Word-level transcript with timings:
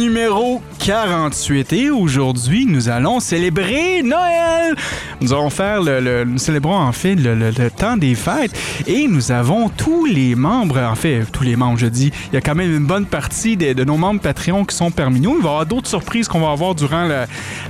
Numéro 0.00 0.62
48. 0.78 1.74
Et 1.74 1.90
aujourd'hui, 1.90 2.64
nous 2.64 2.88
allons 2.88 3.20
célébrer 3.20 4.02
Noël. 4.02 4.74
Nous 5.20 5.34
allons 5.34 5.50
faire 5.50 5.82
le, 5.82 6.24
nous 6.24 6.38
célébrons 6.38 6.76
en 6.76 6.92
fait 6.92 7.14
le, 7.14 7.52
temps 7.70 7.96
des 7.98 8.14
fêtes. 8.14 8.52
Et 8.86 9.06
nous 9.06 9.32
avons 9.32 9.68
tous 9.68 10.06
les 10.06 10.34
membres, 10.34 10.78
en 10.78 10.94
fait, 10.94 11.24
tous 11.30 11.42
les 11.42 11.56
membres, 11.56 11.78
je 11.78 11.86
dis, 11.86 12.10
il 12.32 12.34
y 12.34 12.36
a 12.38 12.40
quand 12.40 12.54
même 12.54 12.74
une 12.74 12.86
bonne 12.86 13.04
partie 13.04 13.56
de, 13.56 13.84
nos 13.84 13.98
membres 13.98 14.20
Patreon 14.20 14.64
qui 14.64 14.74
sont 14.74 14.90
parmi 14.90 15.20
nous. 15.20 15.36
Il 15.36 15.42
va 15.42 15.48
y 15.48 15.52
avoir 15.52 15.66
d'autres 15.66 15.88
surprises 15.88 16.26
qu'on 16.26 16.40
va 16.40 16.52
avoir 16.52 16.74
durant 16.74 17.06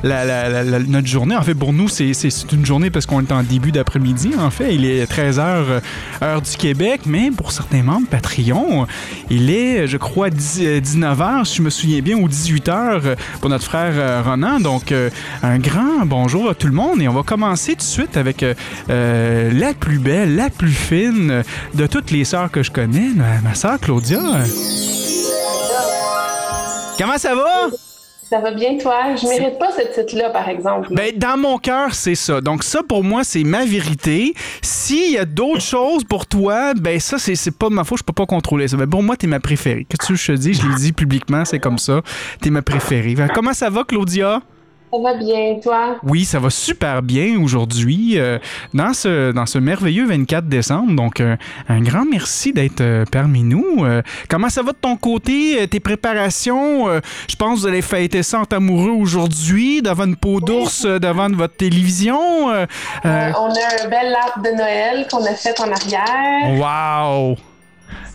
notre 0.05 1.07
journée. 1.07 1.37
En 1.37 1.43
fait, 1.43 1.55
pour 1.55 1.73
nous, 1.73 1.89
c'est- 1.89 2.13
une 2.53 2.67
journée 2.67 2.91
parce 2.91 3.07
qu'on 3.07 3.21
est 3.21 3.33
en 3.33 3.43
début 3.43 3.73
d'après-midi. 3.73 4.33
En 4.39 4.51
fait, 4.51 4.75
il 4.75 4.85
est 4.85 5.07
13h, 5.07 5.81
heure 6.23 6.43
du 6.43 6.57
Québec. 6.57 7.03
Mais 7.07 7.31
pour 7.31 7.51
certains 7.53 7.83
membres 7.83 8.07
Patreon, 8.09 8.87
il 9.29 9.51
est, 9.51 9.87
je 9.89 9.97
crois, 9.97 10.31
19h, 10.31 11.47
si 11.47 11.57
je 11.57 11.63
me 11.63 11.71
souviens 11.71 12.01
bien, 12.01 12.17
ou 12.17 12.29
18h 12.29 13.17
pour 13.41 13.51
notre 13.51 13.65
frère 13.65 13.93
euh, 13.95 14.23
Ronan. 14.25 14.61
Donc, 14.61 14.93
euh, 14.93 15.11
un 15.43 15.59
grand 15.59 16.07
bonjour 16.07 16.51
à 16.51 16.55
tout 16.55 16.67
le 16.69 16.73
monde. 16.73 17.03
Et 17.03 17.09
on 17.09 17.13
va 17.13 17.23
commencer 17.23 17.40
tout 17.41 17.75
de 17.75 17.83
suite 17.83 18.17
avec 18.17 18.43
euh, 18.43 18.55
euh, 18.91 19.51
la 19.53 19.75
plus 19.75 19.99
belle, 19.99 20.37
la 20.37 20.51
plus 20.51 20.73
fine 20.73 21.43
de 21.75 21.87
toutes 21.87 22.11
les 22.11 22.25
sœurs 22.25 22.51
que 22.51 22.63
je 22.63 22.71
connais, 22.71 23.11
ma, 23.43 23.55
sœur 23.55 23.79
Claudia. 23.81 24.21
Comment 26.99 27.19
ça 27.19 27.35
va? 27.35 27.71
Ça 28.29 28.39
va 28.39 28.53
bien, 28.53 28.79
toi? 28.79 29.17
Je 29.17 29.27
mérite 29.27 29.59
pas 29.59 29.71
ce 29.73 30.01
titre-là, 30.01 30.31
par 30.31 30.49
exemple. 30.49 30.95
Ben, 30.95 31.17
dans 31.17 31.37
mon 31.37 31.59
cœur, 31.59 31.95
c'est 31.95 32.15
ça. 32.15 32.41
Donc, 32.41 32.63
ça, 32.63 32.83
pour 32.85 33.03
moi, 33.03 33.25
c'est 33.25 33.43
ma 33.43 33.65
vérité. 33.65 34.35
S'il 34.63 35.15
y 35.15 35.19
a 35.19 35.25
d'autres 35.25 35.63
choses 35.63 36.05
pour 36.05 36.27
toi, 36.27 36.75
ben, 36.75 37.01
ça, 37.01 37.19
c'est 37.19 37.59
pas 37.59 37.71
ma 37.71 37.83
faute. 37.83 37.99
Je 37.99 38.05
peux 38.05 38.13
pas 38.13 38.27
contrôler 38.27 38.69
ça. 38.69 38.77
Mais 38.77 38.87
pour 38.87 39.03
moi, 39.03 39.17
t'es 39.17 39.27
ma 39.27 39.41
préférée. 39.41 39.85
Que 39.85 39.97
tu 39.97 40.15
je 40.15 40.27
te 40.29 40.39
dis? 40.39 40.55
Je 40.55 40.69
l'ai 40.69 40.75
dit 40.77 40.93
publiquement, 40.93 41.45
c'est 41.45 41.59
comme 41.59 41.79
ça. 41.79 42.03
T'es 42.41 42.51
ma 42.51 42.63
préférée. 42.63 43.17
Fait, 43.17 43.29
Comment 43.35 43.53
ça 43.53 43.69
va, 43.69 43.83
Claudia? 43.83 44.41
Ça 44.93 44.99
va 45.01 45.15
bien, 45.15 45.57
toi? 45.63 45.99
Oui, 46.03 46.25
ça 46.25 46.41
va 46.41 46.51
super 46.51 47.01
bien 47.03 47.41
aujourd'hui 47.41 48.19
euh, 48.19 48.39
dans, 48.75 48.93
ce, 48.93 49.31
dans 49.31 49.47
ce 49.47 49.59
merveilleux 49.59 50.07
24 50.07 50.47
décembre. 50.47 50.95
Donc, 50.95 51.21
euh, 51.21 51.37
un 51.69 51.81
grand 51.81 52.05
merci 52.05 52.53
d'être 52.53 52.81
euh, 52.81 53.05
parmi 53.11 53.43
nous. 53.43 53.85
Comment 54.29 54.49
ça 54.49 54.63
va 54.63 54.73
de 54.73 54.79
ton 54.81 54.97
côté, 54.97 55.67
tes 55.69 55.81
préparations? 55.81 56.89
Je 57.29 57.37
pense 57.37 57.55
que 57.55 57.61
vous 57.61 57.67
allez 57.67 57.83
fêter 57.83 58.23
ça 58.23 58.41
entre 58.41 58.57
amoureux 58.57 58.91
aujourd'hui, 58.91 59.81
devant 59.83 60.05
une 60.05 60.17
peau 60.17 60.41
d'ours, 60.41 60.85
devant 60.85 61.29
votre 61.31 61.57
télévision. 61.57 62.19
On 62.19 62.49
a 62.55 62.65
un 63.05 63.89
bel 63.89 64.15
arbre 64.15 64.43
de 64.45 64.57
Noël 64.57 65.07
qu'on 65.11 65.25
a 65.25 65.35
fait 65.35 65.59
en 65.61 65.71
arrière. 65.71 66.59
Wow! 66.59 67.37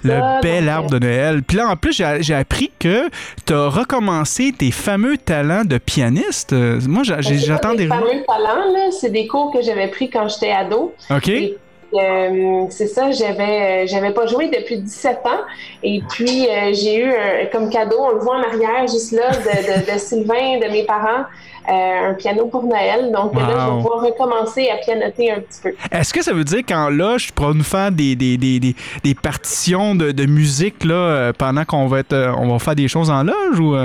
Le 0.03 0.41
bel 0.41 0.69
arbre 0.69 0.89
de 0.89 0.99
Noël. 0.99 1.41
Puis 1.43 1.57
là, 1.57 1.67
en 1.67 1.75
plus, 1.75 2.01
j'ai 2.19 2.35
appris 2.35 2.71
que 2.79 3.09
tu 3.45 3.53
as 3.53 3.67
recommencé 3.67 4.51
tes 4.51 4.71
fameux 4.71 5.17
talents 5.17 5.65
de 5.65 5.77
pianiste. 5.77 6.53
Euh, 6.53 6.79
Moi, 6.87 7.03
j'attends 7.03 7.73
des... 7.73 7.87
fameux 7.87 8.23
talents, 8.27 8.71
là. 8.71 8.91
C'est 8.91 9.09
des 9.11 9.27
cours 9.27 9.51
que 9.51 9.61
j'avais 9.61 9.87
pris 9.87 10.09
quand 10.09 10.27
j'étais 10.27 10.51
ado. 10.51 10.93
OK? 11.09 11.27
Et, 11.27 11.57
euh, 11.95 12.65
c'est 12.69 12.87
ça, 12.87 13.11
j'avais 13.11 13.83
euh, 13.83 13.87
j'avais 13.87 14.11
pas 14.11 14.25
joué 14.27 14.49
depuis 14.49 14.77
17 14.77 15.19
ans. 15.25 15.41
Et 15.83 16.01
puis, 16.09 16.47
euh, 16.47 16.71
j'ai 16.73 16.97
eu 16.97 17.05
un- 17.11 17.45
comme 17.51 17.69
cadeau, 17.69 17.97
on 17.99 18.11
le 18.11 18.19
voit 18.19 18.35
en 18.37 18.43
arrière, 18.43 18.87
juste 18.87 19.11
là, 19.11 19.29
de, 19.31 19.35
de- 19.35 19.93
de 19.93 19.97
Sylvain, 19.99 20.59
de 20.59 20.71
mes 20.71 20.83
parents, 20.83 21.23
euh, 21.69 22.09
un 22.09 22.13
piano 22.13 22.45
pour 22.47 22.63
Noël. 22.63 23.11
Donc 23.11 23.33
là, 23.35 23.41
je 23.49 23.53
vais 23.71 23.77
pouvoir 23.81 24.01
recommencer 24.03 24.69
à 24.69 24.77
pianoter 24.77 25.31
un 25.31 25.39
petit 25.39 25.61
peu. 25.63 25.73
Est-ce 25.91 26.13
que 26.13 26.21
ça 26.23 26.33
veut 26.33 26.43
dire 26.43 26.61
qu'en 26.67 26.89
loge, 26.89 27.27
tu 27.27 27.31
pourras 27.33 27.53
nous 27.53 27.63
faire 27.63 27.91
des, 27.91 28.15
des, 28.15 28.37
des, 28.37 28.59
des, 28.59 28.75
des 29.03 29.15
partitions 29.15 29.95
de, 29.95 30.11
de 30.11 30.25
musique 30.25 30.83
là, 30.83 31.31
pendant 31.37 31.65
qu'on 31.65 31.87
va 31.87 31.99
être 31.99 32.15
on 32.39 32.49
va 32.51 32.59
faire 32.59 32.75
des 32.75 32.87
choses 32.87 33.09
en 33.09 33.23
loge 33.23 33.59
ou? 33.59 33.75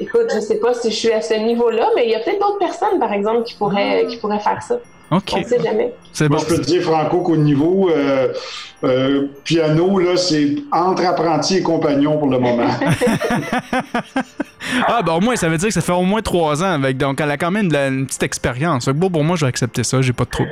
Écoute, 0.00 0.32
je 0.34 0.40
sais 0.40 0.58
pas 0.58 0.74
si 0.74 0.90
je 0.90 0.96
suis 0.96 1.12
à 1.12 1.20
ce 1.20 1.34
niveau-là, 1.34 1.86
mais 1.94 2.06
il 2.06 2.10
y 2.10 2.14
a 2.16 2.18
peut-être 2.18 2.40
d'autres 2.40 2.58
personnes, 2.58 2.98
par 2.98 3.12
exemple, 3.12 3.44
qui 3.44 3.54
pourraient, 3.54 4.04
qui 4.08 4.16
pourraient 4.16 4.40
faire 4.40 4.60
ça. 4.60 4.76
OK. 5.12 5.30
On 5.34 5.38
ne 5.40 5.44
sait 5.44 5.62
jamais. 5.62 5.92
C'est 6.12 6.28
bon. 6.28 6.36
Moi, 6.36 6.44
je 6.48 6.54
peux 6.54 6.60
te 6.60 6.66
dire, 6.66 6.82
Franco, 6.82 7.20
qu'au 7.22 7.36
niveau 7.36 7.90
euh, 7.90 8.32
euh, 8.84 9.26
piano, 9.44 9.98
là, 9.98 10.16
c'est 10.16 10.56
entre 10.72 11.04
apprentis 11.06 11.58
et 11.58 11.62
compagnons 11.62 12.18
pour 12.18 12.28
le 12.28 12.38
moment. 12.38 12.66
Ah 14.88 15.02
ben 15.02 15.14
au 15.14 15.20
moins 15.20 15.36
ça 15.36 15.48
veut 15.48 15.58
dire 15.58 15.68
que 15.68 15.74
ça 15.74 15.80
fait 15.80 15.92
au 15.92 16.02
moins 16.02 16.22
trois 16.22 16.62
ans 16.62 16.72
avec 16.72 16.96
donc 16.96 17.20
elle 17.20 17.30
a 17.30 17.36
quand 17.36 17.50
même 17.50 17.68
de 17.68 17.72
la- 17.74 17.88
une 17.88 18.06
petite 18.06 18.22
expérience. 18.22 18.88
Bon 18.88 19.10
pour 19.10 19.24
moi 19.24 19.36
je 19.36 19.44
vais 19.44 19.48
accepter 19.48 19.82
ça, 19.84 20.00
j'ai 20.00 20.12
pas 20.12 20.24
de 20.24 20.30
trouble. 20.30 20.50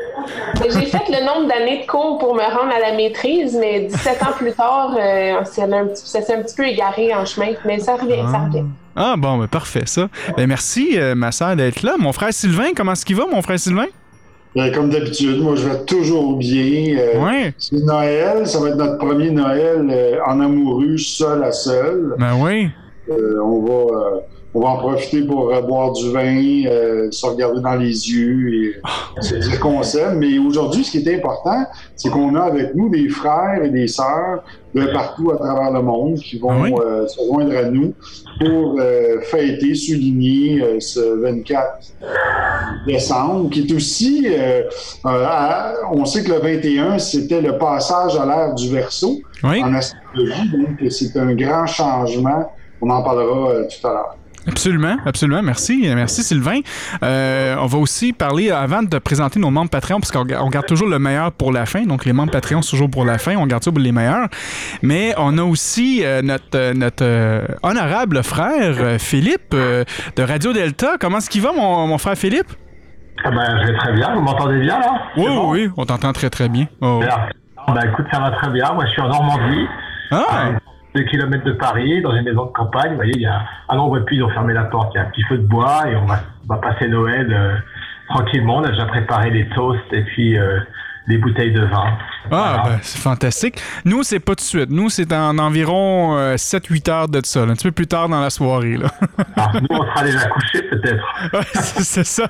Mais 0.61 0.69
J'ai 0.69 0.87
fait 0.87 1.03
le 1.09 1.25
nombre 1.25 1.49
d'années 1.49 1.83
de 1.83 1.87
cours 1.87 2.19
pour 2.19 2.35
me 2.35 2.43
rendre 2.43 2.73
à 2.75 2.81
la 2.81 2.97
maîtrise, 2.97 3.57
mais 3.59 3.81
17 3.87 4.23
ans 4.25 4.33
plus 4.37 4.53
tard, 4.53 4.95
euh, 4.99 5.45
ça 5.45 5.53
s'est 5.53 5.63
un, 5.63 5.87
petit- 5.87 6.03
ça 6.07 6.21
s'est 6.23 6.35
un 6.35 6.43
petit 6.43 6.55
peu 6.57 6.67
égaré 6.67 7.15
en 7.15 7.25
chemin. 7.25 7.53
Mais 7.65 7.79
ça 7.79 7.95
revient, 7.97 8.23
ça 8.31 8.39
revient. 8.39 8.65
Ah 8.97 9.15
bon 9.17 9.39
ben 9.39 9.47
parfait 9.47 9.87
ça. 9.87 10.09
Ben 10.37 10.47
merci 10.49 10.91
euh, 10.99 11.15
ma 11.15 11.31
soeur 11.33 11.55
d'être 11.57 11.83
là. 11.83 11.95
Mon 11.99 12.13
frère 12.13 12.33
Sylvain, 12.33 12.71
comment 12.77 12.93
est-ce 12.93 13.07
qu'il 13.07 13.17
va 13.17 13.25
mon 13.31 13.41
frère 13.43 13.59
Sylvain? 13.61 13.87
Euh, 14.57 14.73
comme 14.73 14.91
d'habitude, 14.91 15.41
moi, 15.41 15.55
je 15.55 15.69
vais 15.69 15.85
toujours 15.85 16.37
bien. 16.37 16.97
Euh, 16.99 17.21
Ouais. 17.25 17.55
C'est 17.59 17.77
Noël, 17.77 18.47
ça 18.47 18.59
va 18.61 18.71
être 18.71 18.77
notre 18.77 18.99
premier 18.99 19.31
Noël 19.31 19.87
euh, 19.91 20.19
en 20.27 20.41
amoureux, 20.41 20.97
seul 20.97 21.45
à 21.45 21.53
seul. 21.53 22.15
Ben 22.19 22.35
oui. 22.41 22.69
Euh, 23.11 23.39
on, 23.43 23.63
va, 23.63 24.21
on 24.53 24.61
va 24.63 24.69
en 24.71 24.77
profiter 24.79 25.23
pour 25.23 25.53
euh, 25.53 25.61
boire 25.63 25.93
du 25.93 26.11
vin, 26.11 26.65
euh, 26.67 27.09
se 27.13 27.25
regarder 27.25 27.61
dans 27.61 27.77
les 27.77 28.11
yeux 28.11 28.53
et 28.53 28.75
se 29.23 29.37
dire 29.37 29.61
qu'on 29.61 29.83
s'aime. 29.85 30.19
Mais 30.19 30.39
aujourd'hui, 30.39 30.83
ce 30.85 30.91
qui 30.91 30.99
est 31.09 31.17
important, 31.19 31.65
c'est 31.95 32.11
qu'on 32.11 32.35
a 32.35 32.41
avec 32.43 32.75
nous 32.75 32.89
des 32.89 33.09
frères 33.09 33.63
et 33.63 33.71
des 33.71 33.87
sœurs 33.87 34.43
de 34.75 34.87
partout 34.93 35.31
à 35.33 35.37
travers 35.37 35.71
le 35.73 35.83
monde 35.83 36.15
qui 36.19 36.39
vont 36.39 36.51
Ah 36.51 36.61
oui? 36.63 36.75
euh, 36.81 37.07
se 37.07 37.21
joindre 37.27 37.57
à 37.57 37.63
nous 37.65 37.93
pour 38.41 38.77
euh, 38.81 39.21
fêter, 39.23 39.75
souligner 39.75 40.61
euh, 40.63 40.81
ce 40.81 41.21
24 41.23 41.69
décembre, 42.87 43.51
qui 43.51 43.61
est 43.61 43.73
aussi, 43.73 44.27
à- 45.05 45.75
on 45.93 46.05
sait 46.05 46.23
que 46.25 46.31
le 46.33 46.39
21, 46.39 46.99
c'était 46.99 47.41
le 47.41 47.57
passage 47.59 48.17
à 48.17 48.27
l'ère 48.27 48.55
du 48.55 48.69
verso 48.69 49.19
Oui. 49.45 49.63
en 49.63 49.75
astrologie, 49.75 50.51
donc 50.53 50.91
c'est 50.91 51.17
un 51.17 51.35
grand 51.35 51.67
changement. 51.67 52.53
On 52.81 52.89
en 52.91 53.03
parlera 53.03 53.65
tout 53.65 53.87
à 53.87 53.91
l'heure. 53.93 54.17
Absolument, 54.47 54.97
absolument. 55.05 55.43
Merci, 55.43 55.83
merci 55.95 56.23
Sylvain. 56.23 56.61
Euh, 57.03 57.57
on 57.61 57.67
va 57.67 57.79
aussi 57.79 58.13
parler, 58.13 58.51
avant 58.51 58.83
de 58.83 58.99
présenter 58.99 59.39
nos 59.39 59.51
membres 59.51 59.71
Patreon, 59.71 60.01
parce 60.01 60.11
qu'on 60.11 60.25
ga- 60.25 60.43
on 60.43 60.49
garde 60.49 60.67
toujours 60.67 60.89
le 60.89 60.99
meilleur 60.99 61.31
pour 61.33 61.53
la 61.53 61.67
fin. 61.67 61.83
Donc, 61.85 62.05
les 62.05 62.13
membres 62.13 62.33
Patreon, 62.33 62.63
c'est 62.63 62.71
toujours 62.71 62.91
pour 62.91 63.05
la 63.05 63.19
fin. 63.19 63.37
On 63.37 63.47
garde 63.47 63.63
ça 63.63 63.71
pour 63.71 63.81
les 63.81 63.93
meilleurs. 63.93 64.29
Mais 64.83 65.15
on 65.19 65.37
a 65.39 65.43
aussi 65.43 66.01
euh, 66.05 66.23
notre, 66.23 66.57
euh, 66.57 66.73
notre 66.75 67.05
euh, 67.05 67.47
honorable 67.63 68.23
frère 68.23 68.99
Philippe 68.99 69.55
de 69.55 70.23
Radio 70.23 70.53
Delta. 70.53 70.97
Comment 70.99 71.19
est-ce 71.19 71.29
qu'il 71.31 71.43
va, 71.43 71.53
mon, 71.53 71.87
mon 71.87 71.99
frère 71.99 72.17
Philippe? 72.17 72.49
Ah 73.25 73.31
ben, 73.31 73.59
je 73.61 73.67
vais 73.73 73.77
très 73.79 73.93
bien. 73.93 74.15
Vous 74.15 74.23
m'entendez 74.23 74.61
bien, 74.61 74.79
là? 74.79 74.93
Oui, 75.17 75.25
oui, 75.29 75.35
bon? 75.35 75.51
oui. 75.53 75.71
On 75.77 75.85
t'entend 75.85 76.13
très, 76.15 76.31
très 76.31 76.49
bien. 76.49 76.67
Oh. 76.81 77.01
Bien. 77.01 77.11
Ah, 77.67 77.73
Ben, 77.75 77.91
écoute, 77.91 78.07
ça 78.11 78.19
va 78.19 78.31
très 78.31 78.51
bien. 78.51 78.73
Moi, 78.73 78.87
je 78.87 78.91
suis 78.93 79.03
en 79.03 79.09
Normandie, 79.09 79.67
Ah! 80.11 80.53
À 80.95 80.99
deux 80.99 81.05
kilomètres 81.05 81.45
de 81.45 81.53
Paris, 81.53 82.03
dans 82.03 82.15
une 82.15 82.25
maison 82.25 82.47
de 82.47 82.53
campagne. 82.53 82.91
Vous 82.91 82.97
voyez, 82.97 83.15
il 83.17 83.23
y 83.23 83.27
a 83.27 83.43
un 83.69 83.77
nombre 83.77 84.01
puis 84.01 84.17
ils 84.17 84.23
ont 84.23 84.31
fermé 84.31 84.55
la 84.55 84.65
porte. 84.65 84.93
Il 84.95 84.99
y 84.99 85.01
a 85.01 85.07
un 85.07 85.11
petit 85.11 85.23
feu 85.23 85.39
de 85.39 85.47
bois 85.47 85.89
et 85.89 85.97
on 85.97 86.07
va, 86.07 86.21
on 86.49 86.55
va 86.55 86.61
passer 86.61 86.89
Noël 86.89 87.33
euh, 87.33 87.57
tranquillement. 88.09 88.59
On 88.59 88.65
a 88.65 88.71
déjà 88.71 88.87
préparé 88.87 89.31
les 89.31 89.49
toasts 89.51 89.93
et 89.93 90.03
puis 90.03 90.37
euh, 90.37 90.59
des 91.09 91.19
bouteilles 91.19 91.53
de 91.53 91.63
vin. 91.63 91.97
Ah, 92.31 92.63
ben, 92.65 92.79
c'est 92.83 92.99
fantastique. 93.01 93.61
Nous, 93.85 94.03
c'est 94.03 94.21
pas 94.21 94.33
tout 94.33 94.43
de 94.45 94.49
suite. 94.49 94.71
Nous, 94.71 94.91
c'est 94.91 95.13
en 95.13 95.39
environ 95.39 96.17
7-8 96.35 96.91
heures 96.91 97.09
de 97.09 97.21
ça, 97.25 97.45
là, 97.45 97.53
un 97.53 97.55
petit 97.55 97.69
peu 97.69 97.73
plus 97.73 97.87
tard 97.87 98.09
dans 98.09 98.21
la 98.21 98.31
soirée. 98.31 98.77
Là. 98.77 98.89
Alors, 99.37 99.55
nous, 99.55 99.69
on 99.71 99.85
sera 99.87 100.05
déjà 100.05 100.29
couchés 100.29 100.63
peut-être. 100.63 101.05
Ouais, 101.33 101.45
c'est 101.53 102.05
ça. 102.05 102.27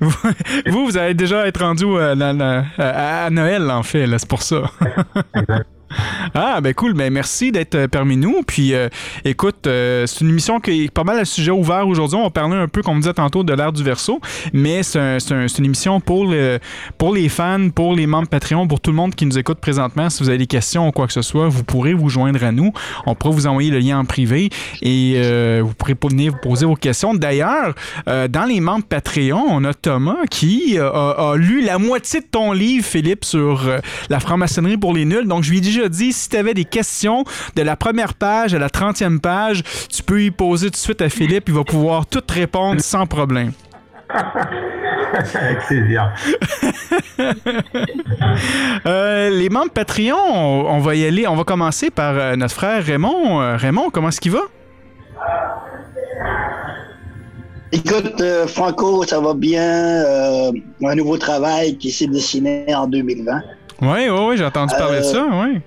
Vous, 0.00 0.86
vous, 0.86 0.96
allez 0.96 1.14
déjà 1.14 1.46
être 1.46 1.60
rendu 1.60 1.84
euh, 1.84 2.64
à, 2.78 3.24
à 3.26 3.30
Noël, 3.30 3.70
en 3.70 3.82
fait, 3.82 4.06
là, 4.06 4.18
c'est 4.18 4.28
pour 4.28 4.42
ça. 4.42 4.62
Exact. 5.34 5.66
Ah, 6.34 6.60
ben 6.60 6.74
cool. 6.74 6.94
Ben 6.94 7.12
merci 7.12 7.52
d'être 7.52 7.74
euh, 7.74 7.88
parmi 7.88 8.16
nous. 8.16 8.42
Puis, 8.46 8.74
euh, 8.74 8.88
écoute, 9.24 9.66
euh, 9.66 10.06
c'est 10.06 10.20
une 10.22 10.30
émission 10.30 10.60
qui 10.60 10.84
est 10.84 10.90
pas 10.90 11.04
mal 11.04 11.18
à 11.18 11.24
sujet 11.24 11.50
ouvert 11.50 11.86
aujourd'hui. 11.86 12.18
On 12.22 12.30
parler 12.30 12.56
un 12.56 12.68
peu, 12.68 12.82
comme 12.82 12.96
on 12.96 13.00
disait 13.00 13.12
tantôt, 13.14 13.44
de 13.44 13.52
l'ère 13.52 13.72
du 13.72 13.82
verso. 13.82 14.20
Mais 14.52 14.82
c'est 14.82 14.98
un- 14.98 15.18
c'est 15.18 15.34
un- 15.34 15.48
c'est 15.48 15.58
une 15.58 15.66
émission 15.66 16.00
pour, 16.00 16.26
le- 16.26 16.58
pour 16.98 17.14
les 17.14 17.28
fans, 17.28 17.68
pour 17.70 17.94
les 17.94 18.06
membres 18.06 18.28
Patreon, 18.28 18.66
pour 18.66 18.80
tout 18.80 18.90
le 18.90 18.96
monde 18.96 19.14
qui 19.14 19.26
nous 19.26 19.38
écoute 19.38 19.58
présentement. 19.58 20.10
Si 20.10 20.22
vous 20.22 20.28
avez 20.28 20.38
des 20.38 20.46
questions 20.46 20.88
ou 20.88 20.92
quoi 20.92 21.06
que 21.06 21.12
ce 21.12 21.22
soit, 21.22 21.48
vous 21.48 21.64
pourrez 21.64 21.94
vous 21.94 22.08
joindre 22.08 22.42
à 22.44 22.52
nous. 22.52 22.72
On 23.06 23.14
pourra 23.14 23.32
vous 23.34 23.46
envoyer 23.46 23.70
le 23.70 23.78
lien 23.78 23.98
en 23.98 24.04
privé 24.04 24.50
et 24.82 25.60
vous 25.62 25.74
pourrez 25.74 25.94
venir 26.10 26.32
vous 26.32 26.38
poser 26.38 26.66
vos 26.66 26.74
questions. 26.76 27.14
D'ailleurs, 27.14 27.74
dans 28.06 28.44
les 28.48 28.60
membres 28.60 28.84
Patreon, 28.88 29.44
on 29.48 29.64
a 29.64 29.74
Thomas 29.74 30.24
qui 30.30 30.78
a, 30.78 31.34
lu 31.36 31.62
la 31.64 31.78
moitié 31.78 32.20
de 32.20 32.26
ton 32.30 32.52
livre, 32.52 32.84
Philippe, 32.84 33.24
sur 33.24 33.68
la 34.10 34.20
franc-maçonnerie 34.20 34.76
pour 34.76 34.92
les 34.94 35.04
nuls. 35.04 35.26
Donc, 35.26 35.44
je 35.44 35.50
lui 35.50 35.58
ai 35.58 35.60
déjà 35.88 36.04
dit, 36.04 36.12
si 36.12 36.28
tu 36.28 36.36
avais 36.36 36.54
des 36.54 36.64
questions 36.64 37.24
de 37.56 37.62
la 37.62 37.76
première 37.76 38.14
page 38.14 38.54
à 38.54 38.58
la 38.58 38.68
30e 38.68 39.20
page, 39.20 39.62
tu 39.90 40.02
peux 40.02 40.22
y 40.22 40.30
poser 40.30 40.66
tout 40.66 40.72
de 40.72 40.76
suite 40.76 41.02
à 41.02 41.08
Philippe. 41.08 41.44
Il 41.48 41.54
va 41.54 41.64
pouvoir 41.64 42.06
tout 42.06 42.22
répondre 42.28 42.80
sans 42.80 43.06
problème. 43.06 43.52
Avec 44.10 45.58
plaisir. 45.66 46.12
Euh, 48.86 49.30
les 49.30 49.48
membres 49.48 49.70
Patreon, 49.70 50.16
on, 50.16 50.66
on 50.68 50.78
va 50.80 50.94
y 50.94 51.06
aller. 51.06 51.26
On 51.26 51.36
va 51.36 51.44
commencer 51.44 51.90
par 51.90 52.14
euh, 52.16 52.36
notre 52.36 52.54
frère 52.54 52.84
Raymond. 52.84 53.40
Euh, 53.40 53.56
Raymond, 53.56 53.90
comment 53.90 54.08
est-ce 54.08 54.20
qu'il 54.20 54.32
va? 54.32 54.42
Écoute, 57.72 58.20
euh, 58.20 58.46
Franco, 58.46 59.04
ça 59.04 59.20
va 59.20 59.34
bien. 59.34 59.62
euh, 60.04 60.52
un 60.84 60.94
nouveau 60.94 61.16
travail 61.18 61.76
qui 61.76 61.90
s'est 61.90 62.06
dessiné 62.06 62.66
en 62.74 62.86
2020. 62.86 63.40
Oui, 63.82 63.88
oui, 64.08 64.08
oui, 64.10 64.36
j'ai 64.36 64.44
entendu 64.44 64.74
parler 64.76 64.98
de 64.98 65.04
ça, 65.04 65.26
oui. 65.32 65.60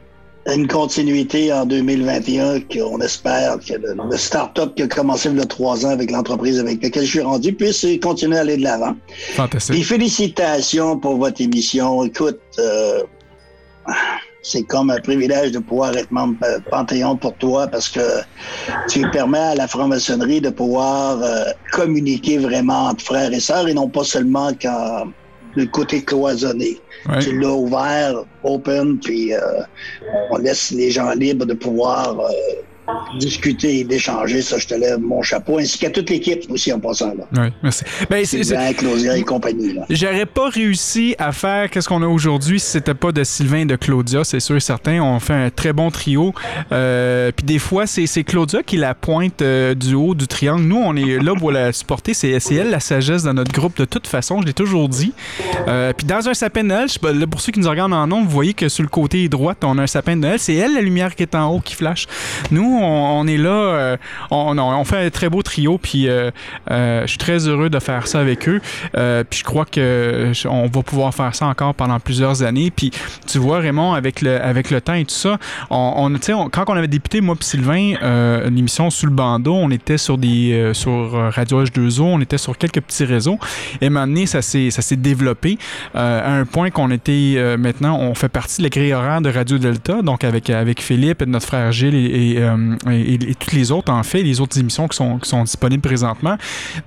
Une 0.47 0.67
continuité 0.67 1.51
en 1.51 1.65
2021 1.65 2.61
qu'on 2.61 3.01
espère 3.01 3.59
que 3.59 3.73
le, 3.73 3.95
le 4.09 4.17
start-up 4.17 4.75
qui 4.75 4.83
a 4.83 4.87
commencé 4.87 5.29
il 5.29 5.37
y 5.37 5.41
a 5.41 5.45
trois 5.45 5.85
ans 5.85 5.89
avec 5.89 6.09
l'entreprise 6.09 6.59
avec 6.59 6.81
laquelle 6.81 7.03
je 7.03 7.09
suis 7.09 7.21
rendu 7.21 7.51
puisse 7.53 7.85
continuer 8.01 8.37
à 8.37 8.41
aller 8.41 8.55
de 8.57 8.63
l'avant. 8.63 8.95
Et 9.09 9.33
Fantastique. 9.33 9.85
félicitations 9.85 10.97
pour 10.97 11.17
votre 11.17 11.41
émission. 11.41 12.03
Écoute, 12.05 12.39
euh, 12.59 13.03
c'est 14.41 14.63
comme 14.63 14.89
un 14.89 14.99
privilège 15.01 15.51
de 15.51 15.59
pouvoir 15.59 15.95
être 15.97 16.11
membre 16.11 16.37
Panthéon 16.71 17.17
pour 17.17 17.33
toi 17.35 17.67
parce 17.67 17.89
que 17.89 18.21
tu 18.87 19.01
permets 19.11 19.37
à 19.37 19.55
la 19.55 19.67
franc-maçonnerie 19.67 20.39
de 20.39 20.49
pouvoir 20.49 21.21
euh, 21.21 21.43
communiquer 21.73 22.37
vraiment 22.37 22.87
entre 22.87 23.03
frères 23.03 23.33
et 23.33 23.41
sœurs 23.41 23.67
et 23.67 23.73
non 23.73 23.89
pas 23.89 24.05
seulement 24.05 24.51
quand 24.61 25.07
le 25.57 25.65
côté 25.65 26.03
cloisonné. 26.03 26.79
Ouais. 27.09 27.19
Tu 27.19 27.37
l'as 27.39 27.53
ouvert, 27.53 28.23
open, 28.43 28.99
puis 28.99 29.33
euh, 29.33 29.39
on 30.31 30.37
laisse 30.37 30.71
les 30.71 30.91
gens 30.91 31.11
libres 31.11 31.45
de 31.45 31.53
pouvoir 31.53 32.19
euh, 32.19 32.31
discuter 33.19 33.79
et 33.79 33.83
d'échanger. 33.83 34.41
Ça, 34.41 34.57
je 34.57 34.67
te 34.67 34.73
lève 34.73 34.99
mon 34.99 35.21
chapeau, 35.21 35.57
ainsi 35.59 35.77
qu'à 35.77 35.89
toute 35.89 36.09
l'équipe 36.09 36.43
aussi 36.49 36.71
en 36.71 36.79
passant. 36.79 37.13
Là. 37.17 37.25
Oui, 37.43 37.47
merci. 37.63 37.83
Ben, 38.09 38.25
c'est- 38.25 38.37
Claudia 38.77 39.17
et 39.17 39.23
compagnie. 39.23 39.73
Là. 39.73 39.85
J'aurais 39.89 40.25
pas 40.25 40.49
réussi 40.49 41.15
à 41.17 41.31
faire 41.31 41.69
qu'est-ce 41.69 41.87
qu'on 41.87 42.03
a 42.03 42.07
aujourd'hui 42.07 42.59
si 42.59 42.67
c'était 42.67 42.93
pas 42.93 43.11
de 43.11 43.23
Sylvain 43.23 43.59
et 43.59 43.65
de 43.65 43.75
Claudia, 43.75 44.23
c'est 44.23 44.39
sûr 44.39 44.55
et 44.55 44.59
certain. 44.59 45.01
On 45.01 45.19
fait 45.19 45.33
un 45.33 45.49
très 45.49 45.73
bon 45.73 45.89
trio. 45.91 46.33
Euh, 46.71 47.31
Puis 47.35 47.45
des 47.45 47.59
fois, 47.59 47.87
c'est 47.87 48.05
c'est 48.07 48.23
Claudia 48.23 48.63
qui 48.63 48.77
la 48.77 48.93
pointe 48.95 49.41
euh, 49.41 49.73
du 49.73 49.93
haut 49.95 50.15
du 50.15 50.27
triangle. 50.27 50.63
Nous, 50.63 50.77
on 50.77 50.95
est 50.95 51.21
là 51.21 51.33
pour 51.35 51.51
la 51.51 51.71
supporter. 51.73 52.13
C'est 52.13 52.39
c'est 52.39 52.55
elle 52.55 52.69
la 52.69 52.79
sagesse 52.79 53.23
dans 53.23 53.33
notre 53.33 53.51
groupe 53.51 53.77
de 53.77 53.85
toute 53.85 54.07
façon. 54.07 54.41
Je 54.41 54.47
l'ai 54.47 54.53
toujours 54.53 54.89
dit. 54.89 55.13
Euh, 55.67 55.93
Puis 55.95 56.05
dans 56.05 56.27
un 56.29 56.33
sapin 56.33 56.63
de 56.63 56.67
Noël, 56.67 56.87
là, 57.03 57.27
pour 57.27 57.41
ceux 57.41 57.51
qui 57.51 57.59
nous 57.59 57.69
regardent 57.69 57.93
en 57.93 58.07
nom, 58.07 58.23
vous 58.23 58.29
voyez 58.29 58.53
que 58.53 58.69
sur 58.69 58.83
le 58.83 58.89
côté 58.89 59.27
droit, 59.29 59.53
on 59.63 59.77
a 59.77 59.83
un 59.83 59.87
sapin 59.87 60.15
de 60.15 60.21
Noël. 60.21 60.39
C'est 60.39 60.55
elle 60.55 60.73
la 60.73 60.81
lumière 60.81 61.15
qui 61.15 61.23
est 61.23 61.35
en 61.35 61.49
haut 61.51 61.59
qui 61.59 61.75
flash. 61.75 62.05
Nous, 62.51 62.76
on, 62.79 63.27
est 63.27 63.37
là. 63.37 63.49
euh, 63.49 63.97
on, 64.31 64.83
fait 64.83 65.05
un 65.05 65.09
très 65.09 65.29
beau 65.29 65.41
trio. 65.41 65.77
Puis 65.77 66.07
euh, 66.07 66.31
euh, 66.71 67.01
je 67.01 67.07
suis 67.07 67.17
très 67.17 67.47
heureux 67.47 67.69
de 67.69 67.79
faire 67.79 68.07
ça 68.07 68.19
avec 68.19 68.47
eux. 68.47 68.61
Puis 69.29 69.39
je 69.39 69.43
crois 69.43 69.65
que 69.65 70.31
on 70.47 70.67
va 70.67 70.83
pouvoir 70.83 71.13
faire 71.13 71.33
ça 71.35 71.45
encore 71.47 71.73
pendant 71.73 71.99
plusieurs 71.99 72.43
années. 72.43 72.71
Puis 72.71 72.91
tu 73.25 73.37
vois, 73.37 73.59
Raymond, 73.59 73.93
avec 73.93 74.21
le, 74.21 74.41
avec 74.41 74.71
le 74.71 74.81
temps 74.81 74.93
et 74.93 75.05
tout 75.05 75.15
ça, 75.15 75.37
on, 75.69 76.11
on, 76.15 76.49
quand 76.49 76.65
on 76.67 76.73
avait 76.73 76.87
débuté, 76.87 77.21
moi 77.21 77.35
puis 77.35 77.45
Sylvain, 77.45 77.95
une 78.45 78.57
émission 78.57 78.89
sous 78.89 79.05
le 79.05 79.11
bandeau, 79.11 79.53
on 79.53 79.71
était 79.71 79.97
sur 79.97 80.17
des 80.17 80.71
sur 80.73 81.11
Radio 81.33 81.63
H2O, 81.63 82.01
on 82.01 82.21
était 82.21 82.37
sur 82.37 82.57
quelques 82.57 82.81
petits 82.81 83.05
réseaux. 83.05 83.39
Et 83.81 83.89
maintenant, 83.89 84.25
ça 84.25 84.41
s'est 84.41 84.95
développé 84.95 85.57
à 85.93 86.31
un 86.31 86.45
point 86.45 86.69
qu'on 86.69 86.91
était 86.91 87.55
maintenant, 87.57 87.99
on 87.99 88.15
fait 88.15 88.29
partie 88.29 88.57
de 88.57 88.63
la 88.63 88.69
grille 88.69 88.93
horaire 88.93 89.21
de 89.21 89.29
Radio 89.29 89.57
Delta, 89.57 90.01
donc 90.01 90.23
avec 90.23 90.49
avec 90.49 90.81
Philippe 90.81 91.21
et 91.21 91.25
notre 91.25 91.45
frère 91.45 91.71
Gilles 91.71 91.95
et, 91.95 92.31
et, 92.31 92.47
et- 92.91 93.13
et 93.15 93.35
toutes 93.35 93.53
les 93.53 93.71
autres 93.71 93.91
en 93.91 94.03
fait, 94.03 94.23
les 94.23 94.41
autres 94.41 94.57
émissions 94.59 94.87
qui 94.87 94.97
sont 94.97 95.17
qui 95.19 95.29
sont 95.29 95.43
disponibles 95.43 95.81
présentement. 95.81 96.37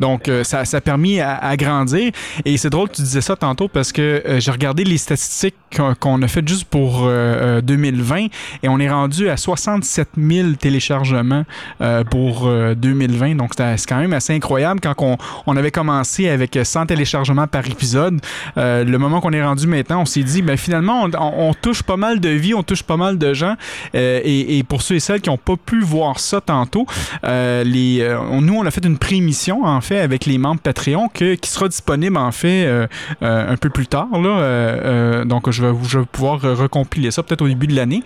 Donc 0.01 0.29
euh, 0.29 0.45
ça, 0.45 0.65
ça 0.65 0.79
a 0.79 0.81
permis 0.81 1.21
à, 1.21 1.57
grandir. 1.57 2.13
Et 2.45 2.57
c'est 2.57 2.71
drôle 2.71 2.89
tu 2.91 3.03
disais 3.03 3.21
ça 3.21 3.37
tantôt 3.37 3.69
parce 3.69 3.93
que 3.93 4.23
euh, 4.27 4.41
j'ai 4.41 4.51
regardé 4.51 4.85
les 4.85 4.99
statistiques 4.99 5.55
qu'on 6.01 6.21
a 6.23 6.29
faites 6.29 6.49
juste 6.49 6.65
pour 6.65 7.05
euh, 7.05 7.59
euh, 7.59 7.61
2020 7.61 8.27
et 8.63 8.69
on 8.69 8.79
est 8.81 8.91
rendu 8.91 9.29
à 9.29 9.37
67 9.37 10.09
000 10.19 10.53
téléchargements 10.53 11.45
euh, 11.81 12.03
pour 12.05 12.47
euh, 12.47 12.75
2020. 12.75 13.37
Donc 13.37 13.53
c'est 13.57 13.87
quand 13.89 13.99
même 13.99 14.13
assez 14.13 14.35
incroyable 14.35 14.81
quand 14.81 14.95
on, 14.99 15.17
on 15.47 15.57
avait 15.57 15.71
commencé 15.71 16.29
avec 16.29 16.59
100 16.63 16.87
téléchargements 16.87 17.47
par 17.47 17.67
épisode. 17.67 18.21
Euh, 18.57 18.85
le 18.85 18.99
moment 18.99 19.21
qu'on 19.21 19.33
est 19.33 19.43
rendu 19.45 19.67
maintenant, 19.67 20.03
on 20.03 20.07
s'est 20.07 20.23
dit, 20.23 20.43
ben 20.43 20.57
finalement, 20.57 21.09
on, 21.19 21.55
touche 21.55 21.83
pas 21.83 21.97
mal 21.97 22.21
de 22.21 22.29
vies, 22.31 22.55
on 22.55 22.63
touche 22.63 22.83
pas 22.83 22.97
mal 22.97 23.19
de 23.19 23.33
gens. 23.35 23.55
Euh, 23.95 24.21
et, 24.25 24.59
et 24.59 24.63
pour 24.63 24.83
ceux 24.83 24.97
et 24.97 25.01
celles 25.01 25.21
qui 25.21 25.31
n'ont 25.31 25.37
pas 25.37 25.57
voir 25.79 26.19
ça 26.19 26.41
tantôt, 26.41 26.87
euh, 27.25 27.65
les, 27.65 28.01
euh, 28.01 28.19
nous, 28.41 28.55
on 28.55 28.67
a 28.67 28.71
fait 28.71 28.85
une 28.85 28.99
pré-émission, 28.99 29.65
en 29.65 29.81
fait, 29.81 30.01
avec 30.01 30.27
les 30.27 30.39
membres 30.39 30.61
Patreon, 30.61 31.09
que, 31.09 31.35
qui 31.35 31.51
sera 31.51 31.69
disponible, 31.69 32.17
en 32.17 32.33
fait, 32.33 32.65
euh, 32.67 32.87
un 33.21 33.57
peu 33.57 33.71
plus 33.71 33.87
tard. 33.87 34.09
Là, 34.13 35.25
donc, 35.25 35.51
je 35.51 35.65
vais, 35.65 36.05
pouvoir 36.11 36.41
recompiler 36.41 37.11
ça 37.11 37.23
peut-être 37.23 37.43
au 37.43 37.49
début 37.49 37.67
de 37.67 37.75
l'année. 37.75 38.03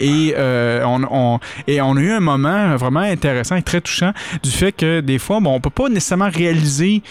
Et, 0.00 0.34
on, 0.36 1.40
et 1.66 1.80
on 1.80 1.96
a 1.96 2.00
eu 2.00 2.12
un 2.12 2.20
moment 2.20 2.76
vraiment 2.76 3.00
intéressant 3.00 3.56
et 3.56 3.62
très 3.62 3.80
touchant 3.80 4.12
du 4.42 4.50
fait 4.50 4.72
que 4.72 5.00
des 5.00 5.18
fois, 5.18 5.40
bon, 5.40 5.54
on 5.54 5.60
peut 5.60 5.70
pas 5.70 5.88
nécessairement 5.88 6.30
réaliser 6.30 7.02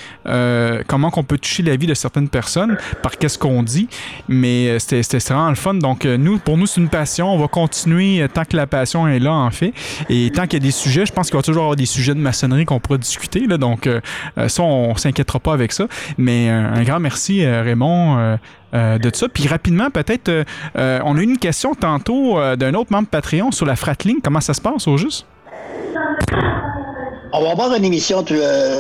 comment 0.88 1.10
qu'on 1.10 1.24
peut 1.24 1.38
toucher 1.38 1.64
la 1.64 1.76
vie 1.76 1.88
de 1.88 1.94
certaines 1.94 2.30
personnes 2.30 2.78
par 3.02 3.18
qu'est-ce 3.18 3.38
qu'on 3.38 3.64
dit, 3.64 3.88
mais 4.28 4.80
c'était 4.80 5.02
vraiment 5.18 5.50
le 5.50 5.56
fun. 5.56 5.74
Donc, 5.76 6.06
nous, 6.06 6.38
pour 6.40 6.58
nous, 6.58 6.66
c'est 6.66 6.82
une 6.82 6.90
passion. 6.90 7.34
On 7.34 7.38
va 7.38 7.48
continuer 7.48 8.26
tant 8.34 8.46
que 8.46 8.56
la 8.56 8.68
passion 8.68 9.08
est 9.08 9.20
là, 9.20 9.34
en 9.34 9.52
fait. 9.52 9.74
Et 10.10 10.32
tant 10.32 10.44
qu'il 10.44 10.54
y 10.54 10.62
a 10.64 10.66
des 10.66 10.72
sujets, 10.72 11.06
je 11.06 11.14
pense 11.14 11.28
qu'il 11.30 11.38
va 11.38 11.44
toujours 11.44 11.64
avoir 11.64 11.76
des 11.76 11.86
sujets 11.86 12.14
de 12.14 12.20
maçonnerie 12.20 12.66
qu'on 12.66 12.80
pourra 12.80 12.98
discuter. 12.98 13.48
Là, 13.48 13.58
donc, 13.58 13.88
euh, 13.88 14.02
euh, 14.38 14.48
ça, 14.48 14.64
on 14.64 14.96
s'inquiétera 14.96 15.40
pas 15.40 15.54
avec 15.54 15.72
ça. 15.74 15.88
Mais 16.18 16.50
euh, 16.50 16.74
un 16.74 16.84
grand 16.84 17.00
merci, 17.00 17.44
euh, 17.46 17.62
Raymond. 17.64 18.18
euh, 18.18 18.38
de 18.74 19.10
ça. 19.16 19.28
Puis 19.30 19.48
rapidement, 19.48 19.90
peut-être, 19.90 20.28
euh, 20.30 20.44
euh, 20.78 21.00
on 21.06 21.18
a 21.18 21.22
eu 21.22 21.24
une 21.24 21.38
question 21.38 21.74
tantôt 21.74 22.38
d'un 22.58 22.74
autre 22.74 22.92
membre 22.92 23.08
Patreon 23.08 23.52
sur 23.52 23.66
la 23.66 23.76
Fratling. 23.78 24.18
Comment 24.22 24.42
ça 24.42 24.54
se 24.54 24.60
passe 24.62 24.88
au 24.88 24.98
juste? 24.98 25.26
On 27.34 27.44
va 27.44 27.52
avoir 27.52 27.74
une 27.76 27.86
émission, 27.86 28.24
tu, 28.24 28.36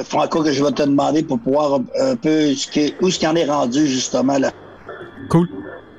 Franco, 0.05 0.43
que 0.43 0.51
je 0.51 0.63
vais 0.63 0.71
te 0.71 0.83
demander 0.83 1.23
pour 1.23 1.39
pouvoir 1.39 1.79
un 2.01 2.15
peu 2.15 2.53
ce 2.53 2.67
qui- 2.67 2.93
où 3.01 3.09
ce 3.09 3.17
qui 3.19 3.27
en 3.27 3.35
est 3.35 3.45
rendu, 3.45 3.87
justement, 3.87 4.37
là. 4.37 4.51
Cool. 5.29 5.47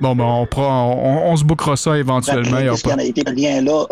Bon, 0.01 0.15
ben, 0.15 0.23
on, 0.23 0.45
prend, 0.45 0.93
on, 0.93 1.31
on 1.31 1.35
se 1.35 1.43
bookera 1.43 1.75
ça 1.75 1.97
éventuellement. 1.97 2.59
y 2.59 2.69
en 2.69 2.97
a 2.97 3.03
été 3.03 3.23
bien 3.33 3.61
là 3.61 3.85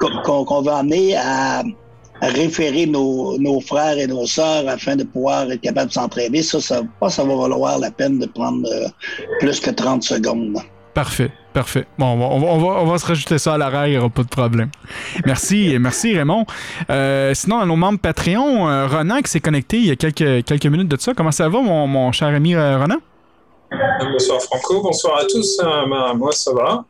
qu'on- 0.00 0.62
va 0.62 0.78
amener 0.78 1.14
à, 1.16 1.60
à 2.22 2.26
référer 2.28 2.86
nos, 2.86 3.38
nos 3.38 3.60
frères 3.60 3.98
et 3.98 4.06
nos 4.06 4.26
sœurs 4.26 4.68
afin 4.68 4.96
de 4.96 5.04
pouvoir 5.04 5.50
être 5.50 5.60
capable 5.60 5.88
de 5.88 5.92
s'entraider. 5.94 6.42
Ça, 6.42 6.60
ça, 6.60 6.82
pas, 6.98 7.10
ça 7.10 7.24
va 7.24 7.34
valoir 7.36 7.78
la 7.78 7.90
peine 7.90 8.18
de 8.18 8.26
prendre 8.26 8.66
euh, 8.70 8.88
plus 9.40 9.60
que 9.60 9.70
30 9.70 10.02
secondes. 10.02 10.58
Parfait, 10.92 11.30
parfait. 11.54 11.86
Bon, 11.98 12.06
on 12.06 12.18
va, 12.18 12.24
on 12.26 12.38
va, 12.40 12.46
on 12.48 12.58
va- 12.58 12.80
on 12.82 12.86
va 12.86 12.98
se 12.98 13.06
rajouter 13.06 13.38
ça 13.38 13.54
à 13.54 13.58
l'arrière, 13.58 13.86
il 13.86 13.90
n'y 13.92 13.96
aura 13.98 14.08
pas 14.10 14.24
de 14.24 14.28
problème. 14.28 14.70
Merci, 15.24 15.76
merci 15.78 16.16
Raymond. 16.16 16.44
Euh, 16.90 17.32
sinon, 17.32 17.60
à 17.60 17.64
nos 17.64 17.76
membres 17.76 18.00
Patreon, 18.00 18.68
euh, 18.68 18.86
Ronan 18.88 19.20
qui 19.22 19.30
s'est 19.30 19.40
connecté 19.40 19.76
il 19.78 19.86
y 19.86 19.90
a 19.92 19.96
quelques, 19.96 20.44
quelques 20.44 20.66
minutes 20.66 20.88
de 20.88 20.96
ça. 20.98 21.12
Comment 21.14 21.30
ça 21.30 21.48
va, 21.48 21.60
mon, 21.60 21.86
mon 21.86 22.10
cher 22.12 22.28
ami 22.28 22.54
euh, 22.54 22.76
Ronan? 22.78 22.96
Bonsoir 24.12 24.40
Franco, 24.42 24.82
bonsoir 24.82 25.18
à 25.18 25.24
tous. 25.26 25.60
Euh, 25.62 25.86
bah, 25.88 26.12
moi 26.14 26.32
ça 26.32 26.50
va. 26.52 26.84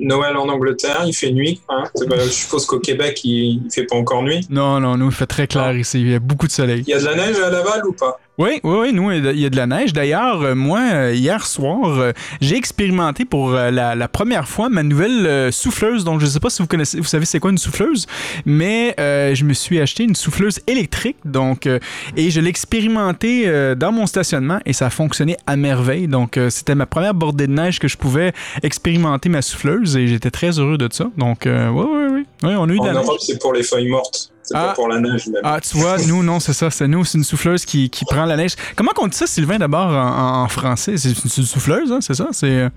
Noël 0.00 0.36
en 0.36 0.48
Angleterre, 0.48 1.02
il 1.06 1.12
fait 1.14 1.30
nuit. 1.30 1.60
hein. 1.68 1.84
Pas- 2.08 2.18
je 2.18 2.28
suppose 2.30 2.66
qu'au 2.66 2.80
Québec 2.80 3.20
il, 3.24 3.62
il 3.64 3.70
fait 3.72 3.84
pas 3.84 3.96
encore 3.96 4.22
nuit. 4.22 4.46
Non, 4.50 4.80
non, 4.80 4.96
nous, 4.96 5.06
il 5.06 5.12
fait 5.12 5.26
très 5.26 5.46
clair 5.46 5.76
ici. 5.76 6.00
Il 6.00 6.10
y 6.10 6.14
a 6.14 6.18
beaucoup 6.18 6.46
de 6.46 6.52
soleil. 6.52 6.82
Il 6.86 6.90
y 6.90 6.94
a 6.94 6.98
de 7.00 7.04
la 7.04 7.14
neige 7.16 7.36
à 7.38 7.50
Laval 7.50 7.86
ou 7.86 7.92
pas? 7.92 8.18
Oui, 8.40 8.58
oui, 8.64 8.76
oui, 8.80 8.92
nous, 8.94 9.12
il 9.12 9.38
y 9.38 9.44
a 9.44 9.50
de 9.50 9.56
la 9.56 9.66
neige. 9.66 9.92
D'ailleurs, 9.92 10.40
euh, 10.40 10.54
moi, 10.54 10.80
euh, 10.80 11.14
hier 11.14 11.44
soir, 11.46 11.98
euh, 11.98 12.12
j'ai 12.40 12.56
expérimenté 12.56 13.26
pour 13.26 13.50
la, 13.50 13.94
la 13.94 14.08
première 14.08 14.48
fois 14.48 14.70
ma 14.70 14.82
nouvelle 14.82 15.52
souffleuse. 15.52 16.04
Donc, 16.04 16.20
je 16.20 16.24
ne 16.24 16.30
sais 16.30 16.40
pas 16.40 16.48
si 16.48 16.62
vous 16.62 16.66
connaissez, 16.66 16.96
vous 16.96 17.04
savez 17.04 17.26
c'est 17.26 17.38
quoi 17.38 17.50
une 17.50 17.58
souffleuse, 17.58 18.06
mais 18.46 18.94
euh, 18.98 19.34
je 19.34 19.44
me 19.44 19.52
suis 19.52 19.78
acheté 19.78 20.04
une 20.04 20.14
souffleuse 20.14 20.60
électrique. 20.66 21.18
Donc, 21.26 21.66
euh, 21.66 21.80
et 22.16 22.30
je 22.30 22.40
l'ai 22.40 22.48
expérimenté 22.48 23.42
euh, 23.46 23.74
dans 23.74 23.92
mon 23.92 24.06
stationnement 24.06 24.60
et 24.64 24.72
ça 24.72 24.86
a 24.86 24.90
fonctionné 24.90 25.36
à 25.46 25.56
merveille. 25.56 26.08
Donc, 26.08 26.40
c'était 26.48 26.74
ma 26.74 26.86
première 26.86 27.12
bordée 27.12 27.46
de 27.46 27.52
neige 27.52 27.78
que 27.78 27.88
je 27.88 27.98
pouvais 27.98 28.32
expérimenter 28.62 29.28
ma 29.28 29.42
souffleuse 29.42 29.98
et 29.98 30.06
j'étais 30.08 30.30
très 30.30 30.58
heureux 30.58 30.78
de 30.78 30.88
ça. 30.90 31.10
Donc, 31.18 31.42
oui, 31.44 31.52
oui, 31.52 32.04
oui. 32.10 32.26
Oui, 32.42 32.52
on 32.56 32.70
a 32.70 32.72
eu 32.72 32.76
de 32.76 32.80
En 32.80 32.84
la 32.86 32.92
neige. 32.94 33.02
Europe, 33.04 33.20
c'est 33.20 33.38
pour 33.38 33.52
les 33.52 33.62
feuilles 33.62 33.90
mortes. 33.90 34.32
C'est 34.50 34.56
Ah. 34.58 34.68
pas 34.68 34.74
pour 34.74 34.88
la 34.88 34.98
neige 34.98 35.28
même. 35.28 35.42
Ah, 35.44 35.60
tu 35.60 35.76
vois, 35.76 35.96
nous, 35.98 36.24
non, 36.24 36.40
c'est 36.40 36.52
ça. 36.52 36.70
C'est 36.70 36.88
nous, 36.88 37.04
c'est 37.04 37.18
une 37.18 37.24
souffleuse 37.24 37.64
qui, 37.64 37.88
qui 37.88 38.04
prend 38.04 38.24
la 38.24 38.36
neige. 38.36 38.54
Comment 38.76 38.90
on 38.98 39.06
dit 39.06 39.16
ça, 39.16 39.28
Sylvain, 39.28 39.58
d'abord, 39.58 39.86
en, 39.90 40.42
en 40.42 40.48
français? 40.48 40.96
C'est 40.96 41.10
une 41.10 41.44
souffleuse, 41.44 41.92
hein, 41.92 42.00
c'est 42.00 42.14
ça? 42.14 42.28
C'est... 42.32 42.68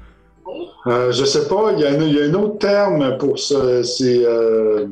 Euh, 0.86 1.12
je 1.12 1.26
sais 1.26 1.48
pas, 1.48 1.72
il 1.72 1.80
y, 1.80 1.86
a 1.86 1.90
un, 1.90 2.02
il 2.02 2.14
y 2.14 2.22
a 2.22 2.26
un 2.26 2.34
autre 2.36 2.60
terme 2.60 3.18
pour 3.18 3.40
ça. 3.40 3.84
C'est 3.84 4.22
euh, 4.24 4.86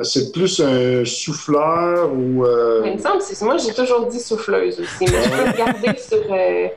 c'est 0.00 0.32
plus 0.32 0.58
un 0.60 1.04
souffleur 1.04 2.10
ou. 2.12 2.44
euh, 2.44 2.82
il 2.86 2.94
me 2.94 2.98
semble 2.98 3.18
que 3.18 3.24
c'est 3.24 3.44
moi, 3.44 3.56
j'ai 3.58 3.72
toujours 3.74 4.06
dit 4.06 4.18
souffleuse 4.18 4.80
aussi, 4.80 5.04
mais 5.12 5.22
je 5.22 5.28
peux 5.28 5.50
regarder 5.52 5.98
sur 6.00 6.18
euh, 6.32 6.68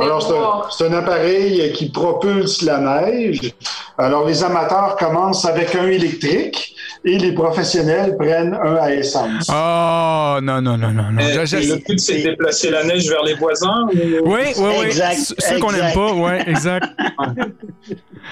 Alors, 0.00 0.22
c'est 0.22 0.32
un, 0.34 0.36
noir. 0.36 0.72
c'est 0.76 0.86
un 0.86 0.92
appareil 0.92 1.72
qui 1.72 1.90
propulse 1.90 2.62
la 2.62 2.78
neige. 2.78 3.52
Alors, 3.98 4.26
les 4.28 4.44
amateurs 4.44 4.96
commencent 4.96 5.44
avec 5.46 5.74
un 5.74 5.86
électrique 5.88 6.76
et 7.04 7.18
les 7.18 7.32
professionnels 7.32 8.16
prennent 8.18 8.54
un 8.54 8.76
à 8.76 8.92
essence. 8.92 9.46
Oh, 9.48 10.38
non, 10.42 10.60
non, 10.60 10.76
non, 10.76 10.90
non, 10.92 11.02
Je- 11.18 11.56
le 11.56 11.76
but, 11.76 11.98
c'est 11.98 12.18
de 12.18 12.30
déplacer 12.30 12.70
la 12.70 12.84
neige 12.84 13.08
vers 13.08 13.22
les 13.22 13.34
voisins 13.34 13.86
ou- 13.92 13.96
Oui, 14.32 14.40
oui, 14.58 14.68
oui. 14.80 14.84
Exact, 14.86 15.34
Ceux 15.38 15.58
qu'on 15.58 15.72
n'aime 15.72 15.94
pas, 15.94 16.12
ouais, 16.12 16.42
exact. 16.48 16.86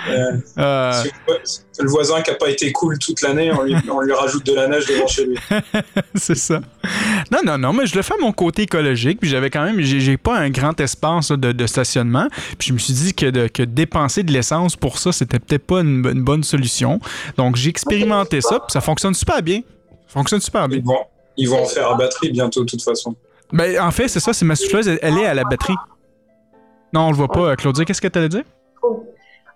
Euh, 0.09 0.33
Euh, 0.59 0.93
le 1.81 1.89
voisin 1.89 2.21
qui 2.21 2.31
n'a 2.31 2.37
pas 2.37 2.51
été 2.51 2.71
cool 2.73 2.99
toute 2.99 3.21
l'année, 3.23 3.51
on 3.53 3.63
lui 4.01 4.13
rajoute 4.13 4.45
de 4.47 4.55
la 4.55 4.69
neige 4.69 4.87
devant 4.87 5.07
chez 5.07 5.25
lui. 5.25 5.37
c'est 6.15 6.37
ça. 6.37 6.61
Non, 7.33 7.39
non, 7.45 7.59
non, 7.59 7.73
mais 7.73 7.87
je 7.87 7.95
le 7.97 8.03
fais 8.03 8.15
à 8.15 8.19
mon 8.21 8.33
côté 8.33 8.63
écologique. 8.63 9.21
Puis 9.21 9.29
j'avais 9.31 9.51
quand 9.51 9.65
même, 9.65 9.81
j'ai 9.81 10.17
pas 10.17 10.39
un 10.39 10.51
grand 10.51 10.79
espace 10.81 11.31
là, 11.31 11.37
de, 11.37 11.53
de 11.53 11.67
stationnement. 11.67 12.29
Puis 12.59 12.69
je 12.69 12.73
me 12.73 12.79
suis 12.79 12.95
dit 12.95 13.15
que, 13.15 13.27
de- 13.27 13.49
que 13.49 13.63
dépenser 13.63 14.23
de 14.23 14.33
l'essence 14.33 14.77
pour 14.77 14.99
ça, 14.99 15.13
c'était 15.13 15.39
peut-être 15.39 15.67
pas 15.67 15.81
une, 15.81 16.07
une 16.07 16.23
bonne 16.23 16.43
solution. 16.45 17.01
Donc 17.37 17.57
j'ai 17.57 17.71
expérimenté 17.71 18.41
ça, 18.41 18.61
puis 18.61 18.73
ça 18.73 18.81
fonctionne 18.81 19.15
super 19.15 19.43
bien. 19.43 19.61
Ça 20.07 20.13
fonctionne 20.15 20.41
super 20.41 20.69
bien. 20.69 20.79
Ils 20.79 20.85
vont, 20.85 20.99
ils 21.37 21.49
vont 21.49 21.63
en 21.63 21.67
faire 21.67 21.91
à 21.91 21.95
batterie 21.97 22.31
bientôt, 22.31 22.65
de 22.65 22.71
toute 22.71 22.83
façon. 22.83 23.15
Ben, 23.53 23.81
en 23.81 23.91
fait, 23.91 24.09
c'est 24.09 24.21
ça, 24.21 24.33
c'est 24.33 24.45
ma 24.45 24.57
souffleuse, 24.57 24.89
elle, 24.89 24.99
elle 25.03 25.19
est 25.19 25.27
à 25.27 25.35
la 25.35 25.45
batterie. 25.45 25.75
Non, 26.93 27.03
on 27.09 27.11
le 27.11 27.17
voit 27.17 27.29
pas. 27.29 27.57
Claudia, 27.57 27.85
qu'est-ce 27.85 28.01
que 28.01 28.09
t'allais 28.09 28.29
dire? 28.29 28.45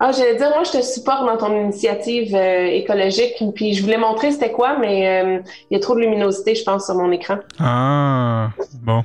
Ah, 0.01 0.11
j'allais 0.11 0.35
dire, 0.37 0.49
moi, 0.49 0.65
je 0.65 0.73
te 0.73 0.83
supporte 0.83 1.25
dans 1.27 1.37
ton 1.37 1.57
initiative 1.57 2.35
euh, 2.35 2.67
écologique, 2.67 3.35
puis 3.55 3.73
je 3.75 3.83
voulais 3.85 3.99
montrer 3.99 4.33
c'était 4.33 4.51
quoi, 4.51 4.77
mais 4.77 5.23
euh, 5.23 5.39
il 5.71 5.75
y 5.75 5.77
a 5.77 5.81
trop 5.81 5.95
de 5.95 6.01
luminosité, 6.01 6.57
je 6.57 6.65
pense, 6.65 6.87
sur 6.87 6.97
mon 6.97 7.13
écran. 7.13 7.37
Ah, 7.61 8.51
bon. 8.83 9.05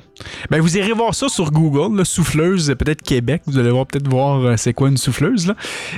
Ben, 0.50 0.60
vous 0.60 0.76
irez 0.76 0.90
voir 0.92 1.14
ça 1.14 1.28
sur 1.28 1.52
Google, 1.52 1.96
là, 1.98 2.04
souffleuse, 2.04 2.74
peut-être 2.76 3.02
Québec. 3.02 3.42
Vous 3.46 3.58
allez 3.58 3.70
voir 3.70 3.86
peut-être 3.86 4.08
voir 4.08 4.40
euh, 4.44 4.56
c'est 4.56 4.72
quoi 4.74 4.88
une 4.88 4.96
souffleuse, 4.96 5.46
là. 5.46 5.54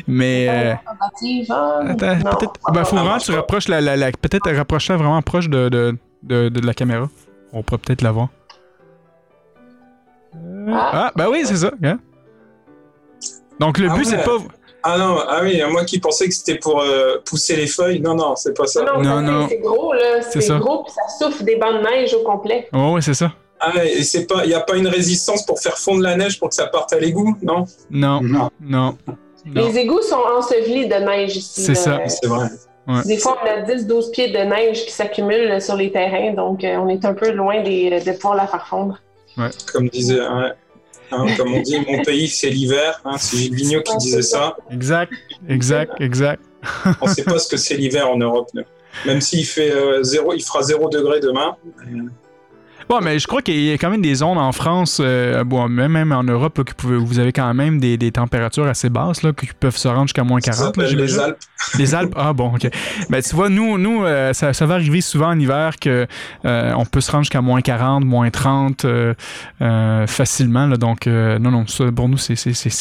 Mais. 0.07 0.49
euh, 0.51 0.75
ah, 0.87 1.81
attends, 1.89 2.17
non. 2.17 2.31
peut-être. 2.37 2.53
Ben, 2.75 2.85
faut 2.85 2.97
vraiment 2.97 3.17
que 3.17 3.25
tu 3.25 3.33
rapproches 3.33 3.69
la. 3.69 3.81
la, 3.81 3.97
la- 3.97 4.13
peut-être 4.13 4.51
rapprocher 4.55 4.95
vraiment 4.97 5.23
proche 5.23 5.49
de, 5.49 5.71
de, 5.71 5.97
de, 6.25 6.51
de 6.51 6.67
la 6.67 6.75
caméra. 6.75 7.09
On 7.55 7.63
pourrait 7.63 7.81
peut-être 7.81 8.03
la 8.03 8.13
voir. 8.13 8.29
Euh, 10.37 10.71
Ah. 10.73 10.91
Ah, 10.93 11.13
ben 11.17 11.27
oui, 11.31 11.43
c'est 11.45 11.57
ça. 11.57 11.71
hein. 11.83 11.99
Donc, 13.59 13.79
le 13.79 13.89
Ah 13.91 13.95
but, 13.95 14.05
c'est 14.05 14.23
pas. 14.25 14.37
Ah 14.83 14.97
non, 14.99 15.19
ah 15.29 15.41
oui, 15.43 15.61
moi 15.71 15.85
qui 15.85 15.99
pensais 16.01 16.27
que 16.29 16.35
c'était 16.35 16.57
pour 16.59 16.81
euh, 16.81 17.17
pousser 17.25 17.57
les 17.57 17.67
feuilles. 17.67 18.01
Non, 18.01 18.15
non, 18.15 18.35
c'est 18.37 18.57
pas 18.57 18.67
ça. 18.67 18.83
Non, 18.85 19.03
Non, 19.03 19.21
non. 19.21 19.47
c'est- 19.49 19.59
gros, 19.59 19.93
là. 19.93 20.23
C'est 20.23 20.47
gros, 20.59 20.85
puis 20.85 20.93
ça 20.95 21.03
souffle 21.25 21.45
des 21.45 21.57
bancs 21.57 21.75
de 21.75 21.81
neige 21.83 22.15
au 22.15 22.23
complet. 22.23 22.69
Oh, 22.73 22.93
oui, 22.95 23.03
c'est 23.03 23.15
ça. 23.15 23.33
Ah, 23.61 23.73
et 23.85 24.03
c'est 24.05 24.27
pas, 24.27 24.45
il 24.45 24.49
n'y 24.49 24.55
a 24.55 24.61
pas 24.61 24.77
une 24.77 24.89
résistance 24.89 25.45
pour 25.45 25.61
faire 25.61 25.77
fondre 25.77 26.01
la 26.03 26.17
neige 26.17 26.39
pour 26.39 26.49
que 26.49 26.55
ça 26.55 26.67
parte 26.67 26.93
à 26.95 26.99
l'égout, 26.99 27.37
non? 27.43 27.65
Non, 27.91 28.21
Non. 28.23 28.49
non. 28.61 28.97
Non. 29.45 29.69
Les 29.69 29.79
égouts 29.79 30.03
sont 30.03 30.21
ensevelis 30.39 30.87
de 30.87 30.95
neige 30.95 31.37
ici. 31.37 31.63
C'est 31.63 31.75
ça. 31.75 31.99
C'est 32.07 32.27
vrai. 32.27 32.49
Des 33.05 33.19
fois, 33.19 33.39
on 33.45 33.47
a 33.49 33.61
10-12 33.63 34.11
pieds 34.11 34.31
de 34.31 34.39
neige 34.39 34.85
qui 34.87 34.91
s'accumulent 34.91 35.51
euh, 35.53 35.61
sur 35.61 35.77
les 35.77 35.93
terrains, 35.93 36.33
donc 36.33 36.65
euh, 36.65 36.77
on 36.79 36.89
est 36.89 37.05
un 37.05 37.15
peu 37.15 37.31
loin 37.31 37.63
des- 37.63 38.01
de 38.01 38.13
pouvoir 38.13 38.35
la 38.35 38.47
faire 38.47 38.67
fondre. 38.67 38.99
Comme 39.73 39.89
disait, 39.91 40.19
ouais. 40.21 40.53
Hein, 41.13 41.27
comme 41.37 41.55
on 41.55 41.61
dit, 41.61 41.79
mon 41.89 42.03
pays 42.03 42.29
c'est 42.29 42.51
l'hiver. 42.51 43.01
Hein, 43.05 43.17
c'est 43.19 43.37
Gilles 43.37 43.55
Vigneault 43.55 43.83
qui 43.83 43.97
disait 43.99 44.23
ça. 44.23 44.57
Exact, 44.71 45.13
exact, 45.49 46.01
exact. 46.01 46.43
On 47.01 47.07
sait 47.07 47.25
pas 47.25 47.39
ce 47.39 47.49
que 47.49 47.57
c'est 47.57 47.77
l'hiver 47.77 48.09
en 48.09 48.17
Europe. 48.17 48.51
Même 49.07 49.21
s'il 49.21 49.47
fait 49.47 49.71
euh, 49.73 50.03
zéro, 50.03 50.35
il 50.35 50.43
fera 50.43 50.63
0 50.63 50.89
degré 50.89 51.21
demain. 51.21 51.57
Bon, 52.91 52.99
mais 53.01 53.21
je 53.21 53.29
crois 53.29 53.41
qu'il 53.41 53.61
y 53.61 53.71
a 53.71 53.75
quand 53.75 53.89
même 53.89 54.03
des 54.03 54.17
zones 54.17 54.37
en 54.37 54.51
France, 54.51 55.01
euh, 55.01 55.45
bon, 55.45 55.69
même, 55.69 56.11
en 56.11 56.25
Europe, 56.25 56.59
là, 56.59 56.65
que 56.65 56.73
vous, 56.85 57.21
avez 57.21 57.33
quand 57.33 57.55
même 57.55 57.79
des, 57.79 57.97
des 57.97 58.11
températures 58.11 58.67
assez 58.67 58.91
basses 58.91 59.23
là, 59.23 59.33
qui 59.33 59.47
peuvent 59.61 59.77
se 59.77 59.87
rendre 59.87 60.09
jusqu'à 60.09 60.25
moins 60.25 60.41
Ça 60.41 60.51
40. 60.51 60.77
là, 60.77 60.89
s'appelle 60.89 60.99
les. 60.99 61.19
Alpes. 61.21 61.39
Les 61.79 61.95
Alpes, 61.95 62.15
ah 62.17 62.33
bon, 62.33 62.55
ok. 62.55 62.69
Ben, 63.09 63.23
tu 63.23 63.37
vois, 63.37 63.49
nous, 63.49 63.79
nous 63.79 64.05
euh, 64.05 64.33
ça, 64.33 64.53
ça 64.53 64.67
va 64.67 64.75
arriver 64.75 65.01
souvent 65.03 65.29
en 65.29 65.39
hiver 65.39 65.79
que 65.79 66.07
euh, 66.45 66.73
on 66.77 66.85
peut 66.85 67.01
se 67.01 67.13
rendre 67.13 67.25
jusqu'à 67.25 67.43
moins 67.43 67.61
40, 67.61 68.05
moins 68.05 68.31
30 68.31 68.85
euh, 68.85 69.15
facilement. 70.09 70.67
Là, 70.67 70.77
donc, 70.77 71.07
non, 71.07 71.51
non, 71.51 71.67
ça, 71.69 71.93
pour 71.93 72.09
nous, 72.09 72.19
c'est, 72.19 72.35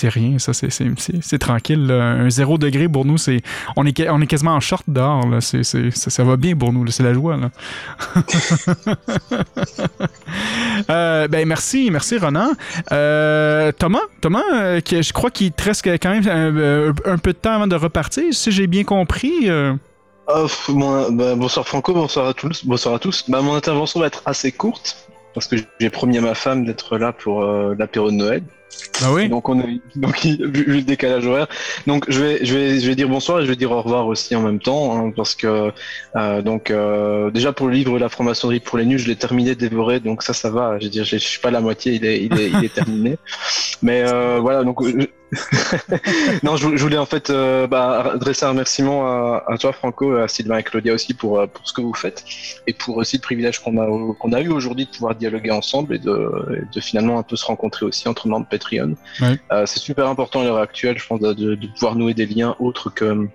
rien. 0.09 0.39
Ça, 0.39 0.53
c'est, 0.53 1.37
tranquille. 1.37 1.85
là. 1.85 2.03
Un 2.03 2.29
zéro 2.31 2.57
degré 2.57 2.87
pour 2.87 3.05
nous, 3.05 3.17
c'est 3.17 3.41
on 3.75 3.85
est, 3.85 4.09
on 4.09 4.21
est 4.21 4.27
quasiment 4.27 4.55
en 4.55 4.59
short 4.59 4.83
dehors. 4.87 5.27
Là. 5.27 5.41
Ça, 5.41 5.61
ça 5.91 6.23
va 6.23 6.35
bien 6.35 6.55
pour 6.55 6.73
nous. 6.73 6.87
C'est 6.87 7.03
la 7.03 7.13
joie. 7.13 7.37
Là. 7.37 7.51
Euh, 10.89 11.27
ben 11.27 11.45
merci, 11.45 11.89
merci 11.91 12.17
Ronan. 12.17 12.51
Euh, 12.93 13.71
Thomas, 13.73 13.99
Thomas, 14.21 14.43
euh, 14.53 14.79
je 14.89 15.11
crois 15.11 15.29
qu'il 15.29 15.51
te 15.51 15.63
reste 15.63 15.85
quand 15.85 16.09
même 16.09 16.95
un, 17.05 17.17
peu 17.17 17.33
de 17.33 17.37
temps 17.37 17.51
avant 17.51 17.67
de 17.67 17.75
repartir, 17.75 18.23
si 18.31 18.51
j'ai 18.51 18.65
bien 18.65 18.85
compris. 18.85 19.49
Ah, 20.27 20.45
bah, 20.69 21.35
bonsoir 21.35 21.67
Franco, 21.67 21.93
bonsoir 21.93 22.27
à 22.27 22.33
tous. 22.33 22.65
Bonsoir 22.65 22.95
à 22.95 22.99
tous. 22.99 23.29
Bah, 23.29 23.41
mon 23.41 23.55
intervention 23.55 23.99
va 23.99 24.07
être 24.07 24.21
assez 24.25 24.53
courte 24.53 25.09
parce 25.33 25.47
que 25.47 25.57
j'ai 25.79 25.89
promis 25.89 26.17
à 26.17 26.21
ma 26.21 26.33
femme 26.33 26.65
d'être 26.65 26.97
là 26.97 27.11
pour 27.11 27.43
l'apéro 27.43 28.09
de 28.09 28.15
Noël. 28.15 28.43
Ben 29.01 29.11
oui. 29.13 29.29
Donc 29.29 29.49
on 29.49 29.59
il- 29.61 29.81
vu, 30.47 30.63
le 30.65 30.81
décalage 30.81 31.25
horaire. 31.25 31.47
Donc 31.87 32.05
je 32.09 32.19
vais 32.21 32.45
je 32.45 32.53
vais 32.53 32.79
je 32.79 32.87
vais 32.87 32.95
dire 32.95 33.09
bonsoir 33.09 33.39
et 33.39 33.43
je 33.43 33.49
vais 33.49 33.55
dire 33.55 33.71
au 33.71 33.81
revoir 33.81 34.07
aussi 34.07 34.35
en 34.35 34.41
même 34.41 34.59
temps 34.59 34.95
hein, 34.97 35.11
parce 35.15 35.35
que 35.35 35.71
euh, 36.15 36.41
donc 36.41 36.69
euh, 36.69 37.31
déjà 37.31 37.51
pour 37.53 37.67
le 37.67 37.73
livre 37.73 37.97
La 37.97 38.09
franc-maçonnerie 38.09 38.59
pour 38.59 38.77
les 38.77 38.85
nuls, 38.85 38.99
je 38.99 39.07
l'ai 39.07 39.15
terminé 39.15 39.55
dévoré 39.55 39.99
donc 39.99 40.21
ça 40.23 40.33
ça 40.33 40.49
va. 40.49 40.77
Je 40.79 40.85
veux 40.85 40.89
dire 40.91 41.03
je, 41.03 41.17
je 41.17 41.23
suis 41.23 41.39
pas 41.39 41.47
à 41.49 41.51
la 41.51 41.61
moitié, 41.61 41.93
il 41.93 42.05
est 42.05 42.21
il 42.23 42.33
est, 42.65 42.73
terminé. 42.73 43.17
Mais 43.81 44.03
euh, 44.05 44.39
voilà 44.41 44.63
donc 44.63 44.81
euh, 44.83 45.07
non 46.43 46.55
je, 46.55 46.65
vou- 46.67 46.75
je 46.77 46.81
voulais 46.81 46.97
en 46.97 47.05
fait 47.05 47.29
euh, 47.29 47.67
bah, 47.67 48.11
adresser 48.15 48.45
un 48.45 48.49
remerciement 48.49 49.05
à, 49.37 49.57
toi 49.59 49.71
Franco, 49.73 50.15
à 50.15 50.27
Sylvain 50.27 50.57
et 50.57 50.63
Claudia 50.63 50.93
aussi 50.93 51.13
pour 51.13 51.47
pour 51.53 51.67
ce 51.67 51.73
que 51.73 51.81
vous 51.81 51.93
faites 51.93 52.23
et 52.67 52.73
pour 52.73 52.97
aussi 52.97 53.17
le 53.17 53.21
privilège 53.21 53.59
qu'on 53.59 53.77
a 53.77 54.13
qu'on 54.19 54.33
a 54.33 54.41
eu 54.41 54.49
aujourd'hui 54.49 54.85
de 54.85 54.89
pouvoir 54.91 55.15
dialoguer 55.15 55.51
ensemble 55.51 55.95
et 55.95 55.99
de, 55.99 56.31
et 56.57 56.75
de 56.75 56.81
finalement 56.81 57.19
un 57.19 57.23
peu 57.23 57.35
se 57.35 57.45
rencontrer 57.45 57.85
aussi 57.85 58.07
entre 58.07 58.27
membres 58.27 58.47
Euh, 59.51 59.65
c'est 59.65 59.79
super 59.79 60.07
important 60.07 60.41
à 60.41 60.43
l'heure 60.43 60.57
actuelle, 60.57 60.97
je 60.97 61.07
pense, 61.07 61.19
de, 61.19 61.55
pouvoir 61.73 61.95
nouer 61.95 62.13
des 62.13 62.25
liens 62.25 62.55
autres 62.59 62.89
que 62.89 63.27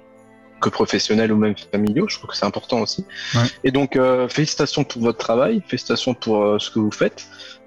que 0.61 0.69
professionnels 0.71 1.31
ou 1.31 1.37
même 1.37 1.54
familiaux. 1.73 2.07
Je 2.09 2.16
trouve 2.16 2.31
que 2.31 2.37
c'est 2.37 2.47
important 2.47 2.81
aussi. 2.81 3.04
Ouais. 3.35 3.43
Et 3.64 3.71
donc, 3.71 3.97
euh, 3.97 4.28
félicitations 4.28 4.83
pour 4.85 5.02
votre 5.02 5.19
travail, 5.19 5.62
félicitations 5.66 6.14
pour 6.14 6.43
euh, 6.43 6.59
ce 6.59 6.71
que 6.71 6.78
vous 6.78 6.93
faites. 6.93 7.26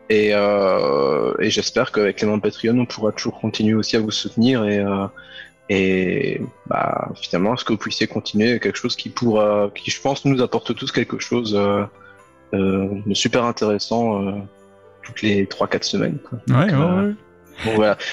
Et, 0.10 0.30
euh, 0.32 1.34
et 1.40 1.50
j'espère 1.50 1.92
qu'avec 1.92 2.22
les 2.22 2.28
membres 2.28 2.44
Patreon, 2.44 2.80
on 2.80 2.86
pourra 2.86 3.12
toujours 3.12 3.40
continuer 3.40 3.76
aussi 3.76 3.98
à 3.98 4.00
vous 4.00 4.10
soutenir 4.10 4.64
et, 4.64 4.80
euh, 4.80 5.06
et 5.70 6.42
bah, 6.68 7.12
finalement, 7.16 7.54
à 7.54 7.58
ce 7.58 7.66
que 7.66 7.74
vous 7.74 7.80
puissiez 7.80 8.08
continuer 8.08 8.60
quelque 8.60 8.78
chose 8.78 8.96
qui 8.96 9.10
pourra, 9.10 9.70
qui 9.76 9.92
je 9.92 10.00
pense 10.00 10.24
nous 10.24 10.42
apporte 10.42 10.74
tous 10.76 10.92
quelque 10.92 11.20
chose 11.20 11.56
euh, 11.56 11.84
euh, 12.54 12.88
de 13.06 13.14
super 13.14 13.44
intéressant 13.44 14.24
euh, 14.24 14.32
toutes 15.04 15.22
les 15.22 15.46
3-4 15.46 15.84
semaines. 15.84 16.20
quoi. 16.20 16.40
Ouais, 16.48 16.72
Donc, 16.72 16.80
ouais, 16.80 16.86
euh, 16.86 17.08
ouais. 17.10 17.16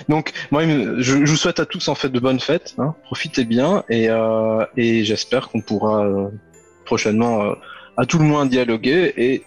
Donc, 0.09 0.33
moi, 0.51 0.63
je 0.65 1.15
vous 1.15 1.37
souhaite 1.37 1.61
à 1.61 1.67
tous 1.67 1.89
en 1.89 1.95
fait 1.95 2.09
de 2.09 2.19
bonnes 2.21 2.41
fêtes. 2.41 2.75
hein. 2.79 2.95
Profitez 3.05 3.45
bien 3.45 3.85
et, 3.89 4.09
euh, 4.09 4.65
et 4.77 5.05
j'espère 5.05 5.49
qu'on 5.49 5.61
pourra 5.61 6.05
euh, 6.05 6.29
prochainement, 6.85 7.43
euh, 7.43 7.55
à 7.97 8.07
tout 8.07 8.19
le 8.19 8.25
moins, 8.25 8.47
dialoguer 8.47 9.13
et 9.17 9.45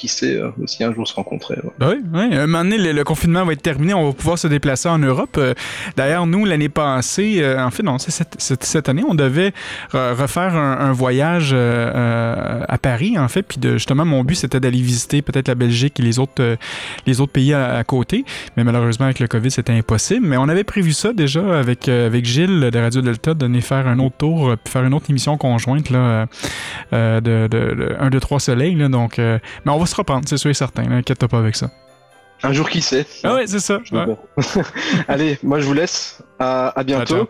qui 0.00 0.08
sait 0.08 0.36
euh, 0.36 0.50
aussi 0.62 0.82
un 0.82 0.92
jour 0.94 1.06
se 1.06 1.14
rencontrer. 1.14 1.56
ouais. 1.62 1.86
Oui, 1.88 1.94
oui. 2.14 2.34
Un 2.34 2.46
moment 2.46 2.64
donné, 2.64 2.92
le, 2.92 3.04
confinement 3.04 3.44
va 3.44 3.52
être 3.52 3.60
terminé. 3.60 3.92
On 3.92 4.06
va 4.06 4.12
pouvoir 4.14 4.38
se 4.38 4.48
déplacer 4.48 4.88
en 4.88 4.98
Europe. 4.98 5.36
Euh, 5.36 5.52
D'ailleurs, 5.96 6.26
nous, 6.26 6.46
l'année 6.46 6.70
passée, 6.70 7.40
euh, 7.42 7.62
en 7.62 7.70
fait, 7.70 7.82
non, 7.82 7.98
cette, 7.98 8.36
cette- 8.38 8.88
année, 8.88 9.02
on 9.06 9.14
devait 9.14 9.52
re- 9.92 10.14
refaire 10.14 10.54
un, 10.56 10.92
voyage 10.92 11.50
euh, 11.52 11.56
euh, 11.94 12.64
à 12.66 12.78
Paris, 12.78 13.18
en 13.18 13.28
fait. 13.28 13.42
Puis 13.42 13.58
justement, 13.62 14.04
mon 14.06 14.24
but, 14.24 14.36
c'était 14.36 14.58
d'aller 14.58 14.80
visiter 14.80 15.20
peut-être 15.20 15.48
la 15.48 15.54
Belgique 15.54 16.00
et 16.00 16.02
les 16.02 16.18
autres, 16.18 16.40
euh, 16.40 16.56
les 17.06 17.20
autres 17.20 17.32
pays 17.32 17.52
à, 17.52 17.84
côté. 17.84 18.24
Mais 18.56 18.64
malheureusement, 18.64 19.04
avec 19.04 19.20
le 19.20 19.28
COVID, 19.28 19.50
c'était 19.50 19.72
impossible. 19.74 20.26
Mais 20.26 20.38
on 20.38 20.48
avait 20.48 20.64
prévu 20.64 20.92
ça 20.92 21.12
déjà 21.12 21.58
avec, 21.58 21.88
euh, 21.88 22.06
avec 22.06 22.24
Gilles 22.24 22.70
de 22.72 22.78
Radio 22.78 23.02
Delta, 23.02 23.34
de 23.34 23.44
venir 23.44 23.62
faire 23.62 23.86
un 23.86 23.98
autre 23.98 24.16
tour, 24.16 24.48
euh, 24.48 24.56
puis 24.56 24.72
faire 24.72 24.84
une 24.84 24.94
autre 24.94 25.10
émission 25.10 25.36
conjointe 25.36 25.90
là, 25.90 25.98
euh, 25.98 26.26
euh, 26.94 27.20
de, 27.20 27.48
de, 27.48 27.74
de 27.74 27.96
1, 28.00 28.08
2, 28.08 28.18
3 28.20 28.40
Soleil. 28.40 28.76
Euh, 28.80 29.38
mais 29.64 29.72
on 29.72 29.78
va 29.78 29.86
se 29.90 29.96
reprendre, 29.96 30.26
c'est 30.28 30.36
sûr 30.38 30.50
et 30.50 30.54
certain. 30.54 30.84
là, 30.84 30.96
Inquiète-toi 30.96 31.28
pas 31.28 31.38
avec 31.38 31.56
ça. 31.56 31.70
Un 32.42 32.52
jour 32.54 32.70
qui 32.70 32.80
sait? 32.80 33.06
Ah 33.22 33.34
ouais, 33.34 33.46
c'est 33.46 33.60
ça. 33.60 33.80
ouais. 33.92 34.16
Allez, 35.08 35.38
moi 35.42 35.60
je 35.60 35.66
vous 35.66 35.74
laisse. 35.74 36.22
À, 36.38 36.68
à 36.78 36.82
bientôt. 36.84 37.28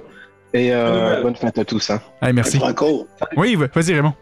Et 0.54 0.72
euh, 0.72 1.22
Bonne 1.22 1.34
fête 1.36 1.58
à 1.58 1.64
tous. 1.64 1.90
Hein. 1.90 2.00
Allez, 2.20 2.32
merci. 2.32 2.60
Oui, 3.36 3.56
vas-y, 3.56 3.94
Raymond. 3.94 4.14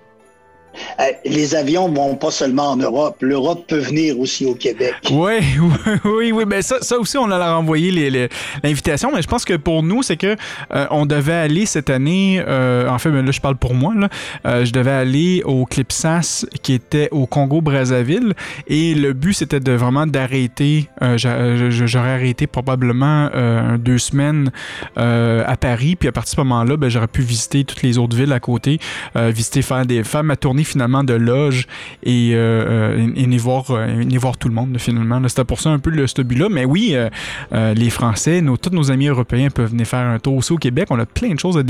Euh, 1.01 1.05
les 1.25 1.55
avions 1.55 1.89
vont 1.89 2.17
pas 2.17 2.31
seulement 2.31 2.71
en 2.73 2.77
Europe. 2.77 3.17
L'Europe 3.21 3.65
peut 3.67 3.79
venir 3.79 4.19
aussi 4.19 4.47
au 4.47 4.55
Québec. 4.55 4.95
Oui, 5.11 5.41
oui, 6.05 6.33
oui. 6.33 6.45
Ben 6.45 6.63
ça, 6.63 6.77
ça 6.81 6.99
aussi, 6.99 7.19
on 7.19 7.31
a 7.31 7.55
renvoyé 7.55 7.91
l'invitation, 8.63 9.11
mais 9.13 9.21
je 9.21 9.27
pense 9.27 9.45
que 9.45 9.55
pour 9.55 9.83
nous, 9.83 10.03
c'est 10.03 10.17
que 10.17 10.37
euh, 10.75 10.87
on 10.91 11.07
devait 11.07 11.33
aller 11.33 11.67
cette 11.67 11.91
année. 11.91 12.43
euh, 12.47 12.89
en 12.89 12.99
fait, 12.99 13.11
ben 13.11 13.25
là, 13.25 13.33
je 13.33 13.41
parle 13.41 13.57
pour 13.57 13.75
moi. 13.75 13.95
Là, 13.95 14.65
je 14.65 14.71
devais 14.71 14.93
aller 14.93 15.43
au 15.45 15.65
Clipsas 15.65 16.47
qui 16.63 16.73
était 16.73 17.09
au 17.11 17.27
Congo-Brazzaville, 17.27 18.35
et 18.69 18.95
le 18.95 19.13
but 19.13 19.33
c'était 19.33 19.61
de 19.61 19.73
vraiment 19.73 20.07
d'arrêter. 20.07 20.89
J'aurais 21.17 22.13
arrêté 22.13 22.47
probablement 22.47 23.31
deux 23.79 23.99
semaines 23.99 24.51
à 24.97 25.57
Paris, 25.59 25.97
puis 25.97 26.09
à 26.09 26.13
partir 26.13 26.33
de 26.33 26.37
ce 26.37 26.41
moment-là, 26.43 26.77
ben, 26.77 26.89
j'aurais 26.89 27.09
pu 27.09 27.23
visiter 27.23 27.65
toutes 27.65 27.83
les 27.83 27.99
autres 27.99 28.17
villes 28.17 28.33
à 28.33 28.41
côté, 28.41 28.79
visiter, 29.17 29.63
faire 29.63 29.85
des, 29.85 30.05
faire 30.05 30.25
ma 30.25 30.37
tournée 30.37 30.65
finalement 30.69 31.03
de 31.05 31.15
loge 31.15 31.67
et, 32.03 32.31
euh, 32.35 32.97
euh, 33.17 33.37
voir, 33.39 33.65
euh, 33.71 34.05
voir 34.19 34.37
tout 34.37 34.49
le 34.49 34.55
monde 34.55 34.77
finalement. 34.79 35.21
C'était 35.29 35.45
pour 35.45 35.61
ça 35.61 35.71
un 35.71 35.79
peu 35.79 35.91
le, 35.91 36.07
ce 36.07 36.23
but-là. 36.23 36.49
Mais 36.51 36.65
oui, 36.65 36.95
euh, 36.95 37.75
les 37.75 37.91
Français, 37.91 38.41
nos, 38.41 38.57
tous 38.57 38.71
nos 38.71 38.91
amis 38.91 39.09
européens 39.09 39.49
peuvent 39.51 39.71
venir 39.71 39.87
faire 39.87 40.07
un 40.07 40.19
tour 40.19 40.37
aussi 40.37 40.53
au 40.53 40.59
Québec. 40.59 40.89
On 40.91 40.99
a 40.99 41.07
plein 41.07 41.35
de 41.35 41.39
choses 41.39 41.63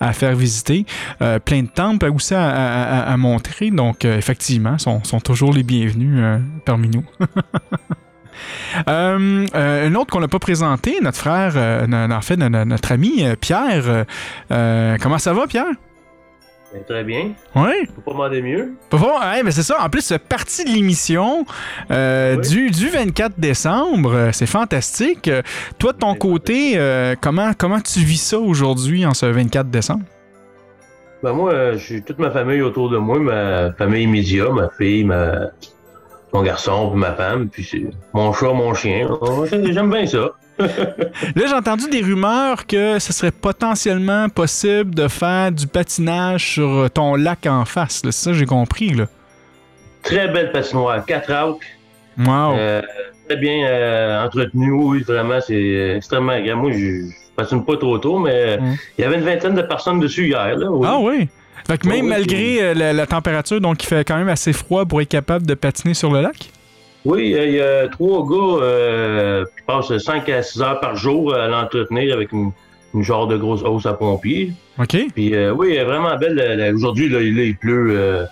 à, 0.00 0.12
faire 0.12 0.34
visiter, 0.36 0.84
plein 1.44 1.62
de 1.62 1.68
temples 1.68 2.10
aussi 2.14 2.34
à, 2.34 3.02
à- 3.02 3.16
montrer. 3.16 3.70
Donc 3.70 4.04
effectivement, 4.04 4.76
sont, 4.78 5.02
sont 5.04 5.20
toujours 5.20 5.52
les 5.52 5.62
bienvenus 5.62 6.22
parmi 6.64 6.88
nous. 6.88 7.04
Euh, 8.88 9.46
euh, 9.54 9.88
un 9.88 9.94
autre 9.94 10.10
qu'on 10.10 10.20
n'a 10.20 10.26
pas 10.28 10.40
présenté, 10.40 10.96
notre 11.00 11.18
frère, 11.18 11.54
en 11.56 12.20
fait, 12.20 12.36
no- 12.36 12.48
no- 12.48 12.64
notre 12.64 12.90
ami 12.92 13.22
Pierre. 13.40 14.04
Comment 14.48 15.18
ça 15.18 15.32
va, 15.32 15.46
Pierre? 15.46 15.66
Ben, 16.74 16.82
très 16.84 17.04
bien. 17.04 17.30
Oui. 17.54 17.86
Faut 17.94 18.00
pas 18.00 18.10
demander 18.12 18.42
mieux. 18.42 18.72
Pas 18.90 18.96
ouais, 18.98 19.42
mais 19.44 19.52
c'est 19.52 19.62
ça. 19.62 19.76
En 19.80 19.88
plus, 19.88 20.00
c'est 20.00 20.18
partie 20.18 20.64
de 20.64 20.70
l'émission 20.70 21.46
euh, 21.92 22.36
Oui. 22.36 22.48
du, 22.48 22.70
du 22.70 22.88
24 22.88 23.38
décembre. 23.38 24.12
Euh, 24.12 24.28
C'est 24.32 24.46
fantastique. 24.46 25.30
Toi, 25.78 25.92
de 25.92 25.98
ton 25.98 26.14
côté, 26.16 26.72
euh, 26.76 27.14
comment, 27.20 27.52
comment 27.56 27.80
tu 27.80 28.00
vis 28.00 28.20
ça 28.20 28.38
aujourd'hui 28.40 29.06
en 29.06 29.14
ce 29.14 29.26
24 29.26 29.68
décembre? 29.70 30.02
Ben 31.22 31.32
moi, 31.32 31.74
j'ai 31.76 32.02
toute 32.02 32.18
ma 32.18 32.30
famille 32.32 32.60
autour 32.60 32.90
de 32.90 32.98
moi, 32.98 33.18
ma 33.20 33.72
famille 33.72 34.02
immédiate, 34.02 34.50
ma 34.50 34.68
fille, 34.76 35.04
ma... 35.04 35.50
mon 36.34 36.42
garçon, 36.42 36.90
puis 36.90 36.98
ma 37.00 37.12
femme, 37.14 37.48
puis 37.48 37.86
mon 38.12 38.32
chat, 38.32 38.52
mon 38.52 38.74
chien. 38.74 39.08
Oh, 39.22 39.46
J'aime 39.46 39.90
bien 39.90 40.06
ça. 40.06 40.32
Là, 40.58 41.46
j'ai 41.48 41.52
entendu 41.54 41.88
des 41.90 42.00
rumeurs 42.00 42.66
que 42.66 42.98
ce 42.98 43.12
serait 43.12 43.30
potentiellement 43.32 44.28
possible 44.28 44.94
de 44.94 45.08
faire 45.08 45.50
du 45.52 45.66
patinage 45.66 46.52
sur 46.52 46.88
ton 46.92 47.16
lac 47.16 47.46
en 47.46 47.64
face. 47.64 48.02
C'est 48.04 48.12
ça 48.12 48.30
que 48.30 48.36
j'ai 48.36 48.46
compris. 48.46 48.90
Là. 48.90 49.06
Très 50.02 50.28
belle 50.28 50.52
patinoire, 50.52 51.04
4 51.04 51.30
acres, 51.32 51.58
Wow. 52.18 52.54
euh, 52.56 52.82
très 53.28 53.36
bien 53.38 53.66
euh, 53.66 54.24
entretenu. 54.24 54.70
Oui, 54.70 55.02
vraiment, 55.02 55.40
c'est 55.40 55.94
extrêmement 55.96 56.32
agréable. 56.32 56.60
Moi, 56.60 56.72
je 56.72 57.10
patine 57.34 57.64
pas 57.64 57.76
trop 57.76 57.98
tôt, 57.98 58.18
mais 58.18 58.58
Mm. 58.58 58.76
il 58.98 59.02
y 59.02 59.04
avait 59.04 59.16
une 59.16 59.24
vingtaine 59.24 59.54
de 59.54 59.62
personnes 59.62 59.98
dessus 59.98 60.26
hier. 60.28 60.56
Là, 60.56 60.70
oui. 60.70 60.86
Ah 60.88 60.98
oui. 61.00 61.28
Fait 61.66 61.78
que 61.78 61.86
Oui, 61.88 61.94
même 61.94 62.04
oui, 62.04 62.10
malgré 62.10 62.62
euh, 62.62 62.74
la, 62.74 62.92
la 62.92 63.06
température, 63.06 63.60
donc 63.60 63.82
il 63.82 63.86
fait 63.86 64.04
quand 64.04 64.16
même 64.18 64.28
assez 64.28 64.52
froid 64.52 64.84
pour 64.84 65.00
être 65.00 65.08
capable 65.08 65.46
de 65.46 65.54
patiner 65.54 65.94
sur 65.94 66.12
le 66.12 66.20
lac? 66.20 66.50
Oui, 67.04 67.34
il 67.36 67.52
y 67.52 67.60
a 67.60 67.86
trois 67.88 68.26
gars 68.26 68.62
euh, 68.64 69.44
qui 69.44 69.62
passent 69.66 69.96
5 69.96 70.28
à 70.30 70.42
6 70.42 70.62
heures 70.62 70.80
par 70.80 70.96
jour 70.96 71.34
à 71.34 71.48
l'entretenir 71.48 72.14
avec 72.14 72.32
une, 72.32 72.50
une 72.94 73.02
genre 73.02 73.26
de 73.26 73.36
grosse 73.36 73.62
hausse 73.62 73.84
à 73.86 73.92
pompier. 73.94 74.52
OK. 74.78 74.96
Puis 75.14 75.34
euh, 75.34 75.52
oui, 75.52 75.76
vraiment 75.78 76.16
belle. 76.16 76.34
la- 76.34 76.56
la- 76.56 76.72
Aujourd'hui, 76.72 77.08
là, 77.10 77.20
il, 77.20 77.56
pleut. 77.58 77.90
euh, 77.90 78.24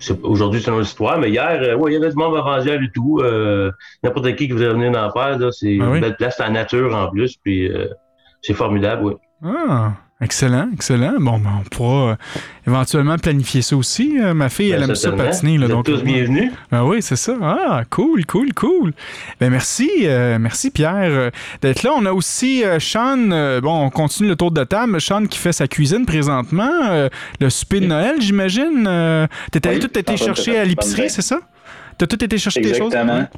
c'est- 0.00 0.20
Aujourd'hui, 0.24 0.60
c'est 0.60 0.70
une 0.70 0.76
autre 0.78 0.86
histoire, 0.88 1.18
mais 1.18 1.30
hier, 1.30 1.58
euh, 1.62 1.76
ouais, 1.76 1.92
il 1.92 1.94
y 1.94 1.96
avait 1.96 2.10
du 2.10 2.16
monde 2.16 2.34
varandière 2.34 2.80
et 2.82 2.90
tout. 2.92 3.20
euh, 3.22 3.70
N'importe 4.02 4.34
qui 4.36 4.46
qui 4.48 4.52
voudrait 4.52 4.72
venir 4.74 4.90
en 4.98 5.10
faire, 5.12 5.38
c'est 5.52 5.78
Ah 5.80 5.88
oui? 5.90 5.94
une 5.96 6.00
belle 6.00 6.16
place 6.16 6.40
en 6.40 6.50
nature 6.50 6.94
en 6.96 7.08
plus. 7.10 7.36
Puis 7.42 7.70
euh, 7.72 7.86
c'est 8.42 8.54
formidable, 8.54 9.04
oui. 9.04 9.12
Ah, 9.44 9.92
excellent, 10.24 10.68
excellent. 10.72 11.14
Bon, 11.20 11.38
ben, 11.38 11.50
on 11.60 11.68
pourra 11.68 12.10
euh, 12.10 12.16
éventuellement 12.66 13.16
planifier 13.18 13.62
ça 13.62 13.76
aussi. 13.76 14.18
Euh, 14.20 14.34
ma 14.34 14.48
fille, 14.48 14.70
elle 14.70 14.80
Ben, 14.80 14.90
aime 14.90 14.94
ça 14.96 15.12
patiner. 15.12 15.58
Là, 15.58 15.66
Vous 15.66 15.70
êtes 15.72 15.76
donc, 15.76 15.84
tous 15.86 15.98
euh, 15.98 16.02
bienvenus. 16.02 16.50
Ah 16.72 16.84
oui, 16.84 17.02
c'est 17.02 17.16
ça. 17.16 17.34
Ah, 17.42 17.82
cool, 17.90 18.24
cool, 18.26 18.52
cool. 18.54 18.92
Ben 19.40 19.50
merci, 19.50 19.90
merci 20.40 20.70
Pierre 20.70 21.30
d'être 21.62 21.82
là. 21.82 21.90
On 21.96 22.04
a 22.06 22.12
aussi 22.12 22.62
Sean. 22.80 23.60
bon, 23.62 23.84
on 23.86 23.90
continue 23.90 24.28
le 24.28 24.36
tour 24.36 24.50
de 24.50 24.64
table. 24.64 25.00
Sean 25.00 25.26
qui 25.26 25.38
fait 25.38 25.52
sa 25.52 25.68
cuisine 25.68 26.06
présentement. 26.06 27.08
le 27.40 27.50
souper 27.50 27.80
de 27.80 27.86
Noël, 27.86 28.16
j'imagine. 28.20 29.28
T'es 29.52 29.66
allé 29.66 29.76
Oui, 29.76 29.82
tout 29.88 29.98
été 29.98 30.16
chercher 30.16 30.58
à 30.58 30.64
l'épicerie, 30.64 31.10
c'est 31.10 31.22
ça? 31.22 31.40
T'as 31.98 32.06
tout 32.06 32.22
été 32.24 32.38
chercher 32.38 32.60
des 32.60 32.74
choses? 32.74 32.92
Exactement. 32.94 33.28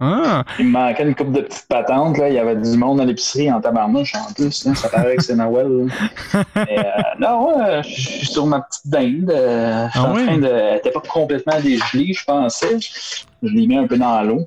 Ah, 0.00 0.44
Il 0.58 0.66
me 0.66 0.70
manquait 0.72 1.02
une 1.02 1.14
coupe 1.14 1.32
de 1.32 1.42
petites 1.42 1.66
patentes. 1.68 2.16
Là. 2.18 2.28
Il 2.28 2.34
y 2.34 2.38
avait 2.38 2.56
du 2.56 2.76
monde 2.78 3.00
à 3.00 3.04
l'épicerie 3.04 3.52
en 3.52 3.60
tabarnouche 3.60 4.14
en 4.14 4.32
plus. 4.32 4.64
là. 4.64 4.74
Ça 4.74 4.88
paraît 4.88 5.16
que 5.16 5.22
c'est 5.22 5.34
Noël. 5.36 5.88
Mais, 6.56 6.78
euh, 6.78 7.02
non, 7.18 7.82
je 7.82 7.88
suis 7.90 8.26
sur 8.26 8.46
ma 8.46 8.62
petite 8.62 8.86
dinde. 8.86 9.30
euh, 9.30 9.86
je 9.88 9.98
suis 9.98 10.00
Ah 10.06 10.10
en 10.10 10.14
train 10.14 10.38
de. 10.38 10.46
Elle 10.46 10.74
n'était 10.76 10.90
pas 10.90 11.02
complètement 11.06 11.60
dégelée, 11.60 12.12
je 12.14 12.24
pensais. 12.24 12.78
Je 12.80 13.48
l'ai 13.48 13.66
mis 13.66 13.76
un 13.76 13.86
peu 13.86 13.98
dans 13.98 14.22
l'eau. 14.22 14.46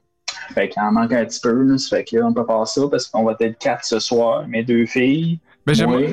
Fait 0.55 0.69
qu'il 0.69 0.81
en 0.81 0.91
manque 0.91 1.13
un 1.13 1.23
petit 1.25 1.39
peu. 1.39 1.51
Là. 1.53 1.77
Ça 1.77 1.97
fait 1.97 2.03
que 2.03 2.17
là, 2.17 2.25
on 2.27 2.33
peut 2.33 2.45
pas 2.45 2.65
ça 2.65 2.81
parce 2.89 3.07
qu'on 3.07 3.23
va 3.23 3.35
être 3.39 3.57
quatre 3.59 3.85
ce 3.85 3.99
soir. 3.99 4.45
Mes 4.47 4.63
deux 4.63 4.85
filles. 4.87 5.39
ben 5.65 5.73
j'aimerais. 5.75 5.99
moi. 6.07 6.09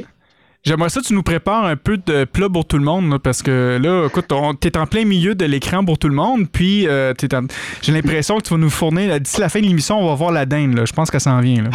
J'aimerais 0.63 0.91
ça 0.91 1.01
que 1.01 1.07
tu 1.07 1.15
nous 1.15 1.23
prépares 1.23 1.65
un 1.65 1.77
peu 1.77 1.97
de 1.97 2.25
plat 2.25 2.49
pour 2.51 2.67
tout 2.67 2.77
le 2.77 2.85
monde, 2.85 3.11
là, 3.11 3.19
parce 3.19 3.43
que 3.43 3.79
là, 3.83 4.07
écoute, 4.07 4.27
t'es 4.61 4.77
en 4.77 4.87
plein 4.87 5.07
milieu 5.07 5.35
de 5.35 5.47
l'écran 5.47 5.83
pour 5.83 5.99
tout 5.99 6.09
le 6.09 6.15
monde, 6.15 6.51
puis 6.53 6.87
euh, 6.87 7.15
en- 7.33 7.47
j'ai 7.81 7.93
l'impression 7.93 8.37
que 8.37 8.43
tu 8.43 8.51
vas 8.53 8.61
nous 8.61 8.69
fournir, 8.69 9.19
d'ici 9.19 9.41
la 9.41 9.49
fin 9.49 9.61
de 9.61 9.65
l'émission, 9.65 9.99
on 9.99 10.07
va 10.07 10.15
voir 10.15 10.33
la 10.33 10.45
dinde, 10.45 10.75
là. 10.75 10.85
je 10.85 10.93
pense 10.93 11.11
qu'elle 11.11 11.23
s'en 11.23 11.41
vient. 11.41 11.63
Là. 11.63 11.71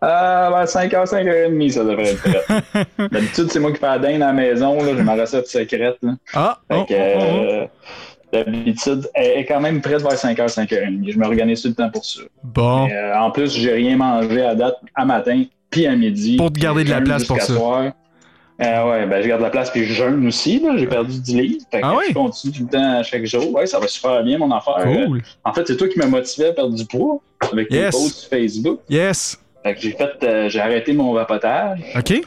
Ah, 0.00 0.48
ben 0.52 0.64
5h, 0.64 1.06
5h30, 1.08 1.70
ça 1.70 1.84
devrait 1.84 2.10
être 2.10 2.22
prêt. 2.22 2.86
D'habitude, 3.12 3.46
c'est 3.48 3.60
moi 3.60 3.70
qui 3.70 3.78
fais 3.78 3.86
la 3.86 3.98
dinde 4.00 4.22
à 4.22 4.26
la 4.26 4.32
maison. 4.32 4.78
J'ai 4.80 5.02
ma 5.04 5.14
recette 5.14 5.46
secrète. 5.46 5.96
Là. 6.02 6.12
Ah, 6.34 6.58
oh, 6.70 6.74
oh, 6.74 6.84
oh, 6.90 6.94
oh. 6.96 7.44
euh, 7.44 7.66
d'habitude, 8.32 9.08
elle 9.14 9.38
est 9.38 9.44
quand 9.44 9.60
même 9.60 9.80
prête 9.80 10.02
vers 10.02 10.14
5h, 10.14 10.52
5h30. 10.52 11.12
Je 11.12 11.18
m'organise 11.18 11.62
tout 11.62 11.68
le 11.68 11.74
temps 11.74 11.90
pour 11.90 12.04
ça. 12.04 12.22
Bon. 12.42 12.86
Mais, 12.86 12.94
euh, 12.94 13.18
en 13.20 13.30
plus, 13.30 13.54
j'ai 13.54 13.72
rien 13.72 13.96
mangé 13.96 14.42
à 14.44 14.56
date 14.56 14.74
à 14.96 15.04
matin 15.04 15.44
puis 15.74 15.86
à 15.86 15.96
midi. 15.96 16.36
Pour 16.36 16.52
te 16.52 16.58
garder 16.60 16.84
de 16.84 16.90
la 16.90 17.00
place 17.00 17.24
pour 17.24 17.40
ça. 17.40 17.54
soir. 17.54 17.92
Euh, 18.62 18.88
ouais, 18.90 19.06
ben 19.06 19.20
je 19.20 19.26
garde 19.26 19.42
la 19.42 19.50
place 19.50 19.70
puis 19.70 19.84
je 19.84 19.92
jeûne 19.94 20.24
aussi. 20.28 20.60
là. 20.60 20.76
J'ai 20.76 20.86
perdu 20.86 21.18
10 21.18 21.34
livres. 21.40 21.64
Fait 21.72 21.80
que 21.80 21.86
Ah 21.86 21.96
ouais? 21.96 22.04
Je 22.10 22.14
continue 22.14 22.52
tout 22.52 22.62
le 22.62 22.68
temps 22.68 22.98
à 22.98 23.02
chaque 23.02 23.24
jour. 23.26 23.52
Ouais, 23.52 23.66
ça 23.66 23.80
va 23.80 23.88
super 23.88 24.22
bien 24.22 24.38
mon 24.38 24.50
affaire. 24.52 24.76
Cool. 24.84 25.22
En 25.42 25.52
fait, 25.52 25.66
c'est 25.66 25.76
toi 25.76 25.88
qui 25.88 25.98
m'as 25.98 26.06
motivé 26.06 26.48
à 26.48 26.52
perdre 26.52 26.74
du 26.74 26.84
poids 26.86 27.18
avec 27.52 27.68
tes 27.68 27.76
Yes. 27.76 27.90
posts 27.90 28.14
sur 28.20 28.30
Facebook. 28.30 28.78
Yes. 28.88 29.40
Fait 29.64 29.74
que 29.74 29.80
j'ai 29.80 29.90
fait, 29.92 30.10
euh, 30.22 30.48
j'ai 30.48 30.60
arrêté 30.60 30.92
mon 30.92 31.12
vapotage. 31.14 31.80
OK. 31.98 32.20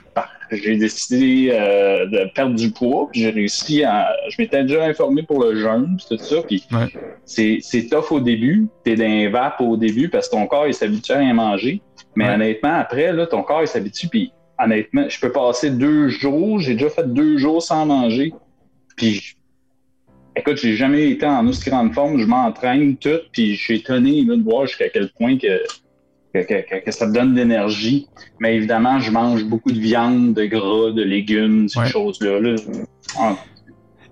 J'ai 0.51 0.77
décidé 0.77 1.49
euh, 1.51 2.05
de 2.07 2.29
perdre 2.33 2.55
du 2.55 2.71
poids, 2.71 3.09
puis 3.11 3.21
j'ai 3.21 3.29
réussi 3.31 3.83
à. 3.83 4.07
Je 4.29 4.35
m'étais 4.41 4.63
déjà 4.63 4.85
informé 4.85 5.21
pour 5.23 5.43
le 5.43 5.55
jeûne, 5.59 5.97
puis 5.97 6.17
tout 6.17 6.23
ça, 6.23 6.37
puis 6.47 6.63
Ouais. 6.71 6.87
c'est, 7.25 7.59
c'est 7.61 7.87
tough 7.87 8.11
au 8.11 8.19
début. 8.21 8.67
T'es 8.83 8.95
d'un 8.95 9.29
vape 9.29 9.59
au 9.61 9.75
début 9.77 10.07
parce 10.09 10.27
que 10.29 10.35
ton 10.35 10.45
corps 10.47 10.65
il 10.67 10.73
s'habitue 10.73 11.11
à 11.11 11.17
rien 11.19 11.33
manger. 11.33 11.81
Mais 12.17 12.25
Ouais. 12.29 12.33
honnêtement, 12.33 12.73
après, 12.73 13.13
là, 13.13 13.27
ton 13.27 13.43
corps 13.43 13.61
il 13.61 13.67
s'habitue, 13.67 14.07
puis 14.07 14.31
honnêtement, 14.57 15.07
je 15.07 15.19
peux 15.19 15.31
passer 15.31 15.69
deux 15.69 16.09
jours, 16.09 16.59
j'ai 16.59 16.73
déjà 16.73 16.89
fait 16.89 17.13
deux 17.13 17.37
jours 17.37 17.61
sans 17.61 17.85
manger. 17.85 18.33
Puis 18.95 19.11
je- 19.13 19.35
écoute, 20.35 20.57
j'ai 20.57 20.75
jamais 20.75 21.11
été 21.11 21.27
en 21.27 21.45
aussi 21.45 21.69
grande 21.69 21.93
forme, 21.93 22.17
je 22.17 22.25
m'entraîne 22.25 22.97
tout, 22.97 23.19
puis 23.31 23.53
je 23.55 23.61
suis 23.61 23.75
étonné 23.75 24.23
là, 24.23 24.35
de 24.35 24.41
voir 24.41 24.65
jusqu'à 24.65 24.89
quel 24.89 25.11
point 25.11 25.37
que, 25.37 25.61
que, 26.33 26.39
que- 26.41 26.83
que 26.85 26.91
ça 26.91 27.05
me 27.05 27.13
donne 27.13 27.33
de 27.35 27.37
l'énergie. 27.37 28.07
Mais 28.39 28.55
évidemment, 28.55 28.99
je 28.99 29.11
mange 29.11 29.43
beaucoup 29.43 29.71
de 29.71 29.79
viande, 29.79 30.33
de 30.33 30.45
gras, 30.45 30.89
de 30.91 31.03
légumes, 31.03 31.69
ces 31.69 31.81
Ouais. 31.81 31.85
choses-là. 31.87 32.39
là. 32.39 32.55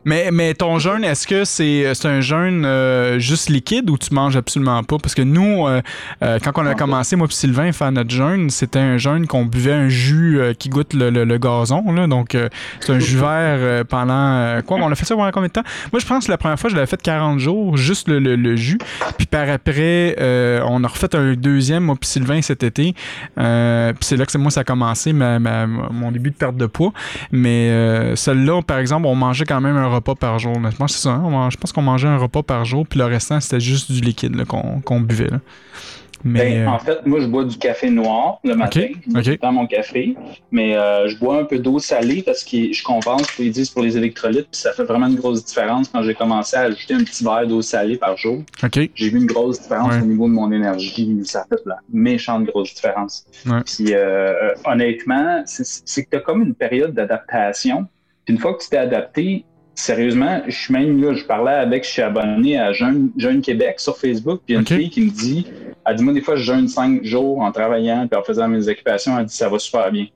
Mais, 0.05 0.29
mais 0.31 0.53
ton 0.53 0.77
jeûne, 0.79 1.03
est-ce 1.03 1.27
que 1.27 1.43
c'est 1.45 1.93
c'est 1.95 2.07
un 2.07 2.21
jeûne 2.21 2.63
euh, 2.65 3.19
juste 3.19 3.49
liquide 3.49 3.89
ou 3.89 3.97
tu 3.97 4.13
manges 4.13 4.35
absolument 4.37 4.83
pas? 4.83 4.97
Parce 4.97 5.15
que 5.15 5.21
nous, 5.23 5.67
euh, 5.67 5.81
euh, 6.23 6.39
quand 6.43 6.51
on 6.55 6.65
a 6.65 6.75
commencé, 6.75 7.15
moi 7.15 7.27
et 7.29 7.33
Sylvain, 7.33 7.71
faire 7.71 7.91
notre 7.91 8.11
jeûne, 8.11 8.49
c'était 8.49 8.79
un 8.79 8.97
jeûne 8.97 9.27
qu'on 9.27 9.45
buvait 9.45 9.73
un 9.73 9.89
jus 9.89 10.39
euh, 10.39 10.53
qui 10.53 10.69
goûte 10.69 10.93
le, 10.93 11.09
le- 11.09 11.25
le 11.25 11.37
gazon. 11.37 11.83
Là, 11.91 12.07
donc, 12.07 12.35
euh, 12.35 12.49
c'est 12.79 12.93
un 12.93 12.99
jus 12.99 13.17
vert 13.17 13.25
euh, 13.59 13.83
pendant... 13.83 14.13
euh, 14.13 14.61
quoi, 14.61 14.77
on 14.81 14.91
a 14.91 14.95
fait 14.95 15.05
ça 15.05 15.15
pendant 15.15 15.31
combien 15.31 15.47
de 15.47 15.53
temps? 15.53 15.63
Moi, 15.91 15.99
je 15.99 16.05
pense 16.05 16.25
que 16.27 16.31
la 16.31 16.37
première 16.37 16.59
fois, 16.59 16.69
je 16.69 16.75
l'avais 16.75 16.87
fait 16.87 17.01
40 17.01 17.39
jours, 17.39 17.75
juste 17.77 18.07
le, 18.07 18.19
le- 18.19 18.55
jus. 18.55 18.77
Puis 19.17 19.25
par 19.27 19.49
après, 19.49 20.15
euh, 20.19 20.61
on 20.67 20.83
a 20.83 20.87
refait 20.87 21.13
un 21.15 21.33
deuxième, 21.33 21.83
moi 21.83 21.95
puis 21.99 22.07
Sylvain, 22.09 22.41
cet 22.41 22.63
été. 22.63 22.93
Euh, 23.37 23.91
puis 23.93 24.05
c'est 24.05 24.17
là 24.17 24.25
que 24.25 24.31
c'est- 24.31 24.37
moi, 24.37 24.51
ça 24.51 24.61
a 24.61 24.63
commencé, 24.63 25.13
ma, 25.13 25.39
ma- 25.39 25.65
mon 25.67 26.11
début 26.11 26.29
de 26.29 26.35
perte 26.35 26.57
de 26.57 26.67
poids. 26.67 26.93
Mais 27.31 27.69
euh, 27.69 28.15
celle-là, 28.15 28.61
par 28.61 28.77
exemple, 28.77 29.07
on 29.07 29.15
mangeait 29.15 29.45
quand 29.45 29.61
même 29.61 29.75
un 29.77 29.87
repas 29.95 30.15
par 30.15 30.39
jour. 30.39 30.55
Honnêtement, 30.57 30.87
c'est 30.87 30.99
ça. 30.99 31.11
hein, 31.11 31.49
je 31.49 31.57
pense 31.57 31.71
qu'on 31.71 31.81
mangeait 31.81 32.07
un 32.07 32.17
repas 32.17 32.43
par 32.43 32.65
jour, 32.65 32.85
puis 32.87 32.99
le 32.99 33.05
restant, 33.05 33.39
c'était 33.39 33.59
juste 33.59 33.91
du 33.91 34.01
liquide 34.01 34.43
qu'on 34.45 34.99
buvait. 35.01 35.29
là. 35.29 35.39
Mais, 36.27 36.39
Ben, 36.55 36.61
euh, 36.63 36.67
En 36.71 36.79
fait, 36.79 37.05
moi, 37.05 37.19
je 37.19 37.27
bois 37.27 37.43
du 37.45 37.55
café 37.57 37.91
noir 37.91 38.39
le 38.43 38.55
matin. 38.55 38.87
Je 39.13 39.33
temps 39.33 39.51
mon 39.51 39.67
café. 39.67 40.15
Mais 40.49 40.75
euh, 40.75 41.07
je 41.07 41.19
bois 41.19 41.39
un 41.41 41.43
peu 41.43 41.59
d'eau 41.59 41.77
salée 41.77 42.23
parce 42.23 42.43
que 42.43 42.73
je 42.73 42.83
compense, 42.83 43.27
ils 43.37 43.51
disent, 43.51 43.69
pour 43.69 43.83
les 43.83 43.95
électrolytes. 43.95 44.47
Puis 44.51 44.59
ça 44.59 44.73
fait 44.73 44.85
vraiment 44.85 45.05
une 45.05 45.17
grosse 45.17 45.45
différence 45.45 45.87
quand 45.89 46.01
j'ai 46.01 46.15
commencé 46.15 46.55
à 46.57 46.61
ajouter 46.61 46.95
un 46.95 47.03
petit 47.03 47.23
verre 47.23 47.45
d'eau 47.45 47.61
salée 47.61 47.97
par 47.97 48.17
jour. 48.17 48.41
J'ai 48.95 49.09
vu 49.09 49.17
une 49.19 49.27
grosse 49.27 49.61
différence 49.61 49.93
Ouais. 49.93 50.01
au 50.01 50.05
niveau 50.05 50.27
de 50.27 50.33
mon 50.33 50.51
énergie. 50.51 51.15
Ça 51.25 51.45
fait 51.47 51.61
la 51.67 51.77
méchante 51.93 52.45
grosse 52.45 52.73
différence. 52.73 53.27
Ouais. 53.45 53.61
Puis 53.63 53.93
euh, 53.93 53.97
euh, 54.33 54.53
honnêtement, 54.65 55.43
c'est 55.45 55.65
c'est 55.85 56.05
que 56.05 56.09
tu 56.09 56.17
as 56.17 56.21
comme 56.21 56.41
une 56.41 56.55
période 56.55 56.93
d'adaptation. 56.95 57.85
Puis 58.25 58.33
une 58.33 58.39
fois 58.39 58.55
que 58.55 58.63
tu 58.63 58.69
t'es 58.69 58.77
adapté, 58.77 59.45
sérieusement, 59.75 60.41
je 60.47 60.55
suis 60.55 60.73
même 60.73 61.01
là, 61.01 61.13
je 61.13 61.23
parlais 61.23 61.51
avec, 61.51 61.83
je 61.85 61.89
suis 61.89 62.01
abonné 62.01 62.57
à 62.57 62.73
Jeune, 62.73 63.11
Jeune 63.17 63.41
Québec 63.41 63.79
sur 63.79 63.97
Facebook, 63.97 64.41
puis 64.45 64.53
il 64.53 64.55
y 64.55 64.57
a 64.57 64.59
une 64.61 64.67
fille 64.67 64.89
qui 64.89 65.01
me 65.01 65.09
dit, 65.11 65.45
elle 65.85 65.95
dit, 65.95 66.03
moi, 66.03 66.13
des 66.13 66.21
fois, 66.21 66.35
je 66.35 66.43
jeûne 66.43 66.67
cinq 66.67 67.03
jours 67.03 67.39
en 67.41 67.51
travaillant, 67.51 68.07
puis 68.07 68.19
en 68.19 68.23
faisant 68.23 68.47
mes 68.47 68.67
occupations, 68.67 69.17
elle 69.19 69.25
dit, 69.25 69.35
ça 69.35 69.49
va 69.49 69.59
super 69.59 69.91
bien. 69.91 70.07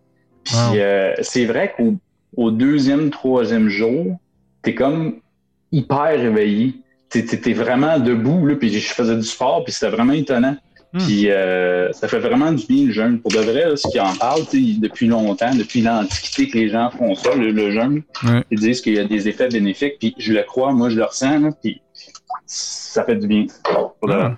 Puis 0.43 0.55
Wow. 0.55 0.75
euh, 0.75 1.13
c'est 1.21 1.45
vrai 1.45 1.73
qu'au 1.75 1.95
au 2.37 2.51
deuxième, 2.51 3.09
troisième 3.09 3.69
jour, 3.69 4.17
t'es 4.61 4.73
comme 4.73 5.15
hyper 5.71 6.09
réveillé. 6.17 6.75
T'es 7.09 7.53
vraiment 7.53 7.99
debout, 7.99 8.45
là, 8.45 8.55
puis 8.55 8.71
je 8.71 8.93
faisais 8.93 9.15
du 9.15 9.23
sport, 9.23 9.63
puis 9.63 9.73
c'était 9.73 9.89
vraiment 9.91 10.13
étonnant. 10.13 10.55
Puis 10.97 11.29
euh, 11.29 11.91
ça 11.93 12.07
fait 12.07 12.17
vraiment 12.19 12.51
du 12.51 12.65
bien 12.65 12.85
le 12.87 12.91
jeûne. 12.91 13.19
Pour 13.19 13.31
de 13.31 13.37
vrai, 13.37 13.69
là, 13.69 13.75
ceux 13.75 13.89
qui 13.91 13.99
en 13.99 14.15
parlent 14.15 14.41
depuis 14.51 15.05
longtemps, 15.07 15.53
depuis 15.53 15.81
l'Antiquité 15.81 16.47
que 16.49 16.57
les 16.57 16.69
gens 16.69 16.89
font 16.89 17.13
ça, 17.13 17.35
le, 17.35 17.51
le 17.51 17.71
jeûne, 17.71 18.01
Ouais. 18.23 18.43
ils 18.49 18.59
disent 18.59 18.81
qu'il 18.81 18.95
y 18.95 18.99
a 18.99 19.05
des 19.05 19.27
effets 19.27 19.49
bénéfiques, 19.49 19.97
puis 19.99 20.15
je 20.17 20.33
le 20.33 20.41
crois, 20.43 20.73
moi 20.73 20.89
je 20.89 20.95
le 20.95 21.03
ressens, 21.03 21.39
là, 21.39 21.49
puis 21.61 21.79
ça 22.47 23.03
fait 23.03 23.15
du 23.17 23.27
bien. 23.27 23.45
Pour 23.99 24.09
de 24.09 24.13
vrai. 24.15 24.33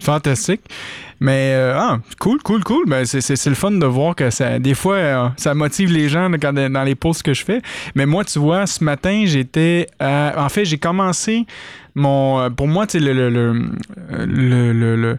Fantastique. 0.00 0.60
Mais 1.20 1.52
euh, 1.56 1.74
ah, 1.76 1.98
cool, 2.20 2.40
cool, 2.42 2.62
cool. 2.62 2.84
Ben, 2.86 3.04
c'est, 3.04 3.20
c'est, 3.20 3.34
c'est 3.34 3.50
le 3.50 3.56
fun 3.56 3.72
de 3.72 3.84
voir 3.86 4.14
que 4.14 4.30
ça, 4.30 4.60
des 4.60 4.74
fois, 4.74 4.94
euh, 4.94 5.28
ça 5.36 5.52
motive 5.54 5.92
les 5.92 6.08
gens 6.08 6.30
quand, 6.40 6.52
dans 6.52 6.84
les 6.84 6.94
posts 6.94 7.24
que 7.24 7.34
je 7.34 7.44
fais. 7.44 7.60
Mais 7.96 8.06
moi, 8.06 8.24
tu 8.24 8.38
vois, 8.38 8.66
ce 8.66 8.84
matin, 8.84 9.24
j'étais. 9.26 9.88
en 10.00 10.48
fait, 10.48 10.64
j'ai 10.64 10.78
commencé 10.78 11.44
mon. 11.96 12.48
Pour 12.52 12.68
moi, 12.68 12.86
tu 12.86 13.00
sais, 13.00 13.04
le, 13.04 13.12
le, 13.28 13.52
le, 14.08 14.96
le, 14.96 15.18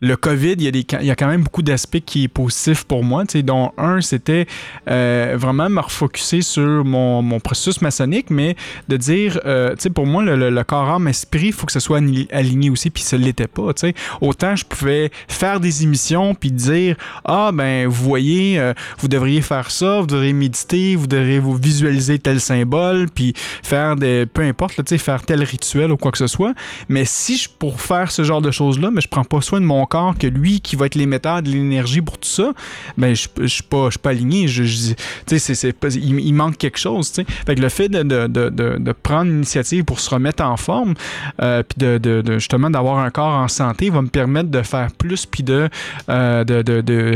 le- 0.00 0.16
COVID, 0.16 0.52
il 0.52 0.62
y, 0.62 0.68
a 0.68 0.70
des, 0.70 0.86
il 1.00 1.06
y 1.06 1.10
a 1.10 1.16
quand 1.16 1.28
même 1.28 1.42
beaucoup 1.42 1.62
d'aspects 1.62 2.00
qui 2.04 2.24
est 2.24 2.28
positif 2.28 2.84
pour 2.84 3.02
moi, 3.02 3.24
dont 3.42 3.72
un, 3.78 4.00
c'était 4.00 4.46
euh, 4.88 5.34
vraiment 5.38 5.70
me 5.70 5.80
refocuser 5.80 6.42
sur 6.42 6.84
mon, 6.84 7.40
processus 7.40 7.80
maçonnique, 7.80 8.30
mais 8.30 8.56
de 8.88 8.96
dire, 8.96 9.40
euh, 9.46 9.74
pour 9.94 10.06
moi, 10.06 10.22
le, 10.22 10.50
le, 10.50 10.64
corps, 10.64 10.90
âme, 10.90 11.08
esprit, 11.08 11.46
il 11.46 11.52
faut 11.52 11.66
que 11.66 11.72
ce 11.72 11.80
soit 11.80 12.00
aligné 12.30 12.70
aussi, 12.70 12.90
puis 12.90 13.02
ça 13.02 13.16
ne 13.18 13.24
l'était 13.24 13.46
pas. 13.46 13.72
Autant 14.20 14.56
je 14.56 14.64
pouvais 14.64 15.10
faire 15.28 15.60
des 15.60 15.84
émissions, 15.84 16.34
puis 16.34 16.52
dire, 16.52 16.96
ah, 17.24 17.50
ben, 17.52 17.86
vous 17.86 18.04
voyez, 18.04 18.58
euh, 18.58 18.74
vous 18.98 19.08
devriez 19.08 19.40
faire 19.40 19.70
ça, 19.70 20.00
vous 20.00 20.06
devriez 20.06 20.32
méditer, 20.32 20.96
vous 20.96 21.06
devriez 21.06 21.38
vous 21.38 21.54
visualiser 21.54 22.18
tel 22.18 22.40
symbole, 22.40 23.08
puis 23.14 23.32
faire 23.62 23.96
des, 23.96 24.26
peu 24.26 24.42
importe, 24.42 24.80
faire 24.98 25.22
tel 25.22 25.42
rituel 25.42 25.92
ou 25.92 25.96
quoi 25.96 26.12
que 26.12 26.18
ce 26.18 26.26
soit. 26.26 26.54
Mais 26.88 27.04
si 27.04 27.36
je, 27.36 27.48
pour 27.48 27.80
faire 27.80 28.10
ce 28.10 28.22
genre 28.22 28.42
de 28.42 28.50
choses-là, 28.50 28.90
mais 28.90 29.00
je 29.00 29.08
prends 29.08 29.24
pas 29.24 29.40
soin 29.40 29.60
de 29.60 29.66
mon 29.66 29.86
corps, 29.90 30.16
que 30.16 30.26
lui 30.26 30.60
qui 30.60 30.76
va 30.76 30.86
être 30.86 30.94
l'émetteur 30.94 31.42
de 31.42 31.50
l'énergie 31.50 32.00
pour 32.00 32.16
tout 32.16 32.28
ça, 32.28 32.52
ben, 32.96 33.14
je, 33.14 33.28
je 33.40 33.46
suis 33.46 33.62
pas, 33.62 33.88
aligné. 34.04 34.46
Il, 34.46 36.32
manque 36.32 36.56
quelque 36.56 36.78
chose, 36.78 37.12
le 37.46 37.68
fait 37.68 37.88
de, 37.88 38.92
prendre 38.92 39.30
l'initiative 39.30 39.84
pour 39.84 40.00
se 40.00 40.10
remettre 40.10 40.42
en 40.42 40.56
forme, 40.56 40.94
euh, 41.42 41.62
puis 41.62 41.76
de, 41.78 42.22
justement 42.38 42.70
d'avoir 42.70 42.98
un 42.98 43.10
corps 43.10 43.34
en 43.34 43.48
santé 43.48 43.90
va 43.90 44.02
me 44.02 44.08
permettre 44.08 44.50
de 44.50 44.62
faire 44.62 44.88
plus, 44.96 45.26
puis 45.26 45.42
de, 45.42 45.68
euh, 46.08 46.44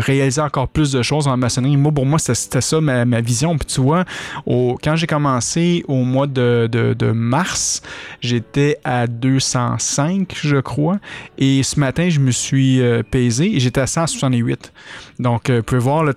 réaliser 0.01 0.41
encore 0.41 0.69
plus 0.69 0.93
de 0.93 1.03
choses 1.03 1.27
en 1.27 1.37
maçonnerie. 1.37 1.77
Moi, 1.77 1.93
pour 1.93 2.07
moi, 2.07 2.19
c'était, 2.19 2.61
ça 2.61 2.81
ma, 2.81 3.21
vision. 3.21 3.57
Tu 3.67 3.81
vois, 3.81 4.05
quand 4.47 4.97
j'ai 4.97 5.07
commencé 5.07 5.85
au 5.89 6.03
mois 6.03 6.27
de 6.27 7.13
mars, 7.13 7.83
j'étais 8.21 8.79
à 8.85 9.07
205, 9.07 10.35
je 10.43 10.57
crois. 10.57 10.99
Et 11.39 11.63
ce 11.63 11.79
matin, 11.79 12.09
je 12.09 12.21
me 12.21 12.31
suis 12.31 12.64
euh, 12.81 13.03
pesé 13.09 13.57
et 13.57 13.61
j'étais 13.61 13.81
à 13.81 13.87
168. 13.87 14.73
Donc, 15.19 15.49
euh, 15.49 15.59
vous 15.59 15.63
pouvez 15.63 15.81
voir 15.81 16.05
le, 16.05 16.13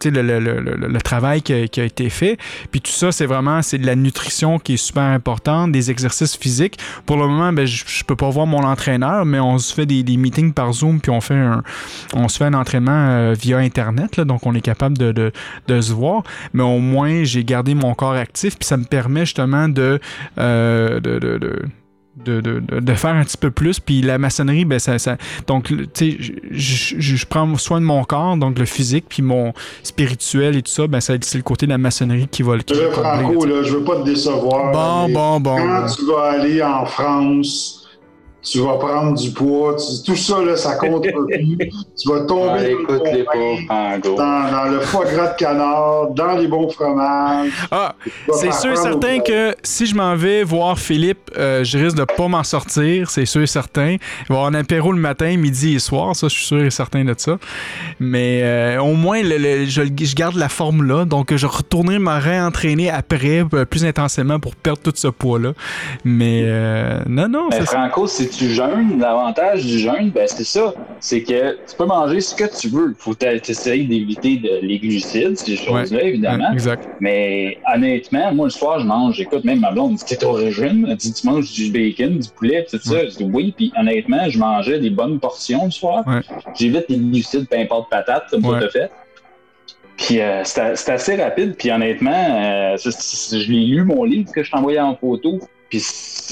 travail 1.02 1.42
qui 1.42 1.54
a, 1.54 1.84
été 1.84 2.10
fait. 2.10 2.38
Puis 2.72 2.82
tout 2.82 2.92
ça, 2.92 3.12
c'est 3.12 3.26
vraiment 3.26 3.62
c'est 3.62 3.78
de 3.78 3.86
la 3.86 3.96
nutrition 3.96 4.60
qui 4.60 4.74
est 4.74 4.78
super 4.78 5.04
importante, 5.04 5.72
des 5.72 5.92
exercices 5.92 6.36
physiques. 6.36 6.78
Pour 7.06 7.18
le 7.18 7.28
moment, 7.28 7.54
ben, 7.54 7.66
je, 7.66 7.84
je 7.86 8.04
peux 8.04 8.16
pas 8.16 8.30
voir 8.30 8.48
mon 8.48 8.64
entraîneur, 8.64 9.26
mais 9.26 9.40
on 9.40 9.58
se 9.58 9.74
fait 9.74 9.86
des, 9.86 10.04
meetings 10.18 10.54
par 10.54 10.74
Zoom, 10.74 11.00
puis 11.00 11.12
on 11.12 11.22
fait 11.22 11.36
un, 11.36 11.64
on 12.14 12.28
se 12.28 12.38
fait 12.38 12.46
un 12.46 12.54
entraînement 12.54 12.92
euh, 12.92 13.36
via 13.40 13.58
Internet. 13.58 14.20
donc, 14.20 14.46
on 14.46 14.56
est 14.56 14.62
capable 14.62 14.98
de, 14.98 15.32
de, 15.68 15.82
se 15.82 15.94
voir. 15.94 16.24
Mais 16.54 16.64
au 16.64 16.80
moins, 16.80 17.24
j'ai 17.24 17.44
gardé 17.44 17.76
mon 17.76 17.94
corps 17.94 18.14
actif, 18.14 18.58
puis 18.58 18.66
ça 18.66 18.78
me 18.78 18.86
permet 18.86 19.22
justement 19.22 19.68
euh, 19.78 21.00
de, 21.00 21.20
de- 21.20 21.38
de- 21.38 21.66
de, 22.24 22.42
de, 22.42 22.60
de- 22.80 22.94
faire 22.94 23.16
un 23.16 23.24
petit 23.24 23.38
peu 23.38 23.52
plus. 23.52 23.80
Puis 23.80 24.02
la 24.02 24.18
maçonnerie, 24.18 24.66
ben 24.66 24.80
ça, 24.80 25.00
ça 25.00 25.18
donc 25.46 25.68
tu 25.68 25.88
sais, 25.94 26.18
je, 26.52 27.26
prends 27.26 27.56
soin 27.58 27.80
de 27.80 27.86
mon 27.86 28.04
corps, 28.04 28.38
donc 28.38 28.60
le 28.60 28.66
physique, 28.66 29.06
puis 29.08 29.22
mon 29.22 29.54
spirituel 29.84 30.58
et 30.58 30.62
tout 30.62 30.72
ça, 30.72 30.88
ben 30.88 31.00
ça 31.00 31.14
c'est 31.22 31.38
le 31.38 31.44
côté 31.44 31.66
de 31.66 31.72
la 31.72 31.78
maçonnerie 31.78 32.28
qui 32.28 32.44
va 32.44 32.56
le 32.56 32.64
qui 32.64 32.74
combler, 32.74 32.92
Franco, 32.92 33.46
là, 33.46 33.64
je 33.64 33.76
veux 33.76 33.84
pas 33.84 33.98
te 33.98 34.06
décevoir. 34.06 34.72
Bon, 34.72 35.14
bon, 35.14 35.40
bon. 35.40 35.58
Quand 35.58 35.86
tu 35.88 36.06
vas 36.06 36.32
aller 36.32 36.62
en 36.62 36.86
France, 36.86 37.87
tu 38.43 38.60
vas 38.60 38.78
prendre 38.78 39.17
du 39.17 39.32
poids, 39.32 39.76
tu- 39.76 40.04
tout 40.06 40.15
ça, 40.15 40.41
là, 40.41 40.56
ça 40.56 40.76
compte 40.76 41.04
pas 41.04 41.12
plus. 41.28 41.58
Tu 42.02 42.10
vas 42.10 42.21
tomber 42.21 42.50
Ah, 42.50 42.58
dans, 42.60 42.65
écoute 42.65 43.02
le 43.06 43.17
les 43.17 43.23
bon 43.23 43.32
pauvres, 43.34 43.60
pain, 43.67 43.91
Franco. 44.02 44.15
dans, 44.17 44.52
dans 44.52 44.65
le 44.71 44.80
foie 44.82 45.06
gras 45.06 45.28
de 45.34 45.38
canard, 45.38 46.08
dans 46.12 46.38
les 46.38 46.47
bons 46.47 46.69
fromages. 46.69 47.52
Ah, 47.71 47.95
c'est 48.34 48.54
sûr 48.54 48.71
et 48.71 48.76
certain 48.78 49.19
que 49.19 49.54
si 49.63 49.86
je 49.86 49.95
m'en 49.95 50.15
vais 50.15 50.43
voir 50.43 50.80
Philippe, 50.80 51.30
euh, 51.38 51.63
je 51.65 51.78
risque 51.78 51.97
de 51.97 52.06
pas 52.06 52.28
m'en 52.30 52.43
sortir, 52.43 53.10
c'est 53.10 53.26
sûr 53.26 53.41
et 53.41 53.47
certain. 53.47 53.91
Il 53.93 53.97
va 54.30 54.36
y 54.36 54.38
avoir 54.38 54.45
un 54.45 54.54
apéro 54.54 54.91
le 54.93 55.00
matin, 55.00 55.36
midi 55.36 55.76
et 55.76 55.80
soir, 55.80 56.15
ça, 56.15 56.28
je 56.30 56.36
suis 56.36 56.45
sûr 56.45 56.63
et 56.63 56.69
certain 56.71 57.04
de 57.04 57.15
ça. 57.17 57.38
Mais 58.00 58.41
euh, 58.43 58.80
au 58.82 58.93
moins, 58.93 59.21
le- 59.23 59.38
le- 59.38 59.65
je, 59.65 59.82
je 59.84 60.15
garde 60.15 60.36
la 60.36 60.50
forme 60.50 60.84
là, 60.84 61.04
donc 61.06 61.36
je 61.36 61.45
retournerai 61.47 62.00
me 62.00 62.17
réentraîner 62.21 62.89
après, 62.89 63.43
euh, 63.54 63.65
plus 63.65 63.84
intensément 63.84 64.39
pour 64.39 64.56
perdre 64.56 64.80
tout 64.82 64.93
ce 64.95 65.08
poids-là. 65.10 65.54
Mais 66.06 66.43
euh, 66.45 67.00
non, 67.08 67.28
non, 67.28 67.50
Ben, 67.50 67.58
c'est 67.60 67.65
ça. 67.65 67.78
Franco, 67.80 68.08
si 68.08 68.27
tu 68.28 68.50
jeûnes, 68.50 69.00
l'avantage 69.00 69.66
du 69.66 69.80
jeûne, 69.80 70.12
ben, 70.12 70.28
c'est 70.28 70.44
ça. 70.44 70.74
C'est 71.00 71.22
que 71.22 71.52
tu 71.70 71.76
peux 71.78 71.86
manger 71.86 72.22
ce 72.22 72.34
que 72.34 72.46
tu 72.60 72.70
veux. 72.70 72.96
Faut 72.98 73.16
essayer 73.22 73.84
d'éviter 73.84 74.38
de- 74.38 74.60
les 74.66 74.80
glucides, 74.80 75.38
ces 75.38 75.56
choses-là, 75.56 76.04
évidemment. 76.04 76.52
Exact. 76.52 76.84
Mais 77.00 77.60
honnêtement, 77.72 78.34
moi, 78.34 78.48
le 78.48 78.52
soir, 78.52 78.80
je 78.80 78.86
mange, 78.86 79.20
écoute, 79.22 79.44
même 79.44 79.60
ma 79.60 79.72
blonde 79.72 79.98
t'es 80.04 80.24
au 80.26 80.32
régime? 80.32 80.88
Elle 80.90 80.96
dit, 80.98 81.13
tu 81.13 81.28
manges 81.28 81.52
du 81.52 81.70
bacon, 81.70 82.18
du 82.18 82.30
poulet, 82.30 82.66
tout 82.70 82.80
ça. 82.82 83.06
Je 83.06 83.16
dis, 83.16 83.30
oui, 83.32 83.54
puis 83.56 83.72
honnêtement, 83.78 84.28
je 84.28 84.40
mangeais 84.40 84.80
des 84.80 84.90
bonnes 84.90 85.20
portions 85.20 85.66
le 85.66 85.72
soir. 85.72 86.04
Ouais. 86.08 86.22
J'évite 86.56 86.86
les 86.90 86.98
glucides, 86.98 87.48
peu 87.48 87.58
importe 87.58 87.92
patate, 87.92 88.24
comme 88.32 88.42
ça 88.62 88.70
fait. 88.70 88.92
Puis 89.98 90.20
euh, 90.22 90.44
c'était 90.44 90.76
c'était 90.76 90.92
assez 90.92 91.16
rapide, 91.16 91.56
puis 91.58 91.72
honnêtement, 91.72 92.12
euh, 92.13 92.78
c'est- 92.78 92.92
c'est- 92.92 93.40
je 93.40 93.52
l'ai 93.52 93.66
lu, 93.66 93.84
mon 93.84 94.04
livre 94.04 94.32
que 94.32 94.44
je 94.44 94.52
t'envoyais 94.52 94.80
en 94.80 94.96
photo. 94.96 95.40
Puis 95.70 95.84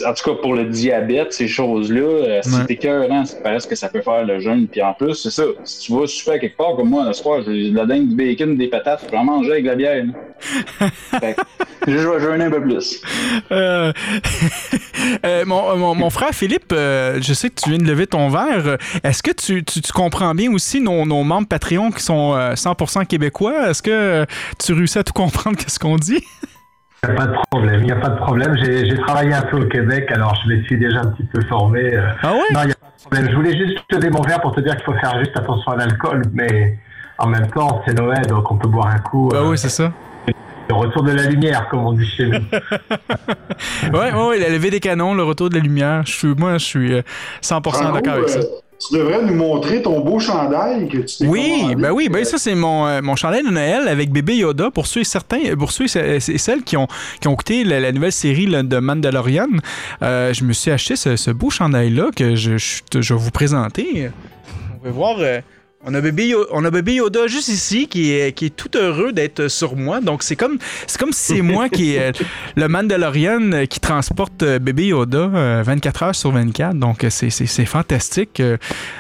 en 0.06 0.14
tout 0.14 0.24
cas, 0.30 0.36
pour 0.42 0.54
le 0.56 0.66
diabète, 0.66 1.34
ces 1.34 1.48
choses-là, 1.48 2.02
euh, 2.02 2.40
c'est 2.44 2.72
écœurant, 2.74 3.26
c'est 3.26 3.42
parce 3.44 3.66
que 3.66 3.76
ça 3.76 3.90
peut 3.90 4.02
faire 4.02 4.24
le 4.26 4.40
jeûne. 4.40 4.68
Puis 4.68 4.82
en 4.82 4.94
plus, 4.94 5.14
c'est 5.16 5.30
ça, 5.32 5.44
si 5.64 5.80
tu 5.80 5.94
vas 5.94 6.08
super 6.08 6.40
quelque 6.40 6.58
part 6.58 6.76
comme 6.76 6.90
moi, 6.90 7.06
le 7.06 7.14
soir, 7.14 7.42
j'ai 7.46 7.70
de 7.72 7.76
la 7.76 7.86
dingue, 7.86 8.08
du 8.10 8.16
bacon, 8.16 8.56
des 8.58 8.68
patates, 8.68 9.06
je 9.12 9.16
en 9.16 9.24
manger 9.24 9.52
avec 9.52 9.64
de 9.64 9.70
la 9.70 9.76
bière. 9.76 10.04
Fait 11.20 11.36
que 11.86 11.92
je 11.92 11.98
vais 11.98 12.20
jeûner 12.20 12.46
un 12.46 12.50
peu 12.52 12.62
plus. 12.62 13.02
Euh, 13.52 13.92
euh, 15.26 15.46
mon, 15.46 15.76
mon- 15.78 15.96
mon 15.96 16.10
frère 16.10 16.32
Philippe, 16.34 16.72
euh, 16.74 17.20
je 17.22 17.34
sais 17.34 17.50
que 17.50 17.62
tu 17.62 17.70
viens 17.70 17.78
de 17.80 17.86
lever 17.86 18.08
ton 18.08 18.30
verre. 18.30 18.78
Est-ce 19.04 19.22
que 19.24 19.32
tu, 19.32 19.64
tu- 19.64 19.82
tu 19.82 19.92
comprends 19.92 20.34
bien 20.36 20.52
aussi 20.54 20.82
nos, 20.82 21.06
nos 21.06 21.24
membres 21.24 21.48
Patreon 21.48 21.92
qui 21.92 22.04
sont 22.04 22.34
euh, 22.36 22.54
100% 22.54 23.06
québécois? 23.06 23.70
Est-ce 23.70 23.82
que 23.82 23.92
euh, 23.92 24.26
tu 24.64 24.74
réussis 24.74 24.98
à 25.00 25.04
tout 25.04 25.14
comprendre 25.14 25.58
qu'est-ce 25.58 25.80
qu'on 25.80 25.98
dit? 25.98 26.24
Il 27.08 27.14
n'y 27.14 27.20
a 27.20 27.26
pas 27.26 27.28
de 27.28 27.38
problème, 27.52 27.80
il 27.82 27.86
n'y 27.86 27.92
a 27.92 27.96
pas 27.96 28.10
de 28.10 28.18
problème. 28.18 28.58
J'ai 28.58 28.98
travaillé 28.98 29.34
un 29.34 29.42
peu 29.44 29.58
au 29.58 29.66
Québec, 29.68 30.12
alors 30.12 30.34
je 30.44 30.54
me 30.54 30.64
suis 30.64 30.78
déjà 30.78 31.02
un 31.02 31.08
petit 31.12 31.24
peu 31.24 31.42
formé. 31.48 31.96
euh. 31.96 32.08
Ah 32.24 32.34
ouais? 32.34 32.40
Non, 32.54 32.62
il 32.64 32.68
n'y 32.68 32.72
a 32.72 32.76
pas 32.76 32.88
de 32.98 33.02
problème. 33.02 33.30
Je 33.30 33.36
voulais 33.36 33.58
juste 33.58 33.78
te 33.90 34.10
mon 34.10 34.22
verre 34.22 34.42
pour 34.42 34.54
te 34.56 34.62
dire 34.62 34.76
qu'il 34.76 34.86
faut 34.86 34.94
faire 34.94 35.18
juste 35.20 35.38
attention 35.38 35.72
à 35.74 35.76
l'alcool, 35.78 36.24
mais 36.34 36.78
en 37.18 37.28
même 37.28 37.48
temps, 37.52 37.82
c'est 37.86 37.94
Noël, 37.94 38.26
donc 38.28 38.52
on 38.52 38.58
peut 38.58 38.68
boire 38.68 38.88
un 38.88 39.00
coup. 39.00 39.30
Bah 39.32 39.40
euh, 39.40 39.50
oui, 39.50 39.58
c'est 39.58 39.70
ça. 39.70 39.92
Le 40.68 40.74
retour 40.74 41.04
de 41.04 41.12
la 41.12 41.28
lumière, 41.28 41.68
comme 41.70 41.86
on 41.86 41.94
dit 41.94 42.08
chez 42.08 42.26
nous. 42.26 42.40
Ouais, 43.94 44.12
ouais, 44.12 44.28
ouais, 44.28 44.40
la 44.40 44.50
levée 44.50 44.72
des 44.72 44.80
canons, 44.80 45.14
le 45.14 45.24
retour 45.24 45.50
de 45.50 45.56
la 45.56 45.62
lumière. 45.62 46.02
Je 46.06 46.12
suis, 46.12 46.28
moi, 46.36 46.58
je 46.58 46.66
suis 46.66 46.94
euh, 46.94 47.02
100% 47.42 47.62
Franco, 47.62 47.94
d'accord 47.94 48.14
avec 48.16 48.30
ça. 48.30 48.40
Euh, 48.76 48.88
tu 48.88 48.98
devrais 48.98 49.22
nous 49.24 49.34
montrer 49.36 49.82
ton 49.82 50.00
beau 50.02 50.20
chandail 50.20 50.88
que 50.90 50.98
tu 50.98 51.18
t'es 51.18 51.28
Oui, 51.28 51.58
commandé. 51.62 51.76
ben 51.76 51.92
oui, 51.92 52.10
ben 52.10 52.24
ça 52.26 52.38
c'est 52.38 52.56
mon, 52.56 52.86
euh, 52.88 53.02
mon 53.02 53.16
chandail 53.16 53.44
de 53.44 53.50
Noël 53.50 53.88
avec 53.88 54.12
bébé 54.12 54.36
Yoda 54.38 54.70
pour 54.72 54.86
ceux 54.88 55.02
et 55.02 55.04
certains, 55.06 55.56
pour 55.58 55.72
ceux 55.72 55.86
et 55.86 56.20
ce- 56.20 56.32
et 56.32 56.38
celles 56.38 56.64
qui 56.64 56.78
ont, 56.78 56.88
qui 57.20 57.28
ont 57.28 57.34
écouté 57.34 57.64
la, 57.64 57.80
la 57.80 57.92
nouvelle 57.92 58.12
série 58.12 58.46
là, 58.48 58.64
de 58.64 58.78
Mandalorian. 58.78 59.48
euh, 60.02 60.34
je 60.34 60.44
me 60.44 60.54
suis 60.54 60.72
acheté 60.72 60.96
ce, 60.96 61.16
ce 61.16 61.32
beau 61.32 61.50
chandail 61.50 61.90
là 61.92 62.10
que 62.16 62.36
je, 62.36 62.58
je, 62.58 62.82
je 63.02 63.14
vais 63.14 63.20
vous 63.20 63.32
présenter. 63.32 64.10
On 64.82 64.86
va 64.86 64.92
voir. 64.92 65.16
euh, 65.20 65.40
on 65.86 65.94
a, 65.94 66.02
bébé 66.02 66.28
Yoda, 66.28 66.50
on 66.52 66.66
a 66.66 66.72
bébé 66.72 66.94
Yoda 66.96 67.28
juste 67.28 67.48
ici 67.50 67.88
qui 67.88 68.12
est, 68.12 68.32
qui 68.34 68.46
est 68.48 68.56
tout 68.56 68.76
heureux 68.78 69.14
d'être 69.14 69.48
sur 69.48 69.76
moi. 69.76 70.02
Donc 70.02 70.24
c'est 70.24 70.36
comme 70.36 70.58
c'est 70.88 71.00
comme 71.00 71.12
si 71.14 71.36
c'est 71.36 71.42
moi 71.42 71.70
qui 71.70 71.96
est 71.96 72.10
euh, 72.10 72.26
le 72.56 72.68
Mandalorian 72.68 73.52
euh, 73.54 73.66
qui 73.66 73.80
transporte 73.80 74.44
euh, 74.44 74.60
bébé 74.60 74.88
Yoda 74.88 75.18
euh, 75.34 75.64
24 75.66 76.04
heures 76.04 76.16
sur 76.16 76.32
24. 76.32 76.74
Donc 76.76 77.06
c'est- 77.10 77.30
c'est 77.30 77.46
c'est 77.46 77.66
fantastique. 77.66 78.42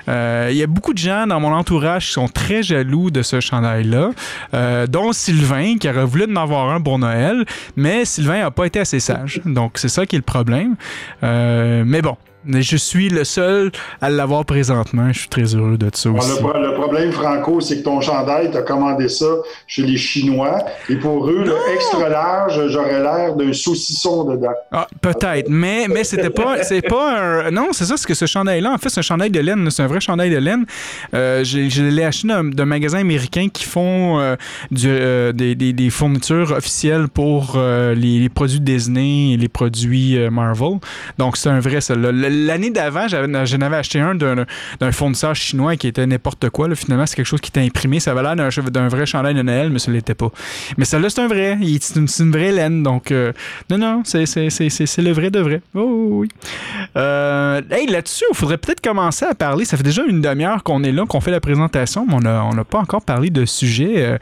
Euh, 0.08 0.48
Il 0.52 0.58
y 0.58 0.64
a 0.64 0.68
beaucoup 0.68 0.94
de 0.94 0.98
gens 1.00 1.26
dans 1.28 1.40
mon 1.40 1.52
entourage 1.54 2.08
qui 2.08 2.14
sont 2.14 2.28
très 2.28 2.62
jaloux 2.64 3.10
de 3.12 3.22
ce 3.24 3.40
chandail-là, 3.40 4.12
euh, 4.54 4.88
dont 4.88 5.12
Sylvain 5.14 5.78
qui 5.80 5.90
aurait 5.90 6.06
voulu 6.06 6.26
en 6.32 6.36
avoir 6.36 6.70
un 6.70 6.82
pour 6.82 7.00
Noël, 7.00 7.46
mais 7.76 8.06
Sylvain 8.06 8.40
n'a 8.42 8.52
pas 8.52 8.66
été 8.66 8.80
assez 8.80 9.00
sage. 9.00 9.42
Donc 9.46 9.74
c'est 9.76 9.90
ça 9.90 10.06
qui 10.06 10.16
est 10.16 10.20
le 10.20 10.24
problème. 10.24 10.76
Euh, 11.24 11.84
mais 11.86 12.02
bon. 12.02 12.16
Mais 12.46 12.62
je 12.62 12.78
suis 12.78 13.10
le 13.10 13.24
seul 13.24 13.72
à 14.02 14.10
l'avoir 14.10 14.46
présentement. 14.46 15.12
Je 15.12 15.20
suis 15.20 15.30
très 15.30 15.56
heureux 15.56 15.78
de 15.78 15.90
ça 15.94 16.10
Bon, 16.10 16.20
aussi. 16.20 16.30
le, 16.30 16.36
pro- 16.38 16.60
le 16.60 16.74
problème, 16.74 17.12
Franco, 17.12 17.60
c'est 17.62 17.80
que 17.80 17.84
ton 17.84 18.02
chandail, 18.02 18.52
tu 18.52 18.58
as 18.58 18.62
commandé 18.62 19.10
ça 19.10 19.26
chez 19.68 19.82
les 19.84 19.98
Chinois. 19.98 20.60
Et 20.90 20.96
pour 20.98 21.28
eux, 21.30 21.44
le 21.46 21.56
extra 21.74 22.08
large, 22.10 22.68
j'aurais 22.68 23.02
l'air 23.02 23.36
d'un 23.36 23.52
saucisson 23.54 24.24
dedans. 24.26 24.54
Ah, 24.72 24.88
peut-être, 25.02 25.50
mais, 25.50 25.88
mais 25.90 26.04
c'était 26.04 26.30
pas, 26.30 26.64
c'est 26.64 26.82
pas 26.82 27.20
un. 27.48 27.52
Non, 27.52 27.70
c'est 27.72 27.86
ça, 27.86 27.98
c'est 27.98 28.08
que 28.08 28.14
ce 28.14 28.26
chandail-là, 28.26 28.72
en 28.74 28.78
fait, 28.78 28.90
c'est 28.90 29.00
un 29.00 29.04
chandail 29.04 29.30
de 29.32 29.40
laine, 29.40 29.70
c'est 29.72 29.84
un 29.84 29.88
vrai 29.88 30.00
chandail 30.00 30.30
de 30.30 30.38
laine. 30.38 30.66
Euh, 31.14 31.44
je 31.44 31.84
l'ai 31.84 32.04
acheté 32.04 32.28
d'un, 32.28 32.44
d'un 32.44 32.66
magasin 32.66 33.00
américain 33.00 33.48
qui 33.52 33.66
font 33.66 34.20
euh, 34.20 34.36
du, 34.72 34.88
euh, 34.88 35.32
des, 35.32 35.56
des- 35.56 35.74
des 35.74 35.90
fournitures 35.90 36.52
officielles 36.52 37.08
pour 37.08 37.58
les, 37.58 38.20
les 38.20 38.30
produits 38.30 38.60
Disney 38.60 39.34
et 39.34 39.38
les 39.38 39.50
produits 39.50 40.18
Marvel. 40.30 40.80
Donc, 41.18 41.38
c'est 41.38 41.50
un 41.50 41.60
vrai, 41.60 41.82
ça. 41.82 41.96
L'année 42.36 42.70
d'avant, 42.70 43.08
j'en 43.08 43.62
avais 43.62 43.76
acheté 43.78 44.00
un 44.00 44.16
d'un, 44.16 44.46
fournisseur 44.92 45.36
chinois 45.36 45.76
qui 45.76 45.88
était 45.88 46.06
n'importe 46.06 46.50
quoi. 46.50 46.74
Finalement, 46.76 47.06
c'est 47.06 47.16
quelque 47.16 47.26
chose 47.26 47.42
qui 47.42 47.50
était 47.50 47.62
imprimé. 47.62 48.00
Ça 48.00 48.12
avait 48.12 48.24
l'air 48.24 48.36
d'un, 48.36 48.88
vrai 48.88 49.06
chandail 49.06 49.34
de 49.34 49.42
Noël, 49.42 49.70
mais 49.70 49.80
ça 49.80 49.92
l'était 49.92 50.16
pas. 50.16 50.32
Mais 50.78 50.86
celle-là, 50.86 51.10
c'est 51.10 51.22
un 51.22 51.28
vrai. 51.28 51.58
C'est 51.82 51.96
une, 51.96 52.32
vraie 52.32 52.52
laine. 52.52 52.84
Donc, 52.84 53.12
euh, 53.12 53.32
non, 53.70 53.78
non, 53.78 54.02
c'est, 54.04 54.26
le 54.26 55.12
vrai 55.12 55.32
de 55.32 55.40
vrai. 55.40 55.62
Oh, 55.74 56.08
oui. 56.12 56.30
Euh, 56.98 57.62
hey, 57.72 57.88
là-dessus, 57.88 58.26
il 58.32 58.36
faudrait 58.36 58.58
peut-être 58.58 58.82
commencer 58.82 59.26
à 59.26 59.36
parler. 59.36 59.66
Ça 59.66 59.78
fait 59.78 59.84
déjà 59.84 60.04
une 60.04 60.22
demi-heure 60.22 60.64
qu'on 60.64 60.84
est 60.84 60.92
là, 60.92 61.06
qu'on 61.06 61.22
fait 61.22 61.32
la 61.32 61.40
présentation, 61.40 62.06
mais 62.08 62.16
on 62.16 62.54
n'a 62.54 62.64
pas 62.64 62.80
encore 62.80 63.02
parlé 63.02 63.30
de 63.30 63.46
sujet. 63.46 63.94
Euh, 63.98 64.18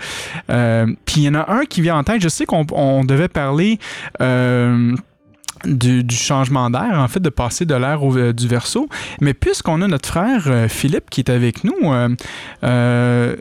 euh, 0.49 0.85
Puis 1.05 1.21
il 1.21 1.23
y 1.23 1.29
en 1.29 1.35
a 1.35 1.51
un 1.51 1.65
qui 1.65 1.81
vient 1.81 1.97
en 1.97 2.03
tête. 2.03 2.21
Je 2.21 2.29
sais 2.29 2.45
qu'on 2.45 2.65
on 2.71 3.03
devait 3.03 3.27
parler. 3.27 3.79
Du, 5.65 6.15
changement 6.15 6.69
d'air, 6.69 6.93
en 6.93 7.07
fait, 7.07 7.19
de 7.19 7.29
passer 7.29 7.65
de 7.65 7.75
l'air 7.75 8.03
au- 8.03 8.15
euh, 8.17 8.33
du 8.33 8.47
verso. 8.47 8.87
Mais 9.21 9.33
puisqu'on 9.33 9.81
a 9.81 9.87
notre 9.87 10.09
frère 10.09 10.43
euh, 10.47 10.67
Philippe 10.67 11.09
qui 11.09 11.21
est 11.21 11.29
avec 11.29 11.63
nous, 11.63 11.93
euh, 12.63 13.35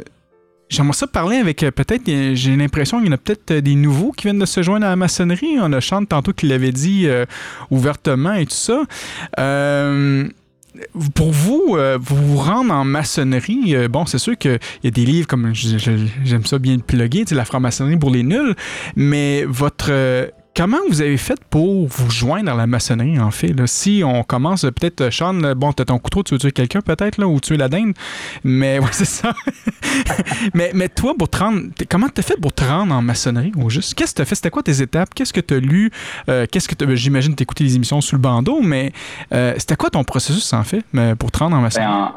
J'aimerais 0.69 0.95
ça 0.95 1.07
parler 1.07 1.37
avec 1.37 1.59
peut-être, 1.59 2.07
j'ai 2.07 2.57
l'impression 2.57 2.97
qu'il 2.97 3.09
y 3.09 3.11
en 3.11 3.13
a 3.13 3.19
peut-être 3.19 3.53
des 3.63 3.75
nouveaux 3.75 4.11
qui 4.11 4.23
viennent 4.23 4.39
de 4.39 4.47
se 4.47 4.63
joindre 4.63 4.87
à 4.87 4.89
la 4.89 4.97
maçonnerie. 4.97 5.57
On 5.61 5.71
a 5.75 5.81
Chante 5.81 6.09
tantôt 6.09 6.33
qui 6.33 6.47
l'avait 6.47 6.73
dit 6.73 7.07
ouvertement 7.71 8.33
et 8.33 8.47
tout 8.47 8.55
ça. 8.55 8.81
Pour 11.15 11.31
vous, 11.31 11.77
vous 12.01 12.17
vous 12.17 12.39
rendre 12.39 12.73
en 12.73 12.85
maçonnerie, 12.87 13.87
bon, 13.89 14.07
c'est 14.07 14.17
sûr 14.17 14.39
qu'il 14.39 14.59
y 14.83 14.87
a 14.87 14.91
des 14.91 15.05
livres 15.05 15.27
comme, 15.27 15.53
j'aime 15.53 16.47
ça 16.47 16.59
bien 16.59 16.77
le 16.77 16.83
plugger, 16.83 17.27
la 17.33 17.45
franc-maçonnerie 17.45 17.99
pour 17.99 18.09
les 18.11 18.23
nuls, 18.23 18.55
mais 18.97 19.45
votre... 19.47 19.93
Comment 20.55 20.77
vous 20.91 21.01
avez 21.01 21.17
fait 21.17 21.39
pour 21.49 21.87
vous 21.89 22.11
joindre 22.11 22.53
à 22.53 22.55
la 22.55 22.67
maçonnerie, 22.67 23.19
en 23.19 23.31
fait? 23.31 23.55
Si 23.67 24.03
on 24.05 24.23
commence, 24.23 24.63
peut-être, 24.63 25.01
euh, 25.01 25.11
Sean, 25.11 25.33
bon, 25.55 25.73
t'as 25.73 25.87
ton 25.87 25.99
couteau, 25.99 26.23
tu 26.23 26.35
veux 26.35 26.39
tuer 26.39 26.53
quelqu'un, 26.53 26.83
peut-être, 26.83 27.17
là, 27.17 27.27
ou 27.27 27.41
tuer 27.41 27.57
la 27.57 27.71
dinde, 27.71 27.95
mais 28.45 28.79
ouais, 28.81 28.89
c'est 28.93 29.07
ça. 29.07 29.33
mais, 30.55 30.71
mais 30.75 30.91
toi, 30.91 31.15
pour 31.19 31.31
te 31.31 31.39
rendre, 31.39 31.63
comment 31.89 32.09
t'as 32.11 32.21
fait 32.21 32.37
pour 32.39 32.53
te 32.53 32.65
rendre 32.65 32.95
en 32.95 33.01
maçonnerie, 33.01 33.53
au 33.57 33.71
juste? 33.71 33.95
Qu'est-ce 33.95 34.13
que 34.13 34.17
t'as 34.19 34.25
fait? 34.27 34.35
C'était 34.35 34.51
quoi 34.51 34.63
tes 34.63 34.83
étapes? 34.83 35.15
Qu'est-ce 35.15 35.33
que 35.33 35.41
t'as 35.41 35.59
lu? 35.59 35.91
Euh, 36.29 36.45
Qu'est-ce 36.51 36.69
que 36.69 36.75
t'as- 36.75 36.85
ben, 36.85 36.97
J'imagine 36.97 37.35
t'écoutais 37.35 37.65
les 37.65 37.77
émissions 37.77 38.03
sous 38.03 38.17
le 38.17 38.21
bandeau, 38.21 38.61
mais 38.61 38.93
euh, 39.33 39.55
c'était 39.57 39.77
quoi 39.77 39.89
ton 39.89 40.05
processus, 40.05 40.53
en 40.53 40.65
fait, 40.65 40.85
pour 41.19 41.31
te 41.31 41.39
rendre 41.39 41.57
en 41.57 41.61
Ben, 41.61 41.63
maçonnerie? 41.65 41.91
en- 41.91 42.13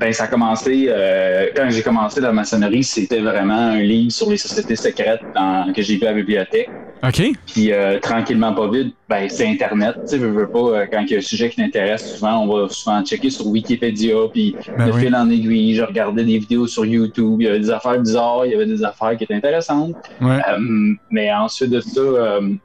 ben, 0.00 0.12
ça 0.14 0.24
a 0.24 0.26
commencé, 0.28 0.86
euh, 0.88 1.48
quand 1.54 1.68
j'ai 1.70 1.82
commencé 1.82 2.20
la 2.22 2.32
maçonnerie, 2.32 2.82
c'était 2.82 3.20
vraiment 3.20 3.54
un 3.54 3.80
livre 3.80 4.10
sur 4.10 4.30
les 4.30 4.38
sociétés 4.38 4.74
secrètes 4.76 5.20
dans- 5.34 5.72
que 5.74 5.82
j'ai 5.82 5.96
vu 5.98 6.04
à 6.06 6.10
la 6.10 6.14
bibliothèque. 6.14 6.70
OK. 7.02 7.22
Puis 7.46 7.72
euh, 7.72 7.98
tranquillement, 7.98 8.52
pas 8.54 8.68
vite, 8.70 8.94
ben, 9.08 9.26
c'est 9.28 9.46
Internet. 9.46 9.94
Tu 10.02 10.08
sais, 10.08 10.18
veux, 10.18 10.30
veux 10.30 10.48
pas, 10.48 10.58
euh, 10.58 10.86
quand 10.90 11.00
il 11.02 11.10
y 11.12 11.14
a 11.14 11.18
un 11.18 11.22
sujet 11.22 11.48
qui 11.50 11.56
t'intéresse, 11.56 12.14
souvent, 12.16 12.42
on 12.44 12.46
va 12.46 12.68
souvent 12.68 13.02
checker 13.04 13.30
sur 13.30 13.46
Wikipédia. 13.46 14.14
Puis 14.32 14.54
Ben 14.76 14.86
de 14.88 14.92
oui. 14.92 15.00
fil 15.04 15.14
en 15.16 15.28
aiguille, 15.30 15.74
je 15.74 15.82
regardais 15.82 16.24
des 16.24 16.38
vidéos 16.38 16.66
sur 16.66 16.84
YouTube. 16.84 17.36
Il 17.40 17.44
y 17.44 17.48
avait 17.48 17.60
des 17.60 17.70
affaires 17.70 17.98
bizarres, 17.98 18.44
il 18.46 18.52
y 18.52 18.54
avait 18.54 18.66
des 18.66 18.82
affaires 18.84 19.16
qui 19.16 19.24
étaient 19.24 19.34
intéressantes. 19.34 19.94
Ouais. 20.20 20.38
Euh, 20.50 20.92
mais 21.10 21.32
ensuite 21.32 21.70
de 21.70 21.80
ça, 21.80 22.00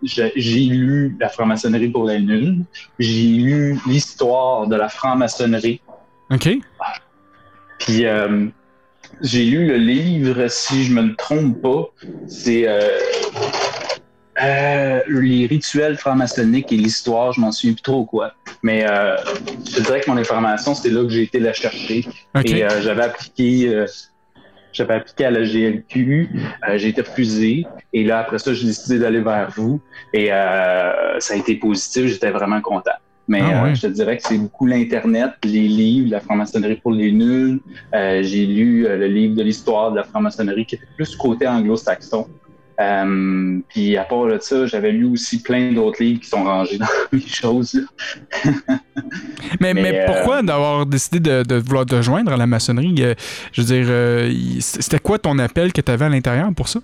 j'ai 0.04 0.60
lu 0.66 1.16
La 1.20 1.30
franc-maçonnerie 1.30 1.90
pour 1.90 2.06
les 2.06 2.20
nuls. 2.20 2.58
J'ai 3.00 3.28
lu 3.28 3.80
l'histoire 3.88 4.68
de 4.68 4.76
la 4.76 4.90
franc-maçonnerie. 4.90 5.80
OK. 6.32 6.50
Puis 7.80 8.06
euh, 8.06 8.48
j'ai 9.22 9.46
lu 9.46 9.68
le 9.68 9.78
livre, 9.78 10.48
si 10.48 10.84
je 10.86 10.94
me 10.94 11.16
trompe 11.16 11.62
pas, 11.62 11.86
c'est 12.28 12.68
euh, 12.68 13.00
euh, 14.44 15.02
les 15.08 15.46
rituels 15.48 15.98
franc-maçonniques 15.98 16.72
et 16.72 16.78
l'histoire, 16.78 17.32
je 17.34 17.42
m'en 17.42 17.52
souviens 17.52 17.74
plus 17.74 17.82
trop 17.82 18.06
quoi. 18.06 18.34
Mais 18.64 18.86
euh, 18.90 19.16
je 19.70 19.82
dirais 19.82 20.02
que 20.02 20.10
mon 20.10 20.18
information, 20.18 20.76
c'est 20.76 20.90
là 20.90 21.04
que 21.04 21.10
j'ai 21.10 21.24
été 21.24 21.40
la 21.40 21.54
chercher. 21.54 22.06
Et 22.44 22.64
euh, 22.64 22.82
j'avais 22.82 23.04
appliqué. 23.04 23.70
euh, 23.70 23.86
j'avais 24.74 24.96
appliqué 24.96 25.24
à 25.24 25.32
la 25.32 25.44
GLQ, 25.44 26.30
j'ai 26.76 26.90
été 26.90 27.00
refusé, 27.00 27.66
et 27.94 28.04
là 28.04 28.20
après 28.20 28.40
ça, 28.40 28.54
j'ai 28.54 28.68
décidé 28.68 29.00
d'aller 29.00 29.22
vers 29.22 29.50
vous, 29.56 29.80
et 30.12 30.34
euh, 30.34 31.18
ça 31.20 31.34
a 31.34 31.38
été 31.38 31.56
positif, 31.56 32.08
j'étais 32.08 32.30
vraiment 32.30 32.60
content. 32.60 32.92
Mais 33.28 33.42
Ah 33.42 33.66
euh, 33.66 33.76
je 33.76 33.82
te 33.82 33.88
dirais 33.88 34.18
que 34.18 34.24
c'est 34.24 34.38
beaucoup 34.38 34.66
l'Internet, 34.66 35.32
les 35.44 35.68
livres, 35.68 36.12
la 36.12 36.20
franc-maçonnerie 36.20 36.76
pour 36.76 36.92
les 36.92 37.12
nuls. 37.12 37.60
Euh, 37.94 38.22
j'ai 38.24 38.46
lu 38.46 38.86
euh, 38.86 38.98
le 38.98 39.08
livre 39.08 39.36
de 39.36 39.44
l'histoire 39.44 39.92
de 39.92 39.98
la 39.98 40.04
franc-maçonnerie 40.04 40.66
qui 40.66 40.76
était 40.76 40.88
plus 40.96 41.16
côté 41.16 41.48
anglo-saxon. 41.48 42.28
Puis 43.70 43.98
à 43.98 44.04
part 44.04 44.28
de 44.28 44.38
ça, 44.40 44.66
j'avais 44.68 44.92
lu 44.92 45.06
aussi 45.06 45.42
plein 45.42 45.72
d'autres 45.72 46.04
livres 46.04 46.20
qui 46.20 46.28
sont 46.28 46.44
rangés 46.44 46.78
dans 46.80 46.86
les 47.12 47.22
choses. 47.22 47.80
Mais, 49.60 49.74
mais, 49.74 49.84
Mais, 49.84 50.06
pourquoi 50.06 50.42
d'avoir 50.42 50.86
décidé 50.86 51.20
de, 51.20 51.44
de 51.44 51.56
vouloir 51.56 51.86
te 51.86 52.02
joindre 52.02 52.34
à 52.34 52.38
la 52.38 52.48
maçonnerie? 52.48 52.96
Je 53.52 53.62
veux 53.62 53.68
dire, 53.68 54.62
c'était 54.62 55.00
quoi 55.00 55.20
ton 55.20 55.38
appel 55.38 55.72
que 55.72 55.82
tu 55.82 55.92
avais 55.92 56.06
à 56.06 56.10
l'intérieur 56.10 56.50
pour 56.56 56.68
ça? 56.68 56.80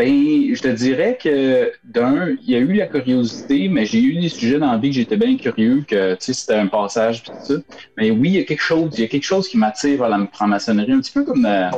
Ben, 0.00 0.54
je 0.54 0.62
te 0.62 0.68
dirais 0.68 1.18
que 1.22 1.72
d'un, 1.84 2.30
il 2.30 2.50
y 2.50 2.54
a 2.54 2.58
eu 2.58 2.72
la 2.72 2.86
curiosité, 2.86 3.68
mais 3.68 3.84
j'ai 3.84 4.00
eu 4.00 4.18
des 4.18 4.30
sujets 4.30 4.58
dans 4.58 4.72
la 4.72 4.78
vie 4.78 4.88
que 4.88 4.94
j'étais 4.96 5.18
bien 5.18 5.36
curieux, 5.36 5.84
que 5.86 6.14
tu 6.14 6.18
sais, 6.20 6.32
c'était 6.32 6.54
un 6.54 6.68
passage 6.68 7.22
pis 7.22 7.30
tout 7.32 7.54
ça. 7.54 7.54
Mais 7.98 8.10
oui, 8.10 8.30
il 8.30 8.34
y 8.36 8.38
a 8.38 8.44
quelque 8.44 8.62
chose, 8.62 8.92
il 8.94 9.02
y 9.02 9.04
a 9.04 9.08
quelque 9.08 9.24
chose 9.24 9.46
qui 9.46 9.58
m'attire 9.58 9.98
vers 9.98 10.08
la 10.08 10.26
franc-maçonnerie, 10.32 10.92
un 10.92 11.00
petit 11.00 11.12
peu 11.12 11.22
comme 11.22 11.44
euh, 11.44 11.68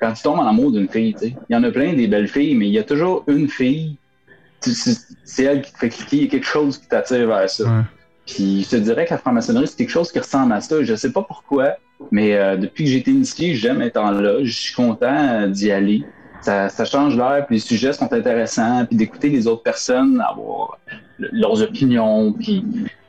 quand 0.00 0.12
tu 0.12 0.22
tombes 0.24 0.40
en 0.40 0.48
amour 0.48 0.72
d'une 0.72 0.88
fille, 0.88 1.14
tu 1.14 1.26
sais. 1.28 1.36
Il 1.48 1.54
y 1.54 1.56
en 1.56 1.62
a 1.62 1.70
plein 1.70 1.92
des 1.92 2.08
belles 2.08 2.26
filles, 2.26 2.56
mais 2.56 2.66
il 2.66 2.72
y 2.72 2.80
a 2.80 2.82
toujours 2.82 3.22
une 3.28 3.48
fille, 3.48 3.96
c'est 4.60 5.44
elle 5.44 5.62
qui 5.62 5.72
te 5.72 5.78
fait 5.78 5.90
cliquer, 5.90 6.16
il 6.16 6.22
y 6.24 6.26
a 6.26 6.30
quelque 6.30 6.46
chose 6.46 6.78
qui 6.78 6.88
t'attire 6.88 7.28
vers 7.28 7.48
ça. 7.48 7.62
Ouais. 7.62 7.82
Puis 8.26 8.64
je 8.64 8.70
te 8.70 8.76
dirais 8.76 9.04
que 9.04 9.10
la 9.10 9.18
franc-maçonnerie, 9.18 9.68
c'est 9.68 9.76
quelque 9.76 9.90
chose 9.90 10.10
qui 10.10 10.18
ressemble 10.18 10.52
à 10.52 10.60
ça. 10.60 10.82
Je 10.82 10.96
sais 10.96 11.12
pas 11.12 11.22
pourquoi, 11.22 11.76
mais 12.10 12.34
euh, 12.34 12.56
depuis 12.56 12.82
que 12.82 12.90
j'ai 12.90 12.98
été 12.98 13.12
initié, 13.12 13.54
j'aime 13.54 13.82
être 13.82 13.98
en 13.98 14.10
là. 14.10 14.42
Je 14.42 14.50
suis 14.50 14.74
content 14.74 15.06
euh, 15.14 15.46
d'y 15.46 15.70
aller. 15.70 16.02
Ça, 16.40 16.68
ça 16.68 16.84
change 16.84 17.16
l'air, 17.16 17.44
puis 17.46 17.56
les 17.56 17.60
sujets 17.60 17.92
sont 17.92 18.12
intéressants, 18.12 18.84
puis 18.86 18.96
d'écouter 18.96 19.28
les 19.28 19.46
autres 19.46 19.62
personnes, 19.62 20.22
avoir 20.26 20.78
le- 21.18 21.28
leurs 21.32 21.60
opinions, 21.62 22.32
puis 22.32 22.64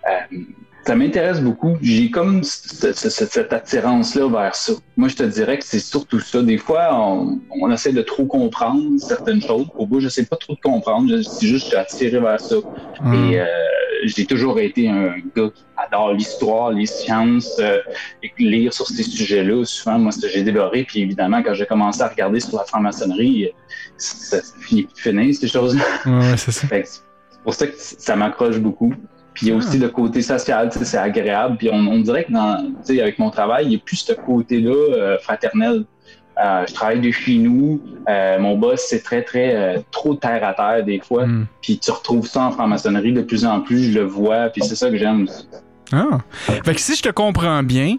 euh, 0.07 0.37
ça 0.85 0.95
m'intéresse 0.95 1.39
beaucoup. 1.39 1.77
J'ai 1.81 2.09
comme 2.09 2.41
cette, 2.43 3.53
attirance-là 3.53 4.27
vers 4.29 4.55
ça. 4.55 4.73
Moi, 4.97 5.07
je 5.09 5.15
te 5.15 5.23
dirais 5.23 5.59
que 5.59 5.65
c'est 5.65 5.79
surtout 5.79 6.19
ça. 6.19 6.41
Des 6.41 6.57
fois, 6.57 6.89
on, 6.93 7.39
on 7.61 7.71
essaie 7.71 7.93
de 7.93 8.01
trop 8.01 8.25
comprendre 8.25 8.97
certaines 8.99 9.41
choses. 9.41 9.67
Au 9.75 9.85
bout, 9.85 9.99
je 9.99 10.09
sais 10.09 10.25
pas 10.25 10.37
trop 10.37 10.55
de 10.55 10.59
comprendre. 10.61 11.07
Je- 11.09 11.21
C'est 11.21 11.45
juste 11.47 11.67
suis 11.67 11.75
attiré 11.77 12.19
vers 12.19 12.39
ça. 12.39 12.55
Et 13.13 13.39
euh, 13.39 13.45
j'ai 14.03 14.25
toujours 14.25 14.59
été 14.59 14.87
un 14.89 15.15
gars 15.35 15.49
qui 15.53 15.63
adore 15.77 16.13
l'histoire, 16.13 16.71
les 16.71 16.85
sciences, 16.85 17.57
euh, 17.59 17.79
lire 18.37 18.73
sur 18.73 18.87
ces 18.87 19.03
sujets-là. 19.03 19.63
Souvent, 19.65 19.99
moi, 19.99 20.11
c'est 20.11 20.21
ce 20.21 20.25
que 20.27 20.31
j'ai 20.33 20.43
dévoré. 20.43 20.83
Puis 20.83 21.01
évidemment, 21.01 21.43
quand 21.43 21.53
j'ai 21.53 21.65
commencé 21.65 22.01
à 22.01 22.07
regarder 22.07 22.39
sur 22.39 22.57
la 22.57 22.63
franc-maçonnerie, 22.65 23.45
euh, 23.45 23.51
ça, 23.97 24.39
finit 24.61 24.83
plus 24.83 24.93
de 24.93 24.99
finir, 24.99 25.35
ces 25.35 25.47
choses-là. 25.47 25.83
Ouais, 26.05 26.37
c'est 26.37 26.51
ça. 26.51 26.67
C'est 26.69 27.43
pour 27.43 27.53
ça 27.53 27.67
que 27.67 27.73
ça 27.77 28.15
m'accroche 28.15 28.59
beaucoup. 28.59 28.93
Puis 29.33 29.47
il 29.47 29.49
y 29.49 29.51
a 29.53 29.55
aussi 29.55 29.77
le 29.77 29.89
côté 29.89 30.21
social, 30.21 30.69
c'est 30.71 30.97
agréable. 30.97 31.57
Puis 31.57 31.69
on, 31.71 31.75
on 31.75 31.99
dirait 31.99 32.25
que 32.25 32.31
dans, 32.31 32.73
avec 32.87 33.19
mon 33.19 33.29
travail, 33.29 33.65
il 33.65 33.69
n'y 33.69 33.75
a 33.75 33.79
plus 33.79 33.97
ce 33.97 34.13
côté-là 34.13 34.71
euh, 34.71 35.17
fraternel. 35.19 35.85
Euh, 36.43 36.65
je 36.67 36.73
travaille 36.73 37.01
de 37.01 37.11
chez 37.11 37.37
nous. 37.37 37.81
Euh, 38.07 38.39
mon 38.39 38.57
boss, 38.57 38.85
c'est 38.87 39.03
très, 39.03 39.23
très, 39.23 39.55
euh, 39.55 39.79
trop 39.91 40.15
terre 40.15 40.43
à 40.43 40.53
terre 40.53 40.85
des 40.85 40.99
fois. 40.99 41.25
Hmm. 41.25 41.47
Puis 41.61 41.79
tu 41.79 41.91
retrouves 41.91 42.27
ça 42.27 42.43
en 42.43 42.51
franc-maçonnerie 42.51 43.11
de 43.11 43.21
plus 43.21 43.45
en 43.45 43.61
plus, 43.61 43.91
je 43.91 43.99
le 43.99 44.05
vois. 44.05 44.49
Puis 44.49 44.63
c'est 44.63 44.75
ça 44.75 44.89
que 44.89 44.97
j'aime. 44.97 45.27
Ah. 45.91 46.19
Fait 46.65 46.75
que 46.75 46.81
si 46.81 46.95
je 46.95 47.01
te 47.01 47.09
comprends 47.09 47.63
bien, 47.63 47.95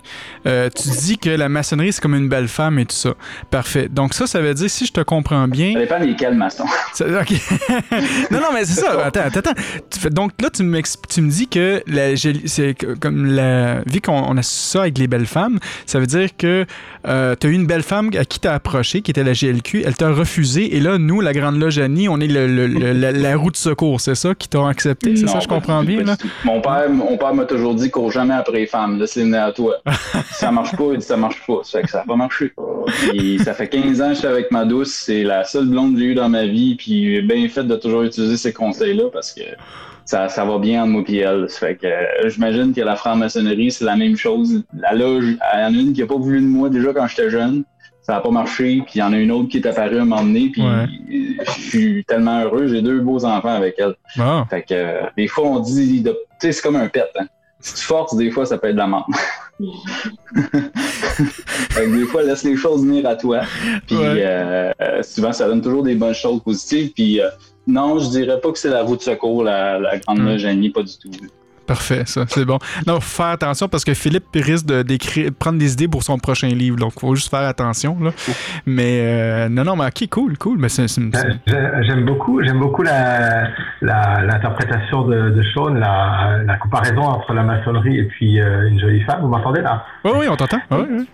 euh, 0.46 0.68
tu 0.74 0.88
dis 0.88 1.18
que 1.18 1.30
la 1.30 1.48
maçonnerie, 1.48 1.92
c'est 1.92 2.00
comme 2.00 2.14
une 2.14 2.28
belle 2.28 2.48
femme 2.48 2.78
et 2.78 2.86
tout 2.86 2.94
ça. 2.94 3.14
Parfait. 3.50 3.88
Donc 3.90 4.14
ça, 4.14 4.26
ça 4.26 4.40
veut 4.40 4.54
dire, 4.54 4.70
si 4.70 4.86
je 4.86 4.92
te 4.92 5.00
comprends 5.00 5.48
bien... 5.48 5.72
Ça 5.74 5.80
dépend 5.80 6.00
desquels 6.00 6.34
maçons. 6.34 6.64
Ok. 7.00 7.32
non, 8.30 8.38
non, 8.40 8.48
mais 8.52 8.64
c'est 8.64 8.80
ça. 8.80 9.04
Attends, 9.06 9.20
attends, 9.34 9.52
Donc 10.10 10.32
là, 10.40 10.50
tu, 10.50 10.62
me 10.62 10.80
dis 11.28 11.48
que 11.48 11.82
c'est 12.46 12.74
comme 13.00 13.26
la 13.26 13.80
vu 13.86 14.00
qu'on 14.00 14.12
on 14.12 14.36
a 14.36 14.42
ça 14.42 14.82
avec 14.82 14.98
les 14.98 15.06
belles 15.06 15.26
femmes, 15.26 15.58
ça 15.86 15.98
veut 15.98 16.06
dire 16.06 16.28
que 16.36 16.64
tu 17.04 17.08
as 17.10 17.36
eu 17.50 17.52
une 17.52 17.66
belle 17.66 17.82
femme 17.82 18.10
à 18.18 18.24
qui 18.24 18.38
t'as 18.40 18.54
approché, 18.54 19.00
qui 19.02 19.10
était 19.10 19.24
la 19.24 19.32
GLQ, 19.32 19.82
elle 19.84 19.96
t'a 19.96 20.10
refusé, 20.10 20.76
et 20.76 20.80
là, 20.80 20.98
nous, 20.98 21.20
la 21.20 21.32
Grande 21.32 21.58
Loge 21.58 21.78
Annie, 21.78 22.08
on 22.08 22.20
est 22.20 22.26
le- 22.26 22.46
le- 22.46 22.66
le- 22.66 22.92
la, 22.92 23.12
la 23.12 23.36
roue 23.36 23.50
de 23.50 23.56
secours, 23.56 24.00
c'est 24.00 24.14
ça, 24.14 24.34
qui 24.34 24.48
t'ont 24.48 24.66
accepté? 24.66 25.16
C'est 25.16 25.26
ça, 25.28 25.40
je 25.40 25.48
comprends 25.48 25.82
bien, 25.82 26.02
là? 26.02 26.16
Mon 26.44 26.60
père, 26.60 26.88
mon 26.90 27.16
père 27.16 27.34
m'a 27.34 27.44
toujours 27.44 27.74
dit 27.74 27.79
cours 27.88 28.10
jamais 28.10 28.34
après 28.34 28.58
les 28.58 28.66
femmes, 28.66 28.98
laisse-les 28.98 29.22
venir 29.22 29.44
à 29.44 29.52
toi. 29.52 29.76
si 30.26 30.34
ça 30.34 30.50
marche 30.50 30.76
pas, 30.76 30.84
il 30.92 30.98
dit 30.98 31.04
ça 31.06 31.16
marche 31.16 31.40
pas. 31.46 31.60
Ça 31.62 31.78
fait 31.78 31.84
que 31.84 31.90
ça 31.90 32.00
a 32.00 32.04
pas 32.04 32.16
marché. 32.16 32.52
Puis 33.08 33.38
ça 33.38 33.54
fait 33.54 33.68
15 33.68 34.02
ans 34.02 34.08
que 34.08 34.14
je 34.14 34.18
suis 34.18 34.26
avec 34.26 34.50
ma 34.50 34.64
douce, 34.64 34.92
c'est 34.92 35.22
la 35.22 35.44
seule 35.44 35.66
blonde 35.66 35.94
que 35.94 36.00
j'ai 36.00 36.06
eue 36.06 36.14
dans 36.14 36.28
ma 36.28 36.44
vie, 36.46 36.74
puis 36.74 37.14
j'ai 37.14 37.22
bien 37.22 37.48
fait 37.48 37.64
de 37.64 37.76
toujours 37.76 38.02
utiliser 38.02 38.36
ces 38.36 38.52
conseils-là 38.52 39.04
parce 39.12 39.32
que 39.32 39.42
ça, 40.04 40.28
ça 40.28 40.44
va 40.44 40.58
bien 40.58 40.82
entre 40.82 40.90
moi 40.90 41.02
et 41.08 41.18
elle. 41.18 41.48
Ça 41.48 41.60
fait 41.68 41.76
que 41.76 41.86
euh, 41.86 42.28
j'imagine 42.28 42.72
que 42.74 42.80
la 42.80 42.96
franc-maçonnerie, 42.96 43.70
c'est 43.70 43.84
la 43.84 43.94
même 43.96 44.16
chose. 44.16 44.64
La 44.76 44.92
loge, 44.94 45.24
il 45.24 45.38
y 45.60 45.62
en 45.64 45.66
a 45.66 45.70
une 45.78 45.92
qui 45.92 46.02
a 46.02 46.06
pas 46.06 46.16
voulu 46.16 46.40
de 46.40 46.46
moi 46.46 46.68
déjà 46.68 46.92
quand 46.92 47.06
j'étais 47.06 47.30
jeune. 47.30 47.62
Ça 48.02 48.14
n'a 48.14 48.20
pas 48.20 48.30
marché, 48.30 48.82
puis 48.86 48.94
il 48.96 48.98
y 48.98 49.02
en 49.02 49.12
a 49.12 49.18
une 49.18 49.30
autre 49.30 49.48
qui 49.50 49.58
est 49.58 49.66
apparue 49.66 49.98
un 50.00 50.04
moment 50.06 50.22
donné, 50.22 50.48
puis 50.50 50.62
Ouais. 50.62 50.86
je 51.46 51.50
suis 51.60 52.04
tellement 52.06 52.40
heureux, 52.42 52.66
j'ai 52.66 52.82
deux 52.82 52.98
beaux 53.00 53.24
enfants 53.24 53.54
avec 53.54 53.74
elle. 53.78 53.94
Ah. 54.18 54.44
Fait 54.50 54.62
que 54.62 54.68
euh, 54.74 55.00
des 55.16 55.28
fois, 55.28 55.44
on 55.46 55.60
dit, 55.60 56.00
de- 56.00 56.18
c'est 56.40 56.60
comme 56.62 56.76
un 56.76 56.88
pet. 56.88 57.04
Hein. 57.20 57.26
Si 57.60 57.74
tu 57.74 57.82
forces, 57.82 58.16
des 58.16 58.30
fois, 58.30 58.46
ça 58.46 58.56
peut 58.58 58.68
être 58.68 58.74
de 58.74 58.78
la 58.78 58.86
que 61.84 61.98
des 61.98 62.06
fois, 62.06 62.22
laisse 62.22 62.44
les 62.44 62.56
choses 62.56 62.84
venir 62.84 63.06
à 63.06 63.14
toi. 63.16 63.42
Puis 63.86 63.96
Ouais. 63.96 64.22
euh, 64.24 64.72
souvent, 65.02 65.32
ça 65.32 65.46
donne 65.46 65.60
toujours 65.60 65.82
des 65.82 65.94
bonnes 65.94 66.14
choses 66.14 66.42
positives. 66.42 66.92
Puis 66.94 67.20
euh, 67.20 67.28
non, 67.66 67.98
je 67.98 68.08
dirais 68.08 68.40
pas 68.40 68.50
que 68.52 68.58
c'est 68.58 68.70
la 68.70 68.82
roue 68.82 68.96
de 68.96 69.02
secours, 69.02 69.44
la, 69.44 69.78
la 69.78 69.98
grande 69.98 70.20
Mm. 70.20 70.46
Annie, 70.46 70.70
pas 70.70 70.82
du 70.82 70.96
tout. 70.98 71.10
Parfait, 71.70 72.02
ça, 72.04 72.24
c'est 72.26 72.44
bon. 72.44 72.58
Non, 72.84 72.94
faut 73.00 73.22
faire 73.22 73.32
attention 73.32 73.68
parce 73.68 73.84
que 73.84 73.94
Philippe 73.94 74.24
risque 74.34 74.66
de, 74.66 74.82
de 74.82 75.30
prendre 75.30 75.56
des 75.58 75.72
idées 75.74 75.86
pour 75.86 76.02
son 76.02 76.18
prochain 76.18 76.48
livre, 76.48 76.76
donc 76.76 76.98
faut 76.98 77.14
juste 77.14 77.30
faire 77.30 77.46
attention, 77.48 77.96
là. 78.00 78.10
Mais 78.66 78.98
euh, 79.02 79.48
non, 79.48 79.62
non, 79.62 79.76
mais 79.76 79.86
ok, 79.86 80.08
cool, 80.10 80.36
cool. 80.36 80.58
Mais 80.58 80.68
c'est, 80.68 80.88
J'ai- 80.88 81.54
J'aime 81.82 82.04
beaucoup, 82.04 82.42
j'aime 82.42 82.58
beaucoup 82.58 82.82
la, 82.82 83.44
la- 83.82 84.20
l'interprétation 84.22 85.02
de, 85.02 85.30
de 85.30 85.42
Sean, 85.54 85.68
la, 85.74 86.38
la 86.44 86.56
comparaison 86.56 87.02
entre 87.02 87.32
la 87.34 87.44
maçonnerie 87.44 87.98
et 87.98 88.04
puis 88.04 88.40
euh, 88.40 88.68
une 88.68 88.80
jolie 88.80 89.02
femme. 89.02 89.20
Vous 89.22 89.28
m'entendez 89.28 89.60
là? 89.60 89.84
Oui, 90.04 90.10
oui, 90.16 90.26
on 90.28 90.34
t'entend. 90.36 90.58
Oui, 90.72 90.84
oui. 90.90 91.08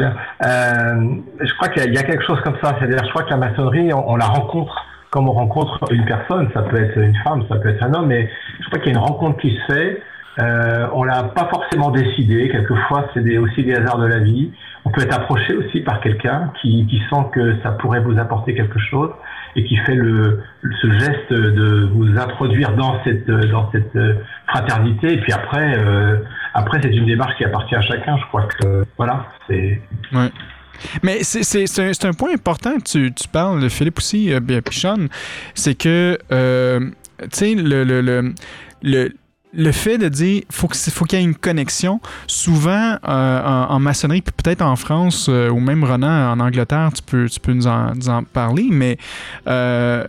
Euh, 0.00 1.16
je 1.40 1.54
crois 1.56 1.68
qu'il 1.68 1.82
y, 1.82 1.84
a- 1.84 1.88
il 1.88 1.94
y 1.94 1.98
a 1.98 2.02
quelque 2.04 2.24
chose 2.26 2.38
comme 2.42 2.56
ça. 2.62 2.74
C'est-à-dire, 2.78 3.04
je 3.04 3.10
crois 3.10 3.24
que 3.24 3.30
la 3.30 3.36
maçonnerie, 3.36 3.92
on, 3.92 4.08
on 4.12 4.16
la 4.16 4.26
rencontre 4.26 4.74
comme 5.10 5.28
on 5.28 5.32
rencontre 5.32 5.80
une 5.90 6.04
personne. 6.04 6.48
Ça 6.54 6.62
peut 6.62 6.82
être 6.82 6.96
une 6.98 7.16
femme, 7.16 7.44
ça 7.48 7.56
peut 7.56 7.68
être 7.68 7.82
un 7.82 7.94
homme, 7.94 8.06
mais 8.06 8.30
je 8.60 8.66
crois 8.66 8.78
qu'il 8.78 8.92
y 8.92 8.96
a 8.96 8.98
une 8.98 9.04
rencontre 9.04 9.38
qui 9.38 9.56
se 9.56 9.72
fait. 9.72 10.02
Euh, 10.38 10.86
on 10.94 11.02
l'a 11.02 11.24
pas 11.24 11.48
forcément 11.48 11.90
décidé. 11.90 12.48
Quelquefois, 12.48 13.06
c'est 13.12 13.38
aussi 13.38 13.64
des 13.64 13.74
hasards 13.74 13.98
de 13.98 14.06
la 14.06 14.20
vie. 14.20 14.52
On 14.84 14.90
peut 14.90 15.02
être 15.02 15.14
approché 15.14 15.54
aussi 15.54 15.80
par 15.80 16.00
quelqu'un 16.00 16.52
qui, 16.60 16.86
sent 17.10 17.26
que 17.32 17.56
ça 17.62 17.72
pourrait 17.72 18.00
vous 18.00 18.18
apporter 18.18 18.54
quelque 18.54 18.78
chose 18.78 19.10
et 19.56 19.64
qui 19.64 19.76
fait 19.78 19.96
le, 19.96 20.42
ce 20.80 20.90
geste 20.92 21.32
de 21.32 21.88
vous 21.92 22.16
introduire 22.16 22.74
dans 22.76 23.02
cette 23.02 23.28
dans 23.28 23.70
cette 23.72 23.98
fraternité. 24.46 25.14
Et 25.14 25.20
puis 25.20 25.32
après, 25.32 25.76
euh, 25.76 26.18
après 26.54 26.80
c'est 26.80 26.94
une 26.94 27.06
démarche 27.06 27.36
qui 27.36 27.44
appartient 27.44 27.74
à 27.74 27.82
chacun. 27.82 28.16
Je 28.16 28.24
crois 28.26 28.44
que 28.44 28.84
voilà, 28.96 29.26
c'est. 29.48 29.82
Mais 31.02 31.22
c'est, 31.22 31.78
un, 31.80 32.08
un 32.08 32.12
point 32.12 32.32
important 32.34 32.74
tu, 32.84 33.12
tu 33.12 33.28
parles, 33.28 33.68
Philippe 33.70 33.98
aussi, 33.98 34.32
euh, 34.32 34.40
Sean, 34.70 35.06
c'est 35.54 35.74
que, 35.74 36.18
euh, 36.32 36.80
tu 37.20 37.26
sais, 37.32 37.54
le, 37.54 37.84
le, 37.84 38.00
le, 38.00 38.34
le, 38.82 39.12
le 39.52 39.72
fait 39.72 39.98
de 39.98 40.08
dire 40.08 40.42
faut 40.48 40.68
que 40.68 40.76
faut 40.76 41.04
qu'il 41.04 41.18
y 41.18 41.22
ait 41.22 41.24
une 41.24 41.34
connexion, 41.34 42.00
souvent 42.28 42.96
euh, 43.08 43.66
en, 43.68 43.80
maçonnerie, 43.80 44.22
puis 44.22 44.32
peut-être 44.42 44.62
en 44.62 44.76
France 44.76 45.26
euh, 45.28 45.48
ou 45.50 45.58
même 45.58 45.82
Ronan 45.82 46.30
en 46.32 46.38
Angleterre, 46.38 46.90
tu 46.94 47.02
peux, 47.02 47.28
tu 47.28 47.40
peux 47.40 47.52
nous, 47.52 47.66
en, 47.66 47.92
nous 47.96 48.08
en 48.08 48.22
parler, 48.22 48.68
mais 48.70 48.96
euh, 49.48 50.04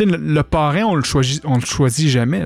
le, 0.00 0.16
le 0.16 0.42
parrain, 0.42 0.82
on 0.82 0.96
le 0.96 1.04
choisit, 1.04 1.40
on 1.44 1.54
le 1.58 1.64
choisit 1.64 2.08
jamais, 2.08 2.44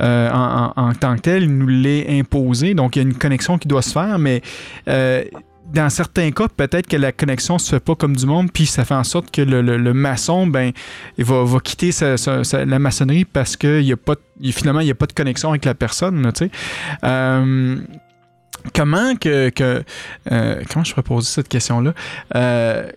en, 0.00 0.72
en- 0.76 0.92
tant 0.94 1.14
que 1.14 1.20
tel, 1.20 1.44
il 1.44 1.56
nous 1.56 1.68
l'est 1.68 2.18
imposé, 2.18 2.74
donc 2.74 2.96
il 2.96 3.02
y 3.02 3.04
a 3.04 3.08
une 3.08 3.14
connexion 3.14 3.56
qui 3.56 3.68
doit 3.68 3.82
se 3.82 3.92
faire, 3.92 4.18
mais 4.18 4.42
dans 5.72 5.88
certains 5.90 6.30
cas, 6.32 6.48
peut-être 6.48 6.86
que 6.86 6.96
la 6.96 7.12
connexion 7.12 7.58
se 7.58 7.70
fait 7.70 7.80
pas 7.80 7.94
comme 7.94 8.16
du 8.16 8.26
monde, 8.26 8.50
puis 8.52 8.66
ça 8.66 8.84
fait 8.84 8.94
en 8.94 9.04
sorte 9.04 9.30
que 9.30 9.42
le, 9.42 9.62
le- 9.62 9.94
maçon, 9.94 10.46
ben, 10.46 10.72
il 11.18 11.24
va, 11.24 11.44
va 11.44 11.60
quitter 11.60 11.92
sa- 11.92 12.16
la 12.64 12.78
maçonnerie 12.78 13.24
parce 13.24 13.56
que 13.56 13.80
y 13.80 13.92
a 13.92 13.96
pas, 13.96 14.14
finalement, 14.52 14.80
il 14.80 14.86
n'y 14.86 14.90
a 14.90 14.94
pas 14.94 15.06
de 15.06 15.12
connexion 15.12 15.50
avec 15.50 15.64
la 15.64 15.74
personne. 15.74 16.30
Euh, 17.04 17.76
comment 18.74 19.14
que, 19.16 19.48
que 19.50 19.82
euh, 20.32 20.62
comment 20.72 20.84
je 20.84 20.90
pourrais 20.92 21.02
poser 21.02 21.28
cette 21.28 21.48
question-là? 21.48 21.94
Euh, 22.34 22.88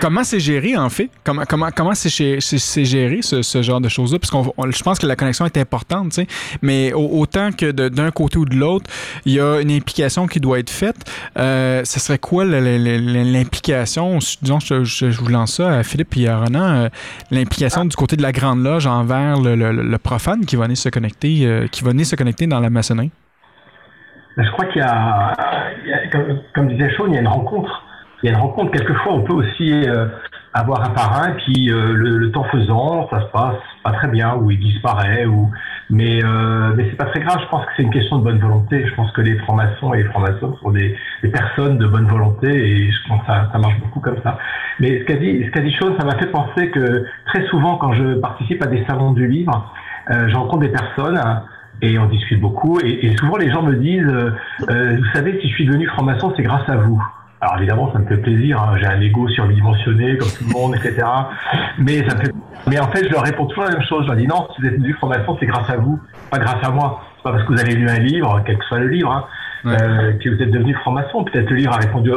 Comment 0.00 0.24
c'est 0.24 0.40
géré 0.40 0.76
en 0.76 0.90
fait? 0.90 1.08
Comment 1.22 1.44
comment 1.48 1.68
comment 1.74 1.94
c'est 1.94 2.08
gé- 2.10 2.40
c'est- 2.40 2.58
c'est 2.58 2.84
géré 2.84 3.22
ce, 3.22 3.42
ce 3.42 3.62
genre 3.62 3.80
de 3.80 3.88
choses-là? 3.88 4.18
Parce 4.18 4.30
qu'on 4.30 4.52
on- 4.56 4.70
je 4.70 4.82
pense 4.82 4.98
que 4.98 5.06
la 5.06 5.16
connexion 5.16 5.46
est 5.46 5.56
importante, 5.56 6.10
tu 6.10 6.16
sais. 6.22 6.26
Mais 6.62 6.92
au- 6.92 7.20
autant 7.20 7.50
que 7.52 7.70
d'un 7.70 8.10
côté 8.10 8.36
ou 8.38 8.44
de 8.44 8.54
l'autre, 8.56 8.90
il 9.24 9.32
y 9.34 9.40
a 9.40 9.60
une 9.60 9.70
implication 9.70 10.26
qui 10.26 10.40
doit 10.40 10.58
être 10.58 10.68
faite. 10.70 11.10
Euh, 11.38 11.82
ce 11.84 12.00
serait 12.00 12.18
quoi 12.18 12.44
l'implication? 12.44 14.18
Disons, 14.42 14.60
je, 14.60 14.84
je- 14.84 15.10
je 15.10 15.20
vous 15.20 15.28
lance 15.28 15.54
ça 15.56 15.70
à 15.78 15.82
Philippe 15.82 16.16
et 16.16 16.28
à 16.28 16.38
Ronan, 16.38 16.60
euh, 16.84 16.88
l'implication 17.30 17.84
du 17.84 17.96
côté 17.96 18.16
de 18.16 18.22
la 18.22 18.32
Grande 18.32 18.62
Loge 18.62 18.86
envers 18.86 19.40
le, 19.40 19.54
le- 19.54 19.72
le 19.72 19.98
profane 19.98 20.44
qui 20.44 20.56
va 20.56 20.64
venir 20.64 20.76
se 20.76 20.88
connecter, 20.88 21.46
euh, 21.46 21.66
qui 21.68 21.82
va 21.84 21.90
venir 21.90 22.06
se 22.06 22.16
connecter 22.16 22.46
dans 22.46 22.60
la 22.60 22.70
maçonnerie. 22.70 23.10
Je 24.36 24.50
crois 24.50 24.64
qu'il 24.66 24.82
y 24.82 24.84
a, 24.84 25.32
il 25.84 25.90
y 25.90 25.92
a- 25.94 26.08
comme, 26.10 26.40
comme 26.54 26.68
disait 26.68 26.90
Sean, 26.96 27.06
il 27.06 27.14
y 27.14 27.16
a 27.16 27.20
une 27.20 27.28
rencontre. 27.28 27.83
Il 28.24 28.30
y 28.30 28.30
a 28.30 28.38
une 28.38 28.40
rencontre. 28.42 28.70
Quelquefois, 28.72 29.12
on 29.12 29.20
peut 29.20 29.34
aussi 29.34 29.86
euh, 29.86 30.06
avoir 30.54 30.82
un 30.82 30.88
parrain, 30.88 31.32
puis 31.44 31.70
euh, 31.70 31.92
le, 31.92 32.16
le 32.16 32.30
temps 32.30 32.44
faisant, 32.44 33.06
ça 33.10 33.20
se 33.20 33.26
passe 33.26 33.56
pas 33.82 33.92
très 33.92 34.08
bien, 34.08 34.34
ou 34.36 34.50
il 34.50 34.58
disparaît, 34.58 35.26
ou 35.26 35.50
mais 35.90 36.24
euh, 36.24 36.72
mais 36.74 36.86
c'est 36.88 36.96
pas 36.96 37.04
très 37.04 37.20
grave. 37.20 37.38
Je 37.42 37.48
pense 37.50 37.66
que 37.66 37.72
c'est 37.76 37.82
une 37.82 37.90
question 37.90 38.16
de 38.20 38.24
bonne 38.24 38.38
volonté. 38.38 38.86
Je 38.86 38.94
pense 38.94 39.12
que 39.12 39.20
les 39.20 39.36
francs-maçons 39.40 39.92
et 39.92 39.98
les 39.98 40.04
francs-maçons 40.04 40.56
sont 40.62 40.70
des, 40.70 40.96
des 41.22 41.28
personnes 41.28 41.76
de 41.76 41.86
bonne 41.86 42.06
volonté, 42.06 42.48
et 42.48 42.90
je 42.90 43.08
pense 43.08 43.20
que 43.20 43.26
ça, 43.26 43.50
ça 43.52 43.58
marche 43.58 43.78
beaucoup 43.80 44.00
comme 44.00 44.16
ça. 44.22 44.38
Mais 44.80 45.00
ce 45.00 45.04
qu'a 45.04 45.16
dit 45.16 45.44
ce 45.44 45.50
qu'a 45.50 45.60
dit 45.60 45.76
Sean, 45.78 45.94
ça 45.98 46.06
m'a 46.06 46.16
fait 46.16 46.30
penser 46.30 46.70
que 46.70 47.04
très 47.26 47.46
souvent, 47.48 47.76
quand 47.76 47.92
je 47.92 48.14
participe 48.20 48.62
à 48.62 48.68
des 48.68 48.82
salons 48.86 49.12
du 49.12 49.28
livre, 49.28 49.70
euh, 50.10 50.28
je 50.28 50.34
rencontre 50.34 50.60
des 50.60 50.72
personnes 50.72 51.20
et 51.82 51.98
on 51.98 52.06
discute 52.06 52.40
beaucoup. 52.40 52.80
Et, 52.80 53.04
et 53.04 53.16
souvent, 53.18 53.36
les 53.36 53.50
gens 53.50 53.62
me 53.62 53.74
disent, 53.74 54.02
euh, 54.06 54.30
euh, 54.70 54.96
vous 54.96 55.12
savez, 55.12 55.38
si 55.42 55.48
je 55.50 55.54
suis 55.56 55.66
devenu 55.66 55.86
franc-maçon, 55.88 56.32
c'est 56.34 56.42
grâce 56.42 56.66
à 56.70 56.76
vous. 56.76 57.02
Alors 57.44 57.58
évidemment, 57.58 57.92
ça 57.92 57.98
me 57.98 58.06
fait 58.06 58.16
plaisir. 58.16 58.58
hein, 58.58 58.76
J'ai 58.80 58.86
un 58.86 59.00
ego 59.02 59.28
surdimensionné, 59.28 60.16
comme 60.16 60.28
tout 60.28 60.44
le 60.48 60.52
monde, 60.52 60.74
etc. 60.76 61.06
Mais 61.78 61.98
ça 62.08 62.16
me 62.16 62.20
fait. 62.24 62.32
Mais 62.66 62.78
en 62.80 62.90
fait, 62.90 63.04
je 63.06 63.10
leur 63.12 63.22
réponds 63.22 63.44
toujours 63.44 63.64
la 63.64 63.72
même 63.72 63.82
chose. 63.86 64.04
Je 64.04 64.06
leur 64.08 64.16
dis 64.16 64.26
non, 64.26 64.48
si 64.54 64.62
vous 64.62 64.68
êtes 64.68 64.78
devenu 64.78 64.94
franc-maçon, 64.94 65.36
c'est 65.38 65.44
grâce 65.46 65.68
à 65.68 65.76
vous, 65.76 66.00
pas 66.30 66.38
grâce 66.38 66.64
à 66.66 66.70
moi. 66.70 67.02
C'est 67.18 67.22
pas 67.24 67.32
parce 67.32 67.44
que 67.44 67.52
vous 67.52 67.60
avez 67.60 67.74
lu 67.74 67.86
un 67.88 67.98
livre, 67.98 68.42
quel 68.46 68.56
que 68.56 68.64
soit 68.64 68.78
le 68.78 68.88
livre, 68.88 69.10
hein, 69.12 69.24
euh, 69.66 70.12
que 70.14 70.30
vous 70.30 70.42
êtes 70.42 70.50
devenu 70.50 70.72
franc-maçon. 70.76 71.24
Peut-être 71.24 71.50
le 71.50 71.56
livre 71.56 71.72
a 71.74 71.76
répondu 71.76 72.10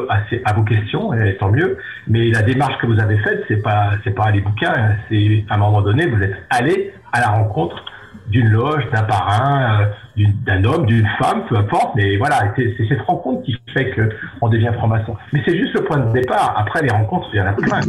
à 0.45 0.53
vos 0.53 0.63
questions, 0.63 1.11
et 1.13 1.35
tant 1.35 1.51
mieux. 1.51 1.77
Mais 2.07 2.29
la 2.31 2.41
démarche 2.41 2.77
que 2.77 2.87
vous 2.87 2.99
avez 3.01 3.17
faite, 3.17 3.43
c'est 3.49 3.61
pas, 3.61 3.89
c'est 4.05 4.15
pas 4.15 4.31
les 4.31 4.39
bouquins. 4.39 4.71
hein, 4.77 4.95
C'est 5.09 5.43
à 5.49 5.55
un 5.55 5.57
moment 5.57 5.81
donné, 5.81 6.05
vous 6.07 6.23
êtes 6.23 6.35
allé 6.49 6.93
à 7.11 7.19
la 7.19 7.27
rencontre 7.31 7.83
d'une 8.27 8.49
loge, 8.49 8.83
d'un 8.91 9.03
parrain, 9.03 9.81
euh, 10.17 10.23
d'un 10.45 10.63
homme, 10.63 10.85
d'une 10.85 11.07
femme, 11.19 11.43
peu 11.47 11.55
importe. 11.55 11.95
Mais 11.95 12.17
voilà, 12.17 12.53
c'est 12.55 12.75
cette 12.87 13.01
rencontre 13.01 13.43
qui 13.43 13.55
fait 13.73 13.93
qu'on 13.95 14.49
devient 14.49 14.71
franc-maçon. 14.73 15.15
Mais 15.33 15.41
c'est 15.45 15.57
juste 15.57 15.73
le 15.73 15.83
point 15.83 15.97
de 15.97 16.11
départ. 16.13 16.55
Après 16.57 16.81
les 16.81 16.89
rencontres, 16.89 17.27
il 17.33 17.37
y 17.37 17.41
en 17.41 17.47
a 17.47 17.53
plein. 17.53 17.79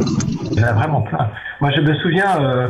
Il 0.51 0.59
y 0.59 0.63
en 0.63 0.67
a 0.67 0.73
vraiment 0.73 1.01
plein. 1.01 1.29
Moi, 1.61 1.71
je 1.75 1.81
me 1.81 1.93
souviens 1.95 2.41
euh, 2.41 2.69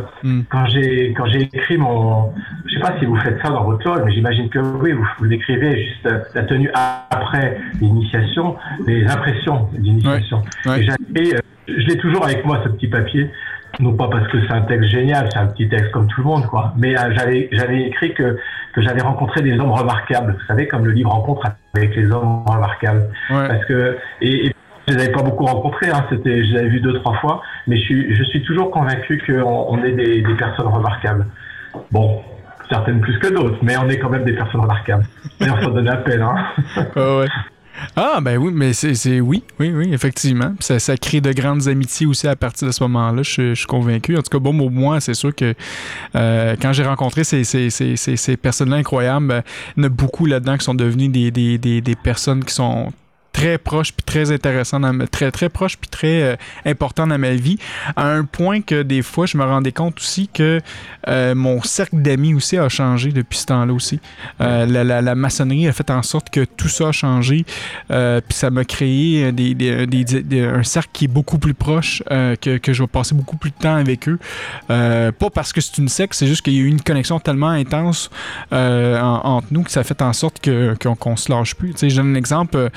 quand 0.50 0.66
j'ai 0.68 1.14
quand 1.16 1.26
j'ai 1.28 1.42
écrit 1.42 1.78
mon, 1.78 2.34
je 2.66 2.74
sais 2.76 2.80
pas 2.80 2.98
si 3.00 3.06
vous 3.06 3.18
faites 3.18 3.40
ça 3.42 3.50
dans 3.50 3.64
votre 3.64 3.88
loge, 3.88 4.02
mais 4.06 4.12
j'imagine 4.12 4.50
que 4.50 4.60
oui, 4.60 4.94
vous, 4.94 5.08
vous 5.20 5.32
écrivez 5.32 5.86
juste 5.86 6.10
la 6.34 6.44
tenue 6.44 6.72
après 6.74 7.60
l'initiation, 7.82 8.56
les 8.88 9.06
impressions 9.06 9.70
d'initiation. 9.74 10.42
Et 10.66 10.84
j'ai 10.84 11.36
euh, 11.36 11.40
je 11.68 11.86
l'ai 11.86 11.98
toujours 11.98 12.26
avec 12.26 12.46
moi 12.46 12.62
ce 12.64 12.70
petit 12.70 12.88
papier. 12.88 13.30
Non 13.80 13.94
pas 13.94 14.10
parce 14.10 14.28
que 14.28 14.38
c'est 14.46 14.52
un 14.54 14.62
texte 14.62 14.90
génial, 14.90 15.30
c'est 15.32 15.40
un 15.40 15.48
petit 15.48 15.70
texte 15.70 15.92
comme 15.92 16.08
tout 16.08 16.22
le 16.22 16.28
monde, 16.28 16.46
quoi. 16.48 16.74
Mais 16.78 16.98
euh, 16.98 17.14
j'avais 17.16 17.48
j'avais 17.52 17.84
écrit 17.84 18.14
que 18.14 18.38
que 18.74 18.82
j'avais 18.82 19.02
rencontré 19.02 19.42
des 19.42 19.58
hommes 19.58 19.72
remarquables. 19.72 20.34
Vous 20.34 20.46
savez, 20.48 20.68
comme 20.68 20.86
le 20.86 20.92
livre 20.92 21.12
Rencontre 21.12 21.48
avec 21.76 21.96
les 21.96 22.12
hommes 22.12 22.44
remarquables. 22.46 23.10
Parce 23.48 23.66
que 23.66 23.98
et, 24.22 24.48
et 24.48 24.56
je 24.88 24.94
les 24.94 25.04
avais 25.04 25.12
pas 25.12 25.22
beaucoup 25.22 25.46
rencontrés, 25.46 25.90
hein, 25.90 26.06
c'était, 26.10 26.44
je 26.44 26.52
les 26.52 26.60
avais 26.60 26.70
vus 26.70 26.82
deux 26.82 26.94
trois 26.94 27.14
fois, 27.16 27.42
mais 27.68 27.78
je 27.78 27.84
suis, 27.84 28.16
je 28.16 28.24
suis 28.24 28.44
toujours 28.44 28.72
convaincu 28.72 29.22
qu'on 29.26 29.68
on 29.70 29.84
est 29.84 29.92
des, 29.92 30.22
des 30.22 30.36
personnes 30.36 30.68
remarquables. 30.68 31.26
Bon, 31.92 32.22
certaines 32.70 33.00
plus 33.00 33.18
que 33.20 33.28
d'autres, 33.28 33.58
mais 33.62 33.78
on 33.78 33.88
est 33.90 33.98
quand 33.98 34.10
même 34.10 34.24
des 34.24 34.34
personnes 34.34 34.62
remarquables. 34.62 35.06
D'ailleurs, 35.40 35.62
ça 35.62 35.70
donne 35.70 35.86
la 35.86 35.98
peine, 35.98 36.22
hein. 36.22 36.36
Ouais. 36.96 37.28
Ah, 37.96 38.20
ben 38.22 38.38
oui, 38.38 38.52
mais 38.54 38.74
c'est. 38.74 39.20
Oui, 39.20 39.44
oui, 39.60 39.72
oui, 39.74 39.94
effectivement. 39.94 40.54
Ça, 40.60 40.80
ça 40.80 40.98
crée 40.98 41.22
de 41.22 41.32
grandes 41.32 41.68
amitiés 41.68 42.06
aussi 42.06 42.28
à 42.28 42.36
partir 42.36 42.68
de 42.68 42.72
ce 42.72 42.84
moment-là, 42.84 43.24
je, 43.24 43.50
je 43.50 43.54
suis 43.54 43.68
convaincu. 43.68 44.18
En 44.18 44.22
tout 44.22 44.30
cas, 44.30 44.40
bon, 44.40 44.58
pour 44.58 44.72
moi, 44.72 45.00
c'est 45.00 45.14
sûr 45.14 45.34
que 45.34 45.54
euh, 46.16 46.56
quand 46.62 46.74
j'ai 46.74 46.84
rencontré 46.84 47.24
ces, 47.24 47.44
ces, 47.44 47.70
ces, 47.70 47.96
ces, 47.96 48.38
personnes-là 48.38 48.78
incroyables, 48.78 49.28
ben, 49.28 49.44
il 49.78 49.82
y 49.82 49.84
en 49.84 49.88
a 49.88 49.90
beaucoup 49.90 50.26
là-dedans 50.26 50.58
qui 50.58 50.66
sont 50.66 50.76
devenus 50.76 51.12
des, 51.12 51.32
des, 51.32 51.58
des, 51.58 51.82
des 51.82 51.96
personnes 51.96 52.44
qui 52.44 52.54
sont 52.54 52.92
très 53.40 53.58
proches 53.58 53.94
puis 53.94 54.04
très 54.04 54.32
intéressantes, 54.34 54.82
dans 54.82 54.92
ma- 54.92 55.08
très, 55.08 55.32
très 55.32 55.48
proches 55.48 55.78
puis 55.78 55.90
très 55.90 56.22
euh, 56.24 56.36
importantes 56.66 57.08
dans 57.10 57.18
ma 57.18 57.32
vie, 57.32 57.58
à 57.96 58.06
un 58.12 58.26
point 58.26 58.60
que 58.62 58.82
des 58.82 59.02
fois, 59.02 59.26
je 59.28 59.38
me 59.38 59.46
rendais 59.46 59.72
compte 59.72 59.98
aussi 60.00 60.28
que 60.28 60.60
euh, 61.08 61.36
mon 61.36 61.62
cercle 61.62 62.02
d'amis 62.02 62.34
aussi 62.34 62.58
a 62.58 62.68
changé 62.68 63.14
depuis 63.14 63.38
ce 63.38 63.46
temps-là 63.46 63.72
aussi. 63.74 64.02
Euh, 64.42 64.66
la, 64.66 64.84
la- 64.84 65.02
la 65.02 65.16
maçonnerie 65.16 65.70
a 65.70 65.72
fait 65.72 65.90
en 65.90 66.04
sorte 66.04 66.30
que 66.30 66.44
tout 66.44 66.68
ça 66.68 66.90
a 66.90 66.92
changé, 66.92 67.46
puis 67.88 68.38
ça 68.38 68.50
m'a 68.50 68.66
créé 68.66 69.32
des, 69.32 69.54
des- 69.54 69.86
des- 69.88 70.42
un 70.46 70.64
cercle 70.64 70.90
qui 70.92 71.06
est 71.06 71.08
beaucoup 71.08 71.40
plus 71.40 71.54
proche, 71.54 72.04
que, 72.10 72.58
que 72.58 72.74
je 72.74 72.84
vais 72.84 72.88
passer 72.88 73.16
beaucoup 73.16 73.38
plus 73.38 73.52
de 73.52 73.56
temps 73.56 73.76
avec 73.76 74.10
eux. 74.10 74.20
Pas 74.68 75.30
parce 75.34 75.54
que 75.54 75.62
c'est 75.62 75.78
une 75.78 75.88
secte, 75.88 76.14
c'est 76.14 76.28
juste 76.28 76.42
qu'il 76.42 76.54
y 76.56 76.58
a 76.58 76.62
eu 76.62 76.68
une 76.68 76.82
connexion 76.82 77.20
tellement 77.22 77.50
intense 77.50 78.10
en- 78.52 79.22
entre 79.24 79.48
nous 79.52 79.64
que 79.64 79.72
ça 79.72 79.80
a 79.80 79.84
fait 79.84 80.02
en 80.02 80.12
sorte 80.14 80.42
qu'on 81.00 81.16
se 81.16 81.32
lâche 81.32 81.56
plus. 81.56 81.72
Tu 81.72 81.78
sais, 81.80 81.90
je 81.90 81.96
donne 81.96 82.12
un 82.12 82.16
exemple. 82.16 82.70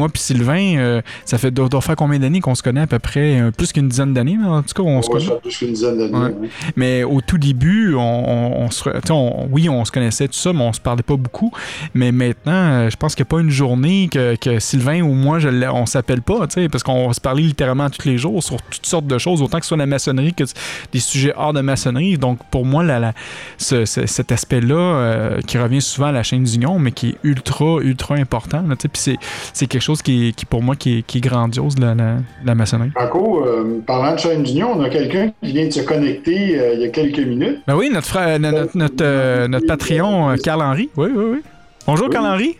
Moi 0.00 0.08
puis 0.08 0.20
Sylvain, 0.22 0.76
euh, 0.78 1.02
ça 1.24 1.38
fait 1.38 1.50
doit, 1.50 1.68
doit 1.68 1.80
faire 1.80 1.96
combien 1.96 2.18
d'années 2.18 2.40
qu'on 2.40 2.54
se 2.54 2.62
connaît 2.62 2.80
à 2.80 2.86
peu 2.86 2.98
près? 2.98 3.40
Euh, 3.40 3.50
plus 3.50 3.72
qu'une 3.72 3.88
dizaine 3.88 4.12
d'années, 4.14 4.38
en 4.44 4.62
tout 4.62 4.74
cas, 4.74 4.82
on 4.82 5.02
se 5.02 5.08
connaît. 5.08 5.24
ça 5.26 5.32
fait 5.32 5.40
plus 5.42 5.56
qu'une 5.58 5.72
dizaine 5.72 5.98
d'années. 5.98 6.16
Ouais. 6.40 6.48
Mais 6.76 7.04
au 7.04 7.20
tout 7.20 7.38
début, 7.38 7.94
on, 7.94 8.00
on- 8.00 8.62
on 8.64 8.70
se, 8.70 8.88
on- 9.10 9.48
oui, 9.50 9.68
on 9.68 9.84
se 9.84 9.92
connaissait 9.92 10.26
tout 10.28 10.34
ça, 10.34 10.52
mais 10.52 10.62
on 10.62 10.72
se 10.72 10.80
parlait 10.80 11.02
pas 11.02 11.16
beaucoup. 11.16 11.52
Mais 11.94 12.10
maintenant, 12.12 12.52
euh, 12.52 12.90
je 12.90 12.96
pense 12.96 13.14
qu'il 13.14 13.24
n'y 13.24 13.28
a 13.28 13.32
pas 13.36 13.40
une 13.40 13.50
journée 13.50 14.08
que, 14.10 14.34
que 14.36 14.58
Sylvain 14.58 15.02
ou 15.02 15.12
moi, 15.12 15.38
je 15.38 15.48
on 15.70 15.86
s'appelle 15.86 16.22
pas, 16.22 16.46
tu 16.46 16.54
sais, 16.62 16.68
parce 16.68 16.82
qu'on 16.82 17.12
se 17.12 17.20
parlait 17.20 17.42
littéralement 17.42 17.90
tous 17.90 18.08
les 18.08 18.16
jours 18.18 18.42
sur 18.42 18.56
toutes 18.62 18.86
sortes 18.86 19.06
de 19.06 19.18
choses, 19.18 19.42
autant 19.42 19.58
que 19.58 19.64
ce 19.64 19.68
soit 19.68 19.76
la 19.76 19.86
maçonnerie 19.86 20.32
que 20.32 20.44
des 20.92 21.00
sujets 21.00 21.32
hors 21.36 21.52
de 21.52 21.60
maçonnerie. 21.60 22.16
Donc 22.18 22.38
pour 22.50 22.64
moi, 22.64 22.82
la, 22.82 22.98
la- 22.98 23.12
ce- 23.58 23.84
ce- 23.84 24.06
cet 24.06 24.32
aspect-là, 24.32 25.38
qui 25.46 25.58
revient 25.58 25.82
souvent 25.82 26.06
à 26.08 26.12
la 26.12 26.22
chaîne 26.22 26.44
d'union, 26.44 26.78
mais 26.78 26.92
qui 26.92 27.10
est 27.10 27.16
ultra, 27.24 27.78
ultra 27.82 28.14
important, 28.14 28.62
là, 28.66 28.76
tu 28.76 28.82
sais, 28.82 28.88
puis 28.88 29.00
c'est, 29.02 29.16
c'est 29.52 29.66
quelque 29.80 29.86
chose 29.86 30.02
qui, 30.02 30.34
pour 30.48 30.62
moi, 30.62 30.76
qui 30.76 30.98
est, 30.98 31.02
qui 31.02 31.18
est 31.18 31.20
grandiose, 31.22 31.78
la, 31.78 31.94
la, 31.94 32.16
la 32.44 32.54
maçonnerie. 32.54 32.90
Franco, 32.94 33.46
euh, 33.46 33.80
parlant 33.86 34.14
de 34.14 34.18
chaîne 34.18 34.42
d'union, 34.42 34.72
on 34.76 34.82
a 34.82 34.90
quelqu'un 34.90 35.32
qui 35.42 35.52
vient 35.52 35.66
de 35.66 35.70
se 35.70 35.80
connecter 35.80 36.60
euh, 36.60 36.74
il 36.74 36.80
y 36.80 36.84
a 36.84 36.88
quelques 36.88 37.18
minutes. 37.18 37.60
Ben 37.66 37.74
oui, 37.76 37.88
notre 37.90 38.06
frère, 38.06 38.38
no- 38.38 38.50
notre, 38.50 38.76
notre, 38.76 39.02
euh, 39.04 39.48
notre 39.48 39.66
Patreon, 39.66 40.30
euh, 40.30 40.36
Carl-Henri. 40.36 40.90
Oui, 40.96 41.08
oui, 41.14 41.24
oui. 41.32 41.42
Bonjour, 41.86 42.10
Carl-Henri. 42.10 42.58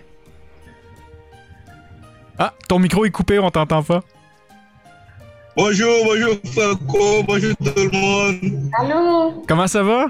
Ah, 2.39 2.55
ton 2.69 2.79
micro 2.79 3.05
est 3.05 3.11
coupé, 3.11 3.39
on 3.39 3.51
t'entend 3.51 3.83
pas. 3.83 4.01
Bonjour, 5.57 5.93
bonjour 6.07 6.35
Franco, 6.55 7.23
bonjour 7.27 7.55
tout 7.59 7.73
le 7.77 7.91
monde. 7.93 8.71
Allô? 8.79 9.45
Comment 9.47 9.67
ça 9.67 9.83
va? 9.83 10.07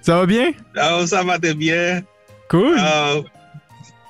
Ça 0.00 0.16
va 0.16 0.24
bien? 0.24 0.52
Ah, 0.78 1.06
ça 1.06 1.22
va 1.22 1.38
très 1.38 1.52
bien. 1.52 2.00
Cool. 2.48 2.74
Euh, 2.78 3.20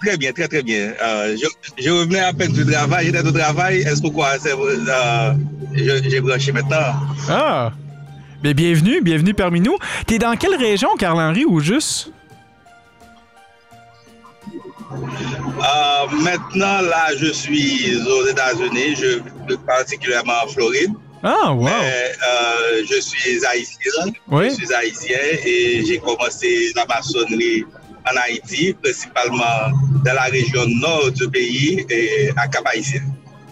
très 0.00 0.16
bien, 0.16 0.32
très 0.32 0.48
très 0.48 0.62
bien. 0.62 0.92
Euh, 1.02 1.36
je, 1.36 1.46
je 1.82 1.90
revenais 1.90 2.20
à 2.20 2.32
peine 2.32 2.52
du 2.52 2.64
travail, 2.66 3.06
j'étais 3.06 3.26
au 3.26 3.32
travail. 3.32 3.80
Est-ce 3.80 4.02
que 4.02 4.08
quoi, 4.08 4.38
c'est, 4.38 4.52
euh, 4.52 5.34
j'ai 5.74 6.20
branché 6.20 6.52
maintenant? 6.52 6.94
Ah! 7.28 7.72
Bienvenue, 8.42 9.02
bienvenue 9.02 9.34
parmi 9.34 9.60
nous. 9.60 9.76
T'es 10.06 10.18
dans 10.18 10.34
quelle 10.34 10.56
région, 10.56 10.88
Carl-Henri, 10.98 11.44
ou 11.44 11.60
juste? 11.60 12.10
Euh, 14.92 16.16
maintenant, 16.22 16.80
là, 16.80 17.14
je 17.18 17.30
suis 17.32 17.96
aux 17.96 18.26
États-Unis, 18.26 18.96
je 18.96 19.18
plus 19.46 19.58
particulièrement 19.58 20.32
en 20.44 20.48
Floride. 20.48 20.90
Ah, 21.22 21.52
wow! 21.52 21.64
Mais, 21.64 22.12
euh, 22.26 22.82
je 22.90 22.98
suis 22.98 23.44
haïtien. 23.44 24.12
Oui. 24.28 24.48
Je 24.48 24.54
suis 24.54 24.74
haïtien 24.74 25.18
et 25.44 25.84
j'ai 25.84 25.98
commencé 25.98 26.72
la 26.74 26.86
maçonnerie 26.86 27.66
en 28.06 28.16
Haïti, 28.16 28.74
principalement 28.82 29.70
dans 30.04 30.14
la 30.14 30.24
région 30.24 30.66
nord 30.66 31.10
du 31.12 31.28
pays 31.28 31.84
et 31.90 32.30
à 32.36 32.48
Cap-Haïtien. 32.48 33.02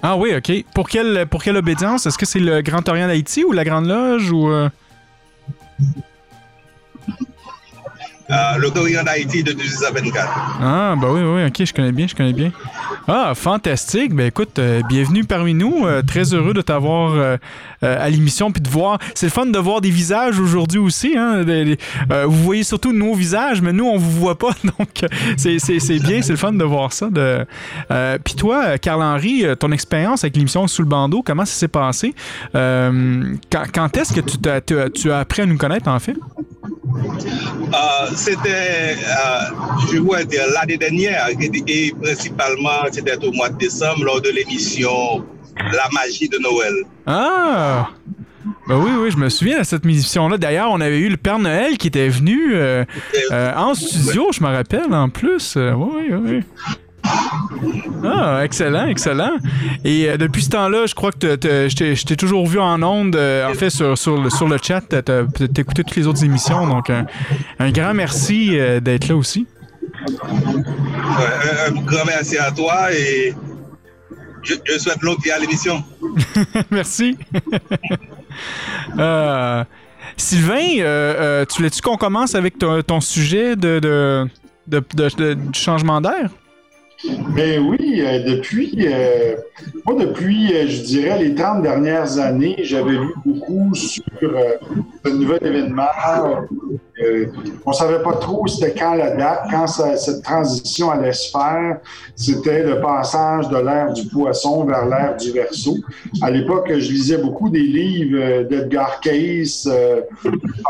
Ah 0.02 0.16
oui, 0.16 0.34
OK. 0.36 0.64
Pour 0.74 0.88
quelle, 0.88 1.26
pour 1.26 1.42
quelle 1.42 1.56
obédience? 1.56 2.06
Est-ce 2.06 2.18
que 2.18 2.26
c'est 2.26 2.38
le 2.38 2.62
Grand 2.62 2.88
Orient 2.88 3.06
d'Haïti 3.06 3.44
ou 3.44 3.52
la 3.52 3.64
Grande 3.64 3.86
Loge 3.86 4.30
ou... 4.30 4.50
euh? 8.30 8.58
Le 8.58 8.70
d'Haïti 9.04 9.42
de 9.42 9.52
1824. 9.52 10.28
Ah, 10.60 10.94
bah 11.00 11.08
oui, 11.10 11.20
oui, 11.22 11.46
ok, 11.46 11.64
je 11.64 11.72
connais 11.72 11.92
bien, 11.92 12.06
je 12.06 12.14
connais 12.14 12.32
bien. 12.32 12.52
Ah, 13.06 13.32
fantastique. 13.34 14.14
Ben 14.14 14.26
écoute, 14.26 14.58
euh, 14.58 14.82
bienvenue 14.88 15.24
parmi 15.24 15.54
nous. 15.54 15.86
Euh, 15.86 16.02
très 16.02 16.34
heureux 16.34 16.52
de 16.52 16.60
t'avoir 16.60 17.38
à 17.80 18.10
l'émission 18.10 18.50
puis 18.50 18.60
de 18.60 18.68
voir. 18.68 18.98
C'est 19.14 19.26
le 19.26 19.30
fun 19.32 19.46
de 19.46 19.58
voir 19.58 19.80
des 19.80 19.90
visages 19.90 20.38
aujourd'hui 20.38 20.78
aussi. 20.78 21.16
Hein, 21.16 21.44
vous 22.26 22.42
voyez 22.42 22.64
surtout 22.64 22.92
nos 22.92 23.14
visages, 23.14 23.62
mais 23.62 23.72
nous, 23.72 23.86
on 23.86 23.96
vous 23.98 24.10
voit 24.10 24.36
pas. 24.38 24.50
Donc, 24.78 24.88
c'est- 25.36 25.58
bien, 26.02 26.20
c'est 26.22 26.32
le 26.32 26.36
fun 26.36 26.52
de 26.52 26.64
voir 26.64 26.92
ça. 26.92 27.08
Puis 28.24 28.34
toi, 28.34 28.78
Carl-Henri, 28.78 29.44
ton 29.58 29.72
expérience 29.72 30.24
avec 30.24 30.36
l'émission 30.36 30.66
Sous 30.66 30.82
le 30.82 30.88
bandeau, 30.88 31.22
comment 31.22 31.44
ça 31.44 31.54
s'est 31.54 31.68
passé? 31.68 32.14
Quand 32.52 33.96
est-ce 33.96 34.12
que 34.12 34.20
tu 34.20 34.48
as- 34.48 34.90
tu 34.90 35.10
as 35.10 35.18
appris 35.18 35.42
à 35.42 35.46
nous 35.46 35.56
connaître, 35.56 35.88
en 35.88 35.98
fait? 35.98 36.16
Euh, 36.94 38.10
c'était, 38.16 38.96
euh, 38.96 39.90
je 39.92 39.98
vois 39.98 40.24
dire, 40.24 40.42
l'année 40.54 40.76
dernière, 40.76 41.28
et, 41.28 41.62
et 41.66 41.94
principalement, 42.02 42.86
c'était 42.90 43.22
au 43.24 43.32
mois 43.32 43.50
de 43.50 43.58
décembre, 43.58 44.04
lors 44.04 44.20
de 44.20 44.30
l'émission 44.30 45.24
La 45.72 45.88
magie 45.92 46.28
de 46.28 46.38
Noël. 46.38 46.74
Ah! 47.06 47.90
Ben 48.68 48.76
oui, 48.76 48.90
oui, 48.98 49.10
je 49.10 49.16
me 49.16 49.28
souviens 49.30 49.60
de 49.60 49.64
cette 49.64 49.84
émission-là. 49.84 50.36
D'ailleurs, 50.36 50.70
on 50.70 50.80
avait 50.80 50.98
eu 50.98 51.08
le 51.08 51.16
Père 51.16 51.38
Noël 51.38 51.78
qui 51.78 51.88
était 51.88 52.08
venu 52.08 52.54
euh, 52.54 52.84
euh, 53.32 53.54
en 53.54 53.74
studio, 53.74 54.28
je 54.32 54.42
me 54.42 54.48
rappelle, 54.48 54.92
en 54.92 55.08
plus. 55.08 55.54
Euh, 55.56 55.72
oui, 55.72 56.10
oui, 56.10 56.18
oui. 56.22 56.42
Ah, 58.04 58.40
excellent, 58.44 58.86
excellent. 58.86 59.32
Et 59.84 60.08
euh, 60.08 60.16
depuis 60.16 60.42
ce 60.42 60.50
temps-là, 60.50 60.86
je 60.86 60.94
crois 60.94 61.10
que 61.12 61.36
je 61.42 61.74
t'ai- 62.04 62.16
toujours 62.16 62.46
vu 62.46 62.58
en 62.60 62.82
ondes, 62.82 63.16
euh, 63.16 63.50
en 63.50 63.54
fait, 63.54 63.70
sur, 63.70 63.96
sur, 63.98 64.20
le, 64.22 64.30
sur 64.30 64.46
le 64.48 64.56
chat, 64.62 64.80
t'as 64.82 65.22
écouté 65.58 65.82
toutes 65.84 65.96
les 65.96 66.06
autres 66.06 66.22
émissions. 66.24 66.66
Donc, 66.66 66.90
un, 66.90 67.06
un 67.58 67.70
grand 67.70 67.94
merci 67.94 68.50
euh, 68.58 68.78
d'être 68.80 69.08
là 69.08 69.16
aussi. 69.16 69.46
Un, 70.08 71.68
un 71.68 71.80
grand 71.82 72.04
merci 72.06 72.38
à 72.38 72.50
toi 72.52 72.92
et 72.92 73.34
je, 74.42 74.54
je 74.64 74.78
souhaite 74.78 75.02
longue 75.02 75.20
vie 75.22 75.32
à 75.32 75.38
l'émission. 75.38 75.82
Merci. 76.70 77.18
Sylvain, 80.16 81.44
tu 81.48 81.56
voulais-tu 81.56 81.82
qu'on 81.82 81.96
commence 81.96 82.34
avec 82.34 82.58
ton, 82.58 82.80
ton 82.82 83.00
sujet 83.00 83.56
de, 83.56 83.78
de, 83.80 84.28
de- 84.68 85.36
changement 85.52 86.00
d'air? 86.00 86.30
Ben 87.04 87.64
oui, 87.64 88.00
euh, 88.00 88.24
depuis, 88.24 88.74
euh, 88.80 89.36
moi, 89.86 89.94
depuis, 90.04 90.52
euh, 90.52 90.66
je 90.66 90.82
dirais, 90.82 91.22
les 91.22 91.32
30 91.32 91.62
dernières 91.62 92.18
années, 92.18 92.56
j'avais 92.64 92.92
lu 92.92 93.14
beaucoup 93.24 93.72
sur 93.72 94.02
ce 95.04 95.10
nouvel 95.10 95.38
événement, 95.42 95.86
on 97.64 97.72
savait 97.72 98.02
pas 98.02 98.14
trop 98.14 98.48
c'était 98.48 98.74
quand 98.74 98.94
la 98.94 99.14
date, 99.14 99.42
quand 99.48 99.68
cette 99.68 100.24
transition 100.24 100.90
allait 100.90 101.12
se 101.12 101.30
faire. 101.30 101.78
C'était 102.16 102.64
le 102.64 102.80
passage 102.80 103.48
de 103.48 103.56
l'ère 103.56 103.92
du 103.92 104.08
poisson 104.08 104.64
vers 104.64 104.84
l'ère 104.84 105.16
du 105.16 105.30
verso. 105.30 105.76
À 106.20 106.32
l'époque, 106.32 106.66
je 106.68 106.90
lisais 106.90 107.18
beaucoup 107.18 107.48
des 107.48 107.62
livres 107.62 108.42
d'Edgar 108.48 108.98
Cayce, 108.98 109.68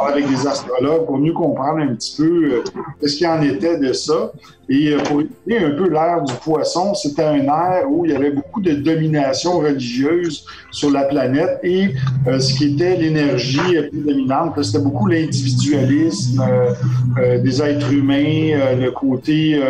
avec 0.07 0.29
des 0.29 0.47
astrologues 0.47 1.07
pour 1.07 1.17
mieux 1.17 1.33
comprendre 1.33 1.79
un 1.79 1.95
petit 1.95 2.15
peu 2.19 2.63
ce 3.03 3.17
qu'il 3.17 3.27
en 3.27 3.41
était 3.41 3.79
de 3.79 3.95
ça. 3.95 4.31
Et 4.69 4.93
euh, 4.93 4.99
pour 4.99 5.23
étudier 5.23 5.59
un 5.65 5.71
peu 5.71 5.89
l'ère 5.89 6.23
du 6.23 6.35
poisson, 6.35 6.95
c'était 6.95 7.23
un 7.23 7.45
ère 7.45 7.91
où 7.91 8.05
il 8.05 8.13
y 8.13 8.15
avait 8.15 8.31
beaucoup 8.31 8.61
de 8.61 8.73
domination 8.73 9.59
religieuse 9.59 10.45
sur 10.71 10.91
la 10.91 11.05
planète 11.05 11.59
et 11.63 11.95
euh, 12.27 12.39
ce 12.39 12.55
qui 12.55 12.75
était 12.75 12.97
l'énergie 12.97 13.59
prédominante, 13.89 14.63
c'était 14.63 14.85
beaucoup 14.85 15.07
l'individualisme 15.07 16.41
euh, 16.41 16.73
euh, 17.19 17.39
des 17.39 17.63
êtres 17.63 17.93
humains, 17.93 18.53
euh, 18.53 18.77
le 18.77 18.91
côté 18.91 19.61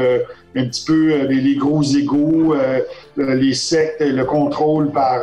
un 0.57 0.65
petit 0.65 0.85
peu 0.85 1.27
les, 1.27 1.41
les 1.41 1.55
gros 1.55 1.83
égaux, 1.83 2.55
les 3.17 3.55
sectes, 3.55 4.01
le 4.01 4.25
contrôle 4.25 4.91
par, 4.91 5.21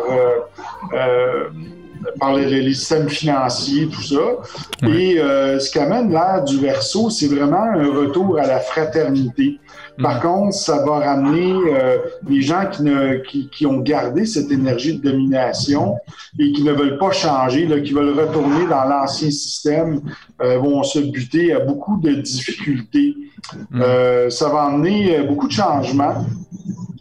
par 2.19 2.35
les, 2.35 2.73
systèmes 2.73 3.09
financiers, 3.09 3.87
tout 3.87 4.01
ça. 4.01 4.87
Et 4.87 5.19
euh, 5.19 5.59
ce 5.59 5.71
qu'amène 5.71 6.11
l'ère 6.11 6.43
du 6.43 6.59
verso, 6.59 7.09
c'est 7.09 7.27
vraiment 7.27 7.63
un 7.63 7.91
retour 7.91 8.37
à 8.37 8.47
la 8.47 8.59
fraternité. 8.59 9.59
Par 10.01 10.21
contre, 10.21 10.53
ça 10.53 10.83
va 10.85 10.99
ramener 10.99 11.53
euh, 11.53 11.97
les 12.27 12.41
gens 12.41 12.65
qui, 12.69 12.83
ne, 12.83 13.17
qui, 13.23 13.49
qui 13.49 13.65
ont 13.65 13.79
gardé 13.79 14.25
cette 14.25 14.51
énergie 14.51 14.97
de 14.97 15.09
domination 15.09 15.95
et 16.37 16.51
qui 16.51 16.63
ne 16.63 16.73
veulent 16.73 16.97
pas 16.97 17.11
changer, 17.11 17.65
là, 17.65 17.79
qui 17.79 17.93
veulent 17.93 18.19
retourner 18.19 18.67
dans 18.67 18.83
l'ancien 18.83 19.31
système, 19.31 20.01
euh, 20.41 20.57
vont 20.57 20.83
se 20.83 20.99
buter 20.99 21.53
à 21.53 21.59
beaucoup 21.59 21.97
de 22.01 22.13
difficultés. 22.15 23.15
Euh, 23.75 24.29
ça 24.29 24.49
va 24.49 24.63
amener 24.63 25.17
euh, 25.17 25.23
beaucoup 25.23 25.47
de 25.47 25.53
changements. 25.53 26.25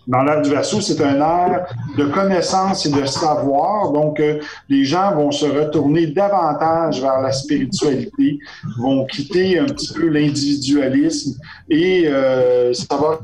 Dans 0.07 0.23
l'ère 0.23 0.43
du 0.43 0.51
verso, 0.51 0.81
c'est 0.81 1.01
un 1.03 1.17
ère 1.17 1.67
de 1.97 2.05
connaissance 2.07 2.85
et 2.87 2.91
de 2.91 3.05
savoir. 3.07 3.91
Donc, 3.93 4.21
euh, 4.21 4.41
les 4.69 4.85
gens 4.85 5.15
vont 5.15 5.31
se 5.31 5.47
retourner 5.47 6.09
davantage 6.09 7.01
vers 7.01 7.21
la 7.21 7.33
spiritualité, 7.33 8.39
vont 8.79 9.07
quitter 9.07 9.59
un 9.59 9.67
petit 9.67 9.93
peu 9.93 10.09
l'individualisme 10.09 11.39
et 11.71 12.05
euh, 12.07 12.73
ça 12.75 12.97
va 12.97 13.21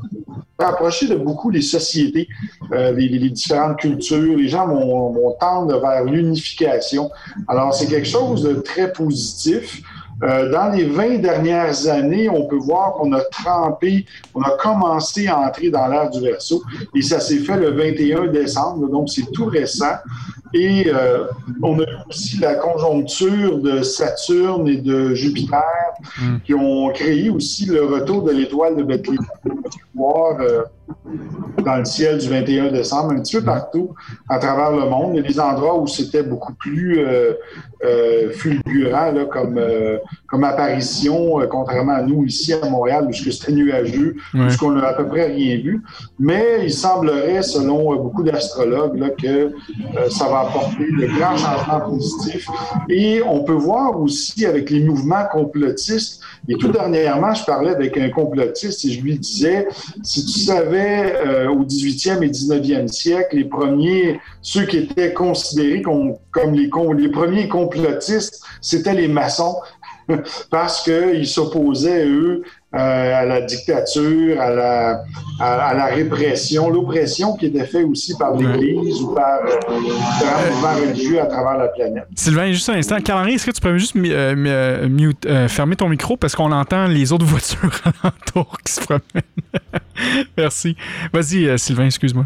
rapprocher 0.57 1.07
de 1.07 1.15
beaucoup 1.15 1.49
les 1.49 1.61
sociétés, 1.61 2.27
euh, 2.71 2.91
les, 2.91 3.09
les 3.09 3.29
différentes 3.29 3.77
cultures. 3.77 4.37
Les 4.37 4.47
gens 4.47 4.67
vont, 4.67 5.11
vont 5.11 5.35
tendre 5.39 5.79
vers 5.79 6.03
l'unification. 6.03 7.09
Alors, 7.47 7.73
c'est 7.73 7.87
quelque 7.87 8.07
chose 8.07 8.43
de 8.43 8.53
très 8.55 8.91
positif. 8.91 9.81
Euh, 10.23 10.51
dans 10.51 10.69
les 10.69 10.85
20 10.85 11.17
dernières 11.17 11.87
années, 11.87 12.29
on 12.29 12.45
peut 12.45 12.57
voir 12.57 12.93
qu'on 12.93 13.11
a 13.13 13.21
trempé, 13.21 14.05
on 14.35 14.41
a 14.41 14.51
commencé 14.51 15.27
à 15.27 15.39
entrer 15.39 15.69
dans 15.69 15.87
l'ère 15.87 16.09
du 16.09 16.19
verso 16.19 16.61
et 16.95 17.01
ça 17.01 17.19
s'est 17.19 17.39
fait 17.39 17.57
le 17.57 17.71
21 17.71 18.27
décembre, 18.27 18.87
donc 18.87 19.09
c'est 19.09 19.31
tout 19.31 19.45
récent. 19.45 19.95
Et 20.53 20.87
euh, 20.87 21.25
on 21.63 21.79
a 21.79 21.83
eu 21.83 21.95
aussi 22.09 22.37
la 22.37 22.55
conjoncture 22.55 23.59
de 23.59 23.81
Saturne 23.83 24.67
et 24.67 24.77
de 24.77 25.13
Jupiter 25.13 25.63
qui 26.43 26.53
ont 26.53 26.89
créé 26.89 27.29
aussi 27.29 27.65
le 27.65 27.85
retour 27.85 28.23
de 28.23 28.31
l'étoile 28.31 28.75
de 28.75 28.83
Bethléem. 28.83 29.19
On 29.45 29.49
peut 29.49 29.55
voir 29.95 30.41
euh, 30.41 30.63
dans 31.63 31.77
le 31.77 31.85
ciel 31.85 32.17
du 32.17 32.27
21 32.29 32.71
décembre, 32.71 33.11
un 33.13 33.19
petit 33.21 33.37
peu 33.37 33.43
partout 33.43 33.93
à 34.29 34.39
travers 34.39 34.71
le 34.71 34.89
monde. 34.89 35.11
Il 35.15 35.17
y 35.17 35.25
a 35.25 35.27
des 35.27 35.39
endroits 35.39 35.79
où 35.79 35.87
c'était 35.87 36.23
beaucoup 36.23 36.53
plus 36.53 36.99
euh, 36.99 37.33
euh, 37.83 38.31
fulgurant 38.31 39.11
là, 39.11 39.25
comme, 39.25 39.57
euh, 39.57 39.97
comme 40.27 40.43
apparition, 40.43 41.39
contrairement 41.49 41.93
à 41.93 42.01
nous 42.01 42.23
ici 42.25 42.53
à 42.53 42.67
Montréal, 42.69 43.05
où 43.09 43.13
c'était 43.13 43.51
nuageux, 43.51 44.15
Ouais. 44.33 44.47
où 44.61 44.65
on 44.65 44.71
n'a 44.71 44.87
à 44.87 44.93
peu 44.93 45.07
près 45.07 45.25
rien 45.25 45.57
vu. 45.57 45.81
Mais 46.19 46.59
il 46.63 46.71
semblerait, 46.73 47.41
selon 47.41 47.95
beaucoup 48.01 48.23
d'astrologues, 48.23 49.15
que 49.21 49.51
ça 50.09 50.27
va 50.29 50.41
apporter 50.41 50.85
de 50.85 51.07
grands 51.19 51.37
changements 51.37 51.81
positifs. 51.89 52.47
Et 52.89 53.21
on 53.25 53.43
peut 53.43 53.53
voir 53.53 53.99
aussi 53.99 54.45
avec 54.45 54.69
les 54.69 54.83
mouvements 54.83 55.25
complotistes, 55.31 56.21
et 56.51 56.57
tout 56.57 56.67
dernièrement, 56.67 57.33
je 57.33 57.45
parlais 57.45 57.71
avec 57.71 57.97
un 57.97 58.09
complotiste 58.09 58.83
et 58.83 58.91
je 58.91 59.01
lui 59.01 59.17
disais, 59.17 59.69
si 60.03 60.25
tu 60.25 60.39
savais 60.39 61.15
euh, 61.25 61.49
au 61.49 61.63
18e 61.63 62.21
et 62.23 62.29
19e 62.29 62.89
siècle, 62.89 63.37
les 63.37 63.45
premiers, 63.45 64.19
ceux 64.41 64.65
qui 64.65 64.79
étaient 64.79 65.13
considérés 65.13 65.81
comme, 65.81 66.53
les, 66.53 66.69
les 66.97 67.09
premiers 67.09 67.47
complotistes, 67.47 68.43
c'était 68.59 68.93
les 68.93 69.07
maçons. 69.07 69.61
Parce 70.49 70.83
qu'ils 70.83 71.27
s'opposaient, 71.27 72.05
eux, 72.05 72.43
à 72.73 73.25
la 73.25 73.41
dictature, 73.41 74.39
à 74.39 74.49
la, 74.49 75.03
à, 75.39 75.53
à 75.69 75.73
la 75.73 75.85
répression, 75.87 76.69
l'oppression 76.69 77.35
qui 77.35 77.47
était 77.47 77.65
faite 77.65 77.85
aussi 77.85 78.15
par 78.17 78.35
l'Église 78.35 79.01
ou 79.01 79.13
par 79.13 79.39
euh, 79.45 79.79
différents 79.79 80.51
mouvements 80.51 80.87
religieux 80.89 81.21
à 81.21 81.25
travers 81.25 81.57
la 81.57 81.67
planète. 81.67 82.05
Sylvain, 82.15 82.51
juste 82.51 82.69
un 82.69 82.75
instant. 82.75 82.99
Calendrier, 83.01 83.35
est-ce 83.35 83.45
que 83.47 83.51
tu 83.51 83.61
peux 83.61 83.77
juste 83.77 83.95
euh, 83.97 84.35
euh, 84.37 84.87
mute- 84.87 85.25
euh, 85.25 85.47
fermer 85.49 85.75
ton 85.75 85.89
micro 85.89 86.15
parce 86.15 86.33
qu'on 86.35 86.51
entend 86.51 86.87
les 86.87 87.11
autres 87.11 87.25
voitures 87.33 87.71
alentour 88.03 88.57
qui 88.63 88.71
se 88.73 88.79
promènent? 88.81 89.01
Merci. 90.37 90.75
Vas-y, 91.13 91.47
euh, 91.47 91.57
Sylvain, 91.57 91.85
excuse-moi. 91.85 92.25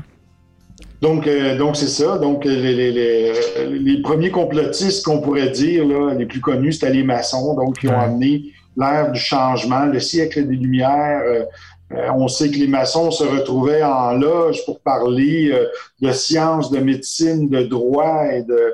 Donc, 1.02 1.28
euh, 1.28 1.58
donc 1.58 1.76
c'est 1.76 1.88
ça. 1.88 2.18
Donc, 2.18 2.46
euh, 2.46 2.50
les, 2.50 2.74
les, 2.74 2.92
les, 2.92 3.32
euh, 3.58 3.78
les 3.80 4.02
premiers 4.02 4.32
complotistes 4.32 5.04
qu'on 5.06 5.20
pourrait 5.22 5.50
dire, 5.50 5.86
là, 5.86 6.14
les 6.14 6.26
plus 6.26 6.40
connus, 6.40 6.74
c'était 6.74 6.92
les 6.92 7.04
maçons, 7.04 7.56
donc 7.56 7.80
qui 7.80 7.88
ont 7.88 8.00
amené 8.00 8.44
l'ère 8.78 9.12
du 9.12 9.20
changement, 9.20 9.86
le 9.86 10.00
siècle 10.00 10.46
des 10.48 10.56
Lumières. 10.56 11.22
Euh, 11.26 11.46
euh, 11.92 12.10
on 12.16 12.28
sait 12.28 12.50
que 12.50 12.58
les 12.58 12.68
maçons 12.68 13.12
se 13.12 13.24
retrouvaient 13.24 13.84
en 13.84 14.14
loge 14.14 14.66
pour 14.66 14.80
parler 14.80 15.52
euh, 15.52 15.68
de 16.02 16.12
sciences, 16.12 16.72
de 16.72 16.80
médecine, 16.80 17.48
de 17.48 17.62
droit 17.62 18.26
et 18.34 18.42
de, 18.42 18.74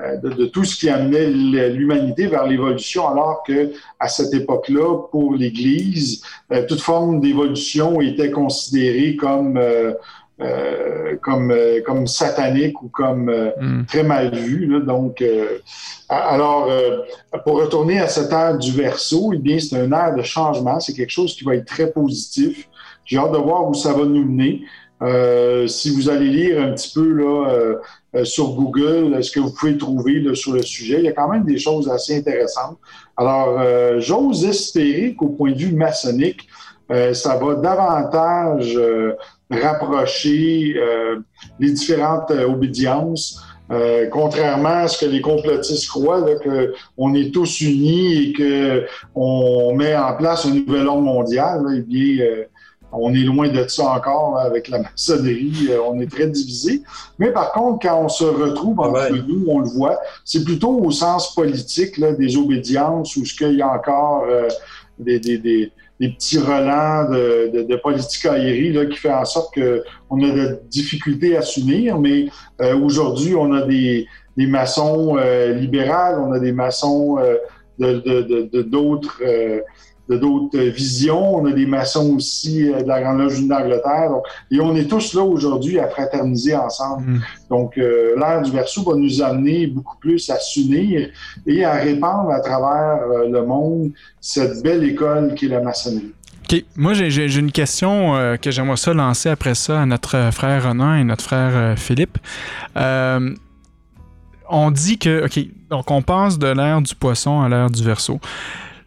euh, 0.00 0.16
de, 0.16 0.30
de 0.30 0.46
tout 0.46 0.64
ce 0.64 0.76
qui 0.76 0.88
amenait 0.88 1.26
l'humanité 1.26 2.26
vers 2.26 2.46
l'évolution, 2.46 3.08
alors 3.08 3.42
que 3.46 3.72
à 3.98 4.08
cette 4.08 4.32
époque-là, 4.32 5.08
pour 5.10 5.34
l'Église, 5.34 6.22
euh, 6.52 6.64
toute 6.66 6.80
forme 6.80 7.20
d'évolution 7.20 8.00
était 8.00 8.30
considérée 8.30 9.16
comme 9.16 9.60
euh, 10.40 11.16
comme, 11.22 11.50
euh, 11.50 11.80
comme 11.84 12.06
satanique 12.06 12.82
ou 12.82 12.88
comme 12.88 13.28
euh, 13.28 13.50
très 13.86 14.02
mal 14.02 14.34
vu. 14.34 14.66
là. 14.66 14.80
Donc, 14.80 15.22
euh, 15.22 15.58
alors, 16.08 16.68
euh, 16.70 16.98
pour 17.44 17.60
retourner 17.60 18.00
à 18.00 18.08
cette 18.08 18.32
ère 18.32 18.56
du 18.58 18.72
verso, 18.72 19.32
eh 19.34 19.38
bien, 19.38 19.58
c'est 19.58 19.76
un 19.76 19.92
ère 19.92 20.14
de 20.14 20.22
changement. 20.22 20.80
C'est 20.80 20.94
quelque 20.94 21.10
chose 21.10 21.34
qui 21.34 21.44
va 21.44 21.54
être 21.56 21.66
très 21.66 21.90
positif. 21.90 22.68
J'ai 23.04 23.18
hâte 23.18 23.32
de 23.32 23.38
voir 23.38 23.68
où 23.68 23.74
ça 23.74 23.92
va 23.92 24.04
nous 24.04 24.24
mener. 24.24 24.62
Euh, 25.02 25.66
si 25.66 25.90
vous 25.90 26.10
allez 26.10 26.28
lire 26.28 26.62
un 26.62 26.72
petit 26.72 26.92
peu 26.92 27.08
là, 27.12 28.24
sur 28.24 28.50
Google 28.50 29.22
ce 29.24 29.30
que 29.30 29.40
vous 29.40 29.52
pouvez 29.52 29.78
trouver 29.78 30.20
là, 30.20 30.34
sur 30.34 30.52
le 30.52 30.62
sujet, 30.62 30.98
il 30.98 31.04
y 31.04 31.08
a 31.08 31.12
quand 31.12 31.28
même 31.28 31.44
des 31.44 31.58
choses 31.58 31.88
assez 31.88 32.18
intéressantes. 32.18 32.76
Alors, 33.16 33.58
euh, 33.60 34.00
j'ose 34.00 34.44
espérer 34.44 35.14
qu'au 35.14 35.28
point 35.28 35.52
de 35.52 35.58
vue 35.58 35.72
maçonnique, 35.72 36.48
euh, 36.90 37.14
ça 37.14 37.36
va 37.36 37.54
davantage 37.54 38.76
euh, 38.76 39.14
rapprocher 39.50 40.74
euh, 40.76 41.16
les 41.58 41.70
différentes 41.72 42.30
euh, 42.30 42.48
obédiences. 42.48 43.40
Euh, 43.70 44.08
contrairement 44.10 44.80
à 44.84 44.88
ce 44.88 45.04
que 45.04 45.08
les 45.08 45.20
complotistes 45.20 45.88
croient, 45.88 46.18
là, 46.20 46.34
que 46.34 46.74
on 46.98 47.14
est 47.14 47.32
tous 47.32 47.60
unis 47.60 48.14
et 48.14 48.32
que 48.32 48.84
on 49.14 49.74
met 49.76 49.94
en 49.94 50.16
place 50.16 50.44
un 50.44 50.50
nouvel 50.50 50.88
ordre 50.88 51.02
mondial, 51.02 51.62
là, 51.62 51.70
eh 51.76 51.80
bien, 51.80 52.24
euh, 52.24 52.44
on 52.92 53.14
est 53.14 53.18
loin 53.18 53.48
de 53.48 53.68
ça 53.68 53.92
encore 53.92 54.34
là, 54.34 54.42
avec 54.42 54.66
la 54.68 54.80
maçonnerie. 54.80 55.68
euh, 55.70 55.78
on 55.88 56.00
est 56.00 56.10
très 56.10 56.26
divisé. 56.26 56.82
Mais 57.20 57.30
par 57.30 57.52
contre, 57.52 57.86
quand 57.88 58.02
on 58.02 58.08
se 58.08 58.24
retrouve 58.24 58.80
entre 58.80 59.12
nous, 59.28 59.44
on 59.46 59.60
le 59.60 59.68
voit, 59.68 59.98
c'est 60.24 60.42
plutôt 60.42 60.76
au 60.76 60.90
sens 60.90 61.32
politique 61.34 61.96
là, 61.98 62.12
des 62.12 62.36
obédiences 62.36 63.16
où 63.16 63.24
ce 63.24 63.34
qu'il 63.34 63.54
y 63.54 63.62
a 63.62 63.72
encore 63.72 64.24
euh, 64.28 64.48
des, 64.98 65.20
des, 65.20 65.38
des, 65.38 65.72
des 66.00 66.08
petits 66.08 66.38
relents 66.38 67.10
de, 67.10 67.50
de, 67.52 67.62
de 67.62 67.76
politicaillerie 67.76 68.72
là, 68.72 68.86
qui 68.86 68.96
fait 68.96 69.12
en 69.12 69.26
sorte 69.26 69.54
qu'on 69.54 70.22
a 70.22 70.30
de 70.30 70.60
difficultés 70.70 71.36
à 71.36 71.42
s'unir. 71.42 71.98
Mais 71.98 72.26
euh, 72.62 72.74
aujourd'hui, 72.78 73.34
on 73.36 73.52
a 73.52 73.62
des, 73.62 74.06
des 74.36 74.46
maçons 74.46 75.18
euh, 75.18 75.52
libérales, 75.52 76.18
on 76.18 76.32
a 76.32 76.40
des 76.40 76.52
maçons 76.52 77.18
euh, 77.18 77.36
de, 77.78 78.00
de, 78.00 78.48
de, 78.50 79.64
de 80.10 80.16
d'autres 80.18 80.58
euh, 80.58 80.70
visions. 80.70 81.36
On 81.36 81.46
a 81.46 81.52
des 81.52 81.66
maçons 81.66 82.16
aussi 82.16 82.68
euh, 82.70 82.82
de 82.82 82.88
la 82.88 83.00
Grande 83.00 83.18
Loge 83.20 83.40
d'Angleterre. 83.46 84.10
Et 84.50 84.60
on 84.60 84.74
est 84.74 84.84
tous 84.88 85.14
là 85.14 85.22
aujourd'hui 85.22 85.78
à 85.78 85.88
fraterniser 85.88 86.56
ensemble. 86.56 87.20
Donc, 87.48 87.78
euh, 87.78 88.14
l'ère 88.18 88.42
du 88.42 88.50
Verseau 88.50 88.82
va 88.82 88.96
nous 88.96 89.22
amener 89.22 89.68
beaucoup 89.68 89.96
plus 89.98 90.28
à 90.30 90.38
s'unir 90.38 91.08
et 91.46 91.64
à 91.64 91.74
répandre 91.74 92.30
à 92.30 92.40
travers 92.40 93.02
euh, 93.02 93.28
le 93.30 93.44
monde 93.46 93.92
cette 94.20 94.62
belle 94.62 94.82
école 94.84 95.34
qui 95.34 95.46
est 95.46 95.50
la 95.50 95.60
maçonnerie. 95.60 96.12
OK. 96.52 96.64
Moi, 96.76 96.94
j'ai- 96.94 97.38
une 97.38 97.52
question 97.52 98.16
euh, 98.16 98.36
que 98.36 98.50
j'aimerais 98.50 98.76
ça 98.76 98.92
lancer 98.92 99.28
après 99.28 99.54
ça 99.54 99.80
à 99.82 99.86
notre 99.86 100.30
frère 100.32 100.68
Renan 100.68 100.96
et 100.96 101.04
notre 101.04 101.22
frère 101.22 101.78
Philippe. 101.78 102.18
On 104.52 104.72
dit 104.72 104.98
que, 104.98 105.26
OK, 105.26 105.38
donc 105.70 105.88
on 105.92 106.02
passe 106.02 106.36
de 106.38 106.48
l'ère 106.48 106.82
du 106.82 106.94
poisson 106.96 107.40
à 107.40 107.48
l'ère 107.48 107.70
du 107.70 107.84
verso. 107.84 108.18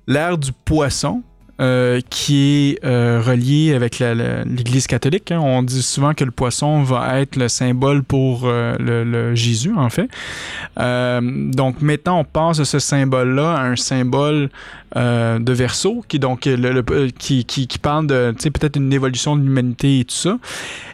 L'ère 0.08 0.38
du 0.38 0.52
poisson. 0.52 1.24
euh, 1.62 2.02
qui 2.10 2.72
est 2.72 2.86
euh, 2.86 3.22
relié 3.24 3.74
avec 3.74 4.00
l'Église 4.00 4.88
catholique. 4.88 5.32
hein. 5.32 5.40
On 5.40 5.62
dit 5.62 5.84
souvent 5.84 6.14
que 6.14 6.24
le 6.24 6.32
poisson 6.32 6.82
va 6.82 7.20
être 7.22 7.36
le 7.36 7.48
symbole 7.48 8.04
pour 8.04 8.42
euh, 8.46 8.76
le, 8.80 9.36
Jésus, 9.36 9.74
en 9.76 9.90
fait. 9.90 10.10
Euh, 10.80 11.22
donc 11.22 11.82
maintenant, 11.82 12.20
on 12.20 12.24
passe 12.24 12.58
de 12.58 12.64
ce 12.64 12.80
symbole-là 12.80 13.54
à 13.56 13.64
un 13.66 13.76
symbole 13.76 14.50
de 14.96 15.54
verso, 15.54 16.04
qui, 16.08 16.20
donc, 16.20 16.48
qui, 17.18 17.46
qui, 17.46 17.80
parle 17.80 18.08
de 18.08 18.32
peut-être 18.40 18.76
une 18.76 18.94
évolution 18.94 19.36
de 19.36 19.42
l'humanité 19.42 20.02
et 20.02 20.06
tout 20.06 20.14
ça. 20.14 20.38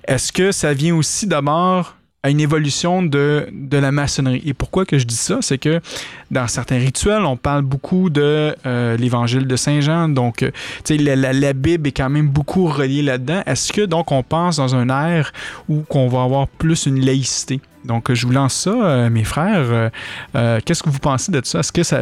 Est-ce 0.08 0.32
que 0.32 0.54
ça 0.54 0.74
vient 0.74 0.96
aussi 0.96 1.28
d'abord 1.28 1.96
à 2.22 2.30
une 2.30 2.42
évolution 2.42 3.02
de, 3.02 3.48
de 3.52 3.78
la 3.78 3.92
maçonnerie. 3.94 4.42
Et 4.46 4.54
pourquoi 4.54 4.86
que 4.86 4.98
je 5.00 5.06
dis 5.06 5.16
ça? 5.16 5.38
C'est 5.42 5.58
que 5.58 5.80
dans 6.32 6.48
certains 6.48 6.78
rituels, 6.78 7.24
on 7.24 7.38
parle 7.38 7.62
beaucoup 7.62 8.10
de 8.10 8.56
euh, 8.66 8.98
l'évangile 8.98 9.48
de 9.48 9.56
Saint 9.56 9.80
Jean. 9.80 10.10
Donc, 10.10 10.44
euh, 10.44 10.52
tu 10.84 10.98
sais, 10.98 10.98
la, 10.98 11.32
la- 11.32 11.54
Bible 11.54 11.88
est 11.88 11.92
quand 11.94 12.10
même 12.10 12.28
beaucoup 12.28 12.68
reliée 12.68 13.02
là-dedans. 13.02 13.42
Est-ce 13.46 13.72
que 13.72 13.82
donc 13.86 14.12
on 14.12 14.22
pense 14.22 14.58
dans 14.58 14.76
un 14.76 14.90
ère 14.90 15.32
où 15.70 15.82
qu'on 15.82 16.10
va 16.10 16.24
avoir 16.24 16.48
plus 16.48 16.86
une 16.86 17.00
laïcité? 17.06 17.62
Donc, 17.86 18.12
je 18.14 18.26
vous 18.28 18.34
lance 18.34 18.54
ça, 18.54 18.72
euh, 18.72 19.10
mes 19.10 19.24
frères. 19.24 19.90
Qu'est-ce 20.66 20.84
que 20.84 20.90
vous 20.90 21.00
pensez 21.00 21.32
de 21.32 21.40
ça? 21.44 21.60
Est-ce 21.60 21.72
que 21.72 21.84
ça, 21.84 22.02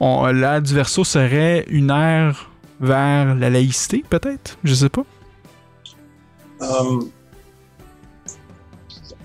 on- 0.00 0.26
l'ère 0.26 0.60
du 0.60 0.74
verso 0.74 1.04
serait 1.04 1.64
une 1.68 1.90
ère 1.90 2.50
vers 2.80 3.36
la 3.36 3.48
laïcité, 3.48 4.02
peut-être? 4.10 4.58
Je 4.64 4.74
sais 4.74 4.88
pas. 4.88 5.04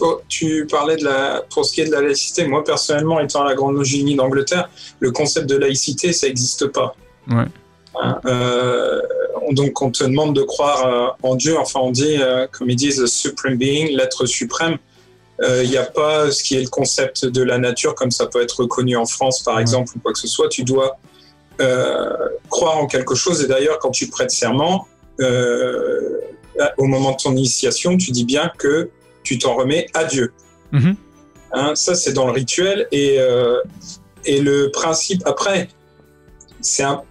Oh, 0.01 0.21
tu 0.27 0.67
parlais 0.69 0.95
de 0.97 1.03
la, 1.05 1.43
pour 1.49 1.65
ce 1.65 1.73
qui 1.73 1.81
est 1.81 1.85
de 1.85 1.91
la 1.91 2.01
laïcité, 2.01 2.45
moi 2.47 2.63
personnellement, 2.63 3.19
étant 3.19 3.41
à 3.43 3.45
la 3.45 3.55
Grande 3.55 3.75
Loge 3.75 3.93
Unie 3.93 4.15
d'Angleterre, 4.15 4.69
le 4.99 5.11
concept 5.11 5.47
de 5.47 5.55
laïcité, 5.57 6.13
ça 6.13 6.27
n'existe 6.27 6.67
pas. 6.67 6.95
Ouais. 7.29 7.45
Hein, 8.01 8.19
euh, 8.25 9.01
on- 9.47 9.53
donc 9.53 9.81
on 9.81 9.89
te 9.91 10.03
demande 10.03 10.35
de 10.35 10.43
croire 10.43 10.85
euh, 10.87 11.07
en 11.27 11.35
Dieu, 11.35 11.57
enfin 11.57 11.79
on 11.81 11.91
dit, 11.91 12.17
euh, 12.19 12.45
comme 12.51 12.69
ils 12.69 12.75
disent, 12.75 12.97
the 13.01 13.07
supreme 13.07 13.55
being, 13.57 13.95
l'être 13.95 14.25
suprême. 14.25 14.77
Euh, 15.41 15.63
Il 15.63 15.69
n'y 15.69 15.77
a 15.77 15.83
pas 15.83 16.31
ce 16.31 16.43
qui 16.43 16.55
est 16.57 16.61
le 16.61 16.69
concept 16.69 17.25
de 17.25 17.43
la 17.43 17.57
nature, 17.57 17.93
comme 17.95 18.11
ça 18.11 18.25
peut 18.25 18.41
être 18.41 18.61
reconnu 18.61 18.95
en 18.97 19.05
France 19.05 19.41
par 19.43 19.59
exemple, 19.59 19.91
ou 19.95 19.99
quoi 19.99 20.11
que 20.13 20.19
ce 20.19 20.27
soit. 20.27 20.49
Tu 20.49 20.63
dois 20.63 20.97
euh, 21.61 22.11
croire 22.49 22.77
en 22.77 22.87
quelque 22.87 23.15
chose. 23.15 23.41
Et 23.43 23.47
d'ailleurs, 23.47 23.79
quand 23.79 23.91
tu 23.91 24.07
prêtes 24.07 24.31
serment, 24.31 24.87
au 26.77 26.85
moment 26.85 27.11
de 27.11 27.17
ton 27.17 27.35
initiation, 27.35 27.97
tu 27.97 28.11
dis 28.11 28.25
bien 28.25 28.51
que 28.57 28.89
tu 29.27 29.37
t'en 29.37 29.55
remets 29.55 29.87
à 29.93 30.05
Dieu. 30.05 30.31
Mhm. 30.71 30.95
Hein, 31.51 31.75
ça, 31.75 31.95
c'est 31.95 32.13
dans 32.13 32.25
le 32.25 32.31
rituel. 32.31 32.87
Et, 32.91 33.17
euh, 33.19 33.59
et 34.25 34.39
le 34.39 34.71
principe, 34.71 35.21
après, 35.25 35.67
c'est 36.61 36.83
un. 36.83 37.01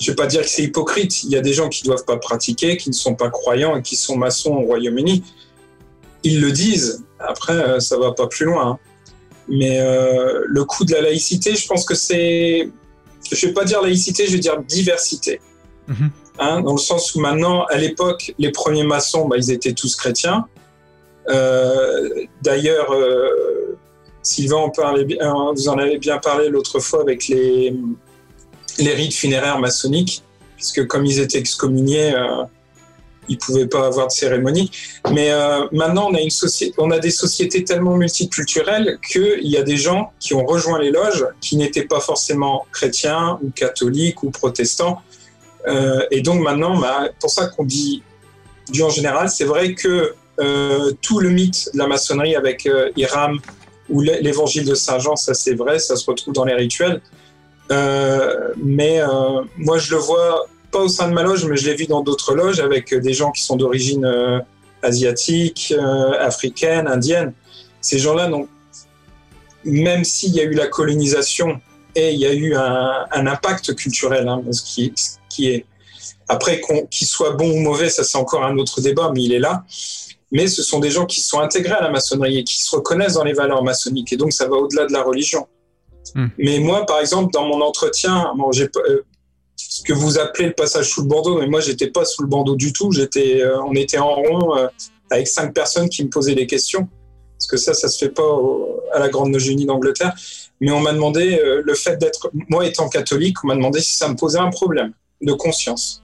Je 0.00 0.10
ne 0.10 0.12
vais 0.12 0.16
pas 0.16 0.26
dire 0.26 0.42
que 0.42 0.48
c'est 0.48 0.62
hypocrite. 0.62 1.22
Il 1.24 1.30
y 1.30 1.36
a 1.36 1.40
des 1.40 1.52
gens 1.54 1.68
qui 1.68 1.82
ne 1.84 1.88
doivent 1.88 2.04
pas 2.04 2.16
pratiquer, 2.18 2.76
qui 2.76 2.90
ne 2.90 2.94
sont 2.94 3.14
pas 3.14 3.30
croyants 3.30 3.76
et 3.76 3.82
qui 3.82 3.96
sont 3.96 4.16
maçons 4.16 4.50
au 4.50 4.60
Royaume-Uni. 4.60 5.22
Ils 6.22 6.40
le 6.40 6.50
disent. 6.52 7.04
Après, 7.18 7.54
euh, 7.54 7.80
ça 7.80 7.98
va 7.98 8.12
pas 8.12 8.26
plus 8.26 8.46
loin. 8.46 8.66
hein. 8.72 8.78
Mais 9.48 9.80
euh, 9.80 10.42
le 10.46 10.64
coup 10.64 10.84
de 10.84 10.92
la 10.92 11.02
laïcité, 11.02 11.54
je 11.54 11.66
pense 11.66 11.84
que 11.84 11.94
c'est. 11.94 12.70
Je 13.30 13.34
ne 13.34 13.48
vais 13.48 13.54
pas 13.54 13.64
dire 13.64 13.82
laïcité, 13.82 14.26
je 14.26 14.32
vais 14.32 14.38
dire 14.38 14.58
diversité. 14.62 15.40
Mhm. 15.88 16.10
Hein, 16.38 16.60
dans 16.60 16.72
le 16.72 16.78
sens 16.78 17.14
où 17.14 17.20
maintenant, 17.20 17.64
à 17.64 17.76
l'époque, 17.78 18.34
les 18.38 18.50
premiers 18.50 18.84
maçons, 18.84 19.26
bah, 19.26 19.36
ils 19.38 19.50
étaient 19.50 19.72
tous 19.72 19.96
chrétiens. 19.96 20.46
Euh, 21.28 22.08
D'ailleurs, 22.42 22.92
euh, 22.92 23.76
Sylvain, 24.22 24.70
euh, 24.78 25.52
vous 25.54 25.68
en 25.68 25.78
avez 25.78 25.98
bien 25.98 26.18
parlé 26.18 26.48
l'autre 26.48 26.80
fois 26.80 27.00
avec 27.00 27.28
les, 27.28 27.74
rites 28.78 29.14
funéraires 29.14 29.58
maçonniques, 29.58 30.22
puisque 30.56 30.86
comme 30.86 31.06
ils 31.06 31.18
étaient 31.18 31.38
excommuniés, 31.38 32.14
ils 33.28 33.38
pouvaient 33.38 33.66
pas 33.66 33.86
avoir 33.86 34.06
de 34.06 34.12
cérémonie. 34.12 34.70
Mais 35.12 35.30
maintenant, 35.72 36.10
on 36.10 36.90
a, 36.90 36.98
des 36.98 37.10
sociétés 37.10 37.64
tellement 37.64 37.96
multiculturelles 37.96 38.98
qu'il 39.10 39.48
y 39.48 39.56
a 39.56 39.62
des 39.62 39.76
gens 39.76 40.12
qui 40.20 40.34
ont 40.34 40.44
rejoint 40.44 40.78
les 40.78 40.90
loges 40.90 41.26
qui 41.40 41.56
n'étaient 41.56 41.86
pas 41.86 42.00
forcément 42.00 42.66
chrétiens 42.70 43.38
ou 43.42 43.50
catholiques 43.50 44.22
ou 44.22 44.30
protestants. 44.30 45.00
Et 46.10 46.20
donc 46.20 46.42
maintenant, 46.42 46.78
bah, 46.78 47.08
pour 47.18 47.30
ça 47.30 47.46
qu'on 47.46 47.64
dit 47.64 48.02
Dieu 48.68 48.84
en 48.84 48.90
général, 48.90 49.30
c'est 49.30 49.44
vrai 49.44 49.74
que 49.74 50.14
euh, 50.40 50.92
tout 51.00 51.18
le 51.20 51.30
mythe 51.30 51.70
de 51.72 51.78
la 51.78 51.86
maçonnerie 51.86 52.36
avec 52.36 52.66
euh, 52.66 52.90
Hiram 52.96 53.38
ou 53.88 54.00
l'é- 54.00 54.20
l'évangile 54.20 54.64
de 54.64 54.74
Saint 54.74 54.98
Jean, 54.98 55.16
ça 55.16 55.34
c'est 55.34 55.54
vrai, 55.54 55.78
ça 55.78 55.96
se 55.96 56.04
retrouve 56.08 56.34
dans 56.34 56.44
les 56.44 56.54
rituels. 56.54 57.00
Euh, 57.70 58.52
mais 58.56 59.00
euh, 59.00 59.42
moi, 59.56 59.78
je 59.78 59.92
le 59.92 59.98
vois 59.98 60.46
pas 60.70 60.80
au 60.80 60.88
sein 60.88 61.08
de 61.08 61.14
ma 61.14 61.22
loge, 61.22 61.44
mais 61.46 61.56
je 61.56 61.68
l'ai 61.68 61.74
vu 61.74 61.86
dans 61.86 62.02
d'autres 62.02 62.34
loges 62.34 62.60
avec 62.60 62.94
des 62.94 63.12
gens 63.12 63.30
qui 63.30 63.42
sont 63.42 63.56
d'origine 63.56 64.06
asiatique, 64.82 65.72
africaine, 66.20 66.86
indienne. 66.86 67.32
Ces 67.80 67.98
gens-là, 67.98 68.28
même 69.64 70.04
s'il 70.04 70.34
y 70.34 70.40
a 70.40 70.44
eu 70.44 70.54
la 70.54 70.66
colonisation 70.66 71.60
et 71.94 72.12
il 72.12 72.20
y 72.20 72.26
a 72.26 72.32
eu 72.32 72.54
un, 72.54 73.26
impact 73.26 73.74
culturel, 73.74 74.28
hein, 74.28 74.42
ce 74.52 74.62
qui, 75.28 75.48
est 75.48 75.64
après 76.28 76.60
qu'il 76.90 77.06
soit 77.06 77.32
bon 77.32 77.50
ou 77.50 77.60
mauvais, 77.60 77.88
ça 77.88 78.04
c'est 78.04 78.18
encore 78.18 78.44
un 78.44 78.58
autre 78.58 78.80
débat, 78.80 79.10
mais 79.14 79.22
il 79.22 79.32
est 79.32 79.38
là. 79.38 79.64
Mais 80.32 80.48
ce 80.48 80.62
sont 80.62 80.80
des 80.80 80.90
gens 80.90 81.06
qui 81.06 81.20
sont 81.20 81.38
intégrés 81.38 81.74
à 81.74 81.82
la 81.82 81.90
maçonnerie 81.90 82.38
et 82.38 82.44
qui 82.44 82.60
se 82.60 82.74
reconnaissent 82.74 83.14
dans 83.14 83.24
les 83.24 83.32
valeurs 83.32 83.62
maçonniques, 83.62 84.12
et 84.12 84.16
donc 84.16 84.32
ça 84.32 84.48
va 84.48 84.56
au-delà 84.56 84.86
de 84.86 84.92
la 84.92 85.02
religion. 85.02 85.46
Hmm. 86.14 86.26
Mais 86.38 86.58
moi, 86.58 86.84
par 86.84 87.00
exemple, 87.00 87.32
dans 87.32 87.46
mon 87.46 87.60
entretien, 87.60 88.32
bon, 88.36 88.50
euh, 88.50 89.02
ce 89.56 89.82
que 89.82 89.92
vous 89.92 90.18
appelez 90.18 90.48
le 90.48 90.54
passage 90.54 90.88
sous 90.90 91.02
le 91.02 91.08
bandeau, 91.08 91.38
mais 91.38 91.46
moi, 91.46 91.60
j'étais 91.60 91.88
pas 91.88 92.04
sous 92.04 92.22
le 92.22 92.28
bandeau 92.28 92.56
du 92.56 92.72
tout. 92.72 92.90
J'étais, 92.92 93.40
euh, 93.40 93.62
on 93.62 93.74
était 93.74 93.98
en 93.98 94.14
rond 94.14 94.56
euh, 94.56 94.66
avec 95.10 95.28
cinq 95.28 95.54
personnes 95.54 95.88
qui 95.88 96.04
me 96.04 96.10
posaient 96.10 96.34
des 96.34 96.46
questions, 96.46 96.88
parce 97.38 97.46
que 97.46 97.56
ça, 97.56 97.72
ça 97.74 97.88
se 97.88 97.98
fait 97.98 98.10
pas 98.10 98.26
au- 98.26 98.80
à 98.92 98.98
la 98.98 99.08
Grande 99.08 99.32
Loge 99.32 99.46
Unie 99.48 99.66
d'Angleterre. 99.66 100.14
Mais 100.60 100.70
on 100.70 100.80
m'a 100.80 100.92
demandé 100.92 101.38
le 101.62 101.74
fait 101.74 101.98
d'être, 101.98 102.30
moi 102.48 102.66
étant 102.66 102.88
catholique, 102.88 103.44
on 103.44 103.48
m'a 103.48 103.54
demandé 103.54 103.80
si 103.80 103.94
ça 103.94 104.08
me 104.08 104.16
posait 104.16 104.38
un 104.38 104.48
problème 104.48 104.92
de 105.20 105.34
conscience 105.34 106.02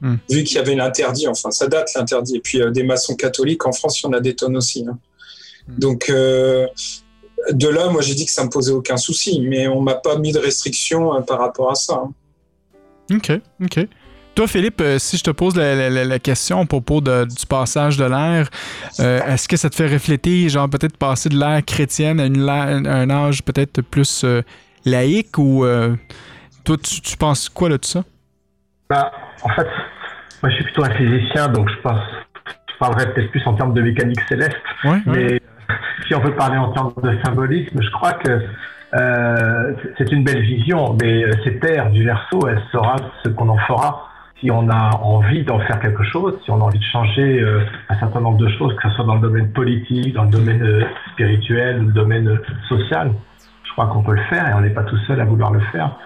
Hmm. 0.00 0.16
vu 0.30 0.44
qu'il 0.44 0.56
y 0.56 0.58
avait 0.58 0.74
l'interdit, 0.74 1.26
enfin 1.28 1.50
ça 1.50 1.66
date 1.66 1.90
l'interdit. 1.94 2.36
Et 2.36 2.40
puis 2.40 2.60
euh, 2.60 2.70
des 2.70 2.82
maçons 2.82 3.14
catholiques 3.16 3.64
en 3.66 3.72
France, 3.72 4.00
il 4.00 4.06
y 4.06 4.08
en 4.08 4.12
a 4.12 4.20
des 4.20 4.34
tonnes 4.34 4.56
aussi. 4.56 4.84
hein. 4.88 4.98
Donc 5.68 6.10
euh, 6.10 6.66
de 7.50 7.68
là, 7.68 7.88
moi 7.88 8.02
j'ai 8.02 8.14
dit 8.14 8.26
que 8.26 8.30
ça 8.32 8.44
me 8.44 8.50
posait 8.50 8.72
aucun 8.72 8.96
souci, 8.98 9.40
mais 9.40 9.66
on 9.68 9.80
m'a 9.80 9.94
pas 9.94 10.18
mis 10.18 10.32
de 10.32 10.38
restrictions 10.38 11.14
euh, 11.14 11.20
par 11.20 11.38
rapport 11.38 11.70
à 11.70 11.74
ça. 11.74 12.02
hein. 12.04 12.12
OK, 13.16 13.32
OK. 13.62 13.86
Toi, 14.34 14.48
Philippe, 14.48 14.80
euh, 14.80 14.98
si 14.98 15.16
je 15.16 15.22
te 15.22 15.30
pose 15.30 15.54
la, 15.54 15.88
la- 16.04 16.18
question 16.18 16.60
à 16.60 16.66
propos 16.66 17.00
de- 17.00 17.24
du 17.24 17.46
passage 17.46 17.96
de 17.96 18.04
l'ère, 18.04 18.50
euh, 18.98 19.20
est-ce 19.28 19.46
que 19.46 19.56
ça 19.56 19.70
te 19.70 19.76
fait 19.76 19.86
refléter, 19.86 20.48
genre, 20.48 20.68
peut-être 20.68 20.96
passer 20.96 21.28
de 21.28 21.38
l'ère 21.38 21.64
chrétienne 21.64 22.18
à, 22.18 22.26
une, 22.26 22.44
l'ère- 22.44 22.82
à 22.92 22.96
un 22.96 23.10
âge 23.10 23.44
peut-être 23.44 23.80
plus 23.82 24.22
euh, 24.24 24.42
laïque 24.84 25.38
ou. 25.38 25.64
euh, 25.64 25.94
toi, 26.64 26.76
tu, 26.82 27.00
tu 27.00 27.16
penses 27.16 27.48
quoi 27.48 27.68
là, 27.68 27.78
de 27.78 27.84
ça? 27.84 28.02
Bah, 28.90 29.12
en 29.44 29.48
fait, 29.50 29.68
moi 30.42 30.50
je 30.50 30.54
suis 30.56 30.64
plutôt 30.64 30.84
un 30.84 30.90
physicien, 30.90 31.48
donc 31.48 31.68
je 31.70 31.80
pense, 31.80 32.00
je 32.72 32.78
parlerais 32.78 33.12
peut-être 33.12 33.30
plus 33.30 33.46
en 33.46 33.54
termes 33.54 33.74
de 33.74 33.82
mécanique 33.82 34.20
céleste. 34.28 34.56
Ouais, 34.84 34.98
Mais 35.06 35.40
si 36.06 36.14
on 36.14 36.20
veut 36.20 36.34
parler 36.34 36.58
en 36.58 36.72
termes 36.72 36.92
de 37.02 37.16
symbolisme, 37.24 37.80
je 37.80 37.90
crois 37.90 38.12
que 38.14 38.40
euh, 38.94 39.72
c'est 39.98 40.10
une 40.12 40.24
belle 40.24 40.42
vision, 40.42 40.96
mais 41.00 41.24
euh, 41.24 41.30
cette 41.44 41.60
terre 41.60 41.90
du 41.90 42.04
verso, 42.04 42.46
elle 42.48 42.62
sera 42.72 42.96
ce 43.24 43.28
qu'on 43.28 43.48
en 43.48 43.58
fera. 43.58 44.08
Si 44.40 44.50
on 44.50 44.68
a 44.68 44.90
envie 45.02 45.42
d'en 45.44 45.58
faire 45.60 45.80
quelque 45.80 46.04
chose, 46.04 46.34
si 46.44 46.50
on 46.50 46.60
a 46.60 46.64
envie 46.64 46.78
de 46.78 46.84
changer 46.84 47.40
euh, 47.40 47.64
un 47.88 47.98
certain 47.98 48.20
nombre 48.20 48.38
de 48.38 48.48
choses, 48.48 48.74
que 48.76 48.88
ce 48.88 48.94
soit 48.94 49.04
dans 49.04 49.14
le 49.14 49.20
domaine 49.20 49.50
politique, 49.52 50.12
dans 50.14 50.24
le 50.24 50.30
domaine 50.30 50.62
euh, 50.62 50.84
spirituel, 51.12 51.82
ou 51.82 51.86
le 51.86 51.92
domaine 51.92 52.28
euh, 52.28 52.42
social, 52.68 53.12
je 53.64 53.72
crois 53.72 53.86
qu'on 53.86 54.02
peut 54.02 54.14
le 54.14 54.22
faire 54.24 54.48
et 54.48 54.52
on 54.54 54.60
n'est 54.60 54.70
pas 54.70 54.84
tout 54.84 54.98
seul 55.06 55.20
à 55.20 55.24
vouloir 55.24 55.50
le 55.50 55.60
faire. 55.72 55.96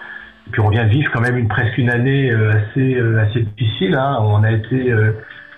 Puis 0.51 0.61
on 0.61 0.69
vient 0.69 0.85
de 0.85 0.89
vivre 0.89 1.11
quand 1.11 1.21
même 1.21 1.37
une 1.37 1.47
presque 1.47 1.77
une 1.77 1.89
année 1.89 2.31
euh, 2.31 2.51
assez 2.51 2.95
euh, 2.95 3.21
assez 3.21 3.41
difficile. 3.41 3.95
Hein. 3.95 4.17
On 4.21 4.43
a 4.43 4.51
été 4.51 4.91
euh, 4.91 5.11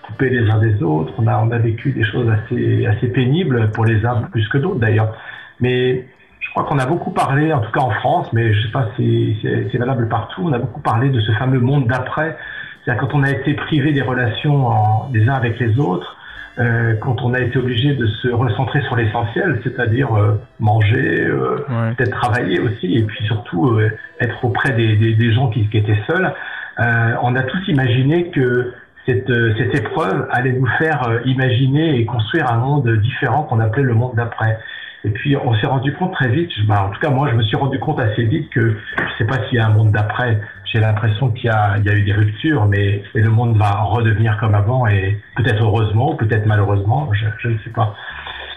coupés 0.06 0.28
les 0.30 0.50
uns 0.50 0.58
des 0.58 0.82
autres. 0.82 1.12
On 1.18 1.26
a 1.26 1.38
on 1.38 1.50
a 1.50 1.58
vécu 1.58 1.92
des 1.92 2.04
choses 2.04 2.28
assez 2.30 2.86
assez 2.86 3.08
pénibles 3.08 3.70
pour 3.72 3.84
les 3.84 4.04
uns 4.04 4.22
plus 4.30 4.46
que 4.48 4.58
d'autres 4.58 4.80
d'ailleurs. 4.80 5.14
Mais 5.60 6.06
je 6.40 6.50
crois 6.50 6.64
qu'on 6.64 6.78
a 6.78 6.86
beaucoup 6.86 7.12
parlé, 7.12 7.52
en 7.52 7.60
tout 7.60 7.70
cas 7.72 7.80
en 7.80 7.90
France, 7.90 8.30
mais 8.32 8.52
je 8.52 8.62
sais 8.66 8.72
pas 8.72 8.88
si 8.96 9.38
c'est 9.42 9.68
c'est 9.70 9.78
valable 9.78 10.08
partout. 10.08 10.42
On 10.44 10.52
a 10.52 10.58
beaucoup 10.58 10.80
parlé 10.82 11.08
de 11.08 11.20
ce 11.20 11.32
fameux 11.32 11.60
monde 11.60 11.86
d'après. 11.86 12.36
C'est-à-dire 12.84 13.00
quand 13.02 13.14
on 13.16 13.22
a 13.22 13.30
été 13.30 13.54
privé 13.54 13.92
des 13.92 14.02
relations 14.02 14.66
en- 14.66 15.10
les 15.12 15.28
uns 15.28 15.34
avec 15.34 15.58
les 15.60 15.78
autres, 15.78 16.16
euh, 16.58 16.94
quand 17.00 17.22
on 17.22 17.32
a 17.34 17.40
été 17.40 17.58
obligé 17.58 17.94
de 17.94 18.06
se 18.06 18.28
recentrer 18.28 18.82
sur 18.82 18.96
l'essentiel, 18.96 19.60
c'est-à-dire 19.64 20.14
euh, 20.14 20.40
manger, 20.60 21.24
euh, 21.24 21.56
peut-être 21.96 22.12
travailler 22.20 22.60
aussi, 22.60 22.94
et 22.94 23.02
puis 23.02 23.24
surtout 23.24 23.68
euh, 23.70 23.90
être 24.20 24.44
auprès 24.44 24.72
des, 24.72 24.96
des, 24.96 25.14
des 25.14 25.32
gens 25.32 25.48
qui, 25.48 25.66
qui 25.68 25.78
étaient 25.78 25.98
seuls, 26.06 26.32
euh, 26.80 27.14
on 27.22 27.34
a 27.36 27.42
tous 27.42 27.68
imaginé 27.68 28.30
que 28.30 28.72
cette, 29.06 29.30
euh, 29.30 29.54
cette 29.58 29.74
épreuve 29.74 30.28
allait 30.30 30.52
nous 30.52 30.68
faire 30.78 31.20
imaginer 31.24 31.98
et 31.98 32.04
construire 32.04 32.50
un 32.50 32.58
monde 32.58 32.88
différent 32.98 33.44
qu'on 33.44 33.58
appelait 33.60 33.82
le 33.82 33.94
monde 33.94 34.12
d'après. 34.14 34.58
Et 35.04 35.10
puis 35.10 35.36
on 35.36 35.54
s'est 35.54 35.66
rendu 35.66 35.92
compte 35.94 36.12
très 36.12 36.28
vite, 36.28 36.50
bah, 36.68 36.86
en 36.86 36.90
tout 36.90 37.00
cas 37.00 37.10
moi 37.10 37.28
je 37.28 37.34
me 37.34 37.42
suis 37.42 37.56
rendu 37.56 37.78
compte 37.80 37.98
assez 37.98 38.22
vite 38.24 38.48
que 38.50 38.76
je 38.96 39.18
sais 39.18 39.24
pas 39.24 39.38
s'il 39.48 39.58
y 39.58 39.60
a 39.60 39.66
un 39.66 39.70
monde 39.70 39.90
d'après, 39.90 40.40
j'ai 40.72 40.80
l'impression 40.80 41.30
qu'il 41.30 41.46
y 41.46 41.48
a, 41.50 41.76
il 41.78 41.84
y 41.84 41.90
a 41.90 41.94
eu 41.94 42.02
des 42.02 42.12
ruptures, 42.12 42.66
mais, 42.66 43.02
le 43.14 43.28
monde 43.30 43.56
va 43.58 43.82
redevenir 43.82 44.38
comme 44.38 44.54
avant, 44.54 44.86
et 44.86 45.18
peut-être 45.36 45.62
heureusement, 45.62 46.12
ou 46.12 46.16
peut-être 46.16 46.46
malheureusement, 46.46 47.10
je, 47.12 47.26
je 47.40 47.48
ne 47.48 47.58
sais 47.58 47.70
pas. 47.70 47.94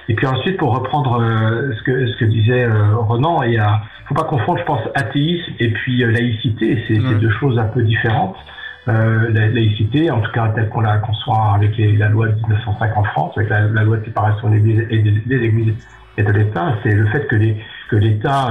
Et 0.07 0.13
puis 0.15 0.27
ensuite, 0.27 0.57
pour 0.57 0.73
reprendre 0.75 1.19
euh, 1.21 1.71
ce, 1.77 1.83
que, 1.83 2.07
ce 2.07 2.17
que 2.17 2.25
disait 2.25 2.63
euh, 2.63 2.95
Renan, 2.97 3.41
il 3.43 3.59
a, 3.59 3.81
faut 4.07 4.13
pas 4.13 4.23
confondre, 4.25 4.59
je 4.59 4.63
pense, 4.65 4.81
athéisme 4.93 5.51
et 5.59 5.69
puis 5.71 6.03
euh, 6.03 6.11
laïcité. 6.11 6.83
C'est 6.87 6.99
deux 7.19 7.31
choses 7.39 7.57
un 7.57 7.65
peu 7.65 7.81
différentes. 7.81 8.35
Euh, 8.87 9.29
la 9.33 9.47
laïcité, 9.47 10.11
en 10.11 10.21
tout 10.21 10.31
cas 10.31 10.49
telle 10.49 10.69
qu'on 10.69 10.81
la 10.81 10.99
conçoit 10.99 11.53
avec 11.55 11.75
les- 11.75 11.97
la 11.97 12.09
loi 12.09 12.27
de 12.27 12.35
1905 12.35 12.95
en 12.95 13.03
France, 13.03 13.33
avec 13.35 13.49
la, 13.49 13.61
la 13.61 13.81
loi 13.83 13.97
de 13.97 14.05
séparation 14.05 14.47
des 14.51 14.57
églises 14.59 15.73
et 16.17 16.23
de 16.23 16.31
l'État, 16.31 16.75
c'est 16.83 16.93
le 16.93 17.07
fait 17.07 17.27
que 17.27 17.95
l'État 17.95 18.49